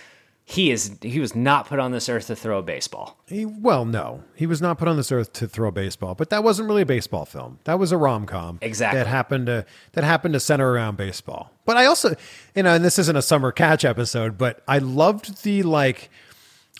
He 0.43 0.71
is 0.71 0.97
he 1.01 1.19
was 1.19 1.35
not 1.35 1.67
put 1.67 1.77
on 1.77 1.91
this 1.91 2.09
earth 2.09 2.25
to 2.27 2.35
throw 2.35 2.57
a 2.57 2.63
baseball. 2.63 3.19
He, 3.27 3.45
well, 3.45 3.85
no, 3.85 4.23
he 4.33 4.47
was 4.47 4.61
not 4.61 4.79
put 4.79 4.87
on 4.87 4.97
this 4.97 5.11
earth 5.11 5.31
to 5.33 5.47
throw 5.47 5.69
a 5.69 5.71
baseball, 5.71 6.15
but 6.15 6.31
that 6.31 6.43
wasn't 6.43 6.67
really 6.67 6.81
a 6.81 6.87
baseball 6.87 7.25
film. 7.25 7.59
That 7.65 7.77
was 7.77 7.91
a 7.91 7.97
rom 7.97 8.25
com. 8.25 8.57
Exactly. 8.61 8.97
That 8.97 9.05
happened 9.05 9.45
to 9.45 9.65
that 9.91 10.03
happened 10.03 10.33
to 10.33 10.39
center 10.39 10.71
around 10.71 10.97
baseball. 10.97 11.51
But 11.65 11.77
I 11.77 11.85
also, 11.85 12.15
you 12.55 12.63
know, 12.63 12.73
and 12.73 12.83
this 12.83 12.97
isn't 12.97 13.15
a 13.15 13.21
summer 13.21 13.51
catch 13.51 13.85
episode, 13.85 14.39
but 14.39 14.63
I 14.67 14.79
loved 14.79 15.43
the 15.43 15.61
like, 15.61 16.09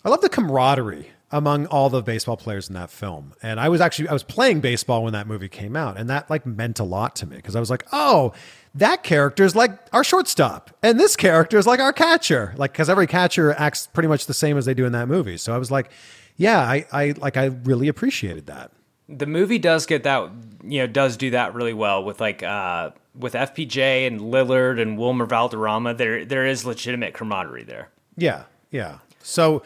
I 0.04 0.08
love 0.08 0.20
the 0.20 0.28
camaraderie 0.28 1.10
among 1.32 1.66
all 1.66 1.88
the 1.88 2.02
baseball 2.02 2.36
players 2.36 2.68
in 2.68 2.74
that 2.74 2.90
film. 2.90 3.34
And 3.42 3.60
I 3.60 3.68
was 3.68 3.80
actually 3.80 4.08
I 4.08 4.12
was 4.12 4.22
playing 4.22 4.60
baseball 4.60 5.04
when 5.04 5.12
that 5.12 5.26
movie 5.26 5.48
came 5.48 5.76
out, 5.76 5.96
and 5.96 6.08
that 6.10 6.28
like 6.30 6.44
meant 6.44 6.78
a 6.78 6.84
lot 6.84 7.16
to 7.16 7.26
me 7.26 7.36
because 7.36 7.56
I 7.56 7.60
was 7.60 7.70
like, 7.70 7.86
oh, 7.92 8.32
that 8.74 9.02
character 9.02 9.44
is 9.44 9.54
like 9.54 9.78
our 9.92 10.04
shortstop, 10.04 10.70
and 10.82 10.98
this 10.98 11.16
character 11.16 11.58
is 11.58 11.66
like 11.66 11.80
our 11.80 11.92
catcher, 11.92 12.54
like 12.56 12.72
because 12.72 12.88
every 12.88 13.06
catcher 13.06 13.52
acts 13.52 13.86
pretty 13.88 14.08
much 14.08 14.26
the 14.26 14.34
same 14.34 14.56
as 14.56 14.64
they 14.64 14.74
do 14.74 14.84
in 14.84 14.92
that 14.92 15.08
movie. 15.08 15.36
So 15.36 15.54
I 15.54 15.58
was 15.58 15.70
like, 15.70 15.90
yeah, 16.36 16.60
I 16.60 16.86
I 16.92 17.14
like 17.18 17.36
I 17.36 17.46
really 17.46 17.88
appreciated 17.88 18.46
that. 18.46 18.72
The 19.08 19.26
movie 19.26 19.58
does 19.58 19.86
get 19.86 20.04
that, 20.04 20.30
you 20.62 20.78
know, 20.80 20.86
does 20.86 21.16
do 21.16 21.30
that 21.30 21.54
really 21.54 21.74
well 21.74 22.04
with 22.04 22.20
like 22.20 22.42
uh 22.42 22.90
with 23.14 23.34
FPJ 23.34 24.06
and 24.06 24.20
Lillard 24.20 24.80
and 24.80 24.96
Wilmer 24.98 25.26
Valderrama. 25.26 25.94
There 25.94 26.24
there 26.24 26.46
is 26.46 26.64
legitimate 26.64 27.14
camaraderie 27.14 27.64
there. 27.64 27.90
Yeah, 28.16 28.44
yeah. 28.70 28.98
So, 29.22 29.62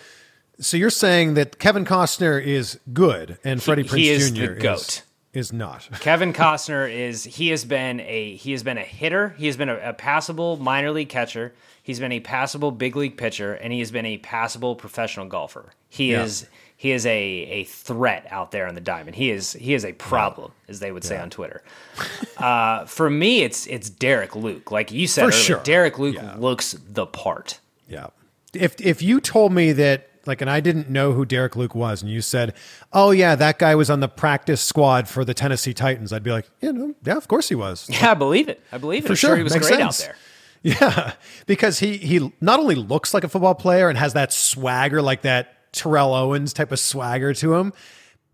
so 0.60 0.76
you're 0.76 0.90
saying 0.90 1.34
that 1.34 1.58
Kevin 1.58 1.84
Costner 1.84 2.42
is 2.42 2.78
good 2.92 3.38
and 3.44 3.62
Freddie 3.62 3.82
he 3.84 4.08
is 4.10 4.30
Jr. 4.30 4.52
Is, 4.52 5.02
is 5.32 5.52
not. 5.52 5.88
Kevin 6.00 6.32
Costner 6.32 6.90
is 6.92 7.24
he 7.24 7.48
has 7.48 7.64
been 7.64 8.00
a 8.00 8.36
he 8.36 8.52
has 8.52 8.62
been 8.62 8.78
a 8.78 8.82
hitter. 8.84 9.30
He 9.38 9.46
has 9.46 9.56
been 9.56 9.68
a, 9.68 9.76
a 9.90 9.92
passable 9.92 10.56
minor 10.56 10.90
league 10.92 11.08
catcher. 11.08 11.54
He's 11.82 12.00
been 12.00 12.12
a 12.12 12.20
passable 12.20 12.70
big 12.70 12.96
league 12.96 13.18
pitcher, 13.18 13.52
and 13.54 13.72
he 13.72 13.80
has 13.80 13.90
been 13.90 14.06
a 14.06 14.16
passable 14.18 14.74
professional 14.74 15.26
golfer. 15.26 15.72
He 15.90 16.12
Yeah. 16.12 16.22
is 16.24 16.46
he 16.76 16.90
is 16.92 17.04
a 17.06 17.10
a 17.12 17.64
threat 17.64 18.26
out 18.30 18.50
there 18.50 18.66
on 18.66 18.74
the 18.74 18.80
diamond. 18.80 19.16
He 19.16 19.30
is 19.30 19.52
he 19.54 19.74
is 19.74 19.84
a 19.84 19.92
problem, 19.92 20.52
as 20.68 20.80
they 20.80 20.92
would 20.92 21.04
say 21.04 21.18
on 21.18 21.30
Twitter. 21.30 21.62
Uh, 22.36 22.84
for 22.86 23.08
me, 23.10 23.42
it's 23.42 23.66
it's 23.66 23.88
Derek 23.90 24.34
Luke. 24.36 24.70
Like 24.70 24.90
you 24.92 25.06
said, 25.06 25.22
For 25.22 25.28
earlier, 25.28 25.42
sure. 25.42 25.60
Derek 25.62 25.98
Luke 25.98 26.16
looks 26.38 26.76
the 26.88 27.06
part. 27.06 27.60
Yeah. 27.88 28.08
If 28.52 28.80
if 28.80 29.02
you 29.02 29.20
told 29.20 29.52
me 29.52 29.72
that 29.72 30.08
like 30.26 30.40
and 30.40 30.50
I 30.50 30.60
didn't 30.60 30.88
know 30.90 31.12
who 31.12 31.24
Derek 31.24 31.56
Luke 31.56 31.74
was 31.74 32.02
and 32.02 32.10
you 32.10 32.20
said, 32.20 32.54
"Oh 32.92 33.10
yeah, 33.10 33.34
that 33.34 33.58
guy 33.58 33.74
was 33.74 33.90
on 33.90 34.00
the 34.00 34.08
practice 34.08 34.60
squad 34.60 35.08
for 35.08 35.24
the 35.24 35.34
Tennessee 35.34 35.74
Titans." 35.74 36.12
I'd 36.12 36.22
be 36.22 36.30
like, 36.32 36.48
"Yeah, 36.60 36.70
no, 36.72 36.94
yeah, 37.04 37.16
of 37.16 37.28
course 37.28 37.48
he 37.48 37.54
was." 37.54 37.88
Yeah, 37.90 38.10
I 38.12 38.14
believe 38.14 38.48
it. 38.48 38.60
I 38.72 38.78
believe 38.78 39.04
it. 39.04 39.06
For 39.08 39.12
I'm 39.12 39.16
sure. 39.16 39.36
he 39.36 39.42
was 39.42 39.52
Makes 39.54 39.68
great 39.68 39.78
sense. 39.78 40.02
out 40.02 40.06
there. 40.06 40.16
Yeah, 40.80 41.12
because 41.46 41.78
he 41.80 41.98
he 41.98 42.32
not 42.40 42.58
only 42.58 42.74
looks 42.74 43.12
like 43.12 43.22
a 43.22 43.28
football 43.28 43.54
player 43.54 43.90
and 43.90 43.98
has 43.98 44.14
that 44.14 44.32
swagger, 44.32 45.02
like 45.02 45.20
that 45.22 45.72
Terrell 45.74 46.14
Owens 46.14 46.54
type 46.54 46.72
of 46.72 46.78
swagger 46.78 47.34
to 47.34 47.54
him, 47.54 47.74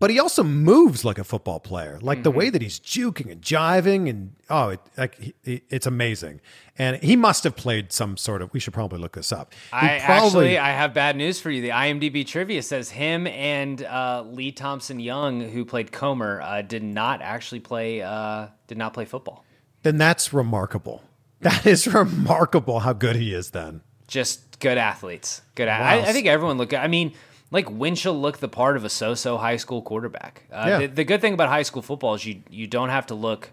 but 0.01 0.09
he 0.09 0.19
also 0.19 0.43
moves 0.43 1.05
like 1.05 1.19
a 1.19 1.23
football 1.23 1.59
player. 1.59 1.99
Like 2.01 2.23
the 2.23 2.31
way 2.31 2.49
that 2.49 2.61
he's 2.61 2.79
juking 2.79 3.31
and 3.31 3.39
jiving, 3.41 4.09
and 4.09 4.33
oh, 4.49 4.69
it, 4.69 4.79
like 4.97 5.15
he- 5.19 5.33
he, 5.43 5.61
it's 5.69 5.85
amazing. 5.85 6.41
And 6.77 6.97
he 7.03 7.15
must 7.15 7.43
have 7.43 7.55
played 7.55 7.93
some 7.93 8.17
sort 8.17 8.41
of. 8.41 8.51
We 8.51 8.59
should 8.59 8.73
probably 8.73 8.97
look 8.97 9.13
this 9.13 9.31
up. 9.31 9.53
He 9.53 9.77
I 9.77 9.97
actually 9.97 10.57
I 10.57 10.71
have 10.71 10.95
bad 10.95 11.15
news 11.15 11.39
for 11.39 11.51
you. 11.51 11.61
The 11.61 11.69
IMDb 11.69 12.25
trivia 12.25 12.63
says 12.63 12.89
him 12.89 13.27
and 13.27 13.83
uh, 13.83 14.23
Lee 14.25 14.51
Thompson 14.51 14.99
Young, 14.99 15.39
who 15.41 15.63
played 15.63 15.91
Comer, 15.91 16.41
uh, 16.41 16.63
did 16.63 16.83
not 16.83 17.21
actually 17.21 17.59
play 17.59 18.01
uh, 18.01 18.47
did 18.67 18.79
not 18.79 18.93
play 18.95 19.05
football. 19.05 19.45
then 19.83 19.97
that's 19.97 20.33
remarkable. 20.33 21.03
That 21.41 21.65
is 21.65 21.87
remarkable 21.87 22.79
how 22.79 22.93
good 22.93 23.15
he 23.15 23.33
is. 23.33 23.51
Then 23.51 23.81
Just 24.07 24.59
good 24.59 24.77
athletes. 24.79 25.41
Good. 25.55 25.67
Wow. 25.67 25.81
I, 25.83 25.95
I 26.09 26.13
think 26.13 26.25
everyone 26.27 26.57
looked. 26.57 26.73
I 26.73 26.87
mean, 26.87 27.13
like 27.51 27.69
Winchell 27.69 28.19
looked 28.19 28.39
the 28.41 28.47
part 28.49 28.75
of 28.77 28.83
a 28.85 28.89
so-so 28.89 29.37
high 29.37 29.57
school 29.57 29.81
quarterback. 29.81 30.45
Uh, 30.51 30.65
Yeah. 30.67 30.77
the, 30.79 30.87
the 30.87 31.03
good 31.03 31.21
thing 31.21 31.33
about 31.33 31.49
high 31.49 31.63
school 31.63 31.81
football 31.81 32.15
is 32.15 32.25
you 32.25 32.41
you 32.49 32.67
don't 32.67 32.89
have 32.89 33.05
to 33.07 33.15
look. 33.15 33.51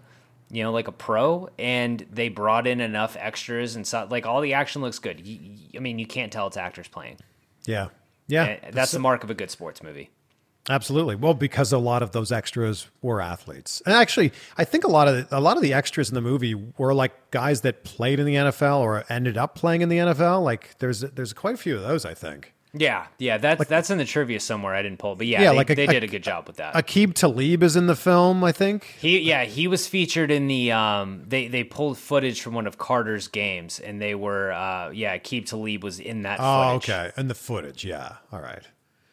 You 0.51 0.63
know, 0.63 0.71
like 0.71 0.87
a 0.87 0.91
pro, 0.91 1.47
and 1.59 2.03
they 2.11 2.27
brought 2.27 2.65
in 2.65 2.81
enough 2.81 3.15
extras 3.19 3.75
and 3.75 3.85
so, 3.85 4.07
like 4.09 4.25
all 4.25 4.41
the 4.41 4.55
action 4.55 4.81
looks 4.81 4.97
good. 4.97 5.21
You, 5.23 5.37
I 5.75 5.79
mean, 5.79 5.99
you 5.99 6.07
can't 6.07 6.31
tell 6.31 6.47
it's 6.47 6.57
actors 6.57 6.87
playing. 6.87 7.17
yeah, 7.65 7.89
yeah, 8.25 8.57
And 8.63 8.73
that's 8.73 8.91
the 8.91 8.97
mark 8.97 9.23
of 9.23 9.29
a 9.29 9.35
good 9.35 9.51
sports 9.51 9.83
movie. 9.83 10.09
Absolutely. 10.67 11.15
Well, 11.15 11.35
because 11.35 11.71
a 11.71 11.77
lot 11.77 12.01
of 12.01 12.11
those 12.13 12.31
extras 12.31 12.87
were 13.03 13.21
athletes. 13.21 13.81
And 13.85 13.93
actually, 13.93 14.31
I 14.57 14.65
think 14.65 14.83
a 14.85 14.87
lot 14.87 15.07
of 15.07 15.29
the, 15.29 15.37
a 15.37 15.39
lot 15.39 15.55
of 15.55 15.61
the 15.61 15.73
extras 15.73 16.09
in 16.09 16.15
the 16.15 16.21
movie 16.21 16.55
were 16.79 16.95
like 16.95 17.29
guys 17.31 17.61
that 17.61 17.83
played 17.83 18.19
in 18.19 18.25
the 18.25 18.35
NFL 18.35 18.79
or 18.79 19.03
ended 19.09 19.37
up 19.37 19.53
playing 19.53 19.81
in 19.81 19.89
the 19.89 19.97
NFL. 19.97 20.43
Like 20.43 20.77
there's 20.79 21.01
there's 21.01 21.33
quite 21.33 21.53
a 21.53 21.57
few 21.57 21.75
of 21.75 21.83
those, 21.83 22.05
I 22.05 22.15
think. 22.15 22.53
Yeah, 22.71 23.07
yeah, 23.17 23.37
that's 23.39 23.65
that's 23.67 23.89
in 23.89 23.97
the 23.97 24.05
trivia 24.05 24.39
somewhere. 24.39 24.75
I 24.75 24.83
didn't 24.83 24.99
pull, 24.99 25.15
but 25.15 25.25
yeah, 25.25 25.41
Yeah, 25.41 25.51
they, 25.51 25.57
like 25.57 25.69
a- 25.71 25.75
they 25.75 25.87
did 25.87 26.03
a 26.03 26.07
good 26.07 26.21
job 26.21 26.45
with 26.45 26.57
that. 26.57 26.75
Aqib 26.75 27.15
Talib 27.15 27.63
is 27.63 27.75
in 27.75 27.87
the 27.87 27.95
film, 27.95 28.43
I 28.43 28.51
think. 28.51 28.83
he, 28.99 29.19
yeah, 29.21 29.45
he 29.45 29.67
was 29.67 29.87
featured 29.87 30.29
in 30.29 30.47
the. 30.47 30.71
Um, 30.71 31.23
they 31.27 31.47
they 31.47 31.63
pulled 31.63 31.97
footage 31.97 32.41
from 32.41 32.53
one 32.53 32.67
of 32.67 32.77
Carter's 32.77 33.27
games, 33.27 33.79
and 33.79 33.99
they 33.99 34.13
were, 34.13 34.51
uh, 34.51 34.91
yeah, 34.91 35.17
Keeb 35.17 35.47
Talib 35.47 35.83
was 35.83 35.99
in 35.99 36.21
that. 36.23 36.39
Oh, 36.39 36.73
footage, 36.79 36.89
okay. 36.91 37.11
And 37.17 37.27
the 37.29 37.35
footage, 37.35 37.83
yeah. 37.83 38.17
All 38.31 38.41
right. 38.41 38.63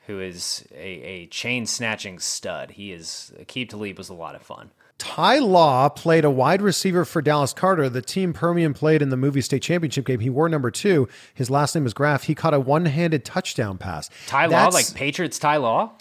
Who 0.06 0.20
is 0.20 0.64
a, 0.72 0.76
a 0.76 1.26
chain 1.28 1.64
snatching 1.66 2.18
stud? 2.18 2.72
He 2.72 2.92
is 2.92 3.32
Keeb 3.46 3.70
Talib 3.70 3.96
was 3.96 4.08
a 4.10 4.14
lot 4.14 4.34
of 4.34 4.42
fun. 4.42 4.70
Ty 4.98 5.38
Law 5.40 5.88
played 5.90 6.24
a 6.24 6.30
wide 6.30 6.62
receiver 6.62 7.04
for 7.04 7.20
Dallas 7.20 7.52
Carter. 7.52 7.88
The 7.88 8.00
team 8.00 8.32
Permian 8.32 8.72
played 8.72 9.02
in 9.02 9.10
the 9.10 9.16
movie 9.16 9.42
state 9.42 9.62
championship 9.62 10.06
game. 10.06 10.20
He 10.20 10.30
wore 10.30 10.48
number 10.48 10.70
two. 10.70 11.06
His 11.34 11.50
last 11.50 11.74
name 11.74 11.84
is 11.84 11.92
Graff. 11.92 12.24
He 12.24 12.34
caught 12.34 12.54
a 12.54 12.60
one-handed 12.60 13.24
touchdown 13.24 13.76
pass. 13.76 14.08
Ty 14.26 14.46
Law, 14.46 14.68
like 14.68 14.94
Patriots 14.94 15.38
Ty 15.38 15.56
Law. 15.58 15.92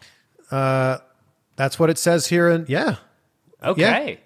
Uh, 0.49 0.99
that's 1.57 1.77
what 1.77 1.89
it 1.89 1.97
says 1.97 2.27
here. 2.27 2.49
And 2.49 2.69
yeah, 2.69 2.95
Okay. 3.61 4.19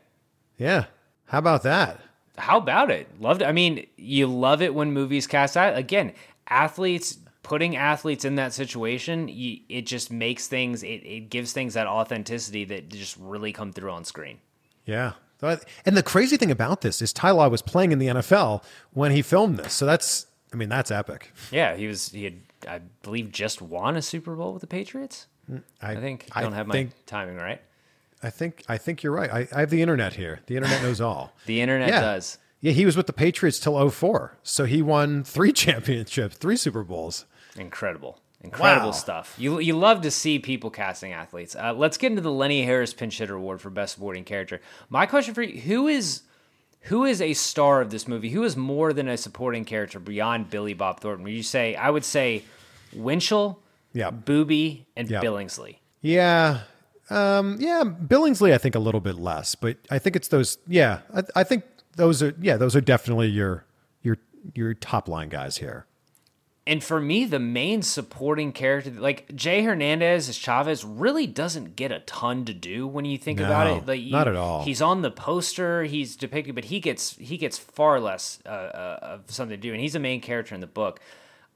yeah. 0.58 0.86
How 1.26 1.40
about 1.40 1.64
that? 1.64 2.00
How 2.38 2.58
about 2.58 2.92
it? 2.92 3.08
Loved 3.20 3.42
it. 3.42 3.46
I 3.46 3.52
mean, 3.52 3.86
you 3.98 4.28
love 4.28 4.62
it 4.62 4.74
when 4.74 4.92
movies 4.94 5.28
cast 5.28 5.58
out. 5.58 5.76
Again, 5.78 6.14
athletes 6.48 7.18
putting 7.44 7.76
athletes 7.76 8.24
in 8.26 8.36
that 8.36 8.54
situation, 8.54 9.28
you, 9.28 9.60
it 9.70 9.88
just 9.88 10.12
makes 10.12 10.48
things. 10.48 10.84
It, 10.84 10.88
it 11.04 11.30
gives 11.32 11.52
things 11.54 11.74
that 11.74 11.88
authenticity 11.88 12.66
that 12.66 12.90
just 12.90 13.18
really 13.18 13.52
come 13.52 13.74
through 13.74 13.92
on 13.92 14.06
screen. 14.06 14.38
Yeah. 14.90 15.14
And 15.86 15.96
the 15.96 16.04
crazy 16.04 16.36
thing 16.36 16.52
about 16.52 16.82
this 16.82 17.02
is 17.02 17.14
Ty 17.14 17.32
Law 17.32 17.48
was 17.48 17.62
playing 17.62 17.92
in 17.94 18.00
the 18.00 18.08
NFL 18.08 18.62
when 18.92 19.12
he 19.12 19.22
filmed 19.22 19.58
this. 19.58 19.72
So 19.74 19.86
that's, 19.86 20.28
I 20.52 20.58
mean, 20.58 20.68
that's 20.70 20.92
epic. 20.92 21.32
Yeah, 21.52 21.76
he 21.78 21.88
was. 21.88 22.10
He 22.10 22.26
had, 22.26 22.34
I 22.68 22.80
believe, 23.04 23.32
just 23.32 23.62
won 23.62 23.96
a 23.96 24.02
Super 24.02 24.36
Bowl 24.36 24.52
with 24.52 24.62
the 24.62 24.68
Patriots. 24.68 25.28
Mm, 25.50 25.64
I, 25.82 25.96
think 25.96 26.28
I 26.34 26.40
I 26.40 26.44
don't 26.44 26.52
have 26.54 26.68
my 26.68 26.74
think- 26.74 26.92
timing 27.06 27.38
right. 27.38 27.62
I 28.22 28.30
think, 28.30 28.64
I 28.68 28.78
think 28.78 29.02
you're 29.02 29.14
right. 29.14 29.32
I, 29.32 29.48
I 29.56 29.62
have 29.62 29.70
the 29.70 29.82
internet 29.82 30.16
here. 30.16 30.42
The 30.48 30.58
internet 30.58 30.82
knows 30.84 31.00
all. 31.00 31.32
The 31.46 31.62
internet 31.62 31.88
Yeah. 31.88 32.02
does. 32.02 32.38
Yeah. 32.60 32.74
He 32.74 32.86
was 32.86 32.98
with 32.98 33.08
the 33.08 33.14
Patriots 33.14 33.60
till 33.60 33.90
04. 33.90 34.38
So 34.44 34.66
he 34.66 34.82
won 34.82 35.24
three 35.24 35.54
championships, 35.64 36.36
three 36.36 36.58
Super 36.58 36.84
Bowls. 36.84 37.26
Incredible. 37.56 38.20
Incredible 38.42 38.88
Wow. 38.88 38.92
stuff. 38.94 39.36
You 39.38 39.60
you 39.60 39.78
love 39.78 40.02
to 40.02 40.12
see 40.12 40.40
people 40.40 40.70
casting 40.70 41.12
athletes. 41.12 41.56
Uh, 41.56 41.74
let's 41.74 41.98
get 41.98 42.12
into 42.12 42.22
the 42.22 42.32
Lenny 42.32 42.64
Harris 42.64 42.94
Pinch 42.94 43.18
Hitter 43.18 43.36
Award 43.36 43.60
for 43.60 43.70
Best 43.70 43.96
Supporting 43.96 44.24
Character. 44.24 44.62
My 44.90 45.06
question 45.06 45.34
for 45.34 45.42
you: 45.42 45.60
Who 45.62 45.88
is 45.90 46.22
who 46.84 47.04
is 47.04 47.22
a 47.22 47.34
star 47.34 47.82
of 47.82 47.90
this 47.92 48.08
movie? 48.08 48.30
Who 48.30 48.44
is 48.46 48.56
more 48.56 48.94
than 48.94 49.10
a 49.10 49.18
supporting 49.18 49.66
character 49.66 50.00
beyond 50.00 50.50
Billy 50.50 50.74
Bob 50.74 51.02
Thornton? 51.02 51.24
Would 51.26 51.34
you 51.34 51.44
say 51.44 51.76
I 51.76 51.90
would 51.90 52.06
say 52.06 52.44
Winchell, 52.96 53.60
Yeah. 53.94 54.10
Boobie, 54.12 54.86
and 54.96 55.10
Yeah. 55.10 55.20
Billingsley. 55.22 55.76
Yeah. 56.02 56.62
Um, 57.10 57.58
yeah. 57.60 57.84
Billingsley, 57.84 58.54
I 58.54 58.58
think 58.58 58.76
a 58.76 58.80
little 58.80 59.02
bit 59.02 59.16
less, 59.16 59.56
but 59.56 59.78
I 59.92 60.00
think 60.00 60.16
it's 60.16 60.30
those. 60.30 60.58
Yeah. 60.68 61.00
I, 61.14 61.24
I 61.36 61.44
think 61.44 61.64
those 61.98 62.24
are, 62.24 62.34
yeah, 62.40 62.56
those 62.56 62.76
are 62.76 62.82
definitely 62.82 63.28
your, 63.28 63.66
your, 64.04 64.18
your 64.56 64.74
top 64.76 65.08
line 65.10 65.28
guys 65.30 65.58
here. 65.58 65.86
And 66.70 66.84
for 66.84 67.02
me, 67.02 67.26
the 67.26 67.40
main 67.40 67.82
supporting 67.82 68.52
character, 68.52 68.92
like 68.92 69.36
Jay 69.36 69.64
Hernandez 69.64 70.30
as 70.30 70.38
Chavez, 70.38 70.86
really 70.86 71.26
doesn't 71.26 71.76
get 71.76 71.92
a 71.92 72.02
ton 72.02 72.46
to 72.46 72.54
do 72.54 72.88
when 72.88 73.06
you 73.06 73.18
think 73.18 73.40
about 73.40 73.66
it. 73.66 73.88
Like 73.88 74.00
you- 74.00 74.12
not 74.12 74.28
at 74.28 74.36
all. 74.36 74.64
He's 74.64 74.80
on 74.80 75.02
the 75.02 75.10
poster, 75.10 75.86
he's 75.86 76.16
depicted, 76.16 76.54
but 76.54 76.66
he 76.66 76.80
gets 76.80 77.16
he 77.18 77.38
gets 77.38 77.58
far 77.58 78.00
less 78.00 78.38
uh, 78.46 78.50
uh, 78.50 79.00
of 79.02 79.32
something 79.32 79.58
to 79.58 79.62
do, 79.62 79.72
and 79.74 79.82
he's 79.82 79.96
a 79.96 80.00
main 80.00 80.22
character 80.22 80.54
in 80.54 80.62
the 80.62 80.68
book. 80.68 81.00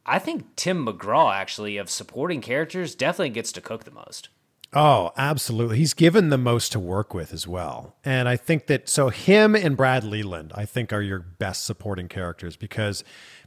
I 0.03 0.18
think 0.18 0.55
Tim 0.55 0.84
McGraw, 0.84 1.32
actually, 1.32 1.78
of 1.78 1.91
supporting 1.91 2.41
characters, 2.41 2.95
definitely 2.95 3.30
gets 3.30 3.51
to 3.51 3.61
cook 3.61 3.84
the 3.84 3.91
most. 3.91 4.30
Oh, 4.74 5.11
absolutely. 5.16 5.78
He's 5.78 5.93
given 5.93 6.30
the 6.30 6.38
most 6.39 6.72
to 6.72 6.80
work 6.80 7.14
with 7.14 7.32
as 7.32 7.47
well. 7.47 7.95
And 8.03 8.28
I 8.28 8.36
think 8.36 8.66
that 8.68 8.89
so 8.89 9.09
him 9.09 9.55
and 9.55 9.78
Brad 9.78 10.03
Leland, 10.03 10.51
I 10.55 10.66
think, 10.66 10.91
are 10.91 11.01
your 11.01 11.20
best 11.20 11.64
supporting 11.66 12.07
characters 12.07 12.55
because 12.55 13.03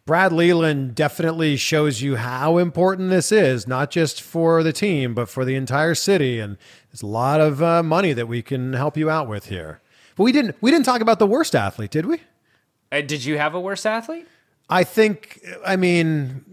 Brad 0.07 0.33
Leland 0.33 0.95
definitely 0.95 1.57
shows 1.57 2.01
you 2.01 2.15
how 2.15 2.59
important 2.59 3.11
this 3.11 3.33
is, 3.33 3.67
not 3.67 3.91
just 3.91 4.23
for 4.23 4.63
the 4.63 4.73
team, 4.73 5.15
but 5.15 5.29
for 5.29 5.45
the 5.45 5.57
entire 5.57 5.97
city. 5.97 6.39
And 6.39 6.57
there's 6.91 7.03
a 7.03 7.07
lot 7.07 7.41
of 7.41 7.61
uh, 7.61 7.83
money 7.83 8.13
that 8.13 8.29
we 8.29 8.41
can 8.41 8.73
help 8.73 8.97
you 8.97 9.11
out 9.11 9.29
with 9.29 9.47
here. 9.47 9.81
But 10.17 10.23
we 10.23 10.33
didn't 10.33 10.57
we 10.61 10.71
didn't 10.71 10.87
talk 10.87 11.01
about 11.01 11.19
the 11.19 11.27
worst 11.27 11.57
athlete, 11.57 11.91
did 11.91 12.07
we? 12.07 12.23
Uh, 12.93 13.01
did 13.01 13.25
you 13.25 13.37
have 13.37 13.55
a 13.55 13.61
worse 13.61 13.85
athlete? 13.85 14.29
I 14.71 14.85
think, 14.85 15.41
I 15.65 15.77
mean, 15.77 16.45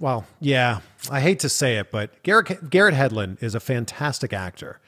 well, 0.00 0.26
yeah, 0.40 0.80
I 1.10 1.20
hate 1.20 1.40
to 1.40 1.48
say 1.48 1.78
it, 1.78 1.90
but 1.90 2.22
Garrett, 2.22 2.70
Garrett 2.70 2.94
Hedlund 2.94 3.42
is 3.42 3.54
a 3.54 3.60
fantastic 3.60 4.32
actor, 4.32 4.80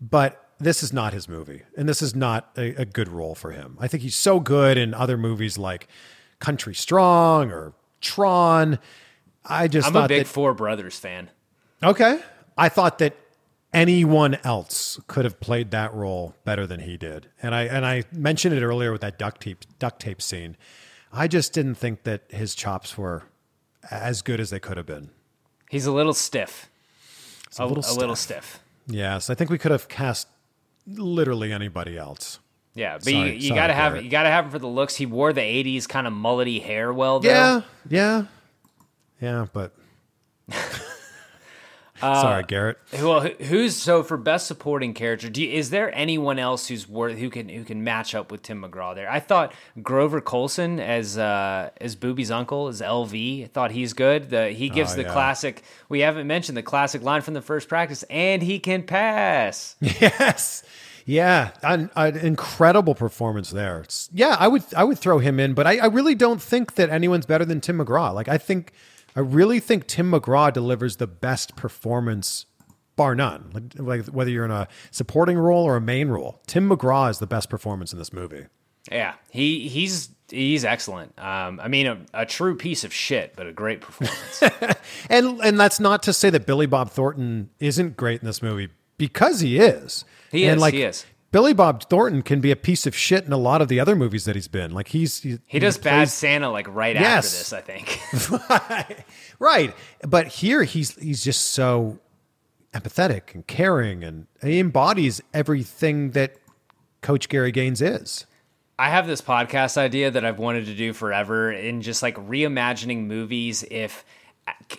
but 0.00 0.50
this 0.58 0.82
is 0.82 0.92
not 0.92 1.12
his 1.12 1.28
movie, 1.28 1.62
and 1.76 1.88
this 1.88 2.02
is 2.02 2.14
not 2.14 2.50
a, 2.56 2.74
a 2.82 2.84
good 2.84 3.08
role 3.08 3.34
for 3.34 3.52
him. 3.52 3.76
I 3.80 3.88
think 3.88 4.02
he's 4.02 4.16
so 4.16 4.38
good 4.38 4.76
in 4.76 4.94
other 4.94 5.16
movies 5.16 5.58
like 5.58 5.88
Country 6.40 6.74
Strong 6.74 7.52
or 7.52 7.74
Tron. 8.00 8.78
I 9.44 9.68
just 9.68 9.88
I'm 9.88 9.96
a 9.96 10.08
big 10.08 10.24
that, 10.24 10.26
Four 10.26 10.54
Brothers 10.54 10.98
fan. 10.98 11.30
okay. 11.82 12.20
I 12.58 12.68
thought 12.68 12.98
that 12.98 13.16
anyone 13.72 14.36
else 14.44 15.00
could 15.06 15.24
have 15.24 15.40
played 15.40 15.70
that 15.70 15.94
role 15.94 16.34
better 16.44 16.66
than 16.66 16.80
he 16.80 16.96
did, 16.96 17.28
and 17.40 17.54
I 17.54 17.62
and 17.62 17.86
I 17.86 18.04
mentioned 18.12 18.54
it 18.54 18.62
earlier 18.62 18.92
with 18.92 19.00
that 19.00 19.18
duct 19.18 19.40
tape 19.40 19.64
duct 19.78 20.00
tape 20.00 20.20
scene. 20.20 20.56
I 21.12 21.26
just 21.26 21.52
didn't 21.52 21.76
think 21.76 22.02
that 22.04 22.22
his 22.28 22.54
chops 22.54 22.98
were 22.98 23.24
as 23.90 24.22
good 24.22 24.40
as 24.40 24.50
they 24.50 24.60
could 24.60 24.76
have 24.76 24.86
been. 24.86 25.10
He's 25.70 25.86
a 25.86 25.92
little 25.92 26.12
stiff. 26.12 26.68
a 27.58 27.66
little 27.66 27.84
a 27.86 27.94
little 27.94 28.16
stiff. 28.16 28.44
stiff. 28.44 28.62
Yes, 28.86 29.30
I 29.30 29.34
think 29.34 29.50
we 29.50 29.58
could 29.58 29.70
have 29.70 29.88
cast 29.88 30.28
literally 30.86 31.52
anybody 31.52 31.96
else. 31.96 32.40
Yeah, 32.74 32.94
but 32.94 33.04
Sorry- 33.04 33.16
you, 33.16 33.24
you 33.34 33.48
sorry, 33.48 33.58
gotta 33.60 33.72
have 33.74 33.92
Garrett. 33.92 34.04
you 34.04 34.10
gotta 34.10 34.28
have 34.30 34.44
him 34.46 34.50
for 34.52 34.58
the 34.60 34.68
looks. 34.68 34.94
He 34.96 35.06
wore 35.06 35.32
the 35.32 35.40
'80s 35.40 35.88
kind 35.88 36.06
of 36.06 36.12
mullety 36.12 36.62
hair 36.62 36.92
well. 36.92 37.20
Though. 37.20 37.28
Yeah, 37.28 37.62
yeah, 37.88 38.24
yeah, 39.20 39.46
but 39.52 39.72
Uh, 42.02 42.22
sorry, 42.22 42.42
Garrett. 42.44 42.78
Well, 42.94 43.20
who's 43.20 43.76
so 43.76 44.02
for 44.02 44.16
best 44.16 44.46
supporting 44.46 44.94
character? 44.94 45.28
Do 45.28 45.42
you, 45.42 45.52
is 45.52 45.68
there 45.68 45.94
anyone 45.94 46.38
else 46.38 46.66
who's 46.66 46.88
worth 46.88 47.18
who 47.18 47.28
can 47.28 47.50
who 47.50 47.62
can 47.62 47.84
match 47.84 48.14
up 48.14 48.32
with 48.32 48.40
Tim 48.40 48.62
McGraw 48.62 48.94
there? 48.94 49.10
I 49.10 49.20
thought 49.20 49.52
Grover 49.82 50.22
Coulson 50.22 50.80
as 50.80 51.18
uh, 51.18 51.68
as 51.78 51.96
Boobie's 51.96 52.30
uncle 52.30 52.68
as 52.68 52.80
LV. 52.80 53.44
I 53.44 53.46
thought 53.48 53.70
he's 53.72 53.92
good. 53.92 54.30
The, 54.30 54.48
he 54.48 54.70
gives 54.70 54.94
Oh, 54.94 54.96
the 54.96 55.02
yeah. 55.02 55.12
classic. 55.12 55.62
We 55.90 56.00
haven't 56.00 56.26
mentioned 56.26 56.56
the 56.56 56.62
classic 56.62 57.02
line 57.02 57.20
from 57.20 57.34
the 57.34 57.42
first 57.42 57.68
practice, 57.68 58.02
and 58.04 58.40
he 58.42 58.60
can 58.60 58.82
pass. 58.84 59.76
Yes. 59.82 60.62
Yeah, 61.10 61.50
an, 61.64 61.90
an 61.96 62.16
incredible 62.16 62.94
performance 62.94 63.50
there. 63.50 63.80
It's- 63.80 64.08
yeah, 64.12 64.36
I 64.38 64.46
would 64.46 64.62
I 64.76 64.84
would 64.84 64.98
throw 64.98 65.18
him 65.18 65.40
in, 65.40 65.54
but 65.54 65.66
I, 65.66 65.78
I 65.78 65.86
really 65.86 66.14
don't 66.14 66.40
think 66.40 66.76
that 66.76 66.88
anyone's 66.88 67.26
better 67.26 67.44
than 67.44 67.60
Tim 67.60 67.78
McGraw. 67.78 68.14
Like 68.14 68.28
I 68.28 68.38
think 68.38 68.72
I 69.16 69.20
really 69.20 69.58
think 69.58 69.88
Tim 69.88 70.12
McGraw 70.12 70.52
delivers 70.52 70.96
the 70.98 71.08
best 71.08 71.56
performance, 71.56 72.46
bar 72.94 73.16
none. 73.16 73.50
Like, 73.52 74.04
like 74.04 74.06
whether 74.06 74.30
you're 74.30 74.44
in 74.44 74.52
a 74.52 74.68
supporting 74.92 75.36
role 75.36 75.64
or 75.64 75.74
a 75.74 75.80
main 75.80 76.10
role, 76.10 76.42
Tim 76.46 76.68
McGraw 76.70 77.10
is 77.10 77.18
the 77.18 77.26
best 77.26 77.50
performance 77.50 77.92
in 77.92 77.98
this 77.98 78.12
movie. 78.12 78.46
Yeah, 78.88 79.14
he 79.30 79.68
he's 79.68 80.10
he's 80.28 80.64
excellent. 80.64 81.18
Um, 81.18 81.58
I 81.60 81.66
mean, 81.66 81.88
a, 81.88 81.98
a 82.14 82.24
true 82.24 82.54
piece 82.56 82.84
of 82.84 82.94
shit, 82.94 83.34
but 83.34 83.48
a 83.48 83.52
great 83.52 83.80
performance. 83.80 84.76
And 85.08 85.40
and 85.40 85.58
that's 85.58 85.80
not 85.80 86.04
to 86.04 86.12
say 86.12 86.30
that 86.30 86.46
Billy 86.46 86.66
Bob 86.66 86.90
Thornton 86.90 87.50
isn't 87.58 87.96
great 87.96 88.20
in 88.20 88.26
this 88.26 88.42
movie 88.42 88.68
because 89.00 89.40
he 89.40 89.58
is. 89.58 90.04
He 90.30 90.44
and 90.46 90.58
is, 90.58 90.60
Like, 90.60 90.74
he 90.74 90.82
is. 90.82 91.04
Billy 91.32 91.52
Bob 91.54 91.88
Thornton 91.88 92.22
can 92.22 92.40
be 92.40 92.50
a 92.50 92.56
piece 92.56 92.86
of 92.86 92.94
shit 92.96 93.24
in 93.24 93.32
a 93.32 93.36
lot 93.36 93.62
of 93.62 93.68
the 93.68 93.78
other 93.80 93.94
movies 93.96 94.24
that 94.24 94.34
he's 94.34 94.48
been. 94.48 94.72
Like 94.72 94.88
he's 94.88 95.22
he, 95.22 95.38
he 95.46 95.58
does 95.60 95.78
Bad 95.78 95.98
plays- 95.98 96.12
Santa 96.12 96.50
like 96.50 96.66
right 96.68 96.94
Yes. 96.96 97.26
after 97.26 97.38
this, 97.38 97.52
I 97.52 97.60
think. 97.60 98.96
right. 99.38 99.72
But 100.06 100.26
here 100.26 100.64
he's 100.64 100.96
he's 100.96 101.22
just 101.22 101.48
so 101.52 101.98
empathetic 102.74 103.34
and 103.34 103.46
caring, 103.46 104.02
and 104.04 104.26
he 104.42 104.58
embodies 104.58 105.20
everything 105.32 106.10
that 106.12 106.34
Coach 107.00 107.28
Gary 107.28 107.52
Gaines 107.52 107.80
is. 107.80 108.26
I 108.78 108.88
have 108.90 109.06
this 109.06 109.20
podcast 109.20 109.76
idea 109.76 110.10
that 110.10 110.24
I've 110.24 110.38
wanted 110.38 110.66
to 110.66 110.74
do 110.74 110.92
forever 110.92 111.52
in 111.52 111.80
just 111.82 112.02
like 112.02 112.16
reimagining 112.16 113.06
movies 113.06 113.64
if 113.70 114.04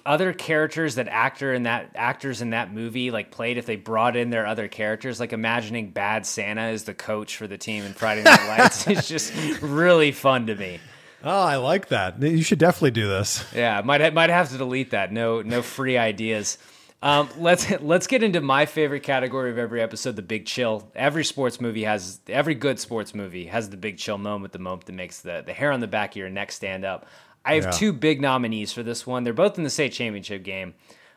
other 0.05 0.33
characters 0.33 0.95
that 0.95 1.07
actor 1.07 1.53
in 1.53 1.63
that 1.63 1.91
actors 1.95 2.41
in 2.41 2.51
that 2.51 2.73
movie 2.73 3.11
like 3.11 3.31
played 3.31 3.57
if 3.57 3.65
they 3.65 3.75
brought 3.75 4.15
in 4.15 4.29
their 4.29 4.45
other 4.45 4.67
characters 4.67 5.19
like 5.19 5.33
imagining 5.33 5.91
bad 5.91 6.25
santa 6.25 6.61
as 6.61 6.83
the 6.85 6.93
coach 6.93 7.35
for 7.37 7.47
the 7.47 7.57
team 7.57 7.83
in 7.83 7.93
friday 7.93 8.23
night 8.23 8.47
lights 8.47 8.87
it's 8.87 9.07
just 9.07 9.33
really 9.61 10.11
fun 10.11 10.47
to 10.47 10.55
me 10.55 10.79
Oh, 11.23 11.43
I 11.43 11.57
like 11.57 11.89
that. 11.89 12.19
You 12.19 12.41
should 12.41 12.57
definitely 12.57 12.91
do 12.91 13.07
this. 13.07 13.45
yeah 13.53 13.81
might 13.85 14.11
might 14.13 14.31
have 14.31 14.49
to 14.49 14.57
delete 14.57 14.89
that 14.91 15.11
no 15.11 15.43
no 15.43 15.61
free 15.61 15.95
ideas 15.97 16.57
um, 17.03 17.29
let's 17.37 17.69
let's 17.81 18.05
get 18.05 18.21
into 18.21 18.41
my 18.41 18.67
favorite 18.67 19.01
category 19.01 19.49
of 19.49 19.57
every 19.57 19.81
episode, 19.81 20.15
the 20.15 20.21
big 20.21 20.45
chill. 20.45 20.87
Every 20.95 21.25
sports 21.25 21.59
movie 21.59 21.83
has 21.83 22.19
every 22.27 22.53
good 22.53 22.79
sports 22.79 23.15
movie 23.15 23.45
has 23.47 23.71
the 23.71 23.77
big 23.77 23.97
chill 23.97 24.19
moment, 24.19 24.53
the 24.53 24.59
moment 24.59 24.85
that 24.85 24.93
makes 24.93 25.21
the, 25.21 25.41
the 25.43 25.53
hair 25.53 25.71
on 25.71 25.79
the 25.79 25.87
back 25.87 26.11
of 26.11 26.17
your 26.17 26.29
neck 26.29 26.51
stand 26.51 26.85
up. 26.85 27.07
I 27.43 27.55
have 27.55 27.65
Yeah. 27.65 27.71
two 27.71 27.93
big 27.93 28.21
nominees 28.21 28.71
for 28.73 28.83
this 28.83 29.05
one. 29.07 29.23
They're 29.23 29.33
both 29.33 29.57
in 29.57 29.63
the 29.63 29.69
state 29.69 29.93
championship 29.93 30.43
game. 30.43 30.73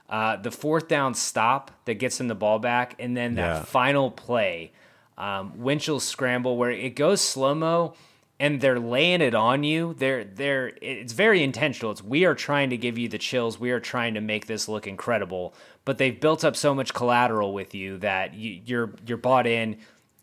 Uh, 0.09 0.37
the 0.37 0.51
fourth 0.51 0.89
down 0.89 1.15
stop 1.15 1.71
that 1.87 1.95
gets 1.95 2.19
them 2.19 2.29
the 2.29 2.35
ball 2.35 2.59
back, 2.59 2.95
and 2.99 3.17
then 3.17 3.35
that 3.37 3.47
Yeah. 3.57 3.63
final 3.65 4.11
play, 4.11 4.73
um, 5.19 5.53
Winchell's 5.57 6.05
scramble, 6.05 6.57
where 6.57 6.71
it 6.71 6.95
goes 6.95 7.21
slow 7.21 7.55
mo 7.55 7.95
and 8.41 8.61
they're 8.61 8.81
laying 8.81 9.21
it 9.23 9.35
on 9.35 9.63
you. 9.65 9.95
They're 9.97 10.25
they're 10.25 10.73
it's 10.83 11.13
very 11.13 11.43
intentional. 11.43 11.93
It's 11.93 12.03
we 12.03 12.25
are 12.25 12.35
trying 12.35 12.71
to 12.71 12.77
give 12.77 12.99
you 12.99 13.09
the 13.09 13.19
chills. 13.19 13.59
We 13.61 13.71
are 13.71 13.81
trying 13.81 14.15
to 14.15 14.21
make 14.21 14.47
this 14.47 14.69
look 14.69 14.87
incredible. 14.87 15.55
But 15.85 15.99
they've 15.99 16.19
built 16.21 16.45
up 16.45 16.57
so 16.57 16.75
much 16.75 16.93
collateral 16.95 17.53
with 17.55 17.75
you 17.75 17.99
that 17.99 18.35
you, 18.35 18.61
you're 18.65 18.91
you're 19.07 19.19
bought 19.19 19.47
in. 19.47 19.77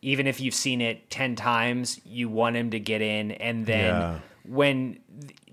Even 0.04 0.28
if 0.28 0.40
you've 0.42 0.54
seen 0.56 0.82
it 0.82 1.10
ten 1.10 1.36
times, 1.36 2.02
you 2.06 2.28
want 2.30 2.56
him 2.56 2.70
to 2.72 2.80
get 2.80 3.02
in, 3.02 3.32
and 3.32 3.66
then 3.66 3.96
Yeah. 3.96 4.20
when 4.44 5.00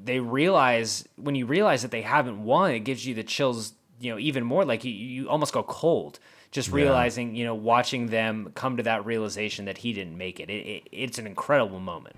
they 0.03 0.21
realize 0.21 1.07
when 1.17 1.35
you 1.35 1.47
realize 1.47 1.83
that 1.83 1.91
they 1.91 2.03
haven't 2.03 2.45
won, 2.45 2.71
it 2.73 2.81
gives 2.81 3.05
you 3.07 3.15
the 3.15 3.25
chills. 3.25 3.73
You 4.01 4.13
know, 4.13 4.19
even 4.19 4.45
more 4.45 4.65
like 4.65 4.85
you, 4.85 4.93
you 4.93 5.29
almost 5.29 5.53
go 5.53 5.63
cold 5.65 6.21
just 6.53 6.69
Yeah. 6.69 6.77
realizing. 6.77 7.35
You 7.35 7.45
know, 7.45 7.55
watching 7.55 8.07
them 8.09 8.53
come 8.55 8.77
to 8.77 8.83
that 8.85 9.05
realization 9.05 9.65
that 9.65 9.79
he 9.79 9.93
didn't 9.93 10.17
make 10.17 10.39
it. 10.41 10.49
it, 10.51 10.67
it 10.67 10.89
it's 10.93 11.19
an 11.19 11.27
incredible 11.27 11.81
moment. 11.81 12.17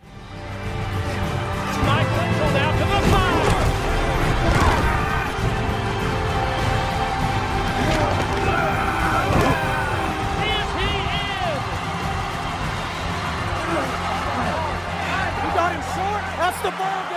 You 15.40 15.48
got 15.56 15.72
him 15.72 15.82
short. 15.94 16.22
That's 16.36 16.60
the 16.62 16.70
ball 16.76 17.09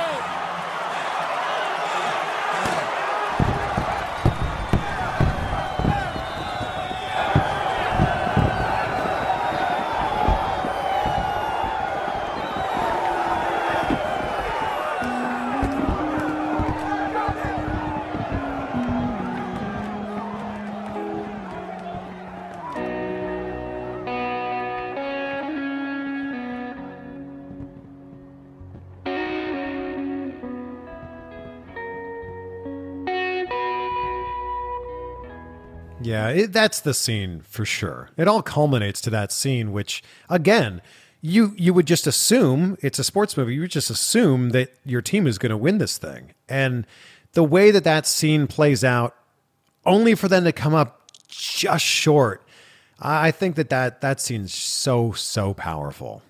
Yeah, 36.04 36.30
it, 36.30 36.54
that's 36.54 36.80
the 36.82 36.93
scene 36.93 37.41
for 37.47 37.66
sure. 37.66 38.10
It 38.18 38.28
all 38.28 38.41
culminates 38.41 39.01
to 39.01 39.10
that 39.12 39.32
scene, 39.32 39.72
which 39.72 40.04
again, 40.30 40.82
you 41.22 41.54
you 41.58 41.74
would 41.74 41.88
just 41.88 42.06
assume 42.06 42.78
it's 42.82 42.99
a 42.99 43.04
sports 43.04 43.38
movie. 43.38 43.56
You 43.56 43.62
would 43.62 43.72
just 43.72 43.89
assume 43.89 44.49
that 44.49 44.74
your 44.86 45.01
team 45.01 45.26
is 45.26 45.38
going 45.38 45.51
to 45.51 45.58
win 45.58 45.78
this 45.78 45.97
thing, 45.97 46.34
and 46.49 46.86
the 47.34 47.43
way 47.43 47.72
that 47.72 47.84
that 47.86 48.06
scene 48.06 48.47
plays 48.47 48.84
out, 48.84 49.16
only 49.86 50.16
for 50.16 50.28
them 50.28 50.43
to 50.43 50.51
come 50.51 50.74
up 50.76 51.12
just 51.28 51.86
short. 51.86 52.43
I 52.99 53.32
think 53.32 53.56
that 53.56 53.70
that 53.70 54.01
that 54.01 54.22
scene's 54.22 54.54
so 54.54 55.12
so 55.14 55.54
powerful. 55.54 56.22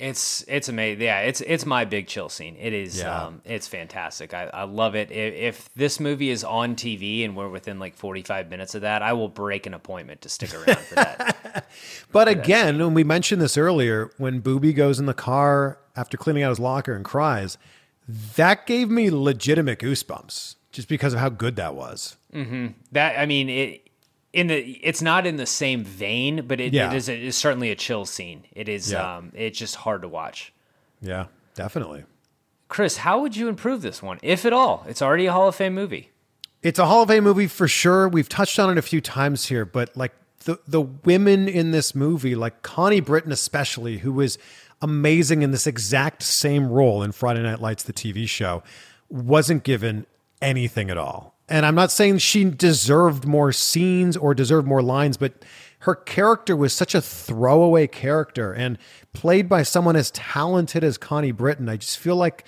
It's 0.00 0.44
it's 0.48 0.68
amazing. 0.68 1.02
Yeah, 1.02 1.20
it's 1.20 1.40
it's 1.42 1.66
my 1.66 1.84
big 1.84 2.06
chill 2.06 2.28
scene. 2.30 2.56
It 2.58 2.72
is. 2.72 2.98
Yeah. 2.98 3.24
Um, 3.26 3.42
it's 3.44 3.68
fantastic. 3.68 4.32
I, 4.32 4.44
I 4.44 4.62
love 4.64 4.94
it. 4.94 5.10
If, 5.10 5.34
if 5.34 5.74
this 5.74 6.00
movie 6.00 6.30
is 6.30 6.42
on 6.42 6.74
TV 6.74 7.24
and 7.24 7.36
we're 7.36 7.50
within 7.50 7.78
like 7.78 7.94
forty 7.96 8.22
five 8.22 8.48
minutes 8.48 8.74
of 8.74 8.80
that, 8.82 9.02
I 9.02 9.12
will 9.12 9.28
break 9.28 9.66
an 9.66 9.74
appointment 9.74 10.22
to 10.22 10.28
stick 10.30 10.54
around 10.54 10.78
for 10.78 10.94
that. 10.96 11.36
But 12.12 12.26
again, 12.28 12.78
when 12.78 12.94
we 12.94 13.04
mentioned 13.04 13.40
this 13.40 13.56
earlier, 13.56 14.10
when 14.18 14.42
Boobie 14.42 14.74
goes 14.74 14.98
in 14.98 15.06
the 15.06 15.14
car 15.14 15.78
after 15.94 16.16
cleaning 16.16 16.42
out 16.42 16.48
his 16.48 16.58
locker 16.58 16.94
and 16.94 17.04
cries, 17.04 17.58
that 18.36 18.66
gave 18.66 18.88
me 18.90 19.10
legitimate 19.10 19.78
goosebumps 19.78 20.56
just 20.72 20.88
because 20.88 21.12
of 21.14 21.20
how 21.20 21.28
good 21.28 21.56
that 21.56 21.74
was. 21.74 22.16
hmm 22.32 22.68
That 22.92 23.18
I 23.18 23.26
mean 23.26 23.48
it. 23.48 23.89
In 24.32 24.46
the, 24.46 24.56
it's 24.82 25.02
not 25.02 25.26
in 25.26 25.36
the 25.36 25.46
same 25.46 25.82
vein, 25.82 26.44
but 26.46 26.60
it, 26.60 26.72
Yeah. 26.72 26.92
it 26.92 26.96
is 26.96 27.08
a, 27.08 27.14
it's 27.26 27.36
certainly 27.36 27.70
a 27.70 27.74
chill 27.76 28.04
scene. 28.04 28.44
It 28.52 28.68
is. 28.68 28.92
Yeah. 28.92 29.16
Um, 29.16 29.32
it's 29.34 29.58
just 29.58 29.74
hard 29.76 30.02
to 30.02 30.08
watch. 30.08 30.52
Yeah, 31.02 31.26
definitely. 31.54 32.04
Chris, 32.68 32.98
how 32.98 33.20
would 33.20 33.36
you 33.36 33.48
improve 33.48 33.82
this 33.82 34.00
one, 34.02 34.18
if 34.22 34.44
at 34.46 34.52
all? 34.52 34.84
It's 34.88 35.02
already 35.02 35.26
a 35.26 35.32
Hall 35.32 35.48
of 35.48 35.56
Fame 35.56 35.74
movie. 35.74 36.10
It's 36.62 36.78
a 36.78 36.86
Hall 36.86 37.02
of 37.02 37.08
Fame 37.08 37.24
movie 37.24 37.48
for 37.48 37.66
sure. 37.66 38.08
We've 38.08 38.28
touched 38.28 38.58
on 38.60 38.70
it 38.70 38.78
a 38.78 38.82
few 38.82 39.00
times 39.00 39.46
here, 39.46 39.64
but 39.64 39.96
like 39.96 40.12
the 40.44 40.60
the 40.68 40.80
women 40.82 41.48
in 41.48 41.72
this 41.72 41.94
movie, 41.94 42.36
like 42.36 42.62
Connie 42.62 43.00
Britton 43.00 43.32
especially, 43.32 43.98
who 43.98 44.12
was 44.12 44.38
amazing 44.80 45.42
in 45.42 45.50
this 45.50 45.66
exact 45.66 46.22
same 46.22 46.68
role 46.70 47.02
in 47.02 47.10
Friday 47.12 47.42
Night 47.42 47.60
Lights, 47.60 47.82
the 47.82 47.92
TV 47.92 48.28
show, 48.28 48.62
wasn't 49.08 49.64
given 49.64 50.06
anything 50.40 50.88
at 50.90 50.96
all. 50.96 51.29
And 51.50 51.66
I'm 51.66 51.74
not 51.74 51.90
saying 51.90 52.18
she 52.18 52.44
deserved 52.44 53.26
more 53.26 53.52
scenes 53.52 54.16
or 54.16 54.34
deserved 54.34 54.66
more 54.66 54.82
lines, 54.82 55.16
but 55.16 55.44
her 55.80 55.94
character 55.94 56.56
was 56.56 56.72
such 56.72 56.94
a 56.94 57.00
throwaway 57.00 57.86
character 57.86 58.52
and 58.52 58.78
played 59.12 59.48
by 59.48 59.64
someone 59.64 59.96
as 59.96 60.10
talented 60.12 60.84
as 60.84 60.96
Connie 60.96 61.32
Britton. 61.32 61.68
I 61.68 61.76
just 61.76 61.98
feel 61.98 62.16
like 62.16 62.44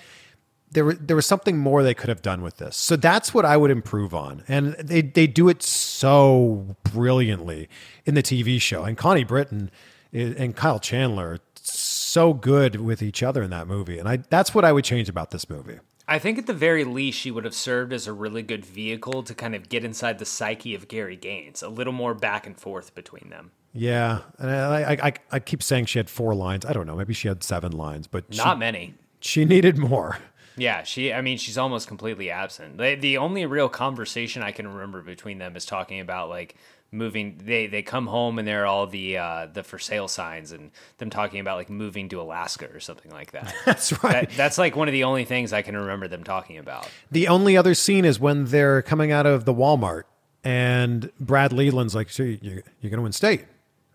there 0.71 0.93
there 0.93 1.15
was 1.15 1.25
something 1.25 1.57
more 1.57 1.83
they 1.83 1.93
could 1.93 2.09
have 2.09 2.21
done 2.21 2.41
with 2.41 2.57
this. 2.57 2.75
So 2.75 2.95
that's 2.95 3.33
what 3.33 3.45
I 3.45 3.57
would 3.57 3.71
improve 3.71 4.13
on. 4.13 4.43
And 4.47 4.73
they 4.73 5.01
they 5.01 5.27
do 5.27 5.49
it 5.49 5.61
so 5.61 6.75
brilliantly 6.83 7.69
in 8.05 8.15
the 8.15 8.23
TV 8.23 8.59
show. 8.61 8.83
And 8.83 8.97
Connie 8.97 9.23
Britton 9.23 9.69
and 10.11 10.55
Kyle 10.55 10.79
Chandler 10.79 11.39
so 11.55 12.33
good 12.33 12.75
with 12.75 13.01
each 13.01 13.23
other 13.23 13.41
in 13.41 13.49
that 13.49 13.67
movie. 13.67 13.99
And 13.99 14.07
I 14.07 14.17
that's 14.17 14.53
what 14.53 14.63
I 14.63 14.71
would 14.71 14.85
change 14.85 15.09
about 15.09 15.31
this 15.31 15.49
movie. 15.49 15.79
I 16.07 16.19
think 16.19 16.37
at 16.37 16.47
the 16.47 16.53
very 16.53 16.83
least, 16.83 17.19
she 17.19 17.31
would 17.31 17.45
have 17.45 17.53
served 17.53 17.93
as 17.93 18.07
a 18.07 18.13
really 18.13 18.41
good 18.41 18.65
vehicle 18.65 19.23
to 19.23 19.33
kind 19.33 19.55
of 19.55 19.69
get 19.69 19.85
inside 19.85 20.19
the 20.19 20.25
psyche 20.25 20.75
of 20.75 20.87
Gary 20.87 21.15
Gaines, 21.15 21.63
a 21.63 21.69
little 21.69 21.93
more 21.93 22.13
back 22.13 22.45
and 22.45 22.57
forth 22.57 22.93
between 22.93 23.29
them. 23.29 23.51
Yeah, 23.73 24.19
and 24.37 24.51
I, 24.51 24.97
I, 25.01 25.13
I 25.31 25.39
keep 25.39 25.63
saying 25.63 25.85
she 25.85 25.99
had 25.99 26.09
four 26.09 26.35
lines. 26.35 26.65
I 26.65 26.73
don't 26.73 26.85
know, 26.85 26.95
maybe 26.95 27.13
she 27.13 27.27
had 27.27 27.43
seven 27.43 27.71
lines, 27.71 28.07
but 28.07 28.35
not 28.35 28.55
she, 28.55 28.59
many. 28.59 28.93
She 29.19 29.45
needed 29.45 29.77
more. 29.77 30.17
Yeah, 30.55 30.83
she. 30.83 31.11
I 31.11 31.21
mean, 31.21 31.37
she's 31.37 31.57
almost 31.57 31.87
completely 31.87 32.29
absent. 32.29 32.77
The, 32.77 32.95
the 32.95 33.17
only 33.17 33.45
real 33.45 33.69
conversation 33.69 34.43
I 34.43 34.51
can 34.51 34.67
remember 34.67 35.01
between 35.01 35.39
them 35.39 35.55
is 35.55 35.65
talking 35.65 35.99
about 35.99 36.29
like 36.29 36.55
moving. 36.93 37.39
They 37.43 37.67
they 37.67 37.81
come 37.81 38.07
home 38.07 38.39
and 38.39 38.47
there 38.47 38.63
are 38.63 38.65
all 38.65 38.87
the 38.87 39.17
uh, 39.17 39.47
the 39.51 39.63
for 39.63 39.79
sale 39.79 40.07
signs 40.07 40.51
and 40.51 40.71
them 40.97 41.09
talking 41.09 41.39
about 41.39 41.57
like 41.57 41.69
moving 41.69 42.09
to 42.09 42.21
Alaska 42.21 42.69
or 42.73 42.79
something 42.79 43.11
like 43.11 43.31
that. 43.31 43.53
that's 43.65 43.91
right. 44.03 44.29
That, 44.29 44.37
that's 44.37 44.57
like 44.57 44.75
one 44.75 44.87
of 44.87 44.93
the 44.93 45.03
only 45.03 45.25
things 45.25 45.51
I 45.51 45.61
can 45.61 45.75
remember 45.75 46.07
them 46.07 46.23
talking 46.23 46.57
about. 46.57 46.89
The 47.11 47.27
only 47.27 47.57
other 47.57 47.73
scene 47.73 48.05
is 48.05 48.19
when 48.19 48.45
they're 48.45 48.81
coming 48.81 49.11
out 49.11 49.25
of 49.25 49.45
the 49.45 49.53
Walmart 49.53 50.03
and 50.43 51.11
Brad 51.19 51.51
Leland's 51.51 51.95
like, 51.95 52.09
"So 52.09 52.23
you, 52.23 52.39
you're 52.41 52.61
going 52.81 52.97
to 52.97 53.01
win 53.01 53.11
state." 53.11 53.45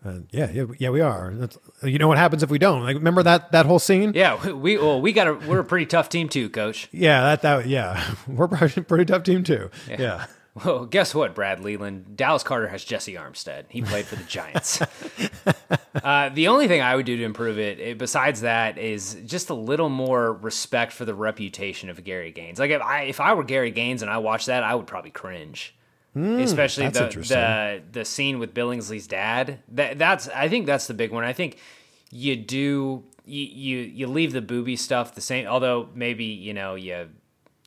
Uh, 0.03 0.19
yeah, 0.31 0.49
yeah, 0.51 0.65
yeah, 0.77 0.89
we 0.89 1.01
are. 1.01 1.33
That's, 1.33 1.57
you 1.83 1.99
know 1.99 2.07
what 2.07 2.17
happens 2.17 2.41
if 2.41 2.49
we 2.49 2.57
don't? 2.57 2.83
Like, 2.83 2.95
remember 2.95 3.21
that 3.23 3.51
that 3.51 3.65
whole 3.65 3.79
scene? 3.79 4.13
Yeah, 4.15 4.51
we 4.51 4.77
well, 4.77 5.01
we 5.01 5.11
got 5.11 5.27
a 5.27 5.33
we're 5.33 5.59
a 5.59 5.65
pretty 5.65 5.85
tough 5.85 6.07
team 6.07 6.29
too, 6.29 6.49
coach. 6.49 6.87
Yeah, 6.93 7.21
that 7.21 7.41
that 7.41 7.67
yeah, 7.67 8.15
we're 8.27 8.45
a 8.45 8.69
pretty 8.69 9.05
tough 9.05 9.23
team 9.23 9.43
too. 9.43 9.69
Yeah. 9.89 9.95
yeah. 9.99 10.25
Well, 10.65 10.85
guess 10.85 11.15
what, 11.15 11.35
Brad 11.35 11.59
Leland? 11.59 12.17
Dallas 12.17 12.43
Carter 12.43 12.67
has 12.67 12.83
Jessie 12.83 13.13
Armstead. 13.13 13.65
He 13.69 13.81
played 13.81 14.05
for 14.05 14.15
the 14.15 14.23
Giants. 14.23 14.81
uh, 16.03 16.29
the 16.29 16.47
only 16.47 16.67
thing 16.67 16.81
I 16.81 16.95
would 16.95 17.05
do 17.05 17.17
to 17.17 17.23
improve 17.23 17.59
it, 17.59 17.79
it, 17.79 17.97
besides 17.97 18.41
that, 18.41 18.77
is 18.77 19.17
just 19.25 19.49
a 19.49 19.53
little 19.53 19.89
more 19.89 20.33
respect 20.33 20.91
for 20.91 21.05
the 21.05 21.13
reputation 21.13 21.89
of 21.89 22.03
Gary 22.03 22.31
Gaines. 22.31 22.59
Like 22.59 22.71
if 22.71 22.81
I 22.81 23.03
if 23.03 23.19
I 23.19 23.33
were 23.33 23.43
Gary 23.43 23.71
Gaines 23.71 24.01
and 24.01 24.11
I 24.11 24.17
watched 24.17 24.47
that, 24.47 24.63
I 24.63 24.75
would 24.75 24.87
probably 24.87 25.11
cringe. 25.11 25.75
Mm, 26.15 26.41
Especially 26.41 26.89
the, 26.89 27.07
the 27.07 27.83
the 27.91 28.05
scene 28.05 28.39
with 28.39 28.53
Billingsley's 28.53 29.07
dad. 29.07 29.59
That 29.69 29.99
that's 29.99 30.27
I 30.29 30.49
think 30.49 30.65
that's 30.65 30.87
the 30.87 30.93
big 30.93 31.11
one. 31.11 31.23
I 31.23 31.33
think 31.33 31.57
you 32.09 32.35
do 32.35 33.03
you 33.25 33.45
you, 33.45 33.77
you 33.79 34.07
leave 34.07 34.33
the 34.33 34.41
Boobie 34.41 34.77
stuff 34.77 35.13
the 35.13 35.21
same. 35.21 35.47
Although 35.47 35.89
maybe 35.93 36.25
you 36.25 36.53
know 36.53 36.75
you. 36.75 37.09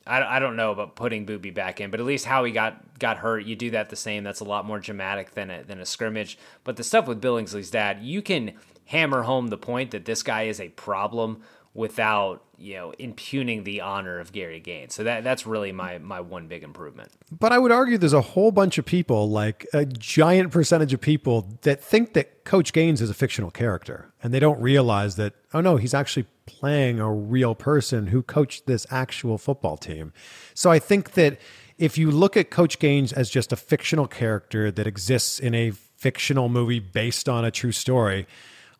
I, 0.05 0.37
I 0.37 0.39
don't 0.39 0.55
know 0.55 0.71
about 0.71 0.95
putting 0.95 1.25
Boobie 1.25 1.53
back 1.53 1.79
in, 1.79 1.89
but 1.91 1.99
at 1.99 2.05
least 2.05 2.25
how 2.25 2.43
he 2.43 2.51
got 2.51 2.99
got 2.99 3.17
hurt, 3.17 3.45
you 3.45 3.55
do 3.55 3.71
that 3.71 3.89
the 3.89 3.95
same. 3.95 4.23
That's 4.23 4.39
a 4.39 4.45
lot 4.45 4.65
more 4.65 4.79
dramatic 4.79 5.31
than 5.31 5.49
a, 5.49 5.63
than 5.63 5.79
a 5.79 5.85
scrimmage. 5.85 6.37
But 6.63 6.75
the 6.75 6.83
stuff 6.83 7.07
with 7.07 7.21
Billingsley's 7.21 7.71
dad, 7.71 8.01
you 8.01 8.21
can 8.21 8.53
hammer 8.85 9.23
home 9.23 9.47
the 9.47 9.57
point 9.57 9.91
that 9.91 10.05
this 10.05 10.23
guy 10.23 10.43
is 10.43 10.59
a 10.59 10.69
problem 10.69 11.41
without 11.73 12.43
you 12.57 12.75
know 12.75 12.93
impugning 12.99 13.63
the 13.63 13.81
honor 13.81 14.19
of 14.19 14.31
Gary 14.31 14.59
Gaines. 14.59 14.93
So 14.93 15.03
that 15.03 15.23
that's 15.23 15.45
really 15.45 15.71
my 15.71 15.97
my 15.97 16.21
one 16.21 16.47
big 16.47 16.63
improvement. 16.63 17.11
But 17.31 17.51
I 17.51 17.57
would 17.57 17.71
argue 17.71 17.97
there's 17.97 18.13
a 18.13 18.21
whole 18.21 18.51
bunch 18.51 18.77
of 18.77 18.85
people, 18.85 19.29
like 19.29 19.67
a 19.73 19.85
giant 19.85 20.51
percentage 20.51 20.93
of 20.93 21.01
people, 21.01 21.57
that 21.61 21.83
think 21.83 22.13
that 22.13 22.45
Coach 22.45 22.73
Gaines 22.73 23.01
is 23.01 23.09
a 23.09 23.13
fictional 23.13 23.51
character, 23.51 24.13
and 24.21 24.33
they 24.33 24.39
don't 24.39 24.61
realize 24.61 25.15
that 25.15 25.33
oh 25.53 25.61
no, 25.61 25.77
he's 25.77 25.93
actually 25.93 26.25
playing 26.45 26.99
a 26.99 27.11
real 27.11 27.55
person 27.55 28.07
who 28.07 28.21
coached 28.21 28.65
this 28.67 28.85
actual 28.91 29.37
football 29.37 29.77
team. 29.77 30.13
So 30.53 30.69
I 30.69 30.79
think 30.79 31.13
that 31.13 31.39
if 31.77 31.97
you 31.97 32.11
look 32.11 32.37
at 32.37 32.49
Coach 32.49 32.79
Gaines 32.79 33.13
as 33.13 33.29
just 33.29 33.51
a 33.51 33.55
fictional 33.55 34.07
character 34.07 34.71
that 34.71 34.85
exists 34.85 35.39
in 35.39 35.55
a 35.55 35.71
fictional 35.71 36.49
movie 36.49 36.79
based 36.79 37.29
on 37.29 37.45
a 37.45 37.51
true 37.51 37.71
story 37.71 38.27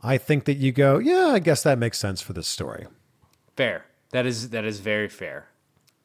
I 0.03 0.17
think 0.17 0.45
that 0.45 0.55
you 0.55 0.71
go, 0.71 0.99
yeah, 0.99 1.31
I 1.33 1.39
guess 1.39 1.63
that 1.63 1.79
makes 1.79 1.97
sense 1.97 2.21
for 2.21 2.33
this 2.33 2.47
story. 2.47 2.87
Fair. 3.55 3.85
That 4.11 4.25
is 4.25 4.49
that 4.49 4.65
is 4.65 4.79
very 4.79 5.09
fair. 5.09 5.47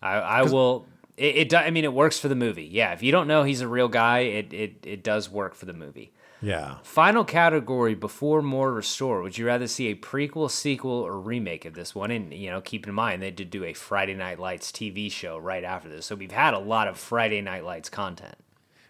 I, 0.01 0.15
I 0.15 0.43
will. 0.43 0.87
It, 1.17 1.53
it. 1.53 1.55
I 1.55 1.71
mean, 1.71 1.85
it 1.85 1.93
works 1.93 2.19
for 2.19 2.29
the 2.29 2.35
movie. 2.35 2.65
Yeah. 2.65 2.93
If 2.93 3.03
you 3.03 3.13
don't 3.13 3.27
know 3.27 3.43
he's 3.43 3.61
a 3.61 3.69
real 3.69 3.89
guy, 3.89 4.21
it 4.21 4.53
it 4.53 4.77
it 4.87 5.03
does 5.03 5.29
work 5.29 5.55
for 5.55 5.67
the 5.67 5.75
movie. 5.75 6.13
Yeah. 6.41 6.77
Final 6.83 7.25
category 7.25 7.95
before 7.95 8.43
more 8.43 8.73
restore. 8.73 9.23
Would 9.23 9.37
you 9.37 9.47
rather 9.47 9.67
see 9.67 9.89
a 9.89 9.97
prequel, 9.97 10.51
sequel, 10.51 10.93
or 10.93 11.19
remake 11.19 11.65
of 11.65 11.75
this 11.75 11.95
one? 11.95 12.11
And 12.11 12.33
you 12.33 12.51
know, 12.51 12.61
keep 12.61 12.87
in 12.87 12.95
mind 12.95 13.21
they 13.21 13.31
did 13.31 13.51
do 13.51 13.65
a 13.65 13.73
Friday 13.73 14.15
Night 14.15 14.39
Lights 14.39 14.71
TV 14.71 15.11
show 15.11 15.37
right 15.37 15.65
after 15.65 15.89
this, 15.89 16.07
so 16.07 16.15
we've 16.15 16.31
had 16.31 16.55
a 16.55 16.59
lot 16.59 16.89
of 16.89 16.97
Friday 16.97 17.41
Night 17.41 17.65
Lights 17.65 17.91
content. 17.91 18.37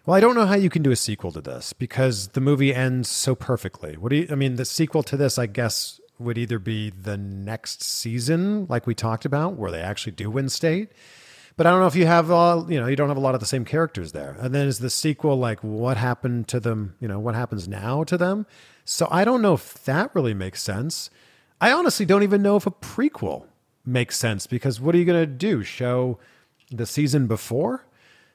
Well, 0.05 0.15
I 0.15 0.19
don't 0.19 0.35
know 0.35 0.45
how 0.45 0.55
you 0.55 0.69
can 0.69 0.81
do 0.81 0.91
a 0.91 0.95
sequel 0.95 1.31
to 1.33 1.41
this 1.41 1.73
because 1.73 2.29
the 2.29 2.41
movie 2.41 2.73
ends 2.73 3.09
so 3.09 3.35
perfectly. 3.35 3.95
What 3.95 4.09
do 4.09 4.15
you? 4.15 4.27
I 4.31 4.35
mean, 4.35 4.55
the 4.55 4.65
sequel 4.65 5.03
to 5.03 5.17
this, 5.17 5.37
I 5.37 5.45
guess, 5.45 5.99
would 6.17 6.37
either 6.37 6.59
be 6.59 6.89
the 6.89 7.17
next 7.17 7.83
season, 7.83 8.65
like 8.67 8.87
we 8.87 8.95
talked 8.95 9.25
about, 9.25 9.55
where 9.55 9.71
they 9.71 9.81
actually 9.81 10.13
do 10.13 10.29
win 10.29 10.49
state. 10.49 10.89
But 11.57 11.67
I 11.67 11.71
don't 11.71 11.81
know 11.81 11.87
if 11.87 11.95
you 11.95 12.05
have 12.05 12.31
all, 12.31 12.71
you 12.71 12.79
know, 12.79 12.87
you 12.87 12.95
don't 12.95 13.09
have 13.09 13.17
a 13.17 13.21
lot 13.21 13.33
of 13.33 13.41
the 13.41 13.45
same 13.45 13.65
characters 13.65 14.13
there. 14.13 14.37
And 14.39 14.55
then 14.55 14.67
is 14.67 14.79
the 14.79 14.89
sequel 14.89 15.35
like 15.35 15.61
what 15.61 15.97
happened 15.97 16.47
to 16.47 16.59
them? 16.59 16.95
You 17.01 17.09
know, 17.09 17.19
what 17.19 17.35
happens 17.35 17.67
now 17.67 18.05
to 18.05 18.17
them? 18.17 18.45
So 18.85 19.07
I 19.11 19.25
don't 19.25 19.41
know 19.41 19.55
if 19.55 19.83
that 19.83 20.15
really 20.15 20.33
makes 20.33 20.61
sense. 20.61 21.09
I 21.59 21.73
honestly 21.73 22.05
don't 22.05 22.23
even 22.23 22.41
know 22.41 22.55
if 22.55 22.65
a 22.65 22.71
prequel 22.71 23.47
makes 23.85 24.17
sense 24.17 24.47
because 24.47 24.79
what 24.79 24.95
are 24.95 24.97
you 24.97 25.05
going 25.05 25.21
to 25.21 25.27
do? 25.27 25.61
Show 25.63 26.17
the 26.71 26.85
season 26.85 27.27
before? 27.27 27.85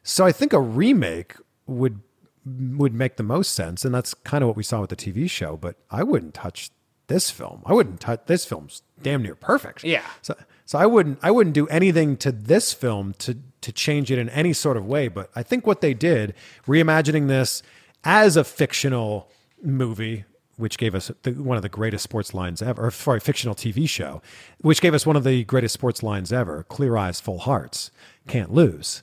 So 0.02 0.26
I 0.26 0.32
think 0.32 0.52
a 0.52 0.60
remake 0.60 1.34
would 1.66 2.00
would 2.46 2.92
make 2.92 3.16
the 3.16 3.22
most 3.22 3.52
sense, 3.54 3.84
and 3.84 3.94
that's 3.94 4.12
kind 4.12 4.42
of 4.42 4.48
what 4.48 4.56
we 4.56 4.62
saw 4.62 4.80
with 4.80 4.90
the 4.90 4.96
TV 4.96 5.28
show. 5.30 5.56
But 5.56 5.76
I 5.90 6.02
wouldn't 6.02 6.34
touch 6.34 6.70
this 7.06 7.30
film. 7.30 7.62
I 7.66 7.72
wouldn't 7.72 8.00
touch 8.00 8.20
this 8.26 8.44
film's 8.44 8.82
damn 9.02 9.22
near 9.22 9.34
perfect. 9.34 9.84
Yeah. 9.84 10.04
So 10.22 10.36
so 10.64 10.78
I 10.78 10.86
wouldn't 10.86 11.18
I 11.22 11.30
wouldn't 11.30 11.54
do 11.54 11.66
anything 11.68 12.16
to 12.18 12.32
this 12.32 12.72
film 12.72 13.14
to 13.18 13.38
to 13.60 13.72
change 13.72 14.10
it 14.10 14.18
in 14.18 14.28
any 14.30 14.52
sort 14.52 14.76
of 14.76 14.86
way. 14.86 15.08
But 15.08 15.30
I 15.34 15.42
think 15.42 15.66
what 15.66 15.80
they 15.80 15.94
did, 15.94 16.34
reimagining 16.66 17.28
this 17.28 17.62
as 18.04 18.36
a 18.36 18.44
fictional 18.44 19.30
movie, 19.62 20.24
which 20.56 20.78
gave 20.78 20.94
us 20.94 21.10
the, 21.22 21.32
one 21.32 21.56
of 21.56 21.62
the 21.62 21.68
greatest 21.68 22.04
sports 22.04 22.34
lines 22.34 22.62
ever, 22.62 22.86
or 22.86 22.90
sorry, 22.90 23.20
fictional 23.20 23.54
TV 23.54 23.88
show, 23.88 24.22
which 24.60 24.80
gave 24.80 24.94
us 24.94 25.06
one 25.06 25.16
of 25.16 25.24
the 25.24 25.44
greatest 25.44 25.74
sports 25.74 26.02
lines 26.02 26.32
ever: 26.32 26.64
"Clear 26.64 26.96
eyes, 26.96 27.20
full 27.20 27.38
hearts, 27.38 27.90
can't 28.28 28.52
lose." 28.52 29.02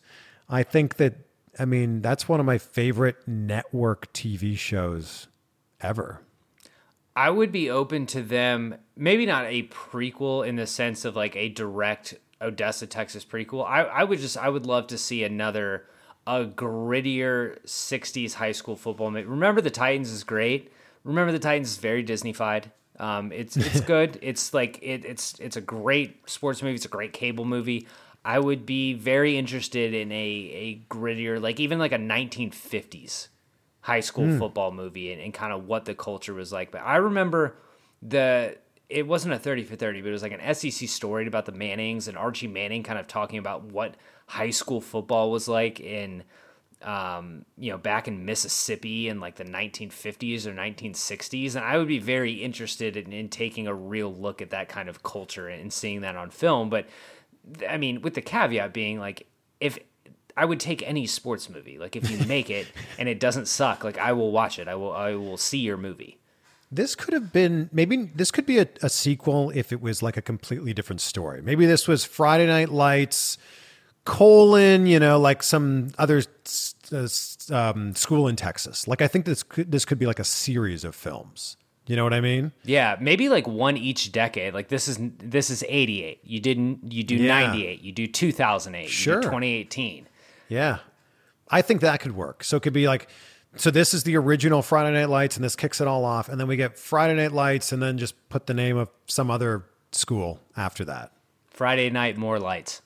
I 0.49 0.63
think 0.63 0.97
that 0.97 1.15
I 1.59 1.65
mean, 1.65 2.01
that's 2.01 2.29
one 2.29 2.39
of 2.39 2.45
my 2.45 2.57
favorite 2.57 3.27
network 3.27 4.11
TV 4.13 4.57
shows 4.57 5.27
ever. 5.79 6.21
I 7.15 7.29
would 7.29 7.51
be 7.51 7.69
open 7.69 8.05
to 8.07 8.21
them, 8.21 8.75
maybe 8.95 9.25
not 9.25 9.45
a 9.45 9.63
prequel 9.63 10.47
in 10.47 10.55
the 10.55 10.65
sense 10.65 11.03
of 11.03 11.15
like 11.15 11.35
a 11.35 11.49
direct 11.49 12.13
Odessa, 12.41 12.87
Texas 12.87 13.25
prequel. 13.25 13.65
I, 13.65 13.81
I 13.83 14.03
would 14.03 14.19
just, 14.19 14.37
I 14.37 14.49
would 14.49 14.65
love 14.65 14.87
to 14.87 14.97
see 14.97 15.23
another, 15.23 15.85
a 16.25 16.45
grittier 16.45 17.61
60s 17.65 18.33
high 18.35 18.53
school 18.53 18.75
football. 18.75 19.11
Remember 19.11 19.61
the 19.61 19.69
Titans 19.69 20.09
is 20.09 20.23
great. 20.23 20.71
Remember 21.03 21.31
the 21.31 21.39
Titans 21.39 21.71
is 21.71 21.77
very 21.77 22.03
Disneyfied. 22.03 22.65
Um, 22.99 23.31
it's 23.31 23.57
it's 23.57 23.81
good. 23.81 24.19
it's 24.21 24.53
like 24.53 24.79
it, 24.81 25.03
it's 25.05 25.39
it's 25.39 25.57
a 25.57 25.61
great 25.61 26.29
sports 26.29 26.61
movie. 26.61 26.75
It's 26.75 26.85
a 26.85 26.89
great 26.89 27.13
cable 27.13 27.45
movie. 27.45 27.87
I 28.23 28.39
would 28.39 28.65
be 28.65 28.93
very 28.93 29.37
interested 29.37 29.93
in 29.93 30.11
a 30.11 30.15
a 30.15 30.81
grittier, 30.93 31.41
like 31.41 31.59
even 31.59 31.79
like 31.79 31.91
a 31.91 31.97
1950s 31.97 33.27
high 33.81 33.99
school 33.99 34.25
mm. 34.25 34.37
football 34.37 34.71
movie 34.71 35.11
and, 35.11 35.21
and 35.21 35.33
kind 35.33 35.51
of 35.51 35.67
what 35.67 35.85
the 35.85 35.95
culture 35.95 36.33
was 36.33 36.51
like. 36.51 36.71
But 36.71 36.81
I 36.81 36.97
remember 36.97 37.55
the 38.01 38.57
it 38.89 39.07
wasn't 39.07 39.33
a 39.33 39.39
30 39.39 39.63
for 39.63 39.75
30, 39.75 40.01
but 40.01 40.09
it 40.09 40.11
was 40.11 40.21
like 40.21 40.37
an 40.37 40.53
SEC 40.53 40.87
story 40.89 41.25
about 41.25 41.45
the 41.45 41.53
Mannings 41.53 42.07
and 42.07 42.17
Archie 42.17 42.47
Manning 42.47 42.83
kind 42.83 42.99
of 42.99 43.07
talking 43.07 43.39
about 43.39 43.63
what 43.63 43.95
high 44.27 44.49
school 44.49 44.81
football 44.81 45.31
was 45.31 45.47
like 45.47 45.79
in 45.79 46.23
um, 46.81 47.45
you 47.57 47.71
know, 47.71 47.77
back 47.77 48.07
in 48.07 48.25
Mississippi 48.25 49.07
in 49.07 49.19
like 49.19 49.35
the 49.35 49.45
1950s 49.45 50.45
or 50.45 50.53
1960s. 50.53 51.55
And 51.55 51.63
I 51.63 51.77
would 51.77 51.87
be 51.87 51.99
very 51.99 52.33
interested 52.33 52.97
in, 52.97 53.13
in 53.13 53.29
taking 53.29 53.67
a 53.67 53.73
real 53.73 54.13
look 54.13 54.41
at 54.41 54.49
that 54.49 54.67
kind 54.67 54.89
of 54.89 55.03
culture 55.03 55.47
and 55.47 55.71
seeing 55.71 56.01
that 56.01 56.15
on 56.15 56.31
film. 56.31 56.69
But 56.69 56.87
I 57.67 57.77
mean, 57.77 58.01
with 58.01 58.13
the 58.13 58.21
caveat 58.21 58.73
being 58.73 58.99
like, 58.99 59.27
if 59.59 59.79
I 60.37 60.45
would 60.45 60.59
take 60.59 60.87
any 60.87 61.07
sports 61.07 61.49
movie, 61.49 61.77
like 61.77 61.95
if 61.95 62.09
you 62.09 62.17
make 62.27 62.49
it 62.49 62.67
and 62.97 63.09
it 63.09 63.19
doesn't 63.19 63.47
suck, 63.47 63.83
like 63.83 63.97
I 63.97 64.13
will 64.13 64.31
watch 64.31 64.59
it. 64.59 64.67
I 64.67 64.75
will. 64.75 64.93
I 64.93 65.15
will 65.15 65.37
see 65.37 65.59
your 65.59 65.77
movie. 65.77 66.17
This 66.71 66.95
could 66.95 67.13
have 67.13 67.33
been 67.33 67.69
maybe 67.73 68.09
this 68.15 68.31
could 68.31 68.45
be 68.45 68.59
a, 68.59 68.67
a 68.81 68.89
sequel 68.89 69.51
if 69.53 69.73
it 69.73 69.81
was 69.81 70.01
like 70.01 70.17
a 70.17 70.21
completely 70.21 70.73
different 70.73 71.01
story. 71.01 71.41
Maybe 71.41 71.65
this 71.65 71.87
was 71.87 72.05
Friday 72.05 72.47
Night 72.47 72.69
Lights 72.69 73.37
colon, 74.05 74.85
you 74.85 74.99
know, 74.99 75.19
like 75.19 75.43
some 75.43 75.89
other 75.97 76.23
uh, 76.91 77.07
um, 77.51 77.93
school 77.95 78.27
in 78.27 78.35
Texas. 78.35 78.87
Like 78.87 79.01
I 79.01 79.07
think 79.07 79.25
this 79.25 79.43
could 79.43 79.71
this 79.71 79.85
could 79.85 79.99
be 79.99 80.05
like 80.05 80.19
a 80.19 80.23
series 80.23 80.83
of 80.83 80.95
films 80.95 81.57
You 81.87 81.95
know 81.95 82.03
what 82.03 82.13
I 82.13 82.21
mean? 82.21 82.51
Yeah, 82.63 82.95
maybe 83.01 83.27
like 83.27 83.47
one 83.47 83.75
each 83.75 84.11
decade. 84.11 84.53
Like 84.53 84.67
this 84.69 84.87
is 84.87 84.97
this 85.17 85.49
is 85.49 85.63
88. 85.67 86.19
You 86.23 86.39
didn't 86.39 86.91
you 86.93 87.03
do 87.03 87.15
Yeah. 87.15 87.39
98, 87.49 87.81
you 87.81 87.91
do 87.91 88.07
2008, 88.07 88.83
you 88.83 88.87
Sure. 88.89 89.15
do 89.15 89.27
2018. 89.27 90.07
Yeah. 90.47 90.79
I 91.49 91.61
think 91.61 91.81
that 91.81 91.99
could 91.99 92.15
work. 92.15 92.43
So 92.43 92.57
it 92.57 92.63
could 92.63 92.71
be 92.73 92.87
like, 92.87 93.09
so 93.57 93.71
this 93.71 93.93
is 93.93 94.03
the 94.03 94.15
original 94.15 94.61
Friday 94.61 94.93
Night 94.97 95.09
Lights 95.09 95.35
and 95.35 95.43
this 95.43 95.55
kicks 95.57 95.81
it 95.81 95.87
all 95.87 96.05
off. 96.05 96.29
And 96.29 96.39
then 96.39 96.47
we 96.47 96.55
get 96.55 96.77
Friday 96.77 97.15
Night 97.15 97.33
Lights 97.33 97.71
and 97.73 97.81
then 97.81 97.97
just 97.97 98.15
put 98.29 98.45
the 98.47 98.53
name 98.53 98.77
of 98.77 98.89
some 99.07 99.29
other 99.29 99.65
school 99.91 100.39
after 100.55 100.85
that. 100.85 101.11
Friday 101.49 101.89
night 101.89 102.15
more 102.17 102.39
lights. 102.39 102.81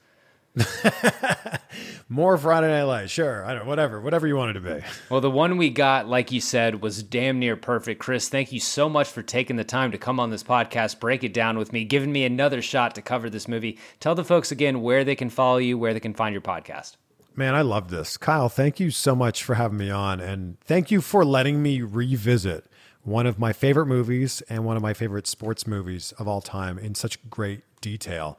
More 2.09 2.37
Friday 2.37 2.67
Night 2.67 2.83
Lights. 2.83 3.11
Sure. 3.11 3.43
I 3.45 3.53
don't 3.53 3.65
whatever, 3.65 3.99
whatever 3.99 4.27
you 4.27 4.35
want 4.35 4.51
it 4.51 4.59
to 4.59 4.75
be. 4.75 4.85
Well, 5.09 5.21
the 5.21 5.31
one 5.31 5.57
we 5.57 5.69
got, 5.69 6.07
like 6.07 6.31
you 6.31 6.39
said, 6.39 6.81
was 6.81 7.03
damn 7.03 7.39
near 7.39 7.55
perfect. 7.55 7.99
Chris, 7.99 8.29
thank 8.29 8.51
you 8.51 8.59
so 8.59 8.87
much 8.87 9.09
for 9.09 9.21
taking 9.21 9.55
the 9.55 9.63
time 9.63 9.91
to 9.91 9.97
come 9.97 10.19
on 10.19 10.29
this 10.29 10.43
podcast, 10.43 10.99
break 10.99 11.23
it 11.23 11.33
down 11.33 11.57
with 11.57 11.73
me, 11.73 11.83
giving 11.83 12.11
me 12.11 12.23
another 12.23 12.61
shot 12.61 12.95
to 12.95 13.01
cover 13.01 13.29
this 13.29 13.47
movie. 13.47 13.77
Tell 13.99 14.15
the 14.15 14.23
folks 14.23 14.51
again 14.51 14.81
where 14.81 15.03
they 15.03 15.15
can 15.15 15.29
follow 15.29 15.57
you, 15.57 15.77
where 15.77 15.93
they 15.93 15.99
can 15.99 16.13
find 16.13 16.33
your 16.33 16.41
podcast. 16.41 16.95
Man, 17.35 17.53
I 17.53 17.61
love 17.61 17.89
this. 17.89 18.15
Kyle, 18.15 18.47
thank 18.47 18.79
you 18.79 18.91
so 18.91 19.13
much 19.13 19.43
for 19.43 19.55
having 19.55 19.77
me 19.77 19.89
on. 19.89 20.21
And 20.21 20.57
thank 20.61 20.89
you 20.89 21.01
for 21.01 21.25
letting 21.25 21.61
me 21.61 21.81
revisit 21.81 22.65
one 23.03 23.27
of 23.27 23.37
my 23.37 23.51
favorite 23.51 23.87
movies 23.87 24.41
and 24.47 24.63
one 24.63 24.77
of 24.77 24.81
my 24.81 24.93
favorite 24.93 25.27
sports 25.27 25.67
movies 25.67 26.13
of 26.17 26.27
all 26.27 26.41
time 26.41 26.77
in 26.77 26.95
such 26.95 27.29
great 27.29 27.61
detail. 27.81 28.37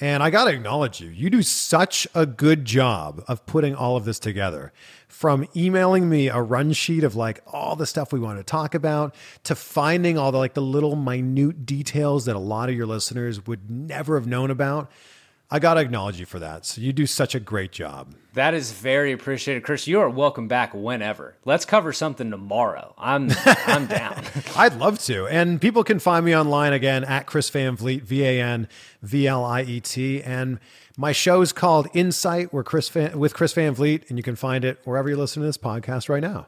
And 0.00 0.22
I 0.22 0.30
got 0.30 0.44
to 0.44 0.52
acknowledge 0.52 1.00
you. 1.00 1.08
You 1.08 1.28
do 1.28 1.42
such 1.42 2.06
a 2.14 2.24
good 2.24 2.64
job 2.64 3.24
of 3.26 3.44
putting 3.46 3.74
all 3.74 3.96
of 3.96 4.04
this 4.04 4.20
together. 4.20 4.72
From 5.08 5.48
emailing 5.56 6.08
me 6.08 6.28
a 6.28 6.40
run 6.40 6.72
sheet 6.72 7.02
of 7.02 7.16
like 7.16 7.42
all 7.46 7.74
the 7.74 7.86
stuff 7.86 8.12
we 8.12 8.20
want 8.20 8.38
to 8.38 8.44
talk 8.44 8.76
about 8.76 9.14
to 9.42 9.56
finding 9.56 10.16
all 10.16 10.30
the 10.30 10.38
like 10.38 10.54
the 10.54 10.62
little 10.62 10.94
minute 10.94 11.66
details 11.66 12.26
that 12.26 12.36
a 12.36 12.40
lot 12.40 12.68
of 12.68 12.76
your 12.76 12.86
listeners 12.86 13.44
would 13.46 13.68
never 13.68 14.16
have 14.16 14.26
known 14.26 14.52
about. 14.52 14.88
I 15.50 15.58
got 15.58 15.74
to 15.74 15.80
acknowledge 15.80 16.20
you 16.20 16.26
for 16.26 16.38
that. 16.40 16.66
So 16.66 16.82
you 16.82 16.92
do 16.92 17.06
such 17.06 17.34
a 17.34 17.40
great 17.40 17.72
job. 17.72 18.14
That 18.34 18.52
is 18.52 18.72
very 18.72 19.12
appreciated, 19.12 19.62
Chris. 19.62 19.86
You 19.86 20.00
are 20.00 20.10
welcome 20.10 20.46
back 20.46 20.74
whenever. 20.74 21.36
Let's 21.46 21.64
cover 21.64 21.92
something 21.94 22.30
tomorrow. 22.30 22.94
I'm 22.98 23.30
I'm 23.46 23.86
down. 23.86 24.22
I'd 24.56 24.76
love 24.76 24.98
to. 25.04 25.26
And 25.26 25.58
people 25.58 25.84
can 25.84 25.98
find 25.98 26.26
me 26.26 26.36
online 26.36 26.74
again 26.74 27.02
at 27.02 27.26
Chris 27.26 27.48
Van 27.48 27.76
Vliet, 27.76 28.02
V 28.02 28.22
A 28.24 28.42
N 28.42 28.68
V 29.02 29.26
L 29.26 29.42
I 29.42 29.62
E 29.62 29.80
T. 29.80 30.22
And 30.22 30.60
my 30.98 31.12
show 31.12 31.40
is 31.40 31.52
called 31.52 31.88
Insight 31.94 32.52
where 32.52 32.62
Chris 32.62 32.90
Van, 32.90 33.18
with 33.18 33.32
Chris 33.32 33.54
Van 33.54 33.72
Vliet, 33.72 34.04
and 34.10 34.18
you 34.18 34.22
can 34.22 34.36
find 34.36 34.66
it 34.66 34.78
wherever 34.84 35.08
you 35.08 35.16
listen 35.16 35.40
to 35.40 35.46
this 35.46 35.58
podcast 35.58 36.10
right 36.10 36.22
now. 36.22 36.46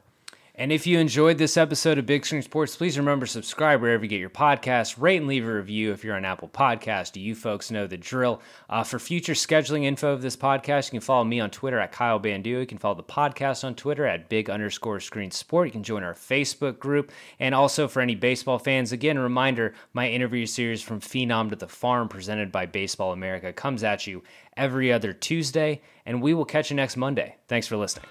And 0.61 0.71
if 0.71 0.87
you 0.87 0.99
enjoyed 0.99 1.39
this 1.39 1.57
episode 1.57 1.97
of 1.97 2.05
Big 2.05 2.27
Screen 2.27 2.43
Sports, 2.43 2.77
please 2.77 2.99
remember 2.99 3.25
to 3.25 3.33
subscribe 3.33 3.81
wherever 3.81 4.05
you 4.05 4.11
get 4.11 4.21
your 4.21 4.29
podcasts. 4.29 5.01
Rate 5.01 5.17
and 5.17 5.27
leave 5.27 5.49
a 5.49 5.55
review 5.55 5.91
if 5.91 6.05
you're 6.05 6.15
on 6.15 6.27
Apple 6.27 6.51
Podcast. 6.51 7.19
You 7.19 7.35
folks 7.35 7.71
know 7.71 7.87
the 7.87 7.97
drill. 7.97 8.43
Uh, 8.69 8.85
for 8.85 8.99
future 8.99 9.33
scheduling 9.33 9.85
info 9.85 10.13
of 10.13 10.21
this 10.21 10.37
podcast, 10.37 10.89
you 10.89 10.91
can 10.91 11.01
follow 11.01 11.25
me 11.25 11.41
on 11.41 11.49
Twitter 11.49 11.79
at 11.79 11.93
Kyle 11.93 12.19
Bandu. 12.19 12.61
You 12.61 12.67
can 12.67 12.77
follow 12.77 12.95
the 12.95 13.03
podcast 13.03 13.65
on 13.65 13.75
Twitter 13.75 14.05
at 14.05 14.29
Big 14.29 14.51
underscore 14.51 15.01
Screen 15.01 15.31
Sport. 15.31 15.69
You 15.69 15.73
can 15.73 15.83
join 15.83 16.05
our 16.05 16.13
Facebook 16.13 16.79
group. 16.79 17.11
And 17.39 17.55
also 17.55 17.89
for 17.89 18.03
any 18.03 18.15
baseball 18.15 18.59
fans, 18.59 18.93
again, 18.93 19.17
a 19.17 19.23
reminder, 19.23 19.73
my 19.95 20.11
interview 20.11 20.45
series 20.45 20.83
from 20.83 21.01
Phenom 21.01 21.49
to 21.49 21.57
the 21.57 21.69
Farm 21.69 22.07
presented 22.07 22.53
by 22.53 22.67
Baseball 22.67 23.13
America 23.13 23.51
comes 23.51 23.83
at 23.83 24.07
you 24.07 24.23
every 24.59 24.93
other 24.93 25.15
Tuesday. 25.15 25.81
And 26.05 26.21
we 26.21 26.35
will 26.35 26.45
catch 26.45 26.69
you 26.69 26.77
next 26.77 26.99
Monday. 26.99 27.37
Thanks 27.49 27.67
for 27.67 27.79
listening. 27.79 28.11